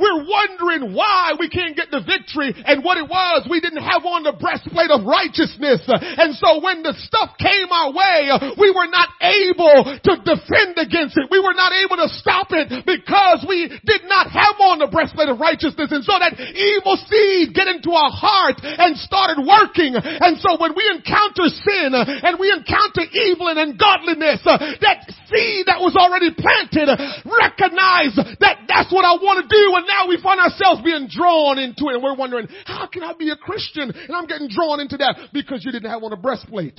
We're 0.00 0.24
wondering 0.24 0.96
why 0.96 1.36
we 1.36 1.52
can't 1.52 1.76
get 1.76 1.92
the 1.92 2.00
victory 2.00 2.56
and 2.56 2.80
what 2.80 2.96
it 2.96 3.04
was. 3.04 3.44
We 3.52 3.60
didn't 3.60 3.84
have 3.84 4.08
on 4.08 4.24
the 4.24 4.32
breastplate 4.32 4.88
of 4.88 5.04
righteousness. 5.04 5.84
And 5.84 6.32
so 6.40 6.64
when 6.64 6.80
the 6.80 6.96
stuff 7.04 7.36
came 7.36 7.68
our 7.68 7.92
way, 7.92 8.56
we 8.56 8.72
were 8.72 8.88
not 8.88 9.12
able 9.20 9.84
to 9.84 10.12
defend 10.24 10.80
against 10.80 11.20
it. 11.20 11.28
We 11.28 11.38
were 11.38 11.52
not 11.52 11.76
able 11.76 12.00
to 12.00 12.08
stop 12.16 12.48
it 12.56 12.72
because 12.88 13.44
we 13.44 13.68
did 13.68 14.08
not 14.08 14.32
have 14.32 14.56
on 14.56 14.80
the 14.80 14.88
breastplate 14.88 15.28
of 15.28 15.36
righteousness. 15.36 15.92
And 15.92 16.00
so 16.00 16.16
that 16.16 16.32
evil 16.40 16.96
seed 17.04 17.52
get 17.52 17.68
into 17.68 17.92
our 17.92 18.08
heart 18.08 18.64
and 18.64 18.96
started 18.96 19.44
working. 19.44 19.98
And 19.98 20.40
so 20.40 20.56
when 20.56 20.72
we 20.72 20.88
encounter 20.88 21.52
sin 21.52 21.92
and 21.92 22.40
we 22.40 22.48
encounter 22.48 23.04
evil 23.04 23.52
and 23.52 23.58
ungodliness, 23.58 24.40
that 24.46 25.04
seed 25.28 25.68
that 25.68 25.82
was 25.82 25.98
already 25.98 26.32
planted, 26.32 26.88
recognize 27.26 28.16
that 28.40 28.64
that's 28.64 28.90
what 28.94 29.04
I 29.04 29.18
want 29.18 29.42
to 29.42 29.46
do 29.50 29.64
and 29.76 29.86
now 29.90 30.06
we 30.06 30.22
find 30.22 30.38
ourselves 30.38 30.80
being 30.86 31.10
drawn 31.10 31.58
into 31.58 31.90
it 31.90 31.98
and 31.98 32.02
we're 32.02 32.14
wondering, 32.14 32.46
how 32.64 32.86
can 32.86 33.02
I 33.02 33.12
be 33.18 33.30
a 33.30 33.36
Christian? 33.36 33.90
And 33.90 34.14
I'm 34.14 34.26
getting 34.26 34.48
drawn 34.48 34.78
into 34.78 34.96
that 34.98 35.34
because 35.34 35.64
you 35.64 35.72
didn't 35.72 35.90
have 35.90 36.02
on 36.02 36.12
a 36.12 36.16
breastplate. 36.16 36.78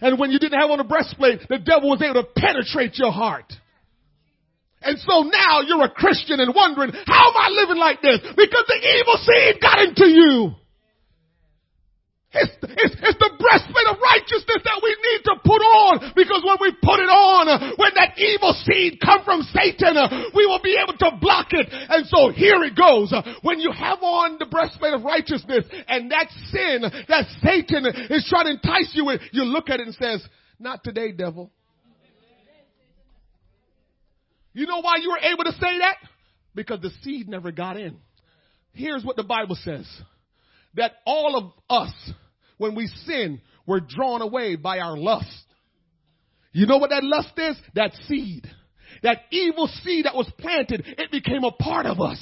And 0.00 0.18
when 0.18 0.30
you 0.30 0.38
didn't 0.38 0.58
have 0.58 0.70
on 0.70 0.80
a 0.80 0.84
breastplate, 0.84 1.46
the 1.48 1.58
devil 1.58 1.90
was 1.90 2.02
able 2.02 2.22
to 2.22 2.28
penetrate 2.34 2.98
your 2.98 3.12
heart. 3.12 3.52
And 4.82 4.98
so 4.98 5.22
now 5.22 5.60
you're 5.60 5.84
a 5.84 5.90
Christian 5.90 6.40
and 6.40 6.54
wondering, 6.54 6.90
how 7.06 7.30
am 7.30 7.36
I 7.36 7.48
living 7.50 7.78
like 7.78 8.02
this? 8.02 8.18
Because 8.20 8.64
the 8.66 8.80
evil 8.82 9.16
seed 9.22 9.62
got 9.62 9.78
into 9.78 10.06
you. 10.08 10.61
It's, 12.32 12.52
it's, 12.64 12.96
it's, 12.96 13.20
the 13.20 13.30
breastplate 13.36 13.88
of 13.92 14.00
righteousness 14.00 14.64
that 14.64 14.80
we 14.80 14.88
need 14.88 15.20
to 15.28 15.34
put 15.44 15.60
on 15.60 16.12
because 16.16 16.40
when 16.40 16.56
we 16.64 16.72
put 16.80 16.96
it 16.96 17.12
on, 17.12 17.76
when 17.76 17.92
that 17.94 18.16
evil 18.16 18.56
seed 18.64 18.96
come 19.04 19.20
from 19.24 19.44
Satan, 19.52 20.00
we 20.34 20.46
will 20.46 20.62
be 20.64 20.80
able 20.80 20.96
to 20.96 21.18
block 21.20 21.52
it. 21.52 21.68
And 21.68 22.06
so 22.08 22.32
here 22.32 22.64
it 22.64 22.72
goes. 22.72 23.12
When 23.42 23.60
you 23.60 23.70
have 23.72 24.00
on 24.00 24.38
the 24.38 24.46
breastplate 24.46 24.94
of 24.94 25.04
righteousness 25.04 25.64
and 25.88 26.10
that 26.10 26.32
sin 26.48 26.88
that 27.08 27.28
Satan 27.44 27.84
is 28.08 28.24
trying 28.28 28.46
to 28.46 28.56
entice 28.56 28.96
you 28.96 29.04
with, 29.04 29.20
you 29.32 29.44
look 29.44 29.68
at 29.68 29.80
it 29.80 29.86
and 29.86 29.94
says, 29.94 30.24
not 30.58 30.82
today, 30.82 31.12
devil. 31.12 31.50
You 34.54 34.66
know 34.66 34.80
why 34.80 34.96
you 35.00 35.10
were 35.10 35.18
able 35.18 35.44
to 35.44 35.52
say 35.52 35.78
that? 35.80 35.96
Because 36.54 36.80
the 36.80 36.90
seed 37.02 37.28
never 37.28 37.52
got 37.52 37.76
in. 37.76 37.96
Here's 38.72 39.04
what 39.04 39.16
the 39.16 39.22
Bible 39.22 39.56
says. 39.56 39.86
That 40.74 40.92
all 41.04 41.36
of 41.36 41.52
us 41.68 41.92
when 42.62 42.76
we 42.76 42.86
sin, 42.86 43.40
we're 43.66 43.80
drawn 43.80 44.22
away 44.22 44.56
by 44.56 44.78
our 44.78 44.96
lust. 44.96 45.44
You 46.52 46.66
know 46.66 46.78
what 46.78 46.90
that 46.90 47.02
lust 47.02 47.32
is? 47.36 47.56
That 47.74 47.92
seed. 48.06 48.48
That 49.02 49.22
evil 49.30 49.66
seed 49.82 50.04
that 50.04 50.14
was 50.14 50.30
planted, 50.38 50.84
it 50.86 51.10
became 51.10 51.42
a 51.44 51.50
part 51.50 51.86
of 51.86 52.00
us. 52.00 52.20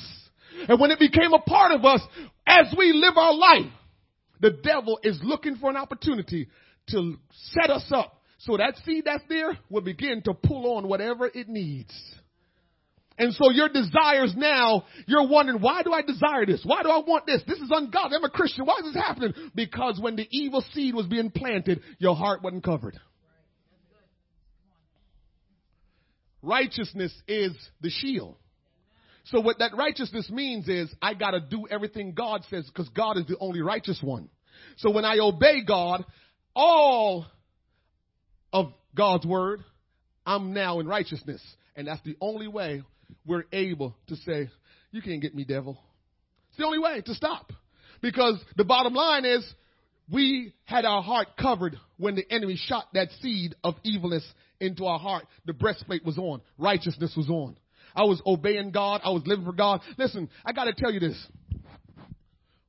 And 0.66 0.80
when 0.80 0.90
it 0.90 0.98
became 0.98 1.34
a 1.34 1.40
part 1.40 1.72
of 1.72 1.84
us, 1.84 2.00
as 2.46 2.74
we 2.76 2.92
live 2.92 3.18
our 3.18 3.34
life, 3.34 3.70
the 4.40 4.50
devil 4.50 4.98
is 5.02 5.20
looking 5.22 5.56
for 5.56 5.68
an 5.68 5.76
opportunity 5.76 6.48
to 6.88 7.16
set 7.52 7.68
us 7.70 7.86
up 7.92 8.22
so 8.38 8.56
that 8.56 8.76
seed 8.86 9.04
that's 9.04 9.24
there 9.28 9.58
will 9.68 9.82
begin 9.82 10.22
to 10.22 10.32
pull 10.32 10.76
on 10.78 10.88
whatever 10.88 11.26
it 11.26 11.48
needs. 11.48 11.92
And 13.20 13.34
so 13.34 13.50
your 13.50 13.68
desires 13.68 14.32
now, 14.34 14.84
you're 15.06 15.28
wondering, 15.28 15.60
why 15.60 15.82
do 15.82 15.92
I 15.92 16.00
desire 16.00 16.46
this? 16.46 16.62
Why 16.64 16.82
do 16.82 16.88
I 16.88 17.00
want 17.00 17.26
this? 17.26 17.42
This 17.46 17.58
is 17.58 17.70
ungodly. 17.70 18.16
I'm 18.16 18.24
a 18.24 18.30
Christian. 18.30 18.64
Why 18.64 18.78
is 18.78 18.94
this 18.94 19.02
happening? 19.02 19.34
Because 19.54 20.00
when 20.00 20.16
the 20.16 20.26
evil 20.30 20.64
seed 20.72 20.94
was 20.94 21.04
being 21.06 21.30
planted, 21.30 21.82
your 21.98 22.16
heart 22.16 22.42
wasn't 22.42 22.64
covered. 22.64 22.98
Righteousness 26.40 27.12
is 27.28 27.52
the 27.82 27.90
shield. 27.90 28.36
So 29.24 29.40
what 29.40 29.58
that 29.58 29.76
righteousness 29.76 30.30
means 30.30 30.66
is 30.66 30.90
I 31.02 31.12
gotta 31.12 31.40
do 31.40 31.66
everything 31.70 32.14
God 32.14 32.40
says 32.48 32.66
because 32.68 32.88
God 32.88 33.18
is 33.18 33.26
the 33.26 33.36
only 33.38 33.60
righteous 33.60 34.00
one. 34.02 34.30
So 34.78 34.90
when 34.92 35.04
I 35.04 35.18
obey 35.18 35.62
God, 35.62 36.06
all 36.56 37.26
of 38.50 38.72
God's 38.96 39.26
word, 39.26 39.62
I'm 40.24 40.54
now 40.54 40.80
in 40.80 40.88
righteousness. 40.88 41.42
And 41.76 41.86
that's 41.86 42.02
the 42.02 42.16
only 42.22 42.48
way 42.48 42.82
we're 43.26 43.44
able 43.52 43.96
to 44.08 44.16
say, 44.16 44.50
You 44.90 45.02
can't 45.02 45.20
get 45.20 45.34
me, 45.34 45.44
devil. 45.44 45.78
It's 46.50 46.58
the 46.58 46.66
only 46.66 46.78
way 46.78 47.00
to 47.00 47.14
stop. 47.14 47.52
Because 48.02 48.42
the 48.56 48.64
bottom 48.64 48.94
line 48.94 49.24
is, 49.24 49.44
we 50.10 50.54
had 50.64 50.84
our 50.84 51.02
heart 51.02 51.28
covered 51.40 51.76
when 51.98 52.16
the 52.16 52.24
enemy 52.30 52.56
shot 52.56 52.86
that 52.94 53.08
seed 53.20 53.54
of 53.62 53.74
evilness 53.84 54.26
into 54.58 54.86
our 54.86 54.98
heart. 54.98 55.26
The 55.46 55.52
breastplate 55.52 56.04
was 56.04 56.18
on. 56.18 56.40
Righteousness 56.58 57.14
was 57.16 57.28
on. 57.28 57.56
I 57.94 58.04
was 58.04 58.20
obeying 58.24 58.70
God. 58.70 59.02
I 59.04 59.10
was 59.10 59.22
living 59.26 59.44
for 59.44 59.52
God. 59.52 59.80
Listen, 59.98 60.28
I 60.44 60.52
got 60.52 60.64
to 60.64 60.72
tell 60.72 60.92
you 60.92 61.00
this. 61.00 61.26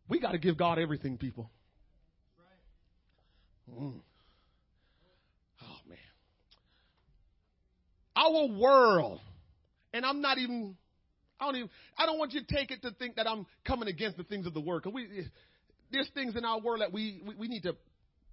We 0.08 0.20
got 0.20 0.32
to 0.32 0.38
give 0.38 0.58
God 0.58 0.78
everything, 0.78 1.18
people. 1.18 1.50
Mm. 3.72 4.02
Oh, 5.64 5.78
man. 5.88 5.98
Our 8.16 8.48
world 8.60 9.22
and 9.94 10.06
I'm 10.06 10.22
not 10.22 10.38
even, 10.38 10.76
I 11.40 11.46
don't 11.46 11.56
even, 11.56 11.70
I 11.98 12.06
don't 12.06 12.18
want 12.18 12.34
you 12.34 12.42
to 12.42 12.56
take 12.56 12.72
it 12.72 12.82
to 12.84 12.92
think 12.92 13.16
that 13.16 13.28
I'm 13.28 13.46
coming 13.66 13.88
against 13.88 14.18
the 14.18 14.24
things 14.24 14.46
of 14.46 14.54
the 14.54 14.62
word. 14.62 14.84
Cause 14.84 14.94
we, 14.94 15.26
there's 15.92 16.10
things 16.14 16.36
in 16.36 16.46
our 16.46 16.60
world 16.60 16.82
that 16.82 16.94
we, 16.94 17.22
we, 17.26 17.36
we 17.36 17.48
need 17.48 17.64
to 17.64 17.76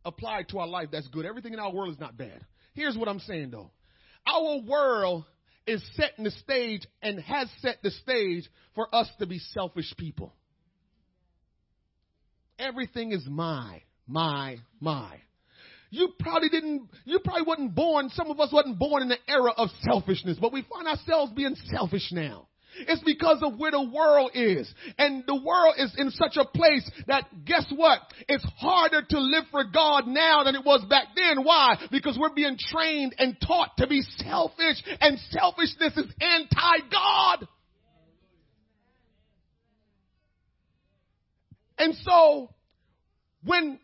apply 0.05 0.45
to 0.51 0.59
our 0.59 0.67
life 0.67 0.89
that's 0.93 1.09
good. 1.09 1.27
Everything 1.27 1.53
in 1.53 1.59
our 1.59 1.73
world 1.73 1.93
is 1.93 2.01
not 2.01 2.17
bad. 2.17 2.45
Here's 2.75 2.97
what 2.97 3.09
I'm 3.09 3.21
saying 3.21 3.51
though. 3.51 3.71
Our 4.27 4.61
world 4.61 5.25
is 5.67 5.83
setting 5.95 6.25
the 6.25 6.31
stage 6.31 6.87
and 7.03 7.21
has 7.21 7.49
set 7.61 7.83
the 7.83 7.91
stage 7.91 8.49
for 8.75 8.93
us 8.95 9.09
to 9.19 9.27
be 9.27 9.39
selfish 9.39 9.93
people. 9.97 10.33
Everything 12.59 13.13
is 13.13 13.25
my, 13.29 13.83
my, 14.07 14.57
my. 14.81 15.19
You 15.91 16.11
probably 16.19 16.51
didn't, 16.51 16.89
you 17.05 17.19
probably 17.21 17.45
wasn't 17.47 17.75
born, 17.75 18.11
some 18.11 18.31
of 18.31 18.39
us 18.41 18.53
wasn't 18.53 18.79
born 18.79 19.03
in 19.03 19.09
the 19.09 19.19
era 19.27 19.53
of 19.57 19.71
selfishness, 19.83 20.37
but 20.41 20.53
we 20.53 20.63
find 20.71 20.87
ourselves 20.87 21.33
being 21.33 21.57
selfish 21.71 22.13
now. 22.13 22.49
It's 22.81 23.03
because 23.03 23.43
of 23.43 23.59
where 23.59 23.71
the 23.71 23.83
world 23.83 24.33
is. 24.35 24.73
And 24.99 25.25
the 25.27 25.35
world 25.35 25.75
is 25.79 25.93
in 25.97 26.11
such 26.11 26.37
a 26.37 26.45
place 26.45 26.89
that 27.07 27.25
guess 27.45 27.67
what? 27.75 28.01
It's 28.29 28.47
harder 28.59 29.03
to 29.03 29.19
live 29.19 29.45
for 29.51 29.65
God 29.65 30.07
now 30.07 30.45
than 30.45 30.55
it 30.55 30.65
was 30.65 30.85
back 30.89 31.09
then. 31.17 31.45
Why? 31.45 31.77
Because 31.91 32.17
we're 32.19 32.35
being 32.35 32.57
trained 32.59 33.15
and 33.19 33.37
taught 33.45 33.77
to 33.79 33.87
be 33.87 34.03
selfish 34.19 34.83
and 35.01 35.19
selfishness 35.31 35.97
is 35.97 36.13
anti-God. 36.21 37.49
And 41.79 41.95
so 42.03 42.51
when 43.45 43.79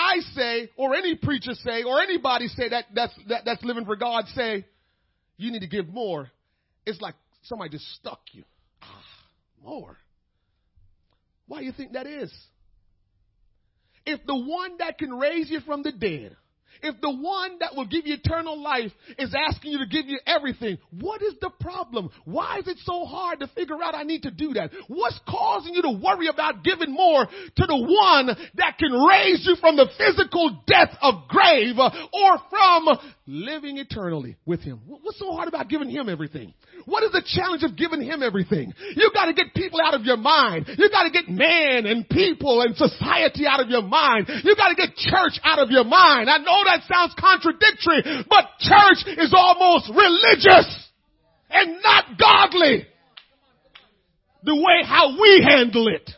I 0.00 0.20
say, 0.34 0.70
or 0.76 0.94
any 0.94 1.14
preacher 1.14 1.52
say, 1.52 1.82
or 1.82 2.00
anybody 2.00 2.48
say 2.48 2.70
that 2.70 2.86
that's, 2.94 3.12
that, 3.28 3.42
that's 3.44 3.62
living 3.62 3.84
for 3.84 3.96
God 3.96 4.24
say, 4.34 4.64
you 5.36 5.52
need 5.52 5.60
to 5.60 5.66
give 5.66 5.88
more, 5.88 6.30
it's 6.86 7.00
like 7.02 7.14
somebody 7.42 7.70
just 7.70 7.86
stuck 7.96 8.20
you. 8.32 8.44
Ah, 8.82 9.04
more. 9.62 9.98
Why 11.46 11.58
do 11.58 11.66
you 11.66 11.72
think 11.72 11.92
that 11.92 12.06
is? 12.06 12.32
If 14.06 14.24
the 14.26 14.34
one 14.34 14.78
that 14.78 14.96
can 14.96 15.12
raise 15.12 15.50
you 15.50 15.60
from 15.60 15.82
the 15.82 15.92
dead 15.92 16.34
if 16.82 17.00
the 17.00 17.10
one 17.10 17.58
that 17.60 17.76
will 17.76 17.86
give 17.86 18.06
you 18.06 18.14
eternal 18.14 18.60
life 18.60 18.92
is 19.18 19.34
asking 19.34 19.72
you 19.72 19.78
to 19.78 19.86
give 19.86 20.06
you 20.06 20.18
everything, 20.26 20.78
what 20.98 21.22
is 21.22 21.34
the 21.40 21.50
problem? 21.60 22.10
Why 22.24 22.58
is 22.58 22.68
it 22.68 22.78
so 22.84 23.04
hard 23.04 23.40
to 23.40 23.46
figure 23.48 23.82
out 23.82 23.94
I 23.94 24.02
need 24.02 24.22
to 24.22 24.30
do 24.30 24.54
that? 24.54 24.70
What's 24.88 25.20
causing 25.28 25.74
you 25.74 25.82
to 25.82 25.90
worry 25.90 26.28
about 26.28 26.64
giving 26.64 26.92
more 26.92 27.26
to 27.26 27.66
the 27.66 27.76
one 27.76 28.36
that 28.54 28.78
can 28.78 28.92
raise 28.92 29.46
you 29.46 29.56
from 29.60 29.76
the 29.76 29.88
physical 29.98 30.62
death 30.66 30.96
of 31.02 31.28
grave 31.28 31.78
uh, 31.78 31.90
or 32.12 32.38
from 32.48 32.88
living 33.30 33.78
eternally 33.78 34.36
with 34.44 34.60
him? 34.60 34.80
What's 34.86 35.18
so 35.18 35.32
hard 35.32 35.46
about 35.46 35.68
giving 35.68 35.88
him 35.88 36.08
everything? 36.08 36.52
What 36.84 37.04
is 37.04 37.12
the 37.12 37.22
challenge 37.24 37.62
of 37.62 37.76
giving 37.76 38.02
him 38.02 38.22
everything? 38.22 38.72
You 38.96 39.10
gotta 39.14 39.32
get 39.32 39.54
people 39.54 39.80
out 39.80 39.94
of 39.94 40.02
your 40.02 40.16
mind. 40.16 40.66
You 40.76 40.90
gotta 40.90 41.10
get 41.10 41.28
man 41.28 41.86
and 41.86 42.08
people 42.08 42.62
and 42.62 42.76
society 42.76 43.46
out 43.46 43.60
of 43.60 43.68
your 43.70 43.82
mind. 43.82 44.26
You 44.42 44.56
gotta 44.56 44.74
get 44.74 44.96
church 44.96 45.38
out 45.44 45.60
of 45.60 45.70
your 45.70 45.84
mind. 45.84 46.28
I 46.28 46.38
know 46.38 46.60
that 46.66 46.82
sounds 46.90 47.14
contradictory, 47.18 48.26
but 48.28 48.44
church 48.58 49.06
is 49.16 49.32
almost 49.36 49.88
religious 49.90 50.88
and 51.50 51.80
not 51.82 52.18
godly. 52.18 52.86
The 54.42 54.56
way 54.56 54.82
how 54.84 55.20
we 55.20 55.46
handle 55.46 55.86
it. 55.88 56.10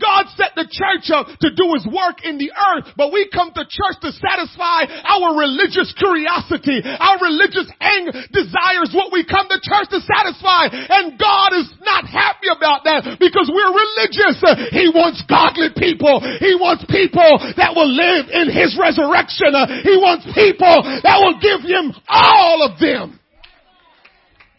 God 0.00 0.26
set 0.34 0.56
the 0.56 0.66
church 0.66 1.12
up 1.12 1.28
to 1.44 1.48
do 1.52 1.76
his 1.76 1.84
work 1.86 2.24
in 2.24 2.40
the 2.40 2.50
earth, 2.50 2.96
but 2.96 3.12
we 3.12 3.28
come 3.28 3.52
to 3.52 3.62
church 3.68 4.00
to 4.00 4.10
satisfy 4.16 4.88
our 5.04 5.36
religious 5.36 5.92
curiosity, 5.94 6.80
our 6.82 7.20
religious 7.20 7.68
ang- 7.78 8.10
desires, 8.32 8.90
what 8.96 9.12
we 9.12 9.22
come 9.22 9.46
to 9.52 9.60
church 9.60 9.92
to 9.92 10.00
satisfy. 10.00 10.72
And 10.72 11.20
God 11.20 11.52
is 11.60 11.68
not 11.84 12.08
happy 12.08 12.48
about 12.48 12.88
that 12.88 13.20
because 13.20 13.52
we're 13.52 13.74
religious. 13.76 14.40
He 14.72 14.88
wants 14.90 15.20
godly 15.28 15.70
people. 15.76 16.24
He 16.40 16.56
wants 16.56 16.88
people 16.88 17.36
that 17.60 17.76
will 17.76 17.90
live 17.90 18.32
in 18.32 18.48
his 18.48 18.74
resurrection. 18.80 19.52
He 19.84 20.00
wants 20.00 20.24
people 20.32 20.80
that 21.04 21.20
will 21.20 21.36
give 21.38 21.60
him 21.60 21.92
all 22.08 22.64
of 22.64 22.80
them. 22.80 23.20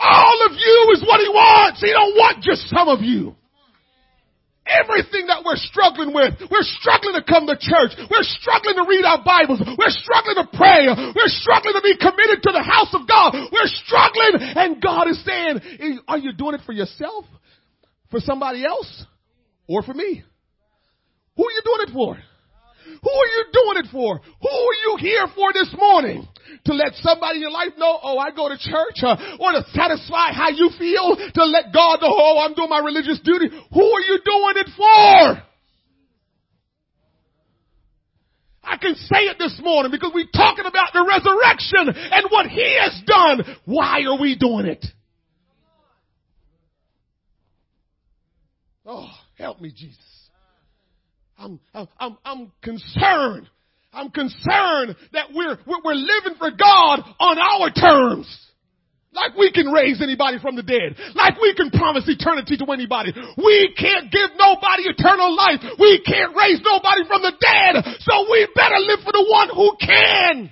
All 0.02 0.38
of 0.50 0.54
you 0.54 0.90
is 0.94 1.02
what 1.06 1.20
he 1.22 1.30
wants. 1.30 1.82
He 1.82 1.92
don't 1.92 2.16
want 2.18 2.42
just 2.42 2.70
some 2.70 2.88
of 2.88 3.02
you. 3.02 3.36
Everything 4.62 5.26
that 5.28 5.42
we're 5.44 5.58
struggling 5.58 6.14
with, 6.14 6.38
we're 6.50 6.68
struggling 6.78 7.18
to 7.18 7.26
come 7.26 7.50
to 7.50 7.58
church. 7.58 7.98
We're 8.08 8.28
struggling 8.38 8.78
to 8.78 8.86
read 8.88 9.04
our 9.04 9.20
Bibles. 9.26 9.58
We're 9.58 9.90
struggling 9.90 10.38
to 10.38 10.48
pray. 10.54 10.86
We're 10.88 11.34
struggling 11.34 11.74
to 11.74 11.84
be 11.84 11.98
committed 11.98 12.46
to 12.46 12.52
the 12.54 12.62
house 12.62 12.94
of 12.94 13.10
God. 13.10 13.34
We're 13.52 13.74
struggling 13.82 14.38
and 14.40 14.82
God 14.82 15.10
is 15.10 15.18
saying, 15.26 16.02
are 16.08 16.18
you 16.18 16.32
doing 16.34 16.56
it 16.56 16.62
for 16.66 16.74
yourself? 16.74 17.26
For 18.12 18.20
somebody 18.20 18.64
else? 18.64 19.06
Or 19.68 19.82
for 19.82 19.94
me? 19.94 20.24
Who 21.38 21.44
are 21.48 21.52
you 21.52 21.62
doing 21.66 21.82
it 21.88 21.94
for? 21.94 22.18
Who 23.02 23.12
are 23.12 23.32
you 23.32 23.44
doing 23.54 23.78
it 23.86 23.88
for? 23.92 24.20
Who 24.20 24.50
are 24.50 24.78
you 24.86 24.98
here 25.00 25.28
for 25.36 25.54
this 25.54 25.74
morning? 25.78 26.28
To 26.66 26.74
let 26.74 26.94
somebody 26.96 27.38
in 27.38 27.42
your 27.42 27.52
life 27.52 27.74
know, 27.78 28.00
oh, 28.04 28.18
I 28.18 28.32
go 28.32 28.50
to 28.50 28.58
church, 28.58 29.02
uh, 29.04 29.38
or 29.40 29.52
to 29.54 29.64
satisfy 29.74 30.34
how 30.34 30.50
you 30.50 30.70
feel, 30.78 31.16
to 31.16 31.46
let 31.46 31.74
God 31.74 32.02
know, 32.02 32.12
oh, 32.12 32.44
I'm 32.46 32.54
doing 32.54 32.70
my 32.70 32.80
religious 32.80 33.20
duty. 33.24 33.48
Who 33.50 33.84
are 33.84 34.02
you 34.02 34.20
doing 34.24 34.56
it 34.58 34.70
for? 34.76 35.44
I 38.64 38.78
can 38.78 38.96
say 38.96 39.26
it 39.26 39.38
this 39.40 39.60
morning 39.64 39.92
because 39.92 40.12
we're 40.14 40.30
talking 40.34 40.66
about 40.66 40.94
the 40.94 41.04
resurrection 41.08 41.90
and 42.12 42.28
what 42.30 42.46
He 42.48 42.78
has 42.80 43.02
done. 43.06 43.58
Why 43.66 44.04
are 44.04 44.20
we 44.20 44.38
doing 44.38 44.66
it? 44.66 44.86
Oh, 48.86 49.10
help 49.38 49.62
me, 49.62 49.72
Jesus. 49.76 50.11
I'm, 51.42 51.60
I'm, 52.00 52.18
I'm 52.24 52.52
concerned. 52.62 53.50
I'm 53.94 54.10
concerned 54.12 54.96
that 55.14 55.34
we're, 55.34 55.58
we're 55.68 55.96
living 55.96 56.36
for 56.38 56.52
God 56.52 57.02
on 57.20 57.38
our 57.38 57.72
terms. 57.72 58.28
Like 59.14 59.36
we 59.38 59.52
can 59.52 59.68
raise 59.68 60.02
anybody 60.02 60.38
from 60.40 60.56
the 60.56 60.64
dead. 60.64 60.96
Like 61.16 61.40
we 61.42 61.54
can 61.54 61.70
promise 61.70 62.06
eternity 62.08 62.56
to 62.58 62.72
anybody. 62.72 63.12
We 63.38 63.76
can't 63.78 64.10
give 64.10 64.30
nobody 64.38 64.84
eternal 64.84 65.36
life. 65.36 65.60
We 65.78 66.02
can't 66.06 66.34
raise 66.36 66.62
nobody 66.64 67.04
from 67.08 67.22
the 67.22 67.34
dead. 67.36 67.84
So 68.00 68.32
we 68.32 68.48
better 68.56 68.80
live 68.80 69.00
for 69.04 69.12
the 69.12 69.28
one 69.30 69.50
who 69.50 69.76
can. 69.82 70.50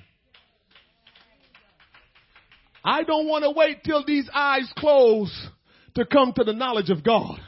I 2.84 3.04
don't 3.04 3.28
want 3.28 3.46
to 3.46 3.52
wait 3.52 3.84
till 3.86 4.04
these 4.06 4.30
eyes 4.34 4.70
close 4.78 5.32
to 5.96 6.06
come 6.06 6.34
to 6.34 6.44
the 6.44 6.54
knowledge 6.54 6.90
of 6.90 7.04
God. 7.04 7.40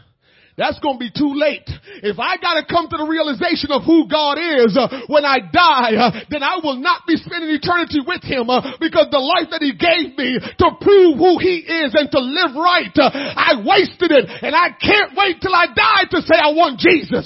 That's 0.58 0.80
going 0.80 1.00
to 1.00 1.04
be 1.04 1.12
too 1.12 1.32
late. 1.32 1.68
If 2.04 2.20
I 2.20 2.36
got 2.38 2.60
to 2.60 2.66
come 2.68 2.92
to 2.92 2.98
the 3.00 3.08
realization 3.08 3.72
of 3.72 3.88
who 3.88 4.12
God 4.12 4.36
is 4.36 4.76
uh, 4.76 5.08
when 5.08 5.24
I 5.24 5.40
die, 5.40 5.96
uh, 5.96 6.12
then 6.28 6.44
I 6.44 6.60
will 6.60 6.76
not 6.76 7.08
be 7.08 7.16
spending 7.16 7.50
eternity 7.56 8.04
with 8.04 8.22
Him 8.24 8.52
uh, 8.52 8.76
because 8.80 9.08
the 9.12 9.24
life 9.24 9.48
that 9.56 9.64
He 9.64 9.72
gave 9.72 10.12
me 10.20 10.40
to 10.44 10.68
prove 10.80 11.16
who 11.16 11.40
He 11.40 11.64
is 11.64 11.96
and 11.96 12.12
to 12.12 12.20
live 12.20 12.54
right, 12.60 12.92
uh, 13.00 13.10
I 13.12 13.64
wasted 13.64 14.12
it 14.12 14.28
and 14.28 14.52
I 14.52 14.76
can't 14.76 15.16
wait 15.16 15.40
till 15.40 15.56
I 15.56 15.72
die 15.72 16.06
to 16.12 16.20
say 16.20 16.36
I 16.36 16.52
want 16.52 16.84
Jesus. 16.84 17.26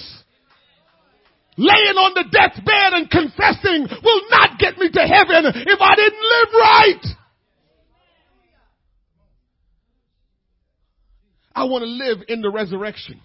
Laying 1.58 1.96
on 1.96 2.14
the 2.14 2.28
deathbed 2.30 2.92
and 3.00 3.10
confessing 3.10 3.88
will 3.90 4.24
not 4.30 4.60
get 4.60 4.78
me 4.78 4.92
to 4.92 5.04
heaven 5.08 5.50
if 5.50 5.80
I 5.82 5.94
didn't 5.96 6.20
live 6.20 6.52
right. 6.54 7.25
I 11.56 11.64
want 11.64 11.84
to 11.84 11.90
live 11.90 12.18
in 12.28 12.42
the 12.42 12.50
resurrection. 12.50 13.22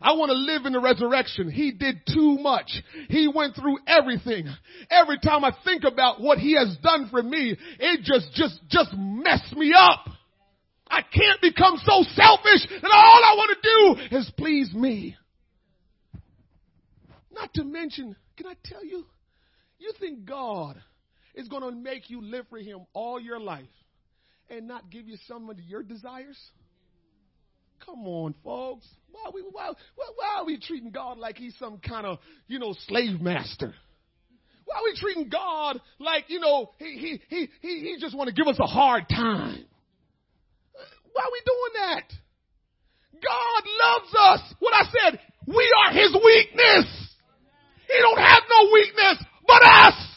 I 0.00 0.14
want 0.14 0.30
to 0.30 0.36
live 0.36 0.66
in 0.66 0.72
the 0.72 0.80
resurrection. 0.80 1.48
He 1.48 1.70
did 1.70 2.00
too 2.12 2.38
much. 2.40 2.72
He 3.08 3.28
went 3.32 3.54
through 3.54 3.78
everything. 3.86 4.48
Every 4.90 5.18
time 5.20 5.44
I 5.44 5.52
think 5.64 5.84
about 5.84 6.20
what 6.20 6.38
he 6.38 6.56
has 6.56 6.76
done 6.82 7.08
for 7.08 7.22
me, 7.22 7.56
it 7.78 8.00
just, 8.02 8.34
just, 8.34 8.58
just 8.68 8.90
messed 8.96 9.56
me 9.56 9.72
up. 9.76 10.04
I 10.88 11.02
can't 11.02 11.40
become 11.40 11.76
so 11.86 12.02
selfish 12.14 12.68
that 12.68 12.90
all 12.92 13.22
I 13.24 13.34
want 13.36 13.56
to 13.62 14.08
do 14.10 14.16
is 14.18 14.30
please 14.36 14.74
me. 14.74 15.16
Not 17.30 17.54
to 17.54 17.64
mention, 17.64 18.16
can 18.36 18.46
I 18.46 18.54
tell 18.64 18.84
you, 18.84 19.06
you 19.78 19.92
think 20.00 20.24
God 20.24 20.82
is 21.34 21.48
going 21.48 21.62
to 21.62 21.70
make 21.70 22.10
you 22.10 22.20
live 22.20 22.46
for 22.50 22.58
him 22.58 22.80
all 22.92 23.20
your 23.20 23.40
life 23.40 23.64
and 24.50 24.66
not 24.66 24.90
give 24.90 25.06
you 25.06 25.16
some 25.28 25.48
of 25.48 25.58
your 25.60 25.82
desires? 25.82 26.36
Come 27.84 28.06
on, 28.06 28.34
folks. 28.44 28.86
Why 29.10 29.22
are 29.26 29.32
we, 29.32 29.42
why, 29.50 29.70
why 29.94 30.36
are 30.38 30.44
we 30.44 30.58
treating 30.58 30.90
God 30.90 31.18
like 31.18 31.36
he's 31.36 31.56
some 31.58 31.78
kind 31.78 32.06
of, 32.06 32.18
you 32.46 32.58
know, 32.58 32.74
slave 32.86 33.20
master? 33.20 33.74
Why 34.64 34.76
are 34.76 34.84
we 34.84 34.96
treating 34.96 35.28
God 35.28 35.80
like, 35.98 36.24
you 36.28 36.40
know, 36.40 36.70
he, 36.78 36.96
he, 36.98 37.20
he, 37.28 37.48
he, 37.60 37.80
he 37.80 37.96
just 38.00 38.16
want 38.16 38.28
to 38.28 38.34
give 38.34 38.46
us 38.46 38.58
a 38.60 38.66
hard 38.66 39.08
time? 39.08 39.64
Why 41.12 41.22
are 41.22 41.32
we 41.32 41.40
doing 41.44 41.72
that? 41.74 42.04
God 43.22 43.62
loves 43.82 44.14
us. 44.18 44.54
What 44.60 44.74
I 44.74 44.84
said, 44.90 45.20
we 45.46 45.72
are 45.84 45.92
his 45.92 46.14
weakness. 46.24 46.86
He 47.88 47.98
don't 48.00 48.18
have 48.18 48.42
no 48.48 48.70
weakness 48.72 49.24
but 49.46 49.62
us. 49.62 50.11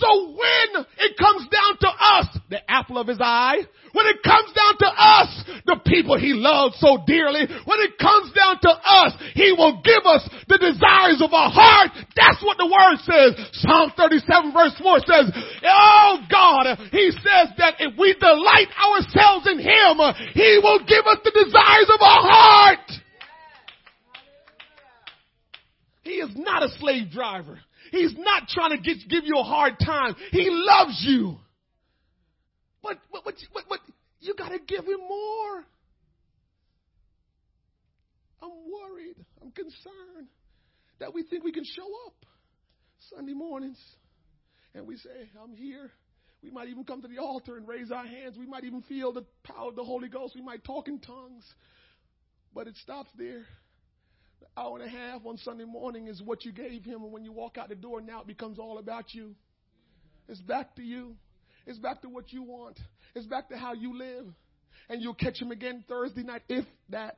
So 0.00 0.32
when 0.32 0.86
it 0.96 1.12
comes 1.20 1.44
down 1.52 1.76
to 1.84 1.90
us, 1.92 2.26
the 2.48 2.64
apple 2.70 2.96
of 2.96 3.06
his 3.06 3.20
eye, 3.20 3.60
when 3.92 4.06
it 4.06 4.22
comes 4.24 4.48
down 4.56 4.74
to 4.80 4.88
us, 4.96 5.44
the 5.66 5.76
people 5.84 6.16
he 6.16 6.32
loves 6.32 6.80
so 6.80 7.04
dearly, 7.06 7.44
when 7.68 7.80
it 7.84 8.00
comes 8.00 8.32
down 8.32 8.56
to 8.64 8.72
us, 8.72 9.12
he 9.34 9.52
will 9.52 9.82
give 9.84 10.00
us 10.08 10.24
the 10.48 10.56
desires 10.56 11.20
of 11.20 11.36
our 11.36 11.52
heart. 11.52 11.92
That's 12.16 12.40
what 12.40 12.56
the 12.56 12.64
word 12.64 12.96
says. 13.04 13.36
Psalm 13.60 13.92
37 13.92 14.56
verse 14.56 14.72
4 14.80 15.04
says, 15.04 15.26
Oh 15.68 16.24
God, 16.32 16.80
he 16.96 17.12
says 17.20 17.52
that 17.60 17.76
if 17.84 17.92
we 18.00 18.16
delight 18.16 18.72
ourselves 18.80 19.52
in 19.52 19.60
him, 19.60 20.00
he 20.32 20.60
will 20.64 20.80
give 20.88 21.04
us 21.04 21.20
the 21.20 21.36
desires 21.44 21.90
of 21.92 22.00
our 22.00 22.24
heart. 22.24 22.88
He 26.02 26.24
is 26.24 26.30
not 26.34 26.62
a 26.62 26.70
slave 26.80 27.10
driver. 27.10 27.60
He's 27.90 28.14
not 28.16 28.48
trying 28.48 28.70
to 28.70 28.78
get, 28.78 28.96
give 29.08 29.24
you 29.24 29.38
a 29.38 29.42
hard 29.42 29.74
time. 29.84 30.14
He 30.30 30.48
loves 30.50 31.04
you. 31.06 31.36
But, 32.82 32.98
but, 33.12 33.24
but, 33.24 33.34
but, 33.52 33.64
but 33.68 33.80
You 34.20 34.34
got 34.34 34.50
to 34.50 34.58
give 34.58 34.84
him 34.84 35.00
more. 35.00 35.64
I'm 38.42 38.50
worried. 38.50 39.16
I'm 39.42 39.50
concerned 39.50 40.28
that 40.98 41.12
we 41.12 41.22
think 41.24 41.44
we 41.44 41.52
can 41.52 41.64
show 41.64 41.88
up 42.06 42.14
Sunday 43.14 43.34
mornings 43.34 43.78
and 44.74 44.86
we 44.86 44.96
say, 44.96 45.28
I'm 45.42 45.54
here. 45.54 45.90
We 46.42 46.50
might 46.50 46.68
even 46.68 46.84
come 46.84 47.02
to 47.02 47.08
the 47.08 47.18
altar 47.18 47.56
and 47.56 47.68
raise 47.68 47.90
our 47.90 48.06
hands. 48.06 48.36
We 48.38 48.46
might 48.46 48.64
even 48.64 48.82
feel 48.82 49.12
the 49.12 49.24
power 49.44 49.68
of 49.68 49.76
the 49.76 49.84
Holy 49.84 50.08
Ghost. 50.08 50.34
We 50.34 50.42
might 50.42 50.64
talk 50.64 50.88
in 50.88 50.98
tongues. 51.00 51.44
But 52.54 52.66
it 52.66 52.76
stops 52.82 53.10
there. 53.16 53.44
Hour 54.56 54.78
and 54.78 54.86
a 54.86 54.90
half 54.90 55.24
on 55.24 55.38
Sunday 55.38 55.64
morning 55.64 56.08
is 56.08 56.20
what 56.22 56.44
you 56.44 56.52
gave 56.52 56.84
him. 56.84 57.02
And 57.02 57.12
when 57.12 57.24
you 57.24 57.32
walk 57.32 57.58
out 57.58 57.68
the 57.68 57.74
door, 57.74 58.00
now 58.00 58.20
it 58.20 58.26
becomes 58.26 58.58
all 58.58 58.78
about 58.78 59.14
you. 59.14 59.34
It's 60.28 60.40
back 60.40 60.76
to 60.76 60.82
you. 60.82 61.16
It's 61.66 61.78
back 61.78 62.02
to 62.02 62.08
what 62.08 62.32
you 62.32 62.42
want. 62.42 62.78
It's 63.14 63.26
back 63.26 63.48
to 63.50 63.56
how 63.56 63.72
you 63.72 63.96
live. 63.96 64.26
And 64.88 65.02
you'll 65.02 65.14
catch 65.14 65.40
him 65.40 65.50
again 65.50 65.84
Thursday 65.88 66.22
night, 66.22 66.42
if 66.48 66.64
that. 66.90 67.16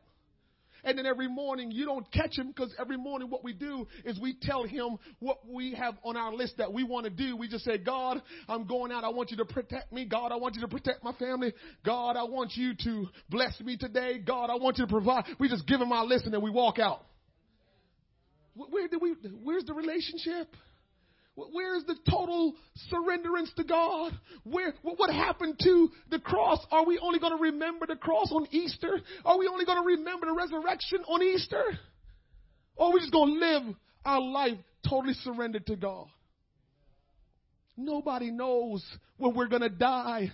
And 0.84 0.98
then 0.98 1.06
every 1.06 1.28
morning 1.28 1.70
you 1.70 1.84
don't 1.84 2.10
catch 2.10 2.36
him 2.36 2.48
because 2.48 2.74
every 2.78 2.96
morning 2.96 3.30
what 3.30 3.44
we 3.44 3.52
do 3.52 3.86
is 4.04 4.18
we 4.18 4.34
tell 4.40 4.64
him 4.64 4.98
what 5.20 5.38
we 5.48 5.74
have 5.74 5.94
on 6.02 6.16
our 6.16 6.34
list 6.34 6.56
that 6.58 6.72
we 6.72 6.82
want 6.82 7.04
to 7.04 7.10
do. 7.10 7.36
We 7.36 7.48
just 7.48 7.64
say, 7.64 7.78
God, 7.78 8.20
I'm 8.48 8.66
going 8.66 8.90
out. 8.90 9.04
I 9.04 9.10
want 9.10 9.30
you 9.30 9.36
to 9.38 9.44
protect 9.44 9.92
me. 9.92 10.04
God, 10.06 10.32
I 10.32 10.36
want 10.36 10.56
you 10.56 10.60
to 10.62 10.68
protect 10.68 11.04
my 11.04 11.12
family. 11.12 11.54
God, 11.84 12.16
I 12.16 12.24
want 12.24 12.52
you 12.56 12.74
to 12.82 13.06
bless 13.30 13.58
me 13.60 13.76
today. 13.76 14.18
God, 14.18 14.50
I 14.50 14.56
want 14.56 14.78
you 14.78 14.86
to 14.86 14.90
provide. 14.90 15.24
We 15.38 15.48
just 15.48 15.66
give 15.66 15.80
him 15.80 15.92
our 15.92 16.04
list 16.04 16.24
and 16.24 16.34
then 16.34 16.42
we 16.42 16.50
walk 16.50 16.78
out. 16.80 17.04
Where 18.54 18.88
did 18.88 19.00
we, 19.00 19.14
where's 19.42 19.64
the 19.64 19.74
relationship? 19.74 20.54
Where's 21.34 21.84
the 21.86 21.96
total 22.10 22.54
surrenderance 22.92 23.54
to 23.56 23.64
God? 23.64 24.12
Where, 24.44 24.74
what 24.82 25.10
happened 25.10 25.58
to 25.62 25.88
the 26.10 26.18
cross? 26.18 26.58
Are 26.70 26.84
we 26.84 26.98
only 26.98 27.18
going 27.18 27.36
to 27.36 27.42
remember 27.42 27.86
the 27.86 27.96
cross 27.96 28.30
on 28.30 28.46
Easter? 28.50 29.00
Are 29.24 29.38
we 29.38 29.48
only 29.48 29.64
going 29.64 29.82
to 29.82 29.86
remember 29.86 30.26
the 30.26 30.34
resurrection 30.34 30.98
on 31.08 31.22
Easter? 31.22 31.64
Or 32.76 32.88
are 32.88 32.92
we 32.92 33.00
just 33.00 33.12
going 33.12 33.34
to 33.34 33.40
live 33.40 33.62
our 34.04 34.20
life 34.20 34.58
totally 34.86 35.14
surrendered 35.14 35.66
to 35.66 35.76
God? 35.76 36.06
Nobody 37.78 38.30
knows 38.30 38.84
when 39.16 39.34
we're 39.34 39.48
going 39.48 39.62
to 39.62 39.70
die. 39.70 40.30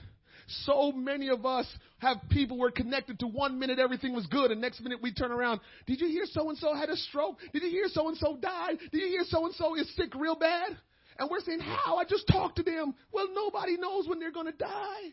So 0.64 0.92
many 0.92 1.28
of 1.28 1.44
us 1.44 1.66
have 1.99 2.16
people 2.30 2.59
we're 2.59 2.70
connected 2.70 3.18
to 3.20 3.26
one 3.26 3.59
minute 3.59 3.78
everything 3.78 4.14
was 4.14 4.26
good 4.26 4.51
and 4.51 4.61
next 4.61 4.80
minute 4.80 5.01
we 5.03 5.12
turn 5.12 5.30
around. 5.30 5.61
Did 5.86 6.01
you 6.01 6.09
hear 6.09 6.24
so 6.26 6.49
and 6.49 6.59
so 6.59 6.74
had 6.74 6.88
a 6.88 6.96
stroke? 6.96 7.38
Did 7.53 7.62
you 7.62 7.70
hear 7.70 7.88
so 7.88 8.09
and 8.09 8.16
so 8.16 8.36
died? 8.36 8.78
Did 8.90 9.01
you 9.03 9.09
hear 9.09 9.24
so 9.28 9.44
and 9.44 9.55
so 9.55 9.76
is 9.76 9.94
sick 9.94 10.14
real 10.14 10.36
bad? 10.36 10.76
And 11.18 11.28
we're 11.30 11.40
saying, 11.40 11.61
how? 11.61 11.96
I 11.96 12.05
just 12.05 12.26
talked 12.28 12.57
to 12.57 12.62
them. 12.62 12.94
Well, 13.12 13.26
nobody 13.34 13.76
knows 13.76 14.09
when 14.09 14.20
they're 14.20 14.32
going 14.32 14.46
to 14.46 14.57
die. 14.57 15.12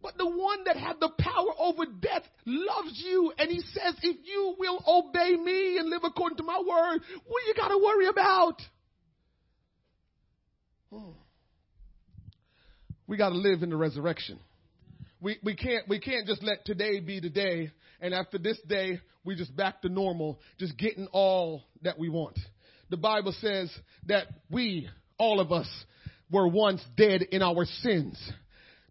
But 0.00 0.16
the 0.16 0.28
one 0.28 0.64
that 0.64 0.76
had 0.76 1.00
the 1.00 1.10
power 1.18 1.50
over 1.58 1.84
death 1.86 2.22
loves 2.46 3.02
you. 3.04 3.32
And 3.38 3.50
he 3.50 3.60
says, 3.60 3.94
if 4.02 4.16
you 4.24 4.54
will 4.58 4.82
obey 4.86 5.34
me 5.36 5.78
and 5.78 5.90
live 5.90 6.02
according 6.04 6.36
to 6.38 6.44
my 6.44 6.58
word, 6.58 7.00
what 7.26 7.42
you 7.46 7.54
got 7.54 7.68
to 7.68 7.78
worry 7.78 8.06
about? 8.06 8.60
Hmm. 10.92 11.10
We 13.06 13.16
got 13.16 13.30
to 13.30 13.36
live 13.36 13.62
in 13.62 13.70
the 13.70 13.76
resurrection. 13.76 14.38
We, 15.20 15.38
we 15.42 15.54
can't, 15.54 15.88
we 15.88 16.00
can't 16.00 16.26
just 16.26 16.42
let 16.42 16.64
today 16.64 17.00
be 17.00 17.20
the 17.20 17.30
day. 17.30 17.70
And 18.00 18.14
after 18.14 18.38
this 18.38 18.58
day, 18.68 19.00
we 19.24 19.36
just 19.36 19.56
back 19.56 19.82
to 19.82 19.88
normal, 19.88 20.40
just 20.58 20.76
getting 20.76 21.06
all 21.12 21.62
that 21.82 21.98
we 21.98 22.08
want 22.08 22.38
the 22.90 22.96
Bible 22.96 23.34
says 23.40 23.76
that 24.06 24.26
we, 24.50 24.88
all 25.18 25.40
of 25.40 25.52
us, 25.52 25.68
were 26.30 26.48
once 26.48 26.80
dead 26.96 27.22
in 27.22 27.42
our 27.42 27.64
sins. 27.64 28.16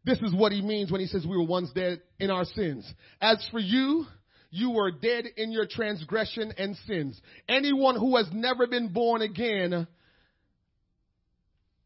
This 0.03 0.19
is 0.19 0.33
what 0.35 0.51
he 0.51 0.61
means 0.61 0.91
when 0.91 1.01
he 1.01 1.07
says 1.07 1.25
we 1.25 1.37
were 1.37 1.45
once 1.45 1.71
dead 1.71 2.01
in 2.19 2.29
our 2.29 2.45
sins. 2.45 2.91
As 3.21 3.45
for 3.51 3.59
you, 3.59 4.05
you 4.49 4.71
were 4.71 4.91
dead 4.91 5.25
in 5.37 5.51
your 5.51 5.65
transgression 5.69 6.53
and 6.57 6.75
sins. 6.85 7.19
Anyone 7.47 7.95
who 7.95 8.17
has 8.17 8.27
never 8.33 8.67
been 8.67 8.91
born 8.91 9.21
again 9.21 9.87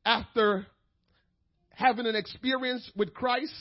after 0.04 0.66
having 1.78 2.08
an 2.08 2.16
experience 2.16 2.90
with 2.96 3.14
Christ 3.14 3.54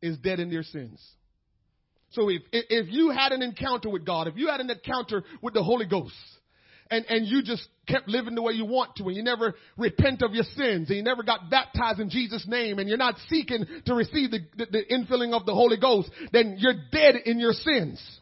is 0.00 0.16
dead 0.18 0.40
in 0.40 0.50
their 0.50 0.62
sins. 0.62 1.00
So 2.10 2.28
if, 2.28 2.42
if 2.52 2.86
you 2.90 3.10
had 3.10 3.32
an 3.32 3.42
encounter 3.42 3.90
with 3.90 4.04
God, 4.04 4.26
if 4.26 4.36
you 4.36 4.48
had 4.48 4.60
an 4.60 4.70
encounter 4.70 5.22
with 5.42 5.54
the 5.54 5.62
Holy 5.62 5.86
Ghost, 5.86 6.14
and, 6.90 7.06
and 7.08 7.26
you 7.26 7.42
just 7.42 7.66
kept 7.88 8.08
living 8.08 8.34
the 8.34 8.42
way 8.42 8.52
you 8.52 8.66
want 8.66 8.96
to 8.96 9.04
and 9.04 9.16
you 9.16 9.22
never 9.22 9.54
repent 9.78 10.22
of 10.22 10.34
your 10.34 10.44
sins 10.44 10.88
and 10.88 10.96
you 10.96 11.02
never 11.02 11.22
got 11.22 11.48
baptized 11.50 12.00
in 12.00 12.10
Jesus 12.10 12.46
name 12.46 12.78
and 12.78 12.88
you're 12.88 12.98
not 12.98 13.16
seeking 13.28 13.64
to 13.86 13.94
receive 13.94 14.30
the, 14.30 14.40
the, 14.56 14.66
the 14.66 14.82
infilling 14.90 15.32
of 15.32 15.46
the 15.46 15.54
Holy 15.54 15.78
Ghost, 15.78 16.10
then 16.32 16.56
you're 16.58 16.74
dead 16.90 17.16
in 17.24 17.38
your 17.38 17.52
sins. 17.52 18.20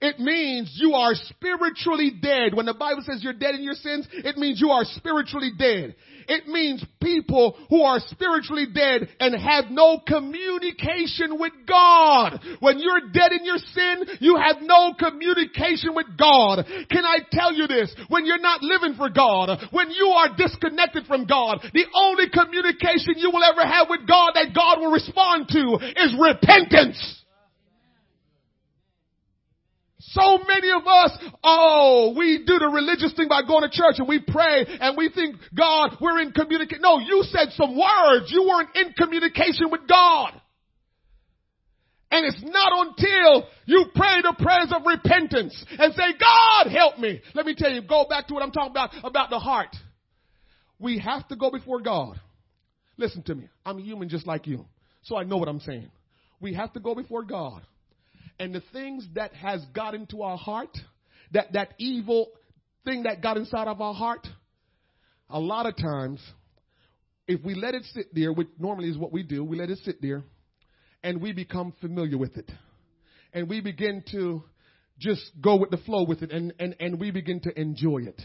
It 0.00 0.18
means 0.18 0.72
you 0.76 0.92
are 0.94 1.14
spiritually 1.14 2.12
dead. 2.20 2.54
When 2.54 2.66
the 2.66 2.74
Bible 2.74 3.02
says 3.04 3.22
you're 3.22 3.32
dead 3.32 3.54
in 3.54 3.62
your 3.62 3.74
sins, 3.74 4.06
it 4.12 4.36
means 4.36 4.60
you 4.60 4.70
are 4.70 4.84
spiritually 4.84 5.52
dead. 5.58 5.94
It 6.28 6.48
means 6.48 6.84
people 7.00 7.56
who 7.70 7.82
are 7.82 8.00
spiritually 8.00 8.66
dead 8.72 9.08
and 9.20 9.34
have 9.34 9.70
no 9.70 10.00
communication 10.06 11.38
with 11.38 11.52
God. 11.68 12.40
When 12.60 12.78
you're 12.78 13.12
dead 13.12 13.32
in 13.32 13.44
your 13.44 13.58
sin, 13.58 14.04
you 14.20 14.36
have 14.36 14.56
no 14.62 14.94
communication 14.98 15.94
with 15.94 16.06
God. 16.18 16.66
Can 16.90 17.04
I 17.04 17.18
tell 17.30 17.52
you 17.52 17.66
this? 17.66 17.94
When 18.08 18.26
you're 18.26 18.40
not 18.40 18.62
living 18.62 18.94
for 18.96 19.08
God, 19.08 19.68
when 19.70 19.90
you 19.90 20.06
are 20.08 20.36
disconnected 20.36 21.06
from 21.06 21.26
God, 21.26 21.60
the 21.72 21.86
only 21.94 22.28
communication 22.28 23.14
you 23.16 23.30
will 23.30 23.44
ever 23.44 23.62
have 23.62 23.86
with 23.88 24.06
God 24.06 24.32
that 24.34 24.54
God 24.54 24.80
will 24.80 24.90
respond 24.90 25.48
to 25.50 25.78
is 26.02 26.14
repentance. 26.18 27.22
So 30.16 30.38
many 30.48 30.70
of 30.70 30.86
us, 30.86 31.18
oh, 31.44 32.14
we 32.16 32.38
do 32.46 32.58
the 32.58 32.68
religious 32.68 33.12
thing 33.14 33.28
by 33.28 33.42
going 33.46 33.62
to 33.62 33.70
church 33.70 33.96
and 33.98 34.08
we 34.08 34.18
pray 34.18 34.64
and 34.80 34.96
we 34.96 35.10
think, 35.10 35.36
God, 35.54 35.98
we're 36.00 36.20
in 36.20 36.32
communication. 36.32 36.80
No, 36.80 36.98
you 36.98 37.22
said 37.24 37.48
some 37.52 37.76
words. 37.76 38.32
You 38.32 38.48
weren't 38.48 38.74
in 38.74 38.94
communication 38.94 39.70
with 39.70 39.82
God. 39.86 40.32
And 42.10 42.24
it's 42.24 42.42
not 42.42 42.72
until 42.72 43.48
you 43.66 43.86
pray 43.94 44.22
the 44.22 44.34
prayers 44.38 44.72
of 44.74 44.82
repentance 44.86 45.64
and 45.78 45.92
say, 45.92 46.14
God, 46.18 46.72
help 46.72 46.98
me. 46.98 47.20
Let 47.34 47.44
me 47.44 47.54
tell 47.54 47.70
you, 47.70 47.82
go 47.82 48.06
back 48.08 48.28
to 48.28 48.34
what 48.34 48.42
I'm 48.42 48.52
talking 48.52 48.70
about, 48.70 48.90
about 49.04 49.28
the 49.28 49.38
heart. 49.38 49.76
We 50.78 50.98
have 51.00 51.28
to 51.28 51.36
go 51.36 51.50
before 51.50 51.80
God. 51.80 52.18
Listen 52.96 53.22
to 53.24 53.34
me. 53.34 53.48
I'm 53.66 53.78
human 53.78 54.08
just 54.08 54.26
like 54.26 54.46
you. 54.46 54.64
So 55.02 55.16
I 55.16 55.24
know 55.24 55.36
what 55.36 55.48
I'm 55.48 55.60
saying. 55.60 55.90
We 56.40 56.54
have 56.54 56.72
to 56.72 56.80
go 56.80 56.94
before 56.94 57.24
God 57.24 57.62
and 58.38 58.54
the 58.54 58.62
things 58.72 59.06
that 59.14 59.34
has 59.34 59.64
got 59.74 59.94
into 59.94 60.22
our 60.22 60.36
heart, 60.36 60.76
that, 61.32 61.52
that 61.52 61.74
evil 61.78 62.28
thing 62.84 63.04
that 63.04 63.22
got 63.22 63.36
inside 63.36 63.68
of 63.68 63.80
our 63.80 63.94
heart, 63.94 64.26
a 65.30 65.40
lot 65.40 65.66
of 65.66 65.76
times, 65.76 66.20
if 67.26 67.42
we 67.44 67.54
let 67.54 67.74
it 67.74 67.84
sit 67.92 68.14
there, 68.14 68.32
which 68.32 68.48
normally 68.58 68.88
is 68.88 68.96
what 68.96 69.12
we 69.12 69.22
do, 69.22 69.42
we 69.44 69.56
let 69.56 69.70
it 69.70 69.78
sit 69.84 70.00
there, 70.00 70.22
and 71.02 71.20
we 71.20 71.32
become 71.32 71.72
familiar 71.80 72.18
with 72.18 72.36
it. 72.36 72.50
And 73.32 73.48
we 73.48 73.60
begin 73.60 74.04
to 74.12 74.44
just 74.98 75.30
go 75.40 75.56
with 75.56 75.70
the 75.70 75.78
flow 75.78 76.04
with 76.04 76.22
it, 76.22 76.30
and, 76.30 76.52
and, 76.58 76.76
and 76.78 77.00
we 77.00 77.10
begin 77.10 77.40
to 77.40 77.60
enjoy 77.60 78.02
it. 78.06 78.20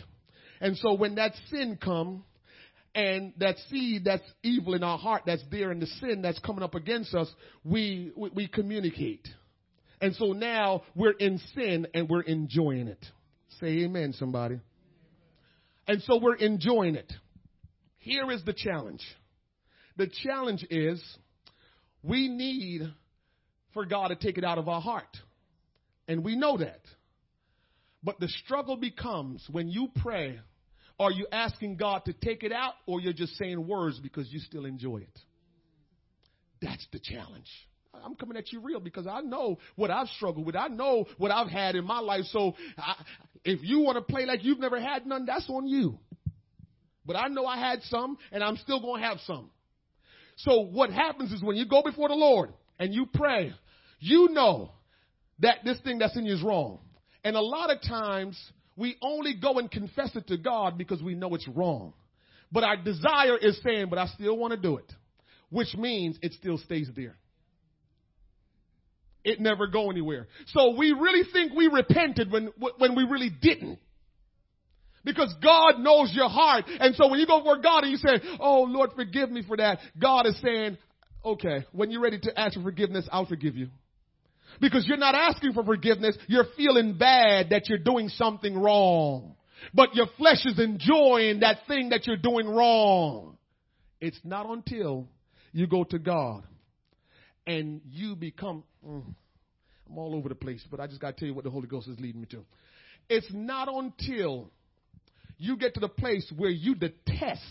And 0.59 0.78
so 0.78 0.93
when 0.93 1.16
that 1.16 1.34
sin 1.49 1.78
comes, 1.82 2.22
and 2.93 3.34
that 3.38 3.55
seed 3.70 4.03
that's 4.05 4.24
evil 4.43 4.74
in 4.74 4.84
our 4.84 4.97
heart 4.97 5.24
that's 5.26 5.43
there 5.49 5.72
in 5.72 5.80
the 5.80 5.86
sin 5.86 6.22
that's 6.22 6.39
coming 6.39 6.62
up 6.62 6.76
against 6.76 7.16
us, 7.16 7.28
we, 7.64 8.12
we, 8.16 8.30
we 8.36 8.47
communicate. 8.47 9.28
And 10.02 10.16
so 10.16 10.34
now 10.34 10.82
we're 10.95 11.12
in 11.12 11.39
sin 11.56 11.88
and 11.93 12.10
we're 12.10 12.22
enjoying 12.22 12.88
it. 12.88 13.06
Say 13.60 13.84
amen, 13.84 14.14
somebody. 14.14 14.60
And 15.88 16.02
so 16.04 16.20
we're 16.20 16.36
enjoying 16.36 16.95
it. 16.95 17.12
Here 17.99 18.32
is 18.32 18.43
the 18.43 18.54
challenge. 18.54 19.02
The 19.97 20.10
challenge 20.24 20.66
is 20.72 21.02
we 22.02 22.28
need 22.28 22.82
for 23.74 23.86
God 23.86 24.08
to 24.08 24.16
take 24.16 24.39
it 24.39 24.43
out 24.43 24.58
of 24.58 24.68
our 24.68 24.82
heart. 24.82 25.18
And 26.08 26.24
we 26.24 26.36
know 26.36 26.58
that. 26.58 26.82
But 28.04 28.20
the 28.20 28.28
struggle 28.28 28.78
becomes 28.78 29.45
when 29.52 29.68
you 29.68 29.89
pray, 30.02 30.39
are 30.99 31.12
you 31.12 31.28
asking 31.32 31.78
God 31.78 32.06
to 32.06 32.14
take 32.14 32.43
it 32.43 32.52
out 32.52 32.74
or 32.88 32.99
you're 32.99 33.14
just 33.14 33.38
saying 33.38 33.68
words 33.68 33.99
because 33.99 34.32
you 34.32 34.39
still 34.39 34.66
enjoy 34.66 34.97
it? 34.97 35.20
That's 36.62 36.86
the 36.91 36.99
challenge. 36.99 37.49
I'm 37.94 38.16
coming 38.16 38.38
at 38.38 38.52
you 38.52 38.62
real 38.62 38.80
because 38.80 39.08
I 39.08 39.22
know 39.22 39.58
what 39.76 39.92
I've 39.92 40.08
struggled 40.08 40.46
with. 40.46 40.56
I 40.56 40.68
know 40.68 41.06
what 41.18 41.32
I've 41.32 41.50
had 41.50 41.76
in 41.76 41.86
my 41.86 42.00
life. 42.00 42.26
So 42.32 42.56
I, 42.78 42.96
if 43.44 43.60
you 43.64 43.80
want 43.80 43.98
to 43.98 44.02
play 44.02 44.26
like 44.26 44.44
you've 44.44 44.60
never 44.60 44.80
had 44.80 45.06
none, 45.06 45.26
that's 45.26 45.50
on 45.50 45.68
you. 45.68 45.98
But 47.06 47.16
I 47.16 47.28
know 47.28 47.46
I 47.46 47.58
had 47.58 47.82
some 47.84 48.18
and 48.32 48.44
I'm 48.44 48.58
still 48.58 48.80
going 48.80 49.02
to 49.02 49.08
have 49.08 49.20
some. 49.26 49.50
So 50.38 50.62
what 50.62 50.92
happens 50.92 51.32
is 51.32 51.44
when 51.44 51.56
you 51.56 51.68
go 51.68 51.82
before 51.84 52.08
the 52.08 52.16
Lord 52.16 52.54
and 52.80 52.94
you 52.94 53.08
pray, 53.14 53.54
you 54.00 54.30
know 54.32 54.72
that 55.39 55.60
this 55.64 55.80
thing 55.82 56.00
that's 56.00 56.16
in 56.16 56.26
you 56.26 56.34
is 56.34 56.42
wrong. 56.42 56.80
And 57.24 57.36
a 57.36 57.42
lot 57.42 57.70
of 57.70 57.82
times 57.82 58.39
we 58.76 58.96
only 59.02 59.36
go 59.36 59.60
and 59.60 59.70
confess 59.70 60.16
it 60.16 60.28
to 60.28 60.38
God 60.38 60.78
because 60.78 61.02
we 61.04 61.14
know 61.14 61.36
it's 61.36 61.48
wrong. 61.48 61.94
But 62.52 62.64
our 62.64 62.78
desire 62.78 63.38
is 63.38 63.60
saying, 63.64 63.88
but 63.89 64.00
I 64.00 64.08
still 64.08 64.38
want 64.38 64.52
to 64.52 64.60
do 64.60 64.78
it, 64.78 64.92
which 65.50 65.76
means 65.76 66.18
it 66.22 66.34
still 66.34 66.58
stays 66.58 66.89
there. 66.96 67.16
It 69.24 69.39
never 69.39 69.67
go 69.67 69.91
anywhere. 69.91 70.28
So 70.47 70.76
we 70.78 70.91
really 70.91 71.24
think 71.32 71.53
we 71.53 71.67
repented 71.67 72.32
when, 72.32 72.49
when 72.78 72.95
we 72.95 73.03
really 73.03 73.30
didn't. 73.30 73.80
Because 75.03 75.34
God 75.43 75.80
knows 75.80 76.11
your 76.13 76.30
heart. 76.30 76.65
And 76.67 76.95
so 76.95 77.09
when 77.09 77.19
you 77.19 77.26
go 77.26 77.39
before 77.39 77.57
God 77.59 77.84
and 77.84 77.91
you 77.91 77.97
say, 77.97 78.19
Oh 78.39 78.63
Lord, 78.63 78.91
forgive 78.95 79.32
me 79.32 79.43
for 79.47 79.57
that, 79.57 79.80
God 79.99 80.28
is 80.28 80.39
saying, 80.41 80.78
okay, 81.24 81.65
when 81.72 81.91
you're 81.91 82.01
ready 82.01 82.19
to 82.19 82.39
ask 82.39 82.55
for 82.55 82.63
forgiveness, 82.63 83.07
I'll 83.11 83.26
forgive 83.26 83.55
you. 83.55 83.69
Because 84.59 84.86
you're 84.88 84.97
not 84.97 85.15
asking 85.15 85.53
for 85.53 85.63
forgiveness, 85.63 86.17
you're 86.28 86.45
feeling 86.57 86.97
bad 86.97 87.49
that 87.49 87.67
you're 87.67 87.80
doing 87.80 88.09
something 88.09 88.55
wrong. 88.55 89.36
But 89.74 89.95
your 89.95 90.07
flesh 90.17 90.45
is 90.45 90.59
enjoying 90.59 91.39
that 91.39 91.59
thing 91.67 91.89
that 91.89 92.05
you're 92.05 92.17
doing 92.17 92.47
wrong. 92.47 93.38
It's 93.99 94.19
not 94.24 94.47
until 94.47 95.07
you 95.51 95.67
go 95.67 95.84
to 95.86 95.99
God 95.99 96.43
and 97.48 97.82
you 97.89 98.16
become, 98.16 98.64
mm, 98.86 99.04
I'm 99.89 99.98
all 99.98 100.16
over 100.16 100.30
the 100.30 100.36
place, 100.36 100.64
but 100.70 100.80
I 100.80 100.88
just 100.88 101.02
got 101.02 101.16
to 101.16 101.20
tell 101.20 101.28
you 101.28 101.34
what 101.34 101.44
the 101.44 101.50
Holy 101.50 101.68
Ghost 101.68 101.88
is 101.88 102.00
leading 102.00 102.22
me 102.22 102.28
to. 102.28 102.44
It's 103.10 103.28
not 103.34 103.68
until 103.68 104.50
you 105.38 105.58
get 105.58 105.74
to 105.74 105.80
the 105.80 105.89
place 105.89 106.32
where 106.36 106.50
you 106.50 106.76
detest 106.76 107.42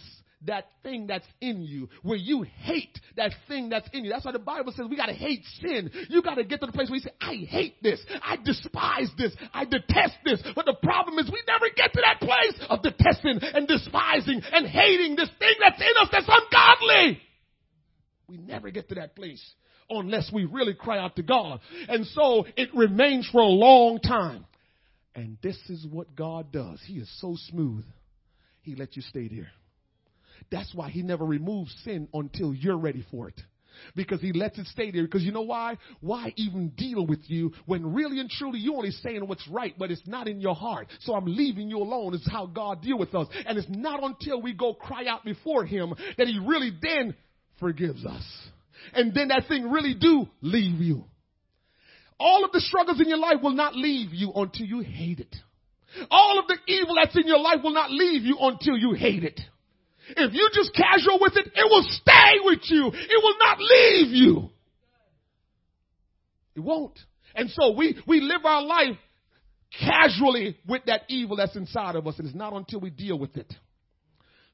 that 0.46 0.66
thing 0.82 1.06
that's 1.06 1.26
in 1.40 1.62
you, 1.62 1.88
where 2.02 2.16
you 2.16 2.42
hate 2.42 2.98
that 3.16 3.32
thing 3.46 3.68
that's 3.68 3.88
in 3.92 4.04
you. 4.04 4.10
That's 4.10 4.24
why 4.24 4.32
the 4.32 4.38
Bible 4.38 4.72
says 4.74 4.86
we 4.88 4.96
gotta 4.96 5.12
hate 5.12 5.44
sin. 5.60 5.90
You 6.08 6.22
gotta 6.22 6.44
get 6.44 6.60
to 6.60 6.66
the 6.66 6.72
place 6.72 6.88
where 6.88 6.96
you 6.96 7.02
say, 7.02 7.12
I 7.20 7.34
hate 7.46 7.82
this. 7.82 8.00
I 8.22 8.36
despise 8.42 9.10
this. 9.18 9.32
I 9.52 9.64
detest 9.64 10.14
this. 10.24 10.42
But 10.54 10.64
the 10.64 10.76
problem 10.82 11.18
is 11.18 11.30
we 11.30 11.42
never 11.46 11.66
get 11.76 11.92
to 11.92 12.02
that 12.04 12.20
place 12.20 12.66
of 12.70 12.82
detesting 12.82 13.40
and 13.42 13.68
despising 13.68 14.40
and 14.52 14.66
hating 14.66 15.16
this 15.16 15.28
thing 15.38 15.54
that's 15.62 15.80
in 15.80 15.92
us 16.00 16.08
that's 16.10 16.28
ungodly. 16.28 17.20
We 18.28 18.38
never 18.38 18.70
get 18.70 18.88
to 18.90 18.94
that 18.94 19.14
place 19.14 19.42
unless 19.90 20.30
we 20.32 20.44
really 20.44 20.74
cry 20.74 20.98
out 20.98 21.16
to 21.16 21.22
God. 21.22 21.60
And 21.88 22.06
so 22.06 22.46
it 22.56 22.70
remains 22.74 23.28
for 23.30 23.40
a 23.40 23.46
long 23.46 24.00
time. 24.00 24.46
And 25.14 25.38
this 25.42 25.58
is 25.68 25.86
what 25.90 26.14
God 26.14 26.52
does. 26.52 26.80
He 26.86 26.94
is 26.94 27.10
so 27.20 27.36
smooth. 27.48 27.84
He 28.62 28.76
lets 28.76 28.96
you 28.96 29.02
stay 29.02 29.28
there. 29.28 29.50
That's 30.50 30.72
why 30.74 30.90
he 30.90 31.02
never 31.02 31.24
removes 31.24 31.74
sin 31.84 32.08
until 32.14 32.54
you're 32.54 32.76
ready 32.76 33.04
for 33.10 33.28
it. 33.28 33.40
Because 33.94 34.20
he 34.20 34.32
lets 34.32 34.58
it 34.58 34.66
stay 34.66 34.90
there. 34.90 35.04
Because 35.04 35.22
you 35.22 35.32
know 35.32 35.42
why? 35.42 35.78
Why 36.00 36.32
even 36.36 36.70
deal 36.70 37.06
with 37.06 37.20
you 37.26 37.52
when 37.66 37.94
really 37.94 38.20
and 38.20 38.28
truly 38.28 38.58
you're 38.58 38.76
only 38.76 38.90
saying 38.90 39.26
what's 39.26 39.46
right, 39.48 39.74
but 39.78 39.90
it's 39.90 40.06
not 40.06 40.28
in 40.28 40.40
your 40.40 40.54
heart. 40.54 40.88
So 41.00 41.14
I'm 41.14 41.24
leaving 41.26 41.68
you 41.68 41.78
alone. 41.78 42.14
Is 42.14 42.26
how 42.30 42.46
God 42.46 42.82
deal 42.82 42.98
with 42.98 43.14
us. 43.14 43.28
And 43.46 43.58
it's 43.58 43.68
not 43.70 44.02
until 44.02 44.42
we 44.42 44.52
go 44.52 44.74
cry 44.74 45.06
out 45.06 45.24
before 45.24 45.64
him 45.64 45.94
that 46.18 46.26
he 46.26 46.38
really 46.38 46.72
then 46.82 47.14
forgives 47.58 48.04
us. 48.04 48.24
And 48.92 49.14
then 49.14 49.28
that 49.28 49.48
thing 49.48 49.70
really 49.70 49.94
do 49.94 50.26
leave 50.40 50.80
you. 50.80 51.04
All 52.18 52.44
of 52.44 52.52
the 52.52 52.60
struggles 52.60 53.00
in 53.00 53.08
your 53.08 53.18
life 53.18 53.38
will 53.42 53.54
not 53.54 53.74
leave 53.74 54.12
you 54.12 54.32
until 54.34 54.66
you 54.66 54.80
hate 54.80 55.20
it. 55.20 55.34
All 56.10 56.38
of 56.38 56.46
the 56.46 56.56
evil 56.66 56.94
that's 56.94 57.16
in 57.16 57.26
your 57.26 57.38
life 57.40 57.58
will 57.62 57.72
not 57.72 57.90
leave 57.90 58.22
you 58.22 58.36
until 58.40 58.76
you 58.76 58.92
hate 58.92 59.24
it. 59.24 59.40
If 60.16 60.34
you 60.34 60.48
just 60.52 60.74
casual 60.74 61.18
with 61.20 61.36
it, 61.36 61.46
it 61.46 61.64
will 61.64 61.86
stay 61.88 62.38
with 62.42 62.60
you. 62.64 62.88
It 62.88 63.22
will 63.22 63.38
not 63.38 63.58
leave 63.58 64.08
you. 64.08 64.50
It 66.56 66.60
won't. 66.60 66.98
And 67.34 67.48
so 67.50 67.72
we, 67.76 67.96
we 68.06 68.20
live 68.20 68.44
our 68.44 68.62
life 68.62 68.96
casually 69.78 70.56
with 70.66 70.84
that 70.86 71.02
evil 71.08 71.36
that's 71.36 71.54
inside 71.56 71.94
of 71.94 72.06
us, 72.06 72.18
and 72.18 72.26
it's 72.26 72.36
not 72.36 72.52
until 72.52 72.80
we 72.80 72.90
deal 72.90 73.18
with 73.18 73.36
it. 73.36 73.52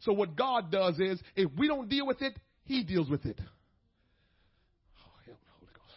So 0.00 0.12
what 0.12 0.36
God 0.36 0.70
does 0.70 0.98
is, 1.00 1.20
if 1.34 1.50
we 1.56 1.68
don't 1.68 1.88
deal 1.88 2.06
with 2.06 2.20
it, 2.20 2.38
He 2.64 2.84
deals 2.84 3.08
with 3.08 3.24
it. 3.24 3.40
Oh, 3.40 5.12
help 5.24 5.38
me, 5.38 5.48
Holy 5.58 5.72
Ghost. 5.72 5.94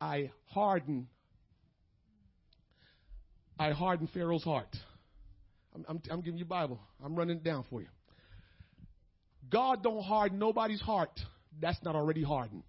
I 0.00 0.30
harden, 0.46 1.08
I 3.58 3.70
harden 3.72 4.08
Pharaoh's 4.12 4.44
heart. 4.44 4.74
I'm, 5.74 5.84
I'm, 5.88 6.02
I'm 6.10 6.20
giving 6.20 6.38
you 6.38 6.44
Bible. 6.44 6.80
I'm 7.04 7.14
running 7.14 7.38
it 7.38 7.44
down 7.44 7.64
for 7.68 7.80
you. 7.80 7.88
God 9.50 9.82
don't 9.82 10.02
harden 10.02 10.38
nobody's 10.38 10.80
heart 10.80 11.18
that's 11.60 11.78
not 11.82 11.96
already 11.96 12.22
hardened. 12.22 12.62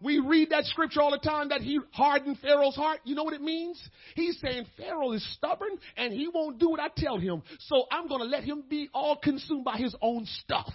We 0.00 0.20
read 0.20 0.50
that 0.50 0.64
scripture 0.66 1.02
all 1.02 1.10
the 1.10 1.18
time 1.18 1.48
that 1.48 1.60
he 1.60 1.80
hardened 1.90 2.38
Pharaoh's 2.40 2.76
heart. 2.76 3.00
You 3.04 3.16
know 3.16 3.24
what 3.24 3.34
it 3.34 3.40
means? 3.40 3.80
He's 4.14 4.38
saying 4.40 4.66
Pharaoh 4.76 5.10
is 5.12 5.34
stubborn 5.34 5.70
and 5.96 6.12
he 6.12 6.28
won't 6.32 6.58
do 6.58 6.68
what 6.68 6.78
I 6.78 6.88
tell 6.96 7.18
him. 7.18 7.42
So 7.58 7.84
I'm 7.90 8.06
going 8.06 8.20
to 8.20 8.26
let 8.26 8.44
him 8.44 8.62
be 8.68 8.88
all 8.94 9.16
consumed 9.16 9.64
by 9.64 9.76
his 9.76 9.96
own 10.00 10.24
stuff. 10.44 10.72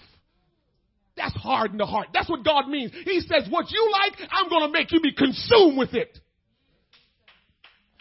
That's 1.16 1.36
harden 1.36 1.78
the 1.78 1.86
heart. 1.86 2.08
That's 2.14 2.30
what 2.30 2.44
God 2.44 2.68
means. 2.68 2.92
He 3.06 3.22
says, 3.22 3.48
what 3.50 3.70
you 3.70 3.92
like, 3.92 4.14
I'm 4.32 4.50
going 4.50 4.66
to 4.66 4.72
make 4.72 4.92
you 4.92 5.00
be 5.00 5.14
consumed 5.14 5.78
with 5.78 5.94
it. 5.94 6.20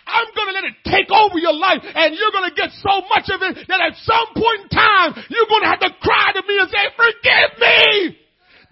I'm 0.07 0.27
going 0.35 0.49
to 0.49 0.53
let 0.53 0.65
it 0.65 0.77
take 0.85 1.11
over 1.13 1.39
your 1.39 1.55
life 1.55 1.81
and 1.85 2.17
you're 2.17 2.33
going 2.33 2.51
to 2.51 2.57
get 2.57 2.71
so 2.83 3.03
much 3.09 3.31
of 3.31 3.41
it 3.43 3.69
that 3.69 3.81
at 3.81 3.95
some 4.03 4.29
point 4.35 4.67
in 4.67 4.69
time, 4.69 5.15
you're 5.31 5.47
going 5.49 5.63
to 5.63 5.69
have 5.69 5.81
to 5.81 5.91
cry 6.01 6.33
to 6.35 6.43
me 6.47 6.59
and 6.59 6.69
say, 6.69 6.85
forgive 6.97 7.51
me. 7.61 8.19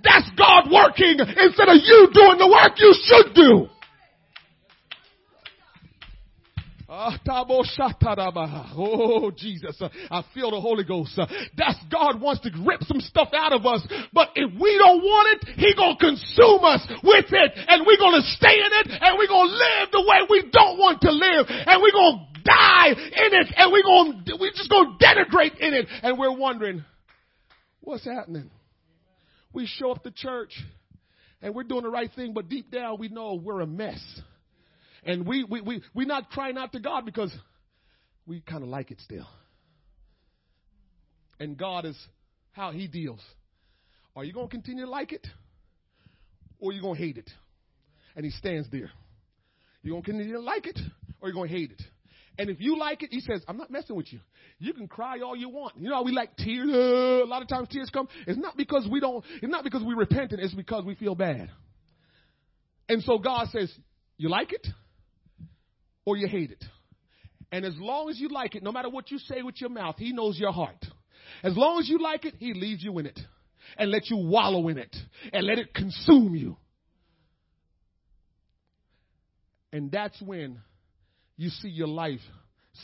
That's 0.03 0.31
God 0.37 0.73
working 0.73 1.21
instead 1.21 1.69
of 1.69 1.77
you 1.85 2.09
doing 2.13 2.39
the 2.39 2.49
work 2.49 2.73
you 2.79 2.93
should 2.97 3.35
do. 3.35 3.69
Ah, 6.57 6.80
oh, 8.77 9.31
Jesus. 9.37 9.81
I 10.11 10.25
feel 10.35 10.51
the 10.51 10.61
Holy 10.61 10.83
Ghost. 10.83 11.15
That's 11.57 11.79
God 11.91 12.21
wants 12.21 12.43
to 12.43 12.51
rip 12.67 12.83
some 12.83 13.01
stuff 13.01 13.29
out 13.33 13.53
of 13.53 13.65
us. 13.65 13.87
But 14.13 14.31
if 14.35 14.51
we 14.61 14.77
don't 14.77 14.99
want 14.99 15.39
it, 15.39 15.55
He 15.55 15.73
gonna 15.77 15.97
consume 15.97 16.65
us 16.67 16.83
with 17.05 17.27
it. 17.31 17.53
And 17.69 17.87
we're 17.87 17.97
gonna 17.97 18.27
stay 18.35 18.59
in 18.59 18.73
it. 18.83 18.99
And 19.01 19.19
we're 19.19 19.29
gonna 19.29 19.53
live 19.53 19.89
the 19.93 20.03
way 20.03 20.19
we 20.29 20.51
don't 20.51 20.79
want 20.79 21.01
to 21.03 21.13
live. 21.13 21.47
And 21.49 21.81
we're 21.81 21.95
gonna 21.95 22.27
die 22.43 22.91
in 22.91 23.31
it. 23.39 23.55
And 23.57 23.71
we're 23.71 23.87
gonna, 23.87 24.25
we're 24.41 24.51
just 24.51 24.69
gonna 24.69 24.99
denigrate 24.99 25.59
in 25.61 25.75
it. 25.75 25.87
And 26.03 26.19
we're 26.19 26.37
wondering, 26.37 26.85
what's 27.83 28.05
happening? 28.05 28.51
We 29.53 29.67
show 29.67 29.93
up 29.93 30.03
to 30.03 30.11
church 30.11 30.61
and 31.41 31.55
we're 31.55 31.63
doing 31.63 31.83
the 31.83 31.89
right 31.89 32.11
thing, 32.17 32.33
but 32.35 32.49
deep 32.49 32.71
down 32.71 32.99
we 32.99 33.09
know 33.09 33.35
we're 33.35 33.61
a 33.61 33.67
mess. 33.67 34.03
And 35.05 35.27
we, 35.27 35.45
we, 35.45 35.61
we, 35.61 35.83
we're 35.95 36.07
not 36.07 36.31
crying 36.31 36.59
out 36.59 36.73
to 36.73 36.81
God 36.81 37.05
because 37.05 37.33
we 38.27 38.41
kind 38.41 38.63
of 38.63 38.69
like 38.69 38.91
it 38.91 39.01
still. 39.01 39.27
And 41.39 41.57
God 41.57 41.87
is 41.87 41.97
how 42.53 42.71
He 42.71 42.87
deals. 42.87 43.21
Are 44.15 44.25
you 44.25 44.33
going 44.33 44.49
to 44.49 44.51
continue 44.51 44.85
to 44.85 44.91
like 44.91 45.13
it? 45.13 45.27
Or 46.59 46.71
are 46.71 46.75
you 46.75 46.83
going 46.83 46.97
to 46.97 47.03
hate 47.03 47.17
it? 47.17 47.31
And 48.15 48.25
He 48.25 48.31
stands 48.31 48.69
there. 48.71 48.91
You're 49.83 49.93
going 49.93 50.03
to 50.03 50.11
continue 50.11 50.35
to 50.35 50.41
like 50.41 50.67
it? 50.67 50.79
Or 51.21 51.29
you're 51.29 51.35
going 51.35 51.49
to 51.49 51.55
hate 51.55 51.71
it? 51.71 51.83
And 52.39 52.49
if 52.49 52.59
you 52.59 52.79
like 52.79 53.03
it, 53.03 53.11
he 53.11 53.21
says, 53.21 53.43
I'm 53.49 53.59
not 53.59 53.71
messing 53.71 53.97
with 53.97 54.11
you. 54.11 54.21
You 54.59 54.73
can 54.73 54.89
cry 54.89 55.21
all 55.21 55.37
you 55.37 55.51
want. 55.51 55.75
You 55.79 55.91
know, 55.91 56.01
we 56.03 56.13
like 56.13 56.37
tears. 56.37 56.71
Uh, 56.73 57.25
a 57.25 57.29
lot 57.29 57.43
of 57.43 57.49
times 57.49 57.69
tears 57.71 57.91
come. 57.93 58.09
It's 58.27 58.39
not 58.39 58.57
because 58.57 58.89
we 58.91 58.99
don't, 58.99 59.23
it's 59.43 59.51
not 59.51 59.63
because 59.63 59.83
we 59.83 59.95
repentant. 59.95 60.41
It's 60.41 60.55
because 60.55 60.85
we 60.85 60.95
feel 60.95 61.15
bad. 61.15 61.51
And 62.89 63.03
so 63.03 63.19
God 63.19 63.49
says, 63.53 63.71
you 64.17 64.31
like 64.31 64.55
it? 64.55 64.67
Or 66.05 66.17
you 66.17 66.27
hate 66.27 66.51
it. 66.51 66.65
And 67.53 67.65
as 67.65 67.75
long 67.77 68.09
as 68.11 68.19
you 68.19 68.29
like 68.29 68.55
it, 68.55 68.63
no 68.63 68.73
matter 68.73 68.89
what 68.89 69.11
you 69.11 69.19
say 69.19 69.43
with 69.43 69.61
your 69.61 69.71
mouth, 69.71 69.97
He 69.99 70.13
knows 70.13 70.39
your 70.39 70.53
heart. 70.53 70.85
As 71.43 71.57
long 71.57 71.81
as 71.81 71.89
you 71.89 71.99
like 71.99 72.25
it, 72.25 72.35
He 72.39 72.55
leaves 72.55 72.83
you 72.83 72.99
in 72.99 73.07
it 73.07 73.19
and 73.77 73.91
let 73.91 74.09
you 74.09 74.17
wallow 74.17 74.69
in 74.69 74.79
it 74.79 74.95
and 75.33 75.47
let 75.47 75.59
it 75.59 75.75
consume 75.75 76.35
you. 76.35 76.57
And 79.73 79.91
that's 79.91 80.21
when 80.21 80.59
you 81.37 81.49
see 81.49 81.69
your 81.69 81.89
life 81.89 82.21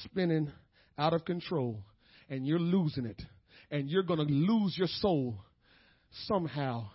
spinning 0.05 0.51
out 0.99 1.13
of 1.13 1.25
control 1.25 1.81
and 2.29 2.47
you're 2.47 2.59
losing 2.59 3.07
it 3.07 3.21
and 3.71 3.89
you're 3.89 4.03
going 4.03 4.25
to 4.27 4.33
lose 4.33 4.77
your 4.77 4.89
soul 5.01 5.37
somehow. 6.27 6.89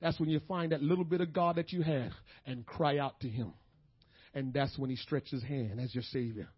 That's 0.00 0.18
when 0.20 0.28
you 0.28 0.40
find 0.46 0.72
that 0.72 0.82
little 0.82 1.04
bit 1.04 1.20
of 1.20 1.32
God 1.32 1.56
that 1.56 1.72
you 1.72 1.82
had 1.82 2.12
and 2.46 2.64
cry 2.64 2.98
out 2.98 3.20
to 3.20 3.28
Him 3.28 3.52
and 4.38 4.52
that's 4.52 4.78
when 4.78 4.88
he 4.88 4.96
stretches 4.96 5.32
his 5.32 5.42
hand 5.42 5.80
as 5.80 5.92
your 5.92 6.04
savior. 6.12 6.48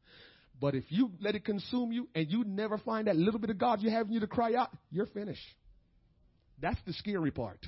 But 0.60 0.74
if 0.74 0.84
you 0.88 1.10
let 1.20 1.34
it 1.34 1.44
consume 1.44 1.90
you 1.90 2.08
and 2.14 2.30
you 2.30 2.44
never 2.44 2.76
find 2.76 3.06
that 3.06 3.16
little 3.16 3.40
bit 3.40 3.48
of 3.48 3.56
God 3.56 3.80
you 3.80 3.90
have 3.90 4.08
in 4.08 4.12
you 4.12 4.20
to 4.20 4.26
cry 4.26 4.54
out, 4.54 4.68
you're 4.90 5.06
finished. 5.06 5.40
That's 6.60 6.78
the 6.86 6.92
scary 6.92 7.30
part. 7.30 7.58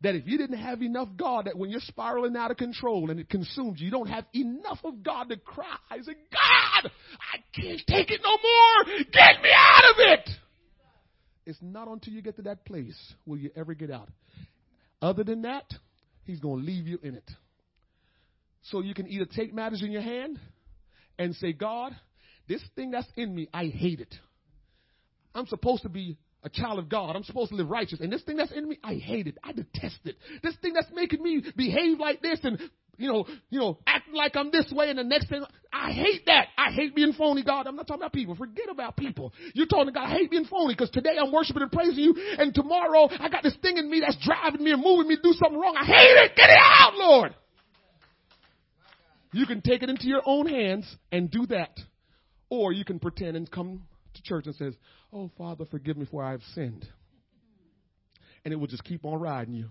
That 0.00 0.16
if 0.16 0.26
you 0.26 0.36
didn't 0.36 0.58
have 0.58 0.82
enough 0.82 1.08
God, 1.16 1.44
that 1.44 1.56
when 1.56 1.70
you're 1.70 1.80
spiraling 1.80 2.34
out 2.36 2.50
of 2.50 2.56
control 2.56 3.10
and 3.10 3.20
it 3.20 3.28
consumes 3.28 3.80
you, 3.80 3.84
you 3.86 3.90
don't 3.92 4.08
have 4.08 4.24
enough 4.34 4.78
of 4.82 5.02
God 5.04 5.28
to 5.28 5.36
cry. 5.36 5.76
I 5.88 5.98
say, 5.98 6.14
God, 6.32 6.90
I 7.32 7.38
can't 7.54 7.82
take 7.86 8.10
it 8.10 8.20
no 8.24 8.30
more. 8.30 8.96
Get 9.12 9.42
me 9.42 9.50
out 9.54 9.90
of 9.90 9.96
it. 9.98 10.30
It's 11.46 11.58
not 11.62 11.86
until 11.86 12.14
you 12.14 12.22
get 12.22 12.36
to 12.36 12.42
that 12.42 12.64
place 12.64 12.98
will 13.26 13.38
you 13.38 13.50
ever 13.54 13.74
get 13.74 13.90
out. 13.92 14.08
Other 15.00 15.22
than 15.22 15.42
that, 15.42 15.72
He's 16.24 16.40
going 16.40 16.60
to 16.60 16.66
leave 16.66 16.88
you 16.88 16.98
in 17.02 17.14
it. 17.14 17.30
So 18.62 18.80
you 18.80 18.94
can 18.94 19.08
either 19.08 19.24
take 19.26 19.54
matters 19.54 19.82
in 19.82 19.90
your 19.90 20.02
hand 20.02 20.38
and 21.18 21.34
say, 21.36 21.52
God, 21.52 21.92
this 22.48 22.62
thing 22.76 22.90
that's 22.90 23.08
in 23.16 23.34
me, 23.34 23.48
I 23.52 23.66
hate 23.66 24.00
it. 24.00 24.14
I'm 25.34 25.46
supposed 25.46 25.82
to 25.82 25.88
be 25.88 26.18
a 26.42 26.48
child 26.48 26.78
of 26.78 26.88
God. 26.88 27.16
I'm 27.16 27.24
supposed 27.24 27.50
to 27.50 27.56
live 27.56 27.68
righteous. 27.68 28.00
And 28.00 28.12
this 28.12 28.22
thing 28.22 28.36
that's 28.36 28.52
in 28.52 28.68
me, 28.68 28.78
I 28.82 28.94
hate 28.94 29.26
it. 29.26 29.38
I 29.42 29.52
detest 29.52 30.00
it. 30.04 30.16
This 30.42 30.56
thing 30.62 30.72
that's 30.72 30.90
making 30.92 31.22
me 31.22 31.42
behave 31.56 31.98
like 31.98 32.22
this 32.22 32.40
and 32.42 32.58
you 32.96 33.10
know, 33.10 33.26
you 33.48 33.58
know, 33.58 33.78
acting 33.86 34.14
like 34.14 34.36
I'm 34.36 34.50
this 34.50 34.70
way 34.70 34.90
and 34.90 34.98
the 34.98 35.04
next 35.04 35.30
thing, 35.30 35.42
I 35.72 35.90
hate 35.90 36.26
that. 36.26 36.48
I 36.58 36.70
hate 36.70 36.94
being 36.94 37.14
phony, 37.14 37.42
God. 37.42 37.66
I'm 37.66 37.74
not 37.74 37.86
talking 37.86 38.02
about 38.02 38.12
people. 38.12 38.34
Forget 38.34 38.68
about 38.70 38.94
people. 38.96 39.32
You're 39.54 39.66
talking 39.66 39.86
to 39.86 39.92
God, 39.92 40.04
I 40.04 40.10
hate 40.10 40.30
being 40.30 40.44
phony 40.44 40.74
because 40.74 40.90
today 40.90 41.16
I'm 41.18 41.32
worshiping 41.32 41.62
and 41.62 41.72
praising 41.72 42.04
you 42.04 42.14
and 42.38 42.54
tomorrow 42.54 43.08
I 43.18 43.30
got 43.30 43.42
this 43.42 43.56
thing 43.62 43.78
in 43.78 43.90
me 43.90 44.00
that's 44.00 44.18
driving 44.22 44.62
me 44.62 44.72
and 44.72 44.82
moving 44.82 45.08
me 45.08 45.16
to 45.16 45.22
do 45.22 45.32
something 45.32 45.58
wrong. 45.58 45.76
I 45.78 45.84
hate 45.86 45.94
it. 45.94 46.36
Get 46.36 46.50
it 46.50 46.58
out, 46.60 46.94
Lord. 46.96 47.34
You 49.32 49.46
can 49.46 49.60
take 49.60 49.82
it 49.82 49.90
into 49.90 50.06
your 50.06 50.22
own 50.24 50.46
hands 50.46 50.86
and 51.12 51.30
do 51.30 51.46
that. 51.46 51.78
Or 52.48 52.72
you 52.72 52.84
can 52.84 52.98
pretend 52.98 53.36
and 53.36 53.50
come 53.50 53.82
to 54.14 54.22
church 54.22 54.46
and 54.46 54.54
says, 54.56 54.74
Oh, 55.12 55.30
Father, 55.38 55.64
forgive 55.70 55.96
me 55.96 56.06
for 56.10 56.22
I've 56.22 56.42
sinned. 56.54 56.86
And 58.44 58.52
it 58.52 58.56
will 58.56 58.66
just 58.66 58.84
keep 58.84 59.04
on 59.04 59.20
riding 59.20 59.54
you. 59.54 59.68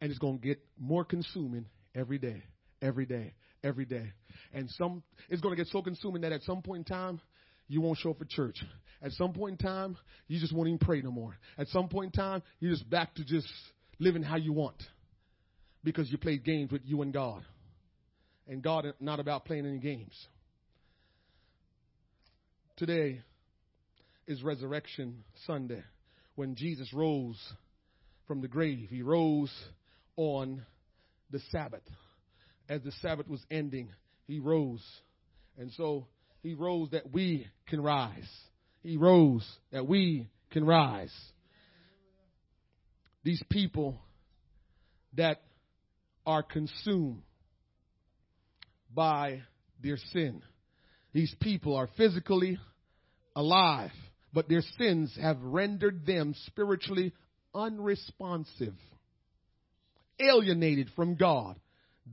And 0.00 0.10
it's 0.10 0.18
going 0.18 0.38
to 0.38 0.46
get 0.46 0.60
more 0.78 1.04
consuming 1.04 1.66
every 1.94 2.18
day, 2.18 2.42
every 2.80 3.06
day, 3.06 3.34
every 3.62 3.84
day. 3.84 4.12
And 4.52 4.70
some 4.70 5.02
it's 5.28 5.42
going 5.42 5.56
to 5.56 5.62
get 5.62 5.70
so 5.70 5.82
consuming 5.82 6.22
that 6.22 6.32
at 6.32 6.42
some 6.42 6.62
point 6.62 6.88
in 6.88 6.94
time, 6.96 7.20
you 7.68 7.80
won't 7.80 7.98
show 7.98 8.10
up 8.10 8.18
for 8.18 8.24
church. 8.24 8.62
At 9.02 9.12
some 9.12 9.32
point 9.32 9.60
in 9.60 9.66
time, 9.66 9.96
you 10.28 10.38
just 10.40 10.54
won't 10.54 10.68
even 10.68 10.78
pray 10.78 11.00
no 11.02 11.10
more. 11.10 11.36
At 11.58 11.68
some 11.68 11.88
point 11.88 12.14
in 12.14 12.20
time, 12.20 12.42
you're 12.60 12.72
just 12.72 12.88
back 12.88 13.14
to 13.16 13.24
just 13.24 13.48
living 13.98 14.22
how 14.22 14.36
you 14.36 14.52
want 14.52 14.82
because 15.84 16.10
you 16.10 16.18
played 16.18 16.44
games 16.44 16.70
with 16.70 16.82
you 16.84 17.02
and 17.02 17.12
God. 17.12 17.42
And 18.48 18.62
God 18.62 18.92
not 19.00 19.20
about 19.20 19.44
playing 19.44 19.66
any 19.66 19.78
games. 19.78 20.14
Today 22.76 23.22
is 24.26 24.42
Resurrection 24.42 25.24
Sunday 25.46 25.82
when 26.34 26.54
Jesus 26.54 26.92
rose 26.92 27.38
from 28.26 28.40
the 28.40 28.48
grave. 28.48 28.88
He 28.90 29.02
rose 29.02 29.52
on 30.16 30.64
the 31.30 31.40
Sabbath. 31.50 31.82
As 32.68 32.82
the 32.82 32.92
Sabbath 33.02 33.28
was 33.28 33.40
ending, 33.50 33.88
he 34.26 34.38
rose. 34.38 34.84
And 35.58 35.72
so 35.72 36.06
he 36.42 36.54
rose 36.54 36.90
that 36.90 37.12
we 37.12 37.46
can 37.66 37.80
rise. 37.80 38.28
He 38.82 38.96
rose 38.96 39.46
that 39.72 39.86
we 39.86 40.28
can 40.50 40.64
rise. 40.64 41.14
These 43.24 43.42
people 43.50 43.98
that 45.14 45.42
are 46.24 46.42
consumed 46.42 47.22
by 48.96 49.42
their 49.80 49.98
sin. 50.12 50.42
These 51.12 51.32
people 51.40 51.76
are 51.76 51.88
physically 51.96 52.58
alive, 53.36 53.92
but 54.32 54.48
their 54.48 54.62
sins 54.78 55.16
have 55.22 55.40
rendered 55.40 56.04
them 56.04 56.34
spiritually 56.46 57.12
unresponsive, 57.54 58.74
alienated 60.18 60.90
from 60.96 61.14
God, 61.14 61.60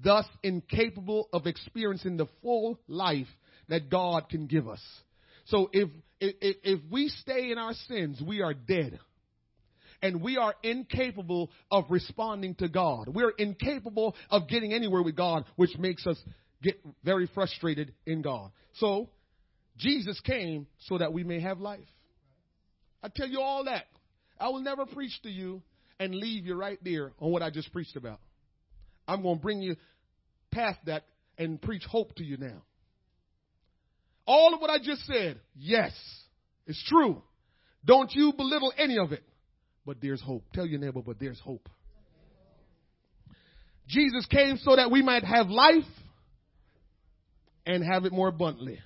thus 0.03 0.25
incapable 0.43 1.27
of 1.34 1.47
experiencing 1.47 2.17
the 2.17 2.27
full 2.41 2.79
life 2.88 3.27
that 3.69 3.89
God 3.89 4.29
can 4.29 4.45
give 4.45 4.67
us. 4.67 4.81
So 5.45 5.69
if, 5.73 5.89
if, 6.19 6.36
if 6.63 6.79
we 6.91 7.09
stay 7.09 7.51
in 7.51 7.57
our 7.57 7.73
sins, 7.88 8.21
we 8.25 8.41
are 8.41 8.53
dead. 8.53 8.99
And 10.01 10.21
we 10.21 10.36
are 10.36 10.53
incapable 10.63 11.49
of 11.71 11.86
responding 11.89 12.55
to 12.55 12.67
God. 12.67 13.07
We're 13.07 13.29
incapable 13.29 14.17
of 14.29 14.49
getting 14.49 14.73
anywhere 14.73 15.01
with 15.01 15.15
God, 15.15 15.45
which 15.55 15.77
makes 15.77 16.05
us 16.05 16.17
get 16.64 16.80
very 17.03 17.30
frustrated 17.36 17.93
in 18.05 18.22
God. 18.22 18.51
So, 18.76 19.09
Jesus 19.78 20.20
came 20.22 20.68
so 20.88 20.97
that 20.97 21.14
we 21.14 21.24
may 21.24 21.39
have 21.41 21.59
life. 21.59 21.80
I 23.03 23.09
tell 23.09 23.28
you 23.28 23.41
all 23.41 23.66
that. 23.66 23.86
I 24.39 24.49
will 24.49 24.61
never 24.61 24.86
preach 24.86 25.22
to 25.24 25.30
you 25.30 25.61
and 25.99 26.16
leave 26.16 26.45
you 26.45 26.55
right 26.55 26.80
there 26.84 27.11
on 27.20 27.32
what 27.32 27.41
I 27.41 27.49
just 27.49 27.72
preached 27.72 27.95
about. 27.95 28.20
I'm 29.07 29.22
going 29.22 29.38
to 29.38 29.41
bring 29.41 29.61
you 29.61 29.76
past 30.51 30.80
that 30.86 31.03
and 31.38 31.61
preach 31.61 31.84
hope 31.84 32.16
to 32.16 32.24
you 32.24 32.38
now. 32.38 32.64
All 34.26 34.53
of 34.53 34.61
what 34.61 34.70
I 34.70 34.78
just 34.82 35.05
said, 35.05 35.39
yes, 35.55 35.91
it's 36.66 36.82
true. 36.88 37.22
Don't 37.86 38.11
you 38.14 38.32
belittle 38.34 38.72
any 38.78 38.97
of 38.97 39.11
it. 39.11 39.24
But 39.86 39.97
there's 40.01 40.22
hope. 40.22 40.45
Tell 40.53 40.66
your 40.66 40.80
neighbor, 40.80 41.01
but 41.05 41.20
there's 41.20 41.39
hope. 41.39 41.68
Jesus 43.88 44.26
came 44.28 44.57
so 44.57 44.78
that 44.78 44.89
we 44.89 45.01
might 45.01 45.26
have 45.26 45.49
life 45.49 45.84
and 47.66 47.84
have 47.84 48.05
it 48.05 48.11
more 48.11 48.28
abundantly. 48.28 48.80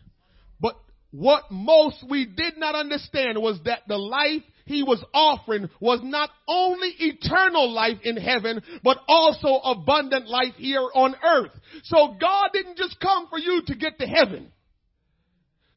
But 0.60 0.76
what 1.12 1.44
most 1.52 2.04
we 2.10 2.26
did 2.26 2.58
not 2.58 2.76
understand 2.76 3.42
was 3.42 3.60
that 3.66 3.82
the 3.88 3.98
life 3.98 4.44
he 4.66 4.84
was 4.84 5.04
offering 5.14 5.70
was 5.80 6.02
not 6.04 6.30
only 6.48 6.94
eternal 7.00 7.72
life 7.72 8.00
in 8.04 8.18
heaven, 8.18 8.62
but 8.84 8.98
also 9.08 9.56
abundant 9.64 10.28
life 10.28 10.56
here 10.58 10.88
on 10.94 11.16
earth. 11.24 11.52
So 11.86 12.16
God 12.20 12.50
didn't 12.54 12.78
just 12.78 13.00
come 13.00 13.28
for 13.30 13.40
you 13.40 13.62
to 13.68 13.76
get 13.76 13.98
to 14.00 14.06
heaven. 14.06 14.52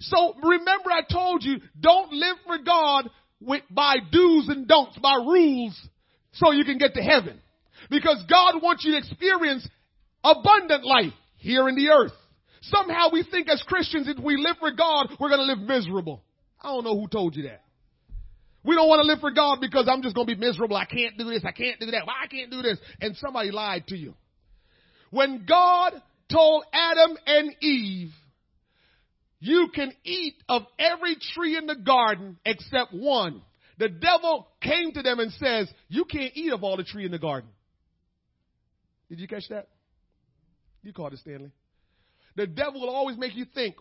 So 0.00 0.34
remember 0.42 0.90
I 0.90 1.02
told 1.10 1.44
you, 1.44 1.58
don't 1.78 2.12
live 2.12 2.36
for 2.46 2.58
God 2.58 3.10
with, 3.40 3.62
by 3.70 3.96
do's 4.10 4.48
and 4.48 4.66
don'ts, 4.66 4.98
by 4.98 5.14
rules, 5.14 5.78
so 6.32 6.52
you 6.52 6.64
can 6.64 6.78
get 6.78 6.94
to 6.94 7.02
heaven. 7.02 7.40
Because 7.90 8.22
God 8.28 8.62
wants 8.62 8.84
you 8.84 8.92
to 8.92 8.98
experience 8.98 9.66
abundant 10.24 10.84
life 10.84 11.12
here 11.36 11.68
in 11.68 11.76
the 11.76 11.88
earth. 11.90 12.12
Somehow 12.62 13.08
we 13.12 13.24
think 13.30 13.48
as 13.48 13.62
Christians, 13.62 14.08
if 14.08 14.22
we 14.22 14.36
live 14.36 14.56
for 14.58 14.70
God, 14.70 15.08
we're 15.18 15.30
going 15.30 15.40
to 15.40 15.54
live 15.54 15.60
miserable. 15.60 16.22
I 16.60 16.68
don't 16.68 16.84
know 16.84 16.98
who 16.98 17.08
told 17.08 17.34
you 17.36 17.44
that. 17.44 17.62
We 18.62 18.74
don't 18.74 18.88
want 18.88 19.00
to 19.00 19.06
live 19.06 19.20
for 19.20 19.30
God 19.30 19.58
because 19.60 19.88
I'm 19.90 20.02
just 20.02 20.14
going 20.14 20.26
to 20.26 20.34
be 20.34 20.38
miserable. 20.40 20.76
I 20.76 20.84
can't 20.84 21.16
do 21.16 21.24
this. 21.24 21.42
I 21.46 21.52
can't 21.52 21.80
do 21.80 21.86
that. 21.92 22.06
Why 22.06 22.14
I 22.24 22.26
can't 22.26 22.50
do 22.50 22.60
this? 22.60 22.78
And 23.00 23.16
somebody 23.16 23.50
lied 23.50 23.86
to 23.86 23.96
you. 23.96 24.14
When 25.10 25.46
God 25.48 25.94
told 26.30 26.64
Adam 26.72 27.16
and 27.26 27.54
Eve, 27.62 28.12
you 29.40 29.68
can 29.74 29.92
eat 30.04 30.34
of 30.48 30.62
every 30.78 31.16
tree 31.34 31.56
in 31.56 31.66
the 31.66 31.74
garden 31.74 32.38
except 32.44 32.92
one. 32.92 33.40
The 33.78 33.88
devil 33.88 34.46
came 34.60 34.92
to 34.92 35.02
them 35.02 35.18
and 35.20 35.32
says, 35.32 35.72
you 35.88 36.04
can't 36.04 36.32
eat 36.34 36.52
of 36.52 36.62
all 36.62 36.76
the 36.76 36.84
tree 36.84 37.06
in 37.06 37.12
the 37.12 37.18
garden. 37.18 37.48
Did 39.08 39.20
you 39.20 39.26
catch 39.26 39.48
that? 39.48 39.68
You 40.82 40.92
caught 40.92 41.14
it, 41.14 41.20
Stanley. 41.20 41.50
The 42.40 42.46
devil 42.46 42.80
will 42.80 42.88
always 42.88 43.18
make 43.18 43.36
you 43.36 43.44
think 43.44 43.74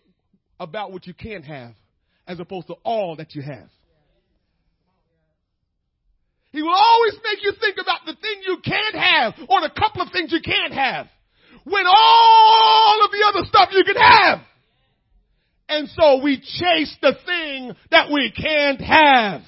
about 0.60 0.92
what 0.92 1.08
you 1.08 1.14
can't 1.14 1.46
have 1.46 1.76
as 2.28 2.42
opposed 2.42 2.68
to 2.68 2.74
all 2.84 3.16
that 3.16 3.34
you 3.34 3.42
have. 3.42 3.70
He 6.52 6.62
will 6.62 6.76
always 6.76 7.14
make 7.24 7.42
you 7.42 7.54
think 7.58 7.78
about 7.80 8.02
the 8.06 8.16
thing 8.16 8.42
you 8.46 8.58
can't 8.62 8.96
have 8.96 9.36
or 9.48 9.62
the 9.62 9.70
couple 9.70 10.02
of 10.02 10.12
things 10.12 10.34
you 10.34 10.42
can't 10.42 10.74
have 10.74 11.08
when 11.64 11.86
all 11.88 13.02
of 13.06 13.12
the 13.12 13.26
other 13.30 13.48
stuff 13.48 13.70
you 13.72 13.86
can 13.86 13.96
have. 13.96 14.40
And 15.70 15.88
so 15.88 16.22
we 16.22 16.36
chase 16.42 16.98
the 17.02 17.14
thing 17.26 17.72
that 17.92 18.12
we 18.12 18.30
can't 18.30 18.82
have. 18.82 19.40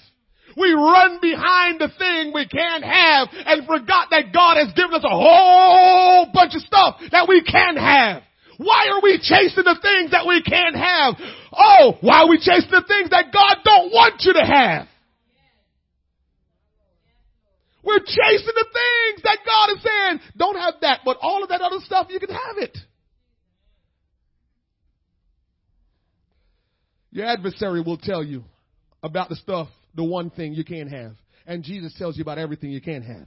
We 0.55 0.71
run 0.71 1.19
behind 1.21 1.81
the 1.81 1.89
thing 1.99 2.31
we 2.33 2.47
can't 2.47 2.85
have 2.85 3.27
and 3.45 3.67
forgot 3.67 4.07
that 4.11 4.31
God 4.33 4.55
has 4.55 4.73
given 4.73 4.93
us 4.93 5.03
a 5.03 5.09
whole 5.09 6.27
bunch 6.33 6.55
of 6.55 6.61
stuff 6.61 7.01
that 7.11 7.27
we 7.27 7.43
can 7.43 7.75
have. 7.75 8.23
Why 8.61 8.89
are 8.93 9.01
we 9.01 9.17
chasing 9.17 9.63
the 9.63 9.79
things 9.81 10.11
that 10.11 10.27
we 10.27 10.43
can't 10.43 10.75
have? 10.75 11.15
Oh, 11.51 11.97
why 12.01 12.21
are 12.21 12.29
we 12.29 12.37
chasing 12.37 12.69
the 12.69 12.85
things 12.87 13.09
that 13.09 13.33
God 13.33 13.57
don't 13.65 13.89
want 13.91 14.21
you 14.21 14.33
to 14.33 14.45
have? 14.45 14.87
We're 17.83 17.99
chasing 17.99 18.53
the 18.53 18.67
things 18.71 19.23
that 19.23 19.39
God 19.43 19.69
is 19.71 19.83
saying, 19.83 20.19
don't 20.37 20.57
have 20.57 20.75
that, 20.81 20.99
but 21.03 21.17
all 21.21 21.41
of 21.41 21.49
that 21.49 21.61
other 21.61 21.79
stuff, 21.83 22.07
you 22.11 22.19
can 22.19 22.29
have 22.29 22.57
it. 22.57 22.77
Your 27.09 27.25
adversary 27.25 27.81
will 27.81 27.97
tell 27.97 28.23
you 28.23 28.43
about 29.01 29.29
the 29.29 29.37
stuff, 29.37 29.69
the 29.95 30.03
one 30.03 30.29
thing 30.29 30.53
you 30.53 30.63
can't 30.63 30.91
have. 30.91 31.13
And 31.47 31.63
Jesus 31.63 31.95
tells 31.97 32.15
you 32.15 32.21
about 32.21 32.37
everything 32.37 32.69
you 32.69 32.81
can't 32.81 33.05
have. 33.05 33.25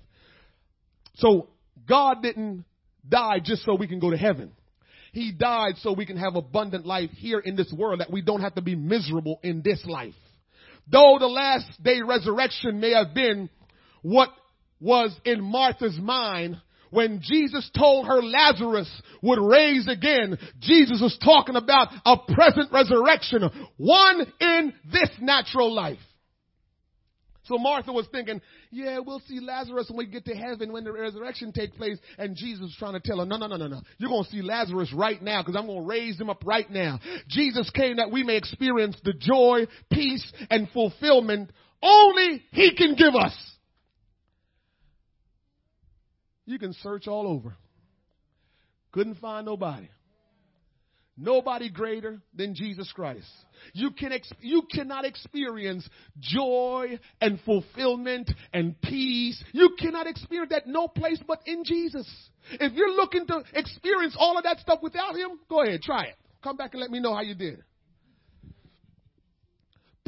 So 1.14 1.48
God 1.88 2.22
didn't 2.22 2.64
die 3.08 3.40
just 3.42 3.64
so 3.64 3.74
we 3.74 3.88
can 3.88 3.98
go 3.98 4.10
to 4.10 4.16
heaven. 4.16 4.52
He 5.14 5.30
died 5.30 5.76
so 5.78 5.92
we 5.92 6.06
can 6.06 6.16
have 6.16 6.34
abundant 6.34 6.84
life 6.84 7.10
here 7.12 7.38
in 7.38 7.54
this 7.54 7.72
world, 7.72 8.00
that 8.00 8.10
we 8.10 8.20
don't 8.20 8.40
have 8.40 8.56
to 8.56 8.62
be 8.62 8.74
miserable 8.74 9.38
in 9.44 9.62
this 9.62 9.80
life. 9.86 10.14
Though 10.90 11.18
the 11.20 11.28
last 11.28 11.66
day 11.84 12.00
resurrection 12.04 12.80
may 12.80 12.90
have 12.90 13.14
been 13.14 13.48
what 14.02 14.30
was 14.80 15.16
in 15.24 15.40
Martha's 15.40 15.96
mind 16.00 16.56
when 16.90 17.20
Jesus 17.22 17.70
told 17.78 18.08
her 18.08 18.20
Lazarus 18.22 18.90
would 19.22 19.38
raise 19.40 19.86
again, 19.86 20.36
Jesus 20.58 21.00
was 21.00 21.16
talking 21.24 21.54
about 21.54 21.88
a 22.04 22.16
present 22.34 22.72
resurrection, 22.72 23.68
one 23.76 24.32
in 24.40 24.72
this 24.90 25.10
natural 25.20 25.72
life. 25.72 25.98
So 27.44 27.58
Martha 27.58 27.92
was 27.92 28.06
thinking, 28.10 28.40
yeah, 28.70 28.98
we'll 28.98 29.20
see 29.28 29.40
Lazarus 29.40 29.86
when 29.90 29.98
we 29.98 30.06
get 30.06 30.24
to 30.26 30.34
heaven 30.34 30.72
when 30.72 30.84
the 30.84 30.92
resurrection 30.92 31.52
takes 31.52 31.76
place. 31.76 31.98
And 32.18 32.36
Jesus 32.36 32.62
was 32.62 32.76
trying 32.78 32.94
to 32.94 33.00
tell 33.00 33.18
her, 33.18 33.26
no, 33.26 33.36
no, 33.36 33.46
no, 33.46 33.56
no, 33.56 33.68
no. 33.68 33.82
You're 33.98 34.10
going 34.10 34.24
to 34.24 34.30
see 34.30 34.42
Lazarus 34.42 34.92
right 34.94 35.20
now 35.22 35.42
because 35.42 35.56
I'm 35.56 35.66
going 35.66 35.82
to 35.82 35.86
raise 35.86 36.18
him 36.18 36.30
up 36.30 36.42
right 36.46 36.68
now. 36.70 37.00
Jesus 37.28 37.70
came 37.70 37.96
that 37.96 38.10
we 38.10 38.22
may 38.22 38.36
experience 38.36 38.96
the 39.04 39.12
joy, 39.12 39.66
peace, 39.92 40.32
and 40.50 40.68
fulfillment 40.70 41.50
only 41.82 42.42
he 42.52 42.74
can 42.74 42.94
give 42.94 43.14
us. 43.14 43.36
You 46.46 46.58
can 46.58 46.72
search 46.82 47.06
all 47.06 47.26
over. 47.26 47.54
Couldn't 48.92 49.16
find 49.16 49.44
nobody. 49.46 49.88
Nobody 51.16 51.70
greater 51.70 52.20
than 52.34 52.54
Jesus 52.54 52.90
Christ. 52.92 53.28
You 53.72 53.92
can 53.92 54.12
ex- 54.12 54.32
you 54.40 54.62
cannot 54.72 55.04
experience 55.04 55.88
joy 56.18 56.98
and 57.20 57.40
fulfillment 57.42 58.30
and 58.52 58.80
peace. 58.82 59.42
You 59.52 59.76
cannot 59.78 60.08
experience 60.08 60.50
that 60.50 60.66
no 60.66 60.88
place 60.88 61.20
but 61.26 61.40
in 61.46 61.62
Jesus. 61.64 62.08
If 62.50 62.72
you're 62.72 62.94
looking 62.94 63.26
to 63.28 63.44
experience 63.54 64.16
all 64.18 64.36
of 64.36 64.44
that 64.44 64.58
stuff 64.58 64.80
without 64.82 65.14
him, 65.14 65.38
go 65.48 65.62
ahead, 65.62 65.82
try 65.82 66.02
it. 66.04 66.16
Come 66.42 66.56
back 66.56 66.74
and 66.74 66.80
let 66.80 66.90
me 66.90 66.98
know 66.98 67.14
how 67.14 67.22
you 67.22 67.34
did. 67.34 67.62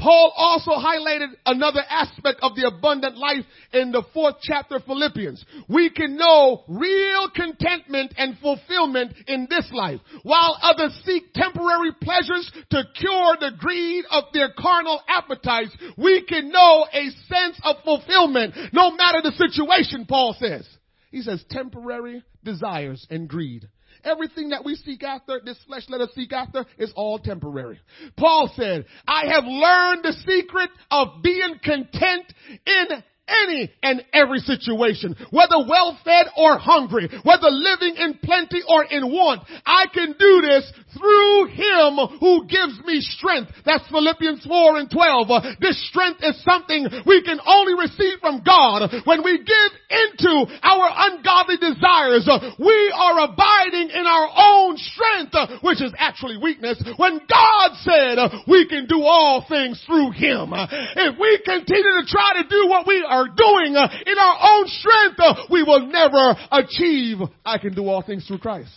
Paul 0.06 0.32
also 0.36 0.70
highlighted 0.70 1.30
another 1.46 1.82
aspect 1.90 2.38
of 2.40 2.54
the 2.54 2.68
abundant 2.68 3.18
life 3.18 3.44
in 3.72 3.90
the 3.90 4.04
fourth 4.14 4.36
chapter 4.40 4.76
of 4.76 4.84
Philippians. 4.84 5.44
We 5.68 5.90
can 5.90 6.16
know 6.16 6.62
real 6.68 7.28
contentment 7.34 8.14
and 8.16 8.38
fulfillment 8.38 9.16
in 9.26 9.48
this 9.50 9.68
life. 9.72 9.98
While 10.22 10.58
others 10.62 10.96
seek 11.04 11.32
temporary 11.34 11.90
pleasures 12.00 12.48
to 12.70 12.84
cure 12.94 13.36
the 13.40 13.50
greed 13.58 14.04
of 14.12 14.26
their 14.32 14.50
carnal 14.56 15.00
appetites, 15.08 15.76
we 15.96 16.22
can 16.22 16.52
know 16.52 16.86
a 16.92 17.10
sense 17.28 17.58
of 17.64 17.82
fulfillment 17.82 18.54
no 18.72 18.92
matter 18.92 19.22
the 19.24 19.32
situation, 19.32 20.06
Paul 20.08 20.36
says. 20.38 20.68
He 21.10 21.22
says 21.22 21.44
temporary 21.50 22.22
desires 22.44 23.04
and 23.10 23.28
greed. 23.28 23.68
Everything 24.06 24.50
that 24.50 24.64
we 24.64 24.76
seek 24.76 25.02
after, 25.02 25.40
this 25.44 25.58
flesh 25.66 25.82
let 25.88 26.00
us 26.00 26.10
seek 26.14 26.32
after, 26.32 26.64
is 26.78 26.92
all 26.94 27.18
temporary. 27.18 27.80
Paul 28.16 28.50
said, 28.54 28.86
I 29.06 29.26
have 29.32 29.44
learned 29.44 30.04
the 30.04 30.12
secret 30.26 30.70
of 30.90 31.22
being 31.22 31.58
content 31.62 32.32
in 32.64 33.02
any 33.28 33.70
and 33.82 34.04
every 34.12 34.38
situation, 34.38 35.14
whether 35.30 35.58
well 35.68 35.98
fed 36.04 36.26
or 36.36 36.58
hungry, 36.58 37.08
whether 37.22 37.48
living 37.50 37.96
in 37.96 38.18
plenty 38.22 38.62
or 38.68 38.84
in 38.84 39.10
want. 39.10 39.42
I 39.64 39.86
can 39.92 40.14
do 40.18 40.42
this 40.42 40.72
through 40.96 41.46
him 41.52 41.98
who 42.20 42.46
gives 42.46 42.80
me 42.84 43.00
strength. 43.00 43.52
That's 43.64 43.86
Philippians 43.88 44.46
4 44.46 44.78
and 44.78 44.90
12. 44.90 45.30
Uh, 45.30 45.40
this 45.60 45.76
strength 45.88 46.20
is 46.22 46.42
something 46.42 46.88
we 47.04 47.22
can 47.22 47.38
only 47.46 47.74
receive 47.74 48.20
from 48.20 48.42
God. 48.42 48.88
When 49.04 49.22
we 49.22 49.38
give 49.38 49.72
into 49.90 50.46
our 50.62 50.88
ungodly 51.10 51.56
desires, 51.58 52.26
uh, 52.28 52.54
we 52.58 52.92
are 52.96 53.28
abiding 53.28 53.90
in 53.90 54.06
our 54.06 54.28
own 54.36 54.76
strength, 54.76 55.34
uh, 55.34 55.58
which 55.62 55.82
is 55.82 55.92
actually 55.98 56.38
weakness. 56.38 56.82
When 56.96 57.20
God 57.28 57.70
said 57.84 58.18
we 58.48 58.66
can 58.68 58.86
do 58.86 59.02
all 59.02 59.44
things 59.48 59.82
through 59.86 60.12
him. 60.12 60.52
If 60.52 61.18
we 61.18 61.40
continue 61.44 62.00
to 62.00 62.06
try 62.06 62.42
to 62.42 62.48
do 62.48 62.68
what 62.68 62.86
we 62.86 63.04
are 63.06 63.15
are 63.16 63.28
doing 63.28 63.76
uh, 63.76 63.88
in 64.06 64.18
our 64.18 64.36
own 64.42 64.68
strength, 64.68 65.18
uh, 65.18 65.34
we 65.50 65.62
will 65.62 65.86
never 65.86 66.36
achieve. 66.52 67.18
I 67.44 67.58
can 67.58 67.74
do 67.74 67.88
all 67.88 68.02
things 68.02 68.26
through 68.26 68.38
Christ. 68.38 68.70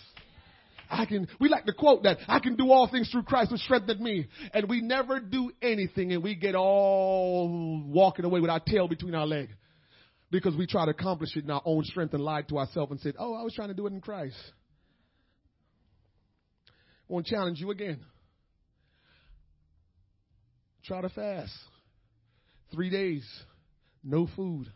I 0.90 1.06
can, 1.06 1.28
we 1.38 1.48
like 1.48 1.66
to 1.66 1.72
quote 1.72 2.02
that, 2.02 2.18
I 2.26 2.40
can 2.40 2.56
do 2.56 2.72
all 2.72 2.88
things 2.90 3.08
through 3.10 3.22
Christ 3.22 3.50
who 3.50 3.56
strengthened 3.58 4.00
me. 4.00 4.26
And 4.52 4.68
we 4.68 4.80
never 4.80 5.20
do 5.20 5.52
anything 5.62 6.12
and 6.12 6.22
we 6.22 6.34
get 6.34 6.56
all 6.56 7.82
walking 7.86 8.24
away 8.24 8.40
with 8.40 8.50
our 8.50 8.60
tail 8.60 8.88
between 8.88 9.14
our 9.14 9.26
legs. 9.26 9.52
Because 10.32 10.56
we 10.56 10.66
try 10.66 10.84
to 10.84 10.90
accomplish 10.90 11.36
it 11.36 11.44
in 11.44 11.50
our 11.50 11.62
own 11.64 11.84
strength 11.84 12.14
and 12.14 12.22
lied 12.22 12.48
to 12.48 12.58
ourselves 12.58 12.90
and 12.90 13.00
said, 13.00 13.14
oh, 13.18 13.34
I 13.34 13.42
was 13.42 13.52
trying 13.54 13.68
to 13.68 13.74
do 13.74 13.86
it 13.86 13.92
in 13.92 14.00
Christ. 14.00 14.36
I 17.08 17.12
want 17.12 17.26
to 17.26 17.34
challenge 17.34 17.60
you 17.60 17.70
again. 17.70 18.00
Try 20.84 21.00
to 21.00 21.08
fast. 21.08 21.52
Three 22.72 22.90
days 22.90 23.24
no 24.02 24.28
food, 24.36 24.72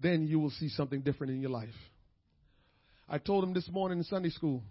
then 0.00 0.26
you 0.26 0.38
will 0.40 0.50
see 0.50 0.68
something 0.68 1.00
different 1.00 1.32
in 1.32 1.40
your 1.40 1.50
life. 1.50 1.68
I 3.08 3.18
told 3.18 3.44
him 3.44 3.52
this 3.52 3.68
morning 3.70 3.98
in 3.98 4.04
Sunday 4.04 4.30
school, 4.30 4.62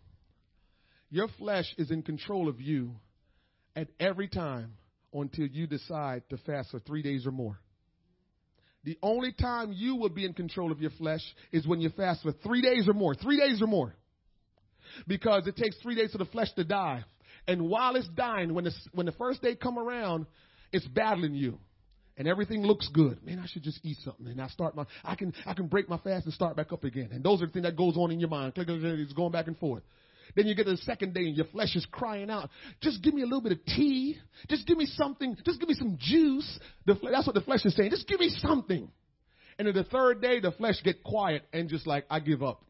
your 1.09 1.27
flesh 1.37 1.65
is 1.77 1.91
in 1.91 2.03
control 2.03 2.47
of 2.47 2.61
you 2.61 2.95
at 3.75 3.89
every 3.99 4.27
time 4.27 4.73
until 5.13 5.45
you 5.45 5.67
decide 5.67 6.23
to 6.29 6.37
fast 6.37 6.71
for 6.71 6.79
three 6.79 7.01
days 7.01 7.25
or 7.25 7.31
more. 7.31 7.59
The 8.83 8.97
only 9.03 9.31
time 9.31 9.73
you 9.73 9.95
will 9.95 10.09
be 10.09 10.25
in 10.25 10.33
control 10.33 10.71
of 10.71 10.81
your 10.81 10.89
flesh 10.91 11.21
is 11.51 11.67
when 11.67 11.81
you 11.81 11.89
fast 11.89 12.23
for 12.23 12.31
three 12.31 12.61
days 12.61 12.87
or 12.87 12.93
more. 12.93 13.13
Three 13.13 13.37
days 13.37 13.61
or 13.61 13.67
more. 13.67 13.93
Because 15.07 15.45
it 15.45 15.55
takes 15.55 15.77
three 15.83 15.95
days 15.95 16.11
for 16.11 16.17
the 16.17 16.25
flesh 16.25 16.51
to 16.55 16.63
die. 16.63 17.03
And 17.47 17.69
while 17.69 17.95
it's 17.95 18.07
dying, 18.09 18.53
when 18.53 18.63
the, 18.63 18.73
when 18.93 19.05
the 19.05 19.11
first 19.11 19.41
day 19.41 19.55
come 19.55 19.77
around, 19.77 20.25
it's 20.71 20.87
battling 20.87 21.35
you 21.35 21.59
and 22.17 22.27
everything 22.27 22.63
looks 22.63 22.87
good. 22.89 23.23
Man, 23.25 23.39
I 23.39 23.47
should 23.47 23.63
just 23.63 23.79
eat 23.83 23.97
something. 24.03 24.27
And 24.27 24.41
I 24.41 24.47
start 24.47 24.75
my, 24.75 24.85
I 25.03 25.15
can, 25.15 25.33
I 25.45 25.53
can 25.53 25.67
break 25.67 25.89
my 25.89 25.97
fast 25.97 26.25
and 26.25 26.33
start 26.33 26.55
back 26.55 26.71
up 26.71 26.83
again. 26.83 27.09
And 27.11 27.23
those 27.23 27.41
are 27.41 27.47
the 27.47 27.51
things 27.51 27.65
that 27.65 27.75
goes 27.75 27.97
on 27.97 28.11
in 28.11 28.19
your 28.19 28.29
mind. 28.29 28.53
It's 28.55 29.13
going 29.13 29.31
back 29.31 29.47
and 29.47 29.57
forth. 29.57 29.83
Then 30.35 30.47
you 30.47 30.55
get 30.55 30.65
to 30.65 30.71
the 30.71 30.77
second 30.77 31.13
day 31.13 31.21
and 31.21 31.35
your 31.35 31.47
flesh 31.47 31.75
is 31.75 31.85
crying 31.91 32.29
out, 32.29 32.49
just 32.81 33.01
give 33.03 33.13
me 33.13 33.21
a 33.21 33.25
little 33.25 33.41
bit 33.41 33.51
of 33.53 33.65
tea. 33.65 34.17
Just 34.49 34.65
give 34.67 34.77
me 34.77 34.85
something. 34.85 35.35
Just 35.45 35.59
give 35.59 35.67
me 35.67 35.75
some 35.75 35.97
juice. 35.99 36.59
The, 36.85 36.97
that's 37.11 37.27
what 37.27 37.33
the 37.33 37.41
flesh 37.41 37.65
is 37.65 37.75
saying. 37.75 37.91
Just 37.91 38.07
give 38.07 38.19
me 38.19 38.29
something. 38.37 38.89
And 39.57 39.67
then 39.67 39.75
the 39.75 39.83
third 39.83 40.21
day, 40.21 40.39
the 40.39 40.51
flesh 40.51 40.75
get 40.83 41.03
quiet 41.03 41.43
and 41.51 41.69
just 41.69 41.85
like, 41.85 42.05
I 42.09 42.19
give 42.19 42.43
up. 42.43 42.63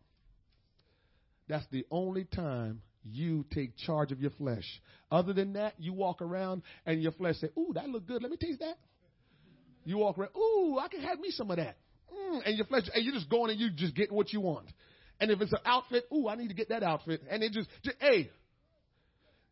That's 1.48 1.66
the 1.72 1.86
only 1.92 2.26
time 2.26 2.82
you 3.04 3.46
take 3.54 3.78
charge 3.78 4.12
of 4.12 4.22
your 4.22 4.32
flesh. 4.32 4.66
Other 5.12 5.34
than 5.34 5.54
that, 5.54 5.74
you 5.78 5.94
walk 5.94 6.22
around 6.22 6.64
and 6.86 7.02
your 7.02 7.12
flesh 7.12 7.36
say, 7.38 7.50
ooh, 7.58 7.72
that 7.76 7.90
look 7.90 8.08
good. 8.08 8.22
Let 8.22 8.32
me 8.32 8.38
taste 8.38 8.60
that. 8.60 8.78
You 9.84 9.98
walk 9.98 10.18
around, 10.18 10.32
ooh, 10.38 10.78
I 10.78 10.88
can 10.88 11.02
have 11.02 11.20
me 11.20 11.32
some 11.32 11.50
of 11.50 11.58
that. 11.58 11.78
Mm, 12.14 12.42
and 12.46 12.58
your 12.58 12.66
flesh, 12.68 12.84
and 12.94 13.04
you're 13.04 13.14
just 13.14 13.30
going 13.30 13.52
and 13.52 13.60
you 13.60 13.70
just 13.72 13.96
getting 13.96 14.16
what 14.16 14.32
you 14.32 14.42
want. 14.42 14.68
And 15.20 15.32
if 15.32 15.42
it's 15.42 15.52
an 15.52 15.60
outfit, 15.66 16.06
ooh, 16.14 16.28
I 16.28 16.36
need 16.36 16.50
to 16.50 16.54
get 16.54 16.70
that 16.70 16.84
outfit. 16.84 17.22
And 17.30 17.44
it 17.44 17.52
just, 17.52 17.70
just 17.84 17.98
hey, 18.00 18.30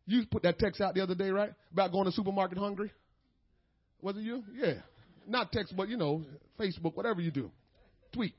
you 0.06 0.26
put 0.30 0.42
that 0.42 0.58
text 0.58 0.80
out 0.80 0.94
the 0.94 1.02
other 1.02 1.14
day, 1.14 1.30
right? 1.30 1.52
About 1.72 1.92
going 1.92 2.06
to 2.06 2.12
supermarket 2.12 2.58
hungry. 2.58 2.90
Was 4.02 4.16
it 4.16 4.22
you? 4.22 4.42
Yeah. 4.52 4.74
Not 5.28 5.52
text, 5.52 5.76
but 5.76 5.88
you 5.88 5.96
know, 5.96 6.24
Facebook, 6.58 6.96
whatever 6.96 7.20
you 7.20 7.30
do. 7.30 7.50
Tweet. 8.12 8.34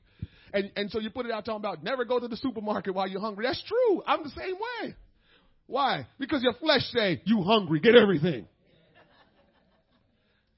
And, 0.52 0.70
and 0.76 0.90
so 0.90 1.00
you 1.00 1.10
put 1.10 1.24
it 1.24 1.32
out 1.32 1.44
talking 1.44 1.60
about 1.60 1.82
never 1.82 2.04
go 2.04 2.20
to 2.20 2.28
the 2.28 2.36
supermarket 2.36 2.94
while 2.94 3.08
you're 3.08 3.20
hungry. 3.20 3.46
That's 3.46 3.62
true. 3.62 4.02
I'm 4.06 4.22
the 4.22 4.30
same 4.30 4.54
way. 4.54 4.94
Why? 5.66 6.06
Because 6.18 6.42
your 6.42 6.52
flesh 6.54 6.82
say, 6.94 7.22
you 7.24 7.42
hungry, 7.42 7.80
get 7.80 7.94
everything. 7.94 8.46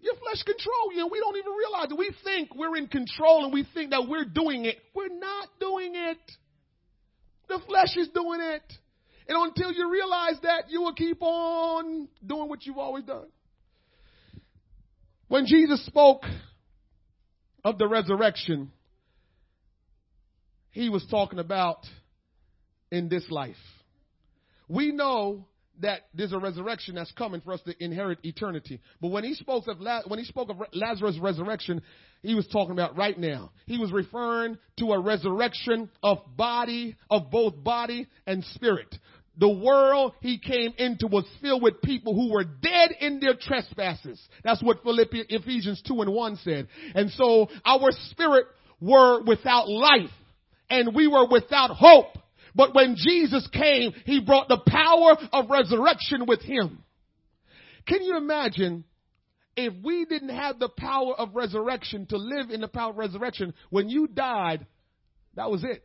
Your 0.05 0.17
flesh 0.17 0.43
control 0.43 0.93
you, 0.95 1.09
we 1.11 1.19
don't 1.19 1.37
even 1.37 1.53
realize 1.53 1.91
it. 1.91 1.97
We 1.97 2.13
think 2.23 2.55
we're 2.55 2.77
in 2.77 2.89
control 2.89 3.45
and 3.45 3.53
we 3.55 3.67
think 3.73 3.91
that 3.91 4.07
we're 4.07 4.27
doing 4.27 4.67
it. 4.67 4.77
We're 4.95 5.09
not 5.09 5.49
doing 5.59 5.93
it. 5.95 6.19
The 7.49 7.59
flesh 7.67 7.97
is 7.97 8.09
doing 8.09 8.41
it. 8.43 8.63
And 9.27 9.39
until 9.39 9.73
you 9.73 9.91
realize 9.91 10.35
that, 10.43 10.65
you 10.69 10.83
will 10.83 10.93
keep 10.93 11.23
on 11.23 12.09
doing 12.25 12.51
what 12.51 12.67
you've 12.67 12.77
always 12.77 13.05
done. 13.05 13.29
When 15.29 15.47
Jesus 15.47 15.85
spoke 15.87 16.25
of 17.65 17.79
the 17.79 17.89
resurrection, 17.89 18.71
he 20.71 20.91
was 20.91 21.07
talking 21.11 21.39
about 21.39 21.79
in 22.91 23.09
this 23.09 23.25
life. 23.31 23.57
We 24.69 24.93
know 24.93 25.47
that 25.81 26.03
there's 26.15 26.33
a 26.33 26.39
resurrection 26.39 26.95
that's 26.95 27.13
coming 27.13 27.41
for 27.41 27.53
us 27.53 27.61
to 27.63 27.85
inherit 27.85 28.19
eternity. 28.23 28.81
But 29.01 29.09
when 29.09 29.25
he 29.25 29.35
spoke 29.35 29.67
of 29.69 29.79
when 30.07 30.19
he 30.19 30.25
spoke 30.25 30.51
of 30.51 30.57
Lazarus' 30.73 31.19
resurrection, 31.21 31.83
he 32.23 32.35
was 32.35 32.47
talking 32.49 32.73
about 32.73 32.97
right 32.97 33.19
now. 33.19 33.51
He 33.67 33.79
was 33.79 33.93
referring 33.93 34.59
to 34.79 34.93
a 34.93 35.01
resurrection 35.01 35.91
of 36.03 36.19
body, 36.37 36.97
of 37.11 37.31
both 37.31 37.63
body 37.63 38.07
and 38.27 38.45
spirit. 38.55 38.95
The 39.37 39.49
world 39.49 40.15
he 40.21 40.39
came 40.39 40.73
into 40.79 41.09
was 41.09 41.25
filled 41.43 41.63
with 41.63 41.83
people 41.83 42.15
who 42.15 42.33
were 42.33 42.45
dead 42.45 42.93
in 43.01 43.19
their 43.19 43.35
trespasses. 43.35 44.21
That's 44.45 44.63
what 44.63 44.83
Philippians, 44.85 45.27
Ephesians 45.29 45.83
2 45.87 46.03
and 46.03 46.13
1 46.13 46.37
said. 46.37 46.69
And 46.95 47.11
so 47.11 47.49
our 47.65 47.91
spirit 48.11 48.47
were 48.81 49.23
without 49.25 49.69
life 49.69 50.11
and 50.71 50.95
we 50.95 51.09
were 51.09 51.27
without 51.29 51.71
hope. 51.71 52.17
But 52.55 52.75
when 52.75 52.97
Jesus 52.97 53.49
came, 53.53 53.93
he 54.05 54.21
brought 54.21 54.49
the 54.49 54.63
power 54.67 55.17
of 55.33 55.51
resurrection 55.51 56.27
with 56.27 56.41
him. 56.43 56.85
Can 57.87 58.03
you 58.03 58.17
imagine 58.17 58.85
if 59.57 59.73
we 59.83 60.05
didn't 60.05 60.31
have 60.31 60.59
the 60.59 60.69
power 60.69 61.15
of 61.15 61.35
resurrection 61.35 62.07
to 62.07 62.17
live 62.17 62.51
in 62.51 62.61
the 62.61 62.69
power 62.69 62.91
of 62.91 62.97
resurrection, 62.97 63.55
when 63.71 63.89
you 63.89 64.07
died, 64.07 64.67
that 65.35 65.51
was 65.51 65.65
it. 65.65 65.85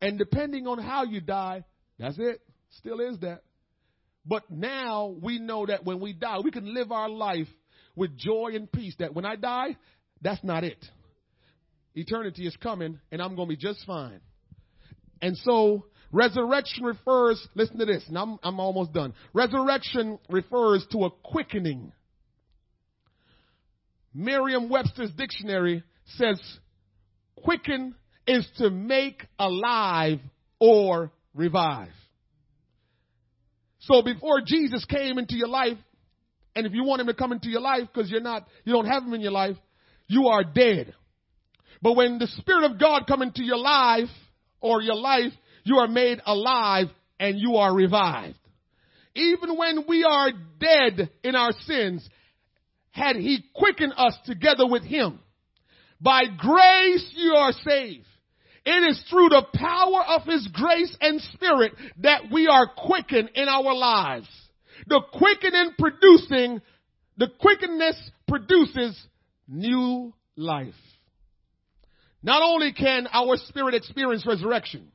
And 0.00 0.18
depending 0.18 0.66
on 0.66 0.78
how 0.78 1.04
you 1.04 1.20
die, 1.20 1.64
that's 1.98 2.18
it. 2.18 2.40
Still 2.78 3.00
is 3.00 3.18
that. 3.20 3.42
But 4.24 4.50
now 4.50 5.14
we 5.20 5.38
know 5.38 5.66
that 5.66 5.84
when 5.84 6.00
we 6.00 6.12
die, 6.12 6.38
we 6.42 6.50
can 6.50 6.72
live 6.72 6.92
our 6.92 7.08
life 7.08 7.48
with 7.96 8.16
joy 8.16 8.52
and 8.54 8.70
peace. 8.70 8.94
That 8.98 9.14
when 9.14 9.24
I 9.24 9.36
die, 9.36 9.76
that's 10.20 10.42
not 10.42 10.64
it. 10.64 10.84
Eternity 11.94 12.46
is 12.46 12.56
coming 12.56 12.98
and 13.10 13.20
I'm 13.20 13.34
going 13.36 13.48
to 13.48 13.56
be 13.56 13.60
just 13.60 13.84
fine. 13.86 14.20
And 15.22 15.36
so 15.38 15.86
resurrection 16.10 16.84
refers, 16.84 17.46
listen 17.54 17.78
to 17.78 17.86
this, 17.86 18.04
and 18.08 18.18
I'm, 18.18 18.38
I'm 18.42 18.58
almost 18.58 18.92
done. 18.92 19.14
Resurrection 19.32 20.18
refers 20.28 20.84
to 20.90 21.04
a 21.04 21.10
quickening. 21.10 21.92
Merriam 24.12 24.68
Webster's 24.68 25.12
dictionary 25.12 25.84
says 26.16 26.40
quicken 27.36 27.94
is 28.26 28.46
to 28.58 28.68
make 28.68 29.24
alive 29.38 30.18
or 30.58 31.12
revive. 31.34 31.88
So 33.80 34.02
before 34.02 34.42
Jesus 34.44 34.84
came 34.84 35.18
into 35.18 35.36
your 35.36 35.48
life, 35.48 35.78
and 36.54 36.66
if 36.66 36.72
you 36.72 36.84
want 36.84 37.00
him 37.00 37.06
to 37.06 37.14
come 37.14 37.32
into 37.32 37.48
your 37.48 37.62
life 37.62 37.88
because 37.92 38.10
you're 38.10 38.20
not, 38.20 38.46
you 38.64 38.72
don't 38.72 38.86
have 38.86 39.02
him 39.02 39.14
in 39.14 39.22
your 39.22 39.32
life, 39.32 39.56
you 40.08 40.26
are 40.26 40.44
dead. 40.44 40.94
But 41.80 41.94
when 41.94 42.18
the 42.18 42.26
Spirit 42.26 42.70
of 42.70 42.78
God 42.78 43.06
come 43.08 43.22
into 43.22 43.42
your 43.42 43.56
life 43.56 44.10
or 44.62 44.80
your 44.80 44.96
life, 44.96 45.32
you 45.64 45.76
are 45.78 45.88
made 45.88 46.20
alive 46.24 46.86
and 47.20 47.38
you 47.38 47.56
are 47.56 47.74
revived. 47.74 48.38
Even 49.14 49.56
when 49.56 49.84
we 49.86 50.04
are 50.04 50.30
dead 50.58 51.10
in 51.22 51.34
our 51.34 51.52
sins, 51.66 52.08
had 52.92 53.16
he 53.16 53.44
quickened 53.54 53.92
us 53.96 54.16
together 54.24 54.66
with 54.66 54.84
him. 54.84 55.18
By 56.00 56.22
grace 56.36 57.12
you 57.14 57.34
are 57.34 57.52
saved. 57.52 58.06
It 58.64 58.90
is 58.90 59.02
through 59.10 59.30
the 59.30 59.44
power 59.54 60.04
of 60.06 60.24
his 60.24 60.48
grace 60.52 60.96
and 61.00 61.20
spirit 61.20 61.72
that 61.98 62.30
we 62.30 62.46
are 62.46 62.70
quickened 62.76 63.30
in 63.34 63.48
our 63.48 63.74
lives. 63.74 64.28
The 64.86 65.02
quickening 65.12 65.72
producing, 65.78 66.60
the 67.16 67.28
quickenness 67.40 68.10
produces 68.28 69.00
new 69.48 70.12
life. 70.36 70.74
Not 72.22 72.42
only 72.42 72.72
can 72.72 73.08
our 73.12 73.36
spirit 73.36 73.74
experience 73.74 74.26
resurrection 74.26 74.92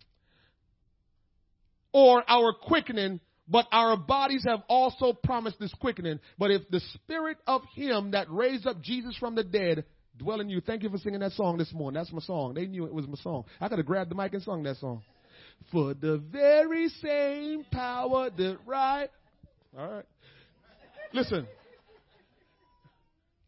or 1.92 2.24
our 2.28 2.54
quickening, 2.54 3.20
but 3.50 3.66
our 3.72 3.98
bodies 3.98 4.46
have 4.48 4.62
also 4.68 5.14
promised 5.14 5.60
this 5.60 5.74
quickening. 5.80 6.20
But 6.38 6.52
if 6.52 6.70
the 6.70 6.82
spirit 6.94 7.38
of 7.46 7.62
him 7.76 8.12
that 8.12 8.30
raised 8.30 8.68
up 8.68 8.82
Jesus 8.82 9.16
from 9.18 9.36
the 9.36 9.44
dead 9.44 9.86
dwell 10.18 10.42
in 10.42 10.50
you, 10.50 10.62
thank 10.62 10.84
you 10.84 10.90
for 10.90 10.98
singing 10.98 11.20
that 11.20 11.34
song 11.34 11.58
this 11.58 11.74
morning. 11.74 12.00
That's 12.00 12.12
my 12.12 12.20
song. 12.20 12.54
They 12.54 12.66
knew 12.66 12.86
it 12.86 12.94
was 12.94 13.08
my 13.08 13.16
song. 13.16 13.46
I 13.60 13.68
could 13.68 13.78
have 13.78 13.86
grabbed 13.86 14.12
the 14.12 14.16
mic 14.16 14.34
and 14.34 14.44
sung 14.44 14.64
that 14.64 14.78
song. 14.78 15.02
For 15.72 15.94
the 15.94 16.18
very 16.18 16.90
same 16.90 17.66
power 17.72 18.30
that 18.30 18.58
right. 18.66 19.10
All 19.78 19.92
right. 19.92 20.06
Listen. 21.14 21.48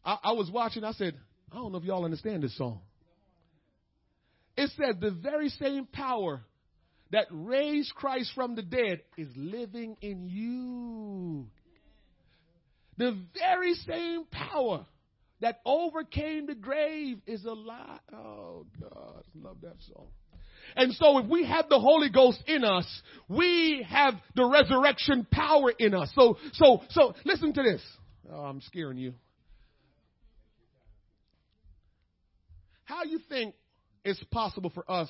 I, 0.04 0.18
I 0.24 0.32
was 0.32 0.50
watching, 0.50 0.82
I 0.84 0.92
said, 0.92 1.14
I 1.52 1.56
don't 1.56 1.72
know 1.72 1.78
if 1.78 1.84
y'all 1.84 2.04
understand 2.04 2.42
this 2.42 2.56
song. 2.56 2.80
It 4.56 4.70
says 4.76 4.96
the 5.00 5.10
very 5.10 5.48
same 5.48 5.86
power 5.86 6.42
that 7.12 7.26
raised 7.30 7.94
Christ 7.94 8.32
from 8.34 8.54
the 8.54 8.62
dead 8.62 9.00
is 9.16 9.28
living 9.36 9.96
in 10.00 10.28
you. 10.28 11.46
The 12.98 13.18
very 13.34 13.74
same 13.74 14.24
power 14.30 14.86
that 15.40 15.60
overcame 15.64 16.46
the 16.46 16.54
grave 16.54 17.18
is 17.26 17.44
alive. 17.44 18.00
Oh 18.12 18.66
God, 18.80 19.24
love 19.34 19.56
that 19.62 19.76
song. 19.92 20.08
And 20.76 20.92
so 20.94 21.18
if 21.18 21.26
we 21.26 21.44
have 21.46 21.68
the 21.68 21.80
Holy 21.80 22.10
Ghost 22.10 22.42
in 22.46 22.64
us, 22.64 22.86
we 23.28 23.84
have 23.88 24.14
the 24.36 24.44
resurrection 24.44 25.26
power 25.30 25.72
in 25.76 25.94
us. 25.94 26.12
So, 26.14 26.36
so, 26.52 26.82
so 26.90 27.14
listen 27.24 27.52
to 27.54 27.62
this. 27.62 27.82
Oh, 28.30 28.42
I'm 28.42 28.60
scaring 28.60 28.98
you. 28.98 29.14
How 32.84 33.04
you 33.04 33.20
think 33.28 33.54
it's 34.04 34.22
possible 34.24 34.70
for 34.74 34.90
us 34.90 35.08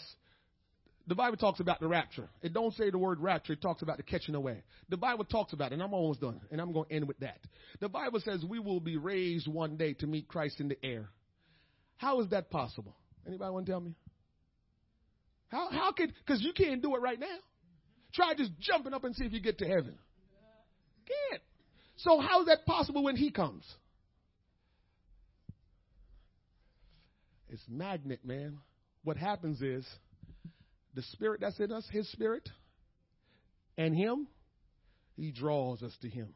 the 1.11 1.16
Bible 1.16 1.36
talks 1.36 1.59
about 1.59 1.80
the 1.80 1.88
rapture. 1.88 2.28
It 2.41 2.53
don't 2.53 2.72
say 2.74 2.88
the 2.88 2.97
word 2.97 3.18
rapture. 3.18 3.55
It 3.55 3.61
talks 3.61 3.82
about 3.82 3.97
the 3.97 4.03
catching 4.05 4.36
away. 4.36 4.62
The 4.91 4.97
Bible 4.97 5.24
talks 5.24 5.53
about 5.53 5.72
it, 5.72 5.74
and 5.74 5.82
I'm 5.82 5.93
almost 5.93 6.20
done, 6.20 6.41
and 6.53 6.61
I'm 6.61 6.72
going 6.72 6.88
to 6.88 6.95
end 6.95 7.09
with 7.09 7.18
that. 7.18 7.41
The 7.80 7.88
Bible 7.88 8.20
says 8.20 8.45
we 8.49 8.61
will 8.61 8.78
be 8.78 8.97
raised 8.97 9.49
one 9.49 9.76
day 9.76 9.95
to 9.95 10.07
meet 10.07 10.28
Christ 10.28 10.61
in 10.61 10.68
the 10.68 10.78
air. 10.84 11.09
How 11.97 12.20
is 12.20 12.28
that 12.30 12.49
possible? 12.49 12.95
Anybody 13.26 13.51
want 13.51 13.66
to 13.66 13.72
tell 13.72 13.80
me? 13.80 13.97
How, 15.49 15.70
how 15.70 15.91
could, 15.91 16.12
because 16.24 16.43
you 16.43 16.53
can't 16.53 16.80
do 16.80 16.95
it 16.95 17.01
right 17.01 17.18
now. 17.18 17.38
Try 18.14 18.34
just 18.34 18.53
jumping 18.61 18.95
up 18.95 19.03
and 19.03 19.16
see 19.16 19.24
if 19.24 19.32
you 19.32 19.41
get 19.41 19.59
to 19.59 19.66
heaven. 19.66 19.99
Can't. 21.07 21.43
So 21.97 22.20
how 22.20 22.43
is 22.43 22.47
that 22.47 22.66
possible 22.66 23.03
when 23.03 23.16
he 23.16 23.32
comes? 23.32 23.64
It's 27.49 27.64
magnet, 27.68 28.20
man. 28.24 28.59
What 29.05 29.16
happens 29.16 29.62
is 29.62 29.86
the 30.94 31.03
spirit 31.03 31.40
that's 31.40 31.59
in 31.59 31.72
us, 31.72 31.86
his 31.90 32.11
spirit, 32.12 32.48
and 33.78 33.94
him, 33.96 34.26
he 35.16 35.30
draws 35.30 35.82
us 35.82 35.96
to 36.03 36.09
him. 36.09 36.28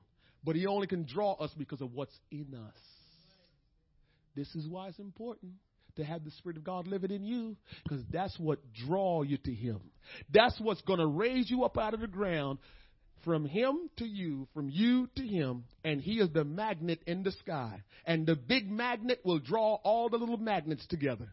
But 0.44 0.56
he 0.56 0.66
only 0.66 0.86
can 0.86 1.04
draw 1.04 1.32
us 1.34 1.50
because 1.56 1.80
of 1.80 1.92
what's 1.94 2.16
in 2.30 2.54
us. 2.54 2.78
This 4.36 4.52
is 4.54 4.68
why 4.68 4.88
it's 4.88 4.98
important 4.98 5.52
to 5.96 6.04
have 6.04 6.24
the 6.24 6.30
Spirit 6.32 6.56
of 6.56 6.64
God 6.64 6.86
living 6.86 7.10
in 7.10 7.24
you, 7.24 7.56
because 7.82 8.02
that's 8.10 8.38
what 8.38 8.58
draw 8.86 9.22
you 9.22 9.36
to 9.38 9.54
Him. 9.54 9.80
That's 10.32 10.58
what's 10.60 10.82
going 10.82 10.98
to 10.98 11.06
raise 11.06 11.50
you 11.50 11.64
up 11.64 11.78
out 11.78 11.94
of 11.94 12.00
the 12.00 12.06
ground 12.06 12.58
from 13.24 13.46
Him 13.46 13.88
to 13.98 14.04
you, 14.04 14.48
from 14.54 14.68
you 14.68 15.08
to 15.16 15.22
Him, 15.22 15.64
and 15.84 16.00
He 16.00 16.14
is 16.14 16.30
the 16.32 16.44
magnet 16.44 17.00
in 17.06 17.22
the 17.22 17.32
sky. 17.32 17.82
And 18.04 18.26
the 18.26 18.36
big 18.36 18.70
magnet 18.70 19.20
will 19.24 19.38
draw 19.38 19.74
all 19.84 20.08
the 20.08 20.18
little 20.18 20.36
magnets 20.36 20.86
together. 20.86 21.28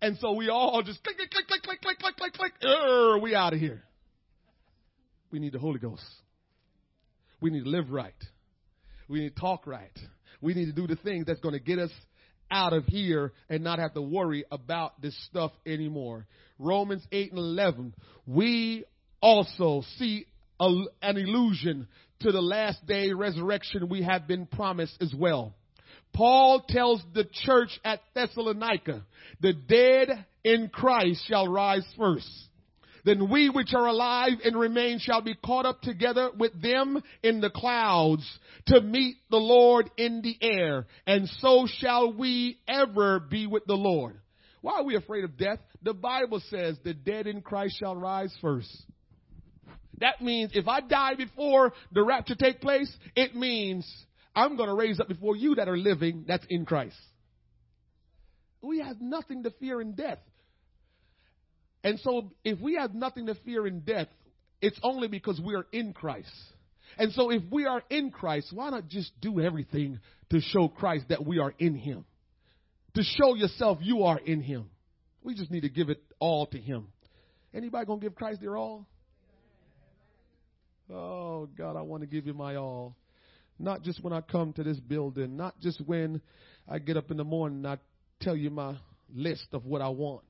And 0.00 0.16
so 0.18 0.32
we 0.32 0.48
all 0.48 0.82
just 0.82 1.02
click, 1.02 1.16
click, 1.16 1.30
click, 1.30 1.46
click, 1.46 1.62
click, 1.62 1.80
click, 1.80 1.98
click, 1.98 2.16
click, 2.16 2.32
click. 2.34 2.52
Er, 2.64 3.18
we 3.18 3.34
out 3.34 3.52
of 3.52 3.58
here. 3.58 3.82
We 5.30 5.38
need 5.38 5.52
the 5.52 5.58
Holy 5.58 5.78
Ghost. 5.78 6.04
We 7.40 7.50
need 7.50 7.64
to 7.64 7.70
live 7.70 7.90
right. 7.90 8.14
We 9.08 9.20
need 9.20 9.34
to 9.34 9.40
talk 9.40 9.66
right. 9.66 9.96
We 10.40 10.54
need 10.54 10.66
to 10.66 10.72
do 10.72 10.86
the 10.86 10.96
things 10.96 11.26
that's 11.26 11.40
going 11.40 11.54
to 11.54 11.60
get 11.60 11.78
us 11.78 11.90
out 12.50 12.72
of 12.72 12.84
here 12.86 13.32
and 13.48 13.62
not 13.62 13.78
have 13.78 13.94
to 13.94 14.02
worry 14.02 14.44
about 14.50 15.00
this 15.02 15.16
stuff 15.26 15.52
anymore. 15.66 16.26
Romans 16.58 17.06
8 17.12 17.32
and 17.32 17.38
11. 17.38 17.94
We 18.26 18.84
also 19.20 19.82
see 19.96 20.26
a, 20.60 20.66
an 21.02 21.16
illusion 21.16 21.88
to 22.20 22.32
the 22.32 22.40
last 22.40 22.84
day 22.86 23.12
resurrection 23.12 23.88
we 23.88 24.02
have 24.02 24.26
been 24.26 24.46
promised 24.46 24.96
as 25.00 25.12
well. 25.16 25.54
Paul 26.18 26.64
tells 26.68 27.00
the 27.14 27.28
church 27.44 27.78
at 27.84 28.00
Thessalonica, 28.12 29.04
the 29.40 29.52
dead 29.52 30.26
in 30.42 30.68
Christ 30.68 31.24
shall 31.28 31.46
rise 31.46 31.86
first. 31.96 32.28
Then 33.04 33.30
we 33.30 33.48
which 33.48 33.72
are 33.72 33.86
alive 33.86 34.32
and 34.44 34.58
remain 34.58 34.98
shall 34.98 35.22
be 35.22 35.36
caught 35.36 35.64
up 35.64 35.80
together 35.80 36.30
with 36.36 36.60
them 36.60 37.00
in 37.22 37.40
the 37.40 37.50
clouds 37.50 38.28
to 38.66 38.80
meet 38.80 39.14
the 39.30 39.36
Lord 39.36 39.92
in 39.96 40.20
the 40.20 40.36
air. 40.42 40.86
And 41.06 41.28
so 41.38 41.68
shall 41.68 42.12
we 42.12 42.58
ever 42.66 43.20
be 43.20 43.46
with 43.46 43.66
the 43.66 43.76
Lord. 43.76 44.18
Why 44.60 44.80
are 44.80 44.84
we 44.84 44.96
afraid 44.96 45.22
of 45.22 45.38
death? 45.38 45.60
The 45.82 45.94
Bible 45.94 46.42
says 46.50 46.76
the 46.82 46.94
dead 46.94 47.28
in 47.28 47.42
Christ 47.42 47.76
shall 47.78 47.94
rise 47.94 48.36
first. 48.42 48.76
That 50.00 50.20
means 50.20 50.50
if 50.54 50.66
I 50.66 50.80
die 50.80 51.14
before 51.14 51.72
the 51.92 52.02
rapture 52.02 52.34
take 52.34 52.60
place, 52.60 52.92
it 53.14 53.36
means 53.36 53.88
I'm 54.38 54.56
going 54.56 54.68
to 54.68 54.74
raise 54.74 55.00
up 55.00 55.08
before 55.08 55.34
you 55.34 55.56
that 55.56 55.68
are 55.68 55.76
living 55.76 56.24
that's 56.28 56.46
in 56.48 56.64
Christ. 56.64 56.94
We 58.62 58.78
have 58.78 59.00
nothing 59.00 59.42
to 59.42 59.50
fear 59.58 59.80
in 59.80 59.96
death. 59.96 60.20
And 61.82 61.98
so 61.98 62.30
if 62.44 62.60
we 62.60 62.76
have 62.76 62.94
nothing 62.94 63.26
to 63.26 63.34
fear 63.44 63.66
in 63.66 63.80
death, 63.80 64.06
it's 64.60 64.78
only 64.84 65.08
because 65.08 65.40
we 65.44 65.56
are 65.56 65.66
in 65.72 65.92
Christ. 65.92 66.30
And 66.98 67.12
so 67.14 67.30
if 67.30 67.42
we 67.50 67.66
are 67.66 67.82
in 67.90 68.12
Christ, 68.12 68.52
why 68.52 68.70
not 68.70 68.86
just 68.86 69.10
do 69.20 69.40
everything 69.40 69.98
to 70.30 70.40
show 70.40 70.68
Christ 70.68 71.06
that 71.08 71.26
we 71.26 71.40
are 71.40 71.52
in 71.58 71.74
Him? 71.74 72.04
To 72.94 73.02
show 73.02 73.34
yourself 73.34 73.78
you 73.80 74.04
are 74.04 74.18
in 74.18 74.40
Him. 74.40 74.70
We 75.20 75.34
just 75.34 75.50
need 75.50 75.62
to 75.62 75.68
give 75.68 75.90
it 75.90 76.00
all 76.20 76.46
to 76.46 76.58
Him. 76.58 76.86
Anybody 77.52 77.86
gonna 77.86 78.00
give 78.00 78.14
Christ 78.14 78.40
their 78.40 78.56
all? 78.56 78.86
Oh 80.92 81.48
God, 81.58 81.76
I 81.76 81.82
want 81.82 82.02
to 82.02 82.06
give 82.06 82.24
you 82.24 82.34
my 82.34 82.54
all. 82.54 82.94
Not 83.58 83.82
just 83.82 84.02
when 84.02 84.12
I 84.12 84.20
come 84.20 84.52
to 84.54 84.62
this 84.62 84.78
building, 84.78 85.36
not 85.36 85.58
just 85.60 85.80
when 85.84 86.20
I 86.68 86.78
get 86.78 86.96
up 86.96 87.10
in 87.10 87.16
the 87.16 87.24
morning 87.24 87.58
and 87.58 87.66
I 87.66 87.78
tell 88.20 88.36
you 88.36 88.50
my 88.50 88.76
list 89.12 89.48
of 89.52 89.64
what 89.64 89.82
I 89.82 89.88
want. 89.88 90.24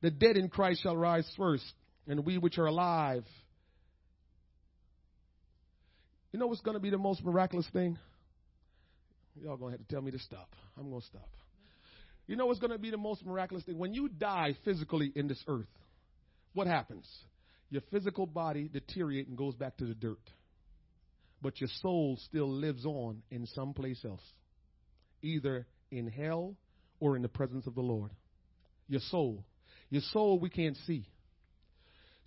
The 0.00 0.10
dead 0.10 0.36
in 0.36 0.48
Christ 0.48 0.82
shall 0.82 0.96
rise 0.96 1.30
first, 1.36 1.64
and 2.06 2.24
we 2.24 2.38
which 2.38 2.58
are 2.58 2.66
alive. 2.66 3.24
You 6.32 6.38
know 6.38 6.46
what's 6.46 6.60
going 6.60 6.76
to 6.76 6.80
be 6.80 6.90
the 6.90 6.98
most 6.98 7.24
miraculous 7.24 7.66
thing? 7.72 7.98
Y'all 9.42 9.56
going 9.56 9.72
to 9.72 9.78
have 9.78 9.86
to 9.86 9.92
tell 9.92 10.02
me 10.02 10.10
to 10.10 10.18
stop. 10.18 10.54
I'm 10.78 10.88
going 10.88 11.00
to 11.00 11.06
stop. 11.06 11.28
You 12.26 12.36
know 12.36 12.46
what's 12.46 12.60
going 12.60 12.72
to 12.72 12.78
be 12.78 12.90
the 12.90 12.98
most 12.98 13.24
miraculous 13.24 13.64
thing? 13.64 13.78
When 13.78 13.94
you 13.94 14.08
die 14.08 14.54
physically 14.64 15.12
in 15.14 15.28
this 15.28 15.42
earth, 15.48 15.66
what 16.54 16.66
happens? 16.66 17.06
Your 17.70 17.82
physical 17.90 18.26
body 18.26 18.68
deteriorates 18.72 19.28
and 19.28 19.36
goes 19.36 19.54
back 19.54 19.76
to 19.78 19.84
the 19.84 19.94
dirt 19.94 20.18
but 21.40 21.60
your 21.60 21.70
soul 21.80 22.18
still 22.24 22.50
lives 22.50 22.84
on 22.84 23.22
in 23.30 23.46
some 23.46 23.74
place 23.74 24.04
else, 24.04 24.22
either 25.22 25.66
in 25.90 26.08
hell 26.08 26.56
or 27.00 27.16
in 27.16 27.22
the 27.22 27.28
presence 27.28 27.66
of 27.66 27.74
the 27.74 27.80
Lord. 27.80 28.10
Your 28.88 29.00
soul. 29.10 29.44
Your 29.90 30.02
soul 30.12 30.38
we 30.38 30.50
can't 30.50 30.76
see. 30.86 31.06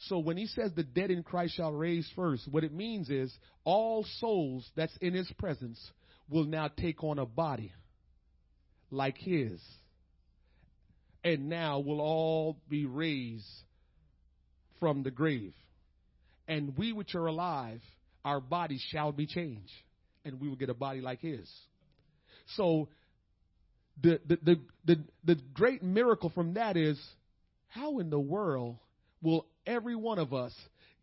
So 0.08 0.18
when 0.18 0.38
he 0.38 0.48
says 0.48 0.72
the 0.76 0.84
dead 0.84 1.12
in 1.12 1.22
Christ 1.22 1.56
shall 1.56 1.72
raise 1.72 2.10
first, 2.16 2.48
what 2.50 2.64
it 2.64 2.74
means 2.74 3.10
is 3.10 3.32
all 3.64 4.06
souls 4.20 4.68
that's 4.76 4.96
in 5.00 5.14
his 5.14 5.32
presence 5.38 5.80
will 6.30 6.46
now 6.46 6.70
take 6.70 7.04
on 7.04 7.20
a 7.20 7.26
body 7.26 7.72
like 8.90 9.18
his. 9.18 9.62
And 11.24 11.50
now 11.50 11.80
will 11.80 12.02
all 12.02 12.58
be 12.68 12.88
raised 12.88 13.46
from 14.80 15.04
the 15.04 15.12
grave. 15.12 15.54
And 16.48 16.76
we 16.76 16.94
which 16.94 17.14
are 17.14 17.28
alive, 17.28 17.82
our 18.24 18.40
bodies 18.40 18.84
shall 18.92 19.12
be 19.12 19.26
changed, 19.26 19.72
and 20.26 20.40
we 20.40 20.48
will 20.48 20.56
get 20.56 20.70
a 20.70 20.74
body 20.74 21.02
like 21.02 21.22
his. 21.22 21.50
So 22.56 22.90
the 24.02 24.20
the 24.26 24.38
the 24.44 24.60
the, 24.86 25.04
the 25.24 25.36
great 25.54 25.84
miracle 25.84 26.30
from 26.30 26.56
that 26.56 26.78
is 26.78 27.00
how 27.68 28.00
in 28.00 28.10
the 28.10 28.20
world 28.20 28.78
will 29.22 29.46
every 29.66 29.96
one 29.96 30.20
of 30.20 30.34
us 30.34 30.54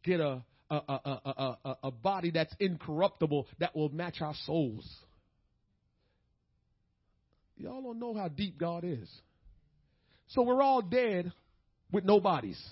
get 0.05 0.21
a 0.21 0.43
a, 0.71 0.75
a, 0.77 1.21
a, 1.25 1.57
a, 1.65 1.77
a 1.85 1.91
body 1.91 2.31
that's 2.31 2.55
incorruptible 2.61 3.47
that 3.59 3.75
will 3.75 3.89
match 3.89 4.21
our 4.21 4.35
souls? 4.45 4.87
Y'all 7.57 7.83
don't 7.83 7.99
know 7.99 8.15
how 8.15 8.29
deep 8.29 8.59
God 8.59 8.85
is. 8.85 9.09
So 10.29 10.43
we're 10.43 10.63
all 10.63 10.83
dead 10.83 11.33
with 11.91 12.05
no 12.05 12.21
bodies. 12.21 12.63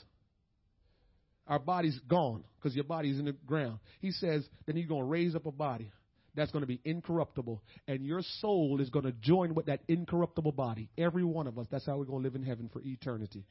Our 1.49 1.59
body's 1.59 1.99
gone 2.09 2.45
because 2.59 2.75
your 2.75 2.85
body's 2.85 3.19
in 3.19 3.27
the 3.27 3.33
ground. 3.33 3.79
He 4.01 4.11
says, 4.11 4.45
then 4.67 4.77
he's 4.77 4.87
going 4.87 5.03
to 5.03 5.07
raise 5.07 5.35
up 5.35 5.47
a 5.47 5.53
body 5.53 5.93
that's 6.35 6.51
going 6.51 6.63
to 6.63 6.67
be 6.67 6.81
incorruptible, 6.85 7.63
and 7.89 8.05
your 8.05 8.21
soul 8.41 8.79
is 8.81 8.91
going 8.91 9.07
to 9.07 9.13
join 9.13 9.55
with 9.55 9.67
that 9.67 9.81
incorruptible 9.89 10.53
body. 10.53 10.91
Every 10.99 11.25
one 11.25 11.47
of 11.47 11.59
us. 11.59 11.67
That's 11.71 11.87
how 11.87 11.97
we're 11.97 12.05
going 12.05 12.23
to 12.23 12.29
live 12.29 12.35
in 12.35 12.43
heaven 12.43 12.69
for 12.71 12.83
eternity. 12.85 13.47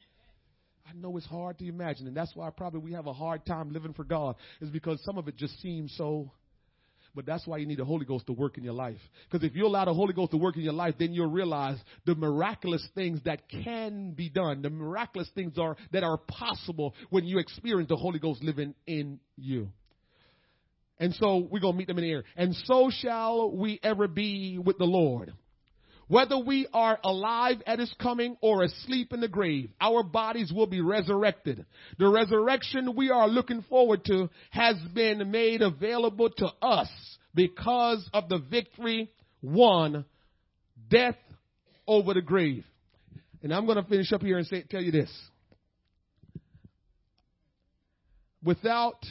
I 0.88 0.94
know 0.94 1.16
it's 1.16 1.26
hard 1.26 1.58
to 1.58 1.66
imagine, 1.66 2.06
and 2.06 2.16
that's 2.16 2.36
why 2.36 2.48
probably 2.50 2.78
we 2.78 2.92
have 2.92 3.08
a 3.08 3.12
hard 3.12 3.44
time 3.44 3.72
living 3.72 3.92
for 3.92 4.04
God, 4.04 4.36
is 4.60 4.70
because 4.70 5.02
some 5.04 5.18
of 5.18 5.26
it 5.26 5.36
just 5.36 5.60
seems 5.60 5.92
so 5.96 6.30
but 7.16 7.24
that's 7.24 7.46
why 7.46 7.56
you 7.56 7.66
need 7.66 7.78
the 7.78 7.84
Holy 7.84 8.04
Ghost 8.04 8.26
to 8.26 8.34
work 8.34 8.58
in 8.58 8.62
your 8.62 8.74
life. 8.74 9.00
Because 9.28 9.44
if 9.44 9.56
you 9.56 9.66
allow 9.66 9.86
the 9.86 9.94
Holy 9.94 10.12
Ghost 10.12 10.32
to 10.32 10.36
work 10.36 10.56
in 10.56 10.62
your 10.62 10.74
life, 10.74 10.96
then 10.98 11.14
you'll 11.14 11.30
realize 11.30 11.78
the 12.04 12.14
miraculous 12.14 12.86
things 12.94 13.20
that 13.24 13.48
can 13.48 14.12
be 14.12 14.28
done, 14.28 14.60
the 14.60 14.70
miraculous 14.70 15.28
things 15.34 15.58
are 15.58 15.76
that 15.92 16.04
are 16.04 16.18
possible 16.18 16.94
when 17.08 17.24
you 17.24 17.38
experience 17.38 17.88
the 17.88 17.96
Holy 17.96 18.18
Ghost 18.18 18.44
living 18.44 18.74
in 18.86 19.18
you. 19.36 19.68
And 20.98 21.14
so 21.14 21.48
we're 21.50 21.60
gonna 21.60 21.76
meet 21.76 21.88
them 21.88 21.98
in 21.98 22.04
the 22.04 22.10
air. 22.10 22.24
And 22.36 22.54
so 22.54 22.90
shall 22.90 23.50
we 23.50 23.80
ever 23.82 24.06
be 24.06 24.58
with 24.58 24.76
the 24.76 24.84
Lord. 24.84 25.32
Whether 26.08 26.38
we 26.38 26.68
are 26.72 26.98
alive 27.02 27.56
at 27.66 27.80
his 27.80 27.92
coming 28.00 28.36
or 28.40 28.62
asleep 28.62 29.12
in 29.12 29.20
the 29.20 29.28
grave, 29.28 29.70
our 29.80 30.04
bodies 30.04 30.52
will 30.52 30.68
be 30.68 30.80
resurrected. 30.80 31.66
The 31.98 32.08
resurrection 32.08 32.94
we 32.94 33.10
are 33.10 33.26
looking 33.26 33.62
forward 33.62 34.04
to 34.04 34.30
has 34.50 34.76
been 34.94 35.32
made 35.32 35.62
available 35.62 36.30
to 36.30 36.46
us 36.62 36.88
because 37.36 38.08
of 38.12 38.28
the 38.28 38.38
victory 38.38 39.12
won, 39.42 40.04
death 40.88 41.18
over 41.86 42.14
the 42.14 42.22
grave. 42.22 42.64
And 43.42 43.54
I'm 43.54 43.66
going 43.66 43.76
to 43.80 43.88
finish 43.88 44.10
up 44.12 44.22
here 44.22 44.38
and 44.38 44.46
say, 44.46 44.64
tell 44.68 44.82
you 44.82 44.90
this. 44.90 45.12
Without 48.42 49.04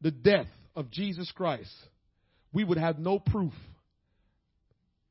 the 0.00 0.10
death 0.10 0.46
of 0.74 0.90
Jesus 0.90 1.30
Christ, 1.36 1.72
we 2.52 2.64
would 2.64 2.78
have 2.78 2.98
no 2.98 3.18
proof 3.18 3.52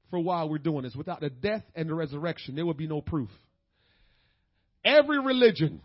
for 0.10 0.20
why 0.20 0.44
we're 0.46 0.58
doing 0.58 0.84
this. 0.84 0.96
Without 0.96 1.22
the 1.22 1.30
death 1.30 1.64
and 1.76 1.88
the 1.88 1.94
resurrection, 1.94 2.56
there 2.56 2.66
would 2.66 2.78
be 2.78 2.88
no 2.88 3.02
proof. 3.02 3.30
Every 4.84 5.20
religion, 5.20 5.82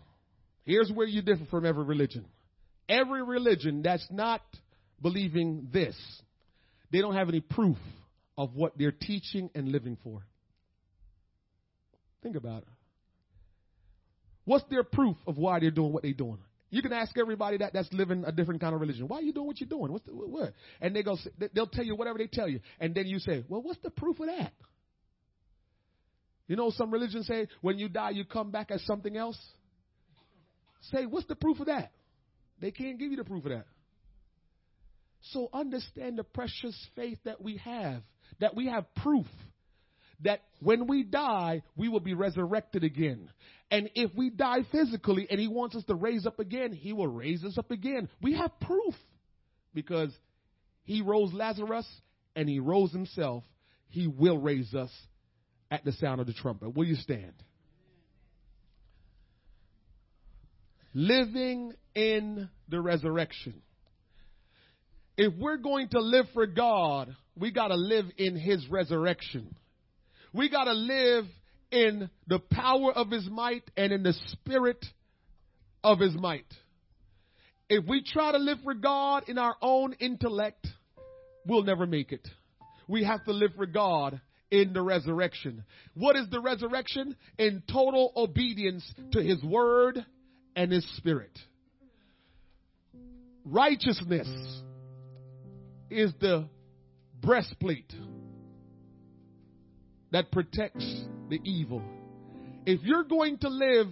here's 0.63 0.91
where 0.91 1.07
you 1.07 1.21
differ 1.21 1.45
from 1.51 1.65
every 1.65 1.83
religion. 1.83 2.25
Every 2.89 3.23
religion 3.23 3.81
that's 3.83 4.07
not 4.09 4.41
believing 5.01 5.69
this, 5.71 5.95
they 6.91 6.99
don't 6.99 7.15
have 7.15 7.29
any 7.29 7.41
proof 7.41 7.77
of 8.37 8.55
what 8.55 8.77
they're 8.77 8.91
teaching 8.91 9.49
and 9.55 9.69
living 9.71 9.97
for. 10.03 10.25
Think 12.21 12.35
about 12.35 12.63
it. 12.63 12.69
What's 14.45 14.65
their 14.69 14.83
proof 14.83 15.17
of 15.27 15.37
why 15.37 15.59
they're 15.59 15.71
doing 15.71 15.93
what 15.93 16.03
they're 16.03 16.13
doing? 16.13 16.39
You 16.69 16.81
can 16.81 16.91
ask 16.91 17.15
everybody 17.17 17.57
that 17.57 17.73
that's 17.73 17.91
living 17.93 18.23
a 18.25 18.31
different 18.31 18.59
kind 18.59 18.73
of 18.73 18.81
religion. 18.81 19.07
Why 19.07 19.17
are 19.17 19.21
you 19.21 19.31
doing 19.31 19.45
what 19.45 19.59
you're 19.59 19.69
doing? 19.69 19.91
What's 19.91 20.05
the, 20.05 20.11
what? 20.11 20.53
And 20.81 20.95
they 20.95 21.03
go, 21.03 21.17
they'll 21.53 21.67
tell 21.67 21.85
you 21.85 21.95
whatever 21.95 22.17
they 22.17 22.27
tell 22.27 22.49
you, 22.49 22.61
and 22.79 22.95
then 22.95 23.05
you 23.05 23.19
say, 23.19 23.43
well, 23.47 23.61
what's 23.61 23.79
the 23.83 23.91
proof 23.91 24.19
of 24.19 24.27
that? 24.27 24.53
You 26.47 26.55
know, 26.55 26.71
some 26.71 26.91
religions 26.91 27.27
say 27.27 27.47
when 27.61 27.77
you 27.77 27.89
die, 27.89 28.11
you 28.11 28.25
come 28.25 28.51
back 28.51 28.71
as 28.71 28.83
something 28.85 29.15
else. 29.15 29.37
Say, 30.91 31.05
what's 31.05 31.27
the 31.27 31.35
proof 31.35 31.59
of 31.59 31.67
that? 31.67 31.91
They 32.59 32.71
can't 32.71 32.99
give 32.99 33.11
you 33.11 33.17
the 33.17 33.23
proof 33.23 33.45
of 33.45 33.51
that. 33.51 33.65
So 35.31 35.49
understand 35.53 36.17
the 36.17 36.23
precious 36.23 36.75
faith 36.95 37.19
that 37.25 37.41
we 37.41 37.57
have, 37.57 38.01
that 38.39 38.55
we 38.55 38.67
have 38.67 38.93
proof 38.95 39.27
that 40.23 40.41
when 40.59 40.87
we 40.87 41.03
die, 41.03 41.63
we 41.75 41.89
will 41.89 41.99
be 41.99 42.13
resurrected 42.13 42.83
again. 42.83 43.29
And 43.71 43.89
if 43.95 44.11
we 44.15 44.29
die 44.29 44.65
physically 44.71 45.27
and 45.29 45.39
he 45.39 45.47
wants 45.47 45.75
us 45.75 45.83
to 45.85 45.95
raise 45.95 46.25
up 46.25 46.39
again, 46.39 46.71
he 46.73 46.93
will 46.93 47.07
raise 47.07 47.43
us 47.43 47.57
up 47.57 47.71
again. 47.71 48.09
We 48.21 48.35
have 48.37 48.51
proof 48.61 48.95
because 49.73 50.11
he 50.83 51.01
rose 51.01 51.33
Lazarus 51.33 51.87
and 52.35 52.47
he 52.47 52.59
rose 52.59 52.91
himself. 52.91 53.43
He 53.89 54.07
will 54.07 54.37
raise 54.37 54.73
us 54.73 54.91
at 55.71 55.83
the 55.83 55.91
sound 55.93 56.21
of 56.21 56.27
the 56.27 56.33
trumpet. 56.33 56.75
Will 56.75 56.85
you 56.85 56.95
stand? 56.95 57.33
Living 60.93 61.73
in 61.95 62.49
the 62.69 62.79
resurrection. 62.79 63.61
If 65.17 65.33
we're 65.39 65.57
going 65.57 65.89
to 65.89 65.99
live 65.99 66.25
for 66.33 66.47
God, 66.47 67.15
we 67.37 67.51
got 67.51 67.67
to 67.67 67.75
live 67.75 68.05
in 68.17 68.35
his 68.35 68.67
resurrection. 68.67 69.55
We 70.33 70.49
got 70.49 70.65
to 70.65 70.73
live 70.73 71.25
in 71.71 72.09
the 72.27 72.39
power 72.39 72.91
of 72.91 73.11
his 73.11 73.27
might 73.29 73.63
and 73.77 73.91
in 73.91 74.03
the 74.03 74.13
spirit 74.31 74.83
of 75.83 75.99
his 75.99 76.15
might. 76.15 76.51
If 77.69 77.85
we 77.87 78.03
try 78.03 78.31
to 78.31 78.37
live 78.37 78.59
for 78.63 78.73
God 78.73 79.23
in 79.27 79.37
our 79.37 79.55
own 79.61 79.93
intellect, 79.93 80.67
we'll 81.45 81.63
never 81.63 81.85
make 81.85 82.11
it. 82.11 82.27
We 82.87 83.03
have 83.03 83.23
to 83.25 83.31
live 83.31 83.51
for 83.55 83.65
God 83.65 84.19
in 84.51 84.73
the 84.73 84.81
resurrection. 84.81 85.63
What 85.95 86.15
is 86.15 86.29
the 86.29 86.39
resurrection? 86.39 87.15
In 87.37 87.63
total 87.71 88.13
obedience 88.15 88.83
to 89.11 89.21
his 89.21 89.43
word 89.43 90.03
and 90.55 90.71
his 90.71 90.85
spirit. 90.97 91.37
Righteousness 93.45 94.27
is 95.93 96.11
the 96.19 96.47
breastplate 97.21 97.93
that 100.11 100.31
protects 100.31 100.85
the 101.29 101.39
evil. 101.43 101.81
If 102.65 102.81
you're 102.83 103.03
going 103.03 103.37
to 103.39 103.49
live 103.49 103.87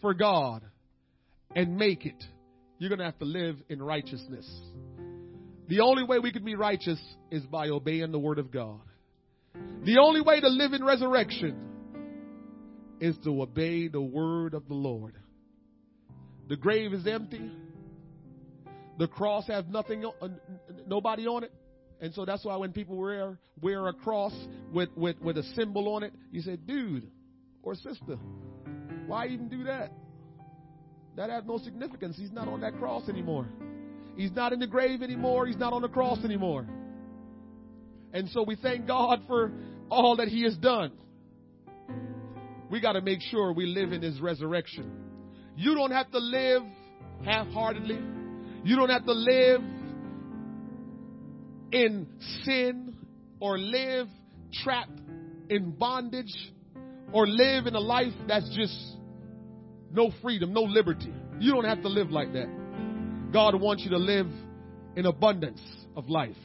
for 0.00 0.14
God 0.14 0.62
and 1.54 1.76
make 1.76 2.06
it, 2.06 2.22
you're 2.78 2.90
going 2.90 2.98
to 2.98 3.04
have 3.04 3.18
to 3.18 3.24
live 3.24 3.56
in 3.68 3.82
righteousness. 3.82 4.48
The 5.68 5.80
only 5.80 6.04
way 6.04 6.18
we 6.18 6.32
can 6.32 6.44
be 6.44 6.54
righteous 6.54 7.00
is 7.30 7.42
by 7.44 7.68
obeying 7.68 8.12
the 8.12 8.18
word 8.18 8.38
of 8.38 8.50
God. 8.50 8.80
The 9.84 9.98
only 9.98 10.20
way 10.20 10.40
to 10.40 10.48
live 10.48 10.72
in 10.72 10.84
resurrection 10.84 11.56
is 13.00 13.16
to 13.24 13.42
obey 13.42 13.88
the 13.88 14.00
word 14.00 14.54
of 14.54 14.68
the 14.68 14.74
Lord. 14.74 15.14
The 16.48 16.56
grave 16.56 16.92
is 16.92 17.06
empty. 17.06 17.50
The 18.98 19.08
cross 19.08 19.46
has 19.48 19.64
nothing, 19.68 20.04
uh, 20.04 20.28
nobody 20.86 21.26
on 21.26 21.44
it. 21.44 21.52
And 22.00 22.12
so 22.14 22.24
that's 22.24 22.44
why 22.44 22.56
when 22.56 22.72
people 22.72 22.96
wear 22.96 23.38
wear 23.60 23.88
a 23.88 23.92
cross 23.92 24.32
with, 24.72 24.90
with, 24.96 25.18
with 25.20 25.38
a 25.38 25.42
symbol 25.54 25.94
on 25.94 26.02
it, 26.02 26.12
you 26.30 26.42
say, 26.42 26.56
dude 26.56 27.10
or 27.62 27.74
sister, 27.74 28.18
why 29.06 29.26
even 29.26 29.48
do 29.48 29.64
that? 29.64 29.92
That 31.16 31.30
has 31.30 31.44
no 31.46 31.58
significance. 31.58 32.16
He's 32.16 32.32
not 32.32 32.48
on 32.48 32.60
that 32.60 32.76
cross 32.78 33.08
anymore. 33.08 33.46
He's 34.16 34.32
not 34.32 34.52
in 34.52 34.58
the 34.58 34.66
grave 34.66 35.02
anymore. 35.02 35.46
He's 35.46 35.56
not 35.56 35.72
on 35.72 35.82
the 35.82 35.88
cross 35.88 36.24
anymore. 36.24 36.66
And 38.12 38.28
so 38.30 38.42
we 38.42 38.56
thank 38.56 38.86
God 38.86 39.22
for 39.26 39.52
all 39.90 40.16
that 40.16 40.28
He 40.28 40.42
has 40.42 40.56
done. 40.56 40.92
We 42.70 42.80
got 42.80 42.92
to 42.92 43.00
make 43.00 43.20
sure 43.20 43.52
we 43.52 43.66
live 43.66 43.92
in 43.92 44.02
His 44.02 44.20
resurrection. 44.20 44.90
You 45.56 45.74
don't 45.74 45.92
have 45.92 46.10
to 46.10 46.18
live 46.18 46.62
half 47.24 47.46
heartedly. 47.48 47.98
You 48.64 48.76
don't 48.76 48.88
have 48.88 49.04
to 49.04 49.12
live 49.12 49.60
in 51.70 52.06
sin 52.44 52.96
or 53.38 53.58
live 53.58 54.06
trapped 54.62 55.00
in 55.50 55.72
bondage 55.72 56.32
or 57.12 57.26
live 57.26 57.66
in 57.66 57.74
a 57.74 57.80
life 57.80 58.14
that's 58.26 58.48
just 58.56 58.74
no 59.92 60.10
freedom, 60.22 60.54
no 60.54 60.62
liberty. 60.62 61.12
You 61.38 61.52
don't 61.52 61.66
have 61.66 61.82
to 61.82 61.88
live 61.88 62.10
like 62.10 62.32
that. 62.32 62.48
God 63.32 63.60
wants 63.60 63.84
you 63.84 63.90
to 63.90 63.98
live 63.98 64.28
in 64.96 65.04
abundance 65.04 65.60
of 65.94 66.08
life. 66.08 66.36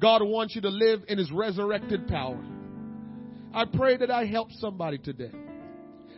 God 0.00 0.22
wants 0.22 0.54
you 0.54 0.62
to 0.62 0.70
live 0.70 1.00
in 1.08 1.18
His 1.18 1.30
resurrected 1.30 2.08
power. 2.08 2.42
I 3.52 3.66
pray 3.66 3.98
that 3.98 4.10
I 4.10 4.24
help 4.24 4.50
somebody 4.52 4.96
today. 4.96 5.32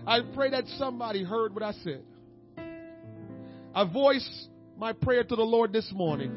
I 0.06 0.20
pray 0.34 0.50
that 0.50 0.64
somebody 0.78 1.24
heard 1.24 1.54
what 1.54 1.64
I 1.64 1.72
said. 1.72 2.04
I 3.74 3.84
voiced 3.92 4.48
my 4.76 4.92
prayer 4.92 5.24
to 5.24 5.36
the 5.36 5.42
Lord 5.42 5.72
this 5.72 5.90
morning. 5.92 6.36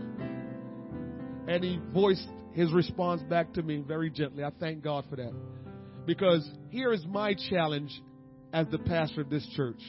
And 1.47 1.63
he 1.63 1.79
voiced 1.93 2.27
his 2.53 2.71
response 2.73 3.21
back 3.23 3.53
to 3.53 3.61
me 3.61 3.83
very 3.85 4.09
gently. 4.09 4.43
I 4.43 4.51
thank 4.59 4.83
God 4.83 5.05
for 5.09 5.15
that. 5.15 5.33
Because 6.05 6.49
here 6.69 6.93
is 6.93 7.05
my 7.05 7.35
challenge 7.49 7.91
as 8.53 8.67
the 8.67 8.79
pastor 8.79 9.21
of 9.21 9.29
this 9.29 9.47
church. 9.55 9.81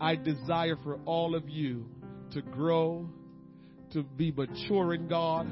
I 0.00 0.16
desire 0.16 0.76
for 0.82 0.98
all 1.04 1.34
of 1.34 1.48
you 1.48 1.86
to 2.32 2.42
grow, 2.42 3.08
to 3.92 4.02
be 4.02 4.32
mature 4.32 4.94
in 4.94 5.08
God, 5.08 5.46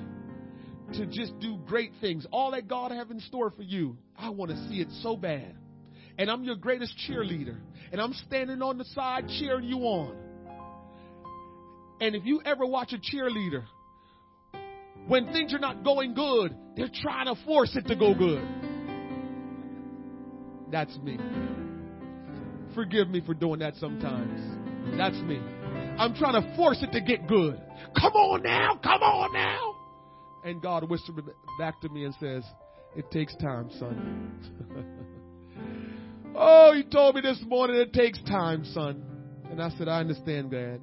to 0.94 1.06
just 1.06 1.38
do 1.40 1.58
great 1.66 1.92
things. 2.00 2.26
All 2.32 2.52
that 2.52 2.68
God 2.68 2.92
have 2.92 3.10
in 3.10 3.20
store 3.20 3.50
for 3.50 3.62
you, 3.62 3.96
I 4.16 4.30
want 4.30 4.50
to 4.50 4.68
see 4.68 4.80
it 4.80 4.88
so 5.02 5.16
bad. 5.16 5.54
And 6.16 6.30
I'm 6.30 6.44
your 6.44 6.56
greatest 6.56 6.94
cheerleader. 7.08 7.58
And 7.92 8.00
I'm 8.00 8.12
standing 8.26 8.62
on 8.62 8.78
the 8.78 8.84
side 8.86 9.28
cheering 9.38 9.64
you 9.64 9.78
on. 9.80 10.16
And 12.00 12.14
if 12.14 12.24
you 12.24 12.40
ever 12.44 12.64
watch 12.64 12.92
a 12.92 12.98
cheerleader, 12.98 13.64
when 15.06 15.32
things 15.32 15.54
are 15.54 15.58
not 15.58 15.82
going 15.82 16.14
good, 16.14 16.54
they're 16.76 16.90
trying 17.02 17.26
to 17.26 17.44
force 17.44 17.74
it 17.76 17.86
to 17.88 17.96
go 17.96 18.14
good. 18.14 18.46
That's 20.70 20.96
me. 20.98 21.18
Forgive 22.74 23.08
me 23.08 23.22
for 23.24 23.34
doing 23.34 23.60
that 23.60 23.74
sometimes. 23.76 24.40
That's 24.96 25.16
me. 25.16 25.38
I'm 25.98 26.14
trying 26.14 26.40
to 26.40 26.56
force 26.56 26.78
it 26.82 26.92
to 26.92 27.00
get 27.00 27.26
good. 27.26 27.60
Come 27.98 28.12
on 28.12 28.42
now, 28.42 28.78
come 28.82 29.02
on 29.02 29.32
now. 29.32 29.74
And 30.44 30.62
God 30.62 30.88
whispers 30.88 31.24
back 31.58 31.80
to 31.80 31.88
me 31.88 32.04
and 32.04 32.14
says, 32.20 32.44
It 32.94 33.10
takes 33.10 33.34
time, 33.36 33.70
son. 33.78 34.32
oh, 36.36 36.72
he 36.74 36.84
told 36.84 37.16
me 37.16 37.22
this 37.22 37.42
morning, 37.46 37.76
It 37.76 37.92
takes 37.92 38.22
time, 38.24 38.64
son. 38.66 39.02
And 39.50 39.60
I 39.60 39.70
said, 39.70 39.88
I 39.88 40.00
understand, 40.00 40.50
Dad. 40.50 40.80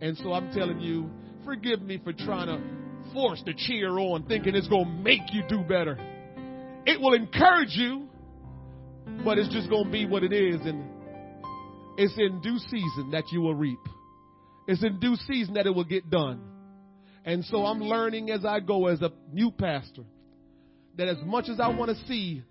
And 0.00 0.16
so 0.18 0.32
I'm 0.32 0.52
telling 0.52 0.80
you, 0.80 1.10
forgive 1.44 1.82
me 1.82 2.00
for 2.02 2.12
trying 2.12 2.48
to 2.48 3.12
force 3.12 3.42
the 3.44 3.54
cheer 3.54 3.98
on, 3.98 4.24
thinking 4.24 4.54
it's 4.54 4.68
going 4.68 4.84
to 4.84 5.02
make 5.02 5.32
you 5.32 5.42
do 5.48 5.62
better. 5.62 5.98
It 6.86 7.00
will 7.00 7.14
encourage 7.14 7.74
you, 7.74 8.08
but 9.24 9.38
it's 9.38 9.52
just 9.52 9.70
going 9.70 9.86
to 9.86 9.90
be 9.90 10.06
what 10.06 10.22
it 10.22 10.32
is. 10.32 10.60
And 10.62 10.84
it's 11.96 12.14
in 12.18 12.40
due 12.40 12.58
season 12.58 13.10
that 13.12 13.24
you 13.30 13.40
will 13.40 13.54
reap. 13.54 13.78
It's 14.66 14.82
in 14.82 14.98
due 14.98 15.16
season 15.16 15.54
that 15.54 15.66
it 15.66 15.74
will 15.74 15.84
get 15.84 16.10
done. 16.10 16.40
And 17.24 17.44
so 17.44 17.64
I'm 17.64 17.80
learning 17.80 18.30
as 18.30 18.44
I 18.44 18.60
go 18.60 18.88
as 18.88 19.00
a 19.00 19.10
new 19.32 19.50
pastor 19.50 20.02
that 20.96 21.08
as 21.08 21.18
much 21.24 21.48
as 21.48 21.58
I 21.58 21.68
want 21.68 21.96
to 21.96 22.06
see, 22.06 22.42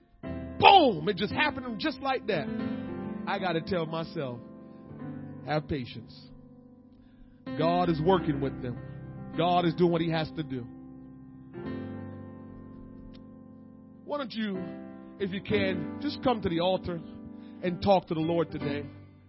boom, 0.60 1.07
it 1.07 1.18
just 1.18 1.34
happened 1.34 1.80
just 1.80 2.02
like 2.02 2.28
that. 2.28 2.48
I 3.28 3.40
got 3.40 3.53
to 3.53 3.61
tell 3.61 3.86
myself, 3.86 4.40
have 5.45 5.68
patience. 5.68 6.14
God 7.57 7.90
is 7.90 7.99
working 8.02 8.41
with 8.41 8.61
them. 8.61 8.78
God 9.38 9.65
is 9.65 9.74
doing 9.76 9.91
what 9.91 10.02
He 10.02 10.10
has 10.11 10.30
to 10.36 10.44
do. 10.44 10.65
Why 14.06 14.18
don't 14.18 14.34
you, 14.34 14.60
if 15.20 15.32
you 15.32 15.41
can, 15.41 15.98
just 16.02 16.24
come 16.24 16.41
to 16.41 16.49
the 16.49 16.60
altar 16.60 16.99
and 17.64 17.82
talk 17.82 18.07
to 18.07 18.14
the 18.14 18.20
Lord 18.20 18.52
today. 18.52 18.86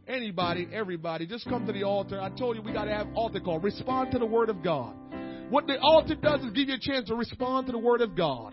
Anybody, 0.06 0.68
everybody, 0.72 1.26
just 1.26 1.48
come 1.48 1.66
to 1.66 1.72
the 1.72 1.84
altar. 1.84 2.20
I 2.20 2.28
told 2.28 2.56
you 2.56 2.62
we 2.62 2.72
got 2.72 2.84
to 2.84 2.94
have 2.94 3.06
altar 3.14 3.40
call. 3.40 3.58
Respond 3.60 4.10
to 4.12 4.18
the 4.18 4.26
Word 4.26 4.50
of 4.50 4.62
God. 4.62 4.94
What 5.48 5.66
the 5.66 5.78
altar 5.80 6.14
does 6.14 6.40
is 6.40 6.52
give 6.52 6.68
you 6.68 6.74
a 6.74 6.80
chance 6.80 7.08
to 7.08 7.14
respond 7.14 7.66
to 7.66 7.72
the 7.72 7.78
Word 7.78 8.00
of 8.00 8.14
God. 8.16 8.52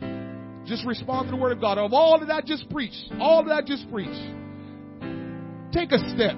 Just 0.66 0.86
respond 0.86 1.28
to 1.28 1.32
the 1.32 1.42
Word 1.42 1.52
of 1.52 1.60
God. 1.60 1.78
Of 1.78 1.94
all 1.94 2.20
that 2.20 2.30
I 2.30 2.42
just 2.42 2.70
preached, 2.70 3.12
all 3.20 3.44
that 3.44 3.52
I 3.52 3.62
just 3.62 3.90
preached, 3.92 4.22
take 5.74 5.92
a 5.92 6.00
step. 6.16 6.36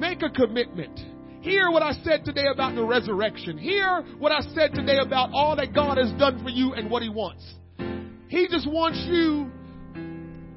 Make 0.00 0.22
a 0.22 0.30
commitment. 0.30 0.98
Hear 1.44 1.70
what 1.70 1.82
I 1.82 1.92
said 2.04 2.24
today 2.24 2.46
about 2.50 2.74
the 2.74 2.82
resurrection. 2.82 3.58
Hear 3.58 4.00
what 4.18 4.32
I 4.32 4.40
said 4.54 4.72
today 4.72 4.96
about 4.96 5.28
all 5.34 5.54
that 5.56 5.74
God 5.74 5.98
has 5.98 6.10
done 6.12 6.42
for 6.42 6.48
you 6.48 6.72
and 6.72 6.90
what 6.90 7.02
He 7.02 7.10
wants. 7.10 7.44
He 8.28 8.48
just 8.48 8.66
wants 8.66 9.04
you 9.06 9.52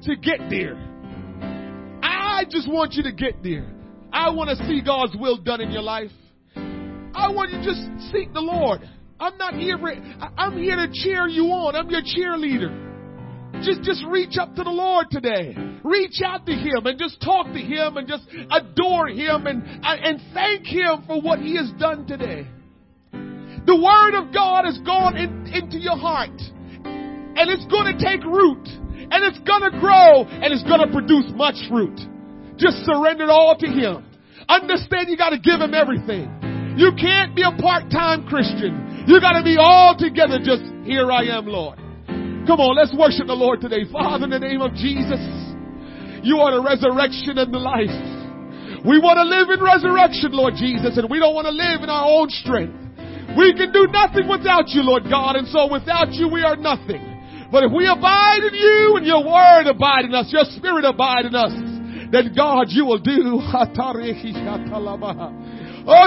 to 0.04 0.16
get 0.16 0.48
there. 0.48 0.76
I 2.02 2.44
just 2.50 2.70
want 2.72 2.94
you 2.94 3.02
to 3.02 3.12
get 3.12 3.42
there. 3.42 3.70
I 4.14 4.30
want 4.30 4.48
to 4.48 4.66
see 4.66 4.80
God's 4.80 5.14
will 5.14 5.36
done 5.36 5.60
in 5.60 5.72
your 5.72 5.82
life. 5.82 6.10
I 6.56 7.30
want 7.32 7.50
you 7.50 7.58
to 7.58 7.64
just 7.64 8.10
seek 8.10 8.32
the 8.32 8.40
Lord. 8.40 8.80
I'm 9.20 9.36
not 9.36 9.52
here 9.52 9.76
for, 9.76 9.90
I'm 9.90 10.56
here 10.56 10.76
to 10.76 10.88
cheer 10.90 11.28
you 11.28 11.48
on. 11.48 11.76
I'm 11.76 11.90
your 11.90 12.00
cheerleader. 12.00 12.87
Just, 13.62 13.82
just 13.82 14.04
reach 14.06 14.36
up 14.38 14.54
to 14.54 14.62
the 14.62 14.70
Lord 14.70 15.06
today. 15.10 15.56
Reach 15.82 16.20
out 16.24 16.46
to 16.46 16.52
Him 16.52 16.86
and 16.86 16.98
just 16.98 17.20
talk 17.20 17.46
to 17.46 17.58
Him 17.58 17.96
and 17.96 18.06
just 18.06 18.24
adore 18.50 19.08
Him 19.08 19.46
and, 19.46 19.62
and 19.82 20.20
thank 20.32 20.66
Him 20.66 21.04
for 21.06 21.20
what 21.20 21.40
He 21.40 21.56
has 21.56 21.70
done 21.78 22.06
today. 22.06 22.46
The 23.12 23.76
Word 23.76 24.14
of 24.16 24.32
God 24.32 24.64
has 24.64 24.78
gone 24.78 25.16
in, 25.16 25.46
into 25.52 25.78
your 25.78 25.96
heart 25.96 26.40
and 26.84 27.50
it's 27.50 27.66
going 27.66 27.96
to 27.96 27.98
take 28.02 28.24
root 28.24 28.66
and 28.66 29.24
it's 29.24 29.38
going 29.40 29.70
to 29.70 29.78
grow 29.78 30.24
and 30.24 30.52
it's 30.52 30.64
going 30.64 30.80
to 30.80 30.90
produce 30.92 31.26
much 31.34 31.56
fruit. 31.68 31.98
Just 32.56 32.78
surrender 32.84 33.24
it 33.24 33.30
all 33.30 33.56
to 33.58 33.66
Him. 33.66 34.06
Understand 34.48 35.08
you 35.08 35.16
got 35.16 35.30
to 35.30 35.38
give 35.38 35.60
Him 35.60 35.74
everything. 35.74 36.74
You 36.76 36.92
can't 36.98 37.34
be 37.34 37.42
a 37.42 37.52
part-time 37.60 38.26
Christian. 38.26 39.04
You 39.06 39.20
got 39.20 39.38
to 39.38 39.42
be 39.42 39.56
all 39.58 39.96
together 39.98 40.38
just, 40.38 40.62
here 40.84 41.10
I 41.10 41.24
am, 41.24 41.46
Lord. 41.46 41.78
Come 42.48 42.64
on, 42.64 42.80
let's 42.80 42.96
worship 42.96 43.28
the 43.28 43.36
Lord 43.36 43.60
today. 43.60 43.84
Father, 43.92 44.24
in 44.24 44.32
the 44.32 44.40
name 44.40 44.64
of 44.64 44.72
Jesus, 44.72 45.20
you 46.24 46.40
are 46.40 46.56
the 46.56 46.64
resurrection 46.64 47.36
and 47.36 47.52
the 47.52 47.60
life. 47.60 47.92
We 48.88 48.96
want 48.96 49.20
to 49.20 49.28
live 49.28 49.52
in 49.52 49.60
resurrection, 49.60 50.32
Lord 50.32 50.56
Jesus, 50.56 50.96
and 50.96 51.12
we 51.12 51.20
don't 51.20 51.36
want 51.36 51.44
to 51.44 51.52
live 51.52 51.84
in 51.84 51.92
our 51.92 52.08
own 52.08 52.32
strength. 52.32 52.72
We 53.36 53.52
can 53.52 53.68
do 53.68 53.84
nothing 53.92 54.24
without 54.32 54.72
you, 54.72 54.80
Lord 54.80 55.04
God, 55.12 55.36
and 55.36 55.44
so 55.52 55.68
without 55.68 56.16
you 56.16 56.24
we 56.24 56.40
are 56.40 56.56
nothing. 56.56 57.04
But 57.52 57.68
if 57.68 57.72
we 57.72 57.84
abide 57.84 58.40
in 58.40 58.56
you 58.56 58.96
and 58.96 59.04
your 59.04 59.20
word 59.20 59.68
abide 59.68 60.08
in 60.08 60.16
us, 60.16 60.32
your 60.32 60.48
spirit 60.56 60.88
abide 60.88 61.28
in 61.28 61.36
us, 61.36 61.52
then 62.08 62.32
God, 62.32 62.72
you 62.72 62.88
will 62.88 63.04
do. 63.04 63.44
Oh, 65.88 66.04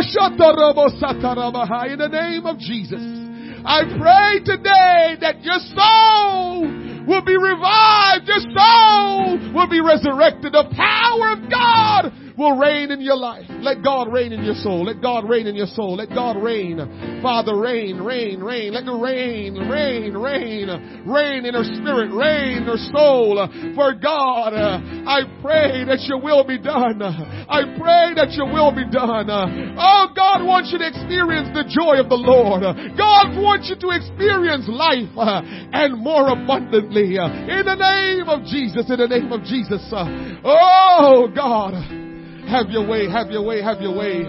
in 1.90 1.98
the 1.98 2.10
name 2.10 2.46
of 2.46 2.58
Jesus. 2.58 3.21
I 3.64 3.84
pray 3.86 4.44
today 4.44 5.18
that 5.22 5.44
your 5.44 5.60
soul 5.78 6.62
will 7.06 7.22
be 7.22 7.38
revived. 7.38 8.28
Your 8.28 8.42
soul 8.54 9.54
will 9.54 9.70
be 9.70 9.82
resurrected. 9.82 10.54
The 10.54 10.66
power 10.76 11.34
of 11.34 11.50
God 11.50 12.12
will 12.42 12.58
reign 12.58 12.92
in 12.92 13.02
your 13.02 13.16
life. 13.16 13.46
Let 13.50 13.84
God 13.84 14.12
reign 14.12 14.34
in 14.34 14.44
your 14.44 14.56
soul. 14.56 14.86
Let 14.86 15.02
God 15.02 15.30
reign 15.30 15.46
in 15.46 15.56
your 15.56 15.68
soul. 15.68 15.96
Let 15.96 16.10
God 16.10 16.42
reign. 16.42 17.22
Father, 17.22 17.56
reign, 17.56 18.02
reign, 18.02 18.42
reign. 18.42 18.74
Let 18.74 18.86
the 18.86 18.98
rain, 18.98 19.56
rain, 19.70 20.18
rain, 20.18 20.68
reign 21.06 21.46
in 21.46 21.54
her 21.54 21.64
spirit, 21.64 22.10
reign 22.12 22.58
in 22.58 22.64
her 22.66 22.82
soul. 22.92 23.48
For 23.76 23.94
God, 23.94 24.54
I 24.58 25.22
pray 25.42 25.86
that 25.86 26.02
your 26.10 26.20
will 26.20 26.44
be 26.44 26.58
done. 26.58 27.02
I 27.02 27.78
pray 27.78 28.14
that 28.18 28.34
your 28.34 28.52
will 28.52 28.74
be 28.74 28.90
done. 28.90 29.30
Oh, 29.78 30.08
God 30.16 30.44
wants 30.44 30.74
you 30.74 30.80
to 30.80 30.88
experience 30.88 31.50
the 31.54 31.70
joy 31.70 32.02
of 32.02 32.10
the 32.10 32.18
Lord. 32.18 32.64
God 32.98 33.38
wants 33.38 33.70
you 33.70 33.78
to 33.78 33.90
experience 33.94 34.66
life 34.68 35.14
and 35.16 36.02
more 36.02 36.30
abundantly. 36.30 37.16
In 37.16 37.64
the 37.66 37.76
name 37.78 38.28
of 38.28 38.44
Jesus, 38.46 38.90
in 38.90 38.98
the 38.98 39.08
name 39.08 39.32
of 39.32 39.44
Jesus. 39.44 39.86
Oh, 39.94 41.30
God. 41.34 42.10
Have 42.52 42.68
your 42.68 42.84
way, 42.84 43.08
have 43.08 43.32
your 43.32 43.48
way, 43.48 43.64
have 43.64 43.80
your 43.80 43.96
way. 43.96 44.28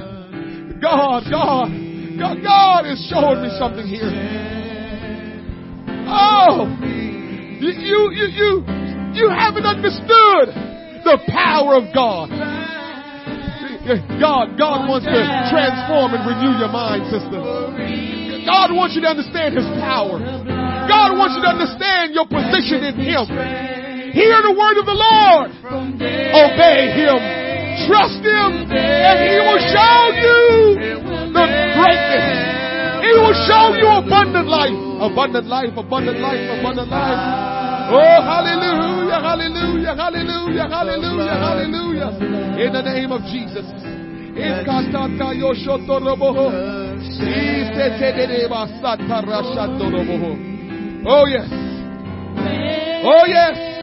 God, 0.78 1.26
God, 1.26 1.66
God, 2.14 2.38
God 2.38 2.86
is 2.86 3.02
showing 3.10 3.42
me 3.42 3.50
something 3.58 3.82
here. 3.82 4.06
Oh, 6.06 6.70
you, 7.58 7.70
you, 7.82 7.98
you, 8.14 8.62
you, 9.10 9.26
haven't 9.26 9.66
understood 9.66 10.54
the 11.02 11.18
power 11.34 11.74
of 11.74 11.90
God. 11.90 12.30
God, 14.22 14.54
God 14.54 14.86
wants 14.86 15.10
to 15.10 15.18
transform 15.50 16.14
and 16.14 16.22
renew 16.22 16.62
your 16.62 16.70
mind, 16.70 17.10
sister. 17.10 17.42
God 18.46 18.70
wants 18.70 18.94
you 18.94 19.02
to 19.02 19.10
understand 19.10 19.58
His 19.58 19.66
power. 19.82 20.22
God 20.86 21.18
wants 21.18 21.34
you 21.34 21.42
to 21.42 21.50
understand 21.58 22.14
your 22.14 22.30
position 22.30 22.86
in 22.86 23.02
Him. 23.02 23.26
Hear 24.14 24.38
the 24.46 24.54
word 24.54 24.78
of 24.78 24.86
the 24.86 24.94
Lord. 24.94 25.50
Obey 25.74 26.94
Him. 26.94 27.50
Trust 27.88 28.22
Him 28.22 28.68
and 28.70 29.16
He 29.22 29.36
will 29.40 29.62
show 29.72 29.96
you 30.16 30.38
the 31.32 31.44
greatness. 31.76 32.26
He 33.02 33.12
will 33.18 33.36
show 33.48 33.74
you 33.74 33.88
abundant 33.88 34.48
life. 34.48 34.76
Abundant 35.02 35.46
life, 35.46 35.74
abundant 35.76 36.20
life, 36.20 36.38
abundant 36.58 36.88
life. 36.88 37.90
Oh, 37.90 38.22
hallelujah, 38.22 39.18
hallelujah, 39.20 39.94
hallelujah, 39.94 40.68
hallelujah, 40.68 41.34
hallelujah. 41.34 42.10
In 42.62 42.72
the 42.72 42.82
name 42.82 43.10
of 43.10 43.22
Jesus. 43.26 43.66
Oh 51.04 51.26
yes. 51.26 51.50
Oh 53.04 53.24
yes. 53.26 53.58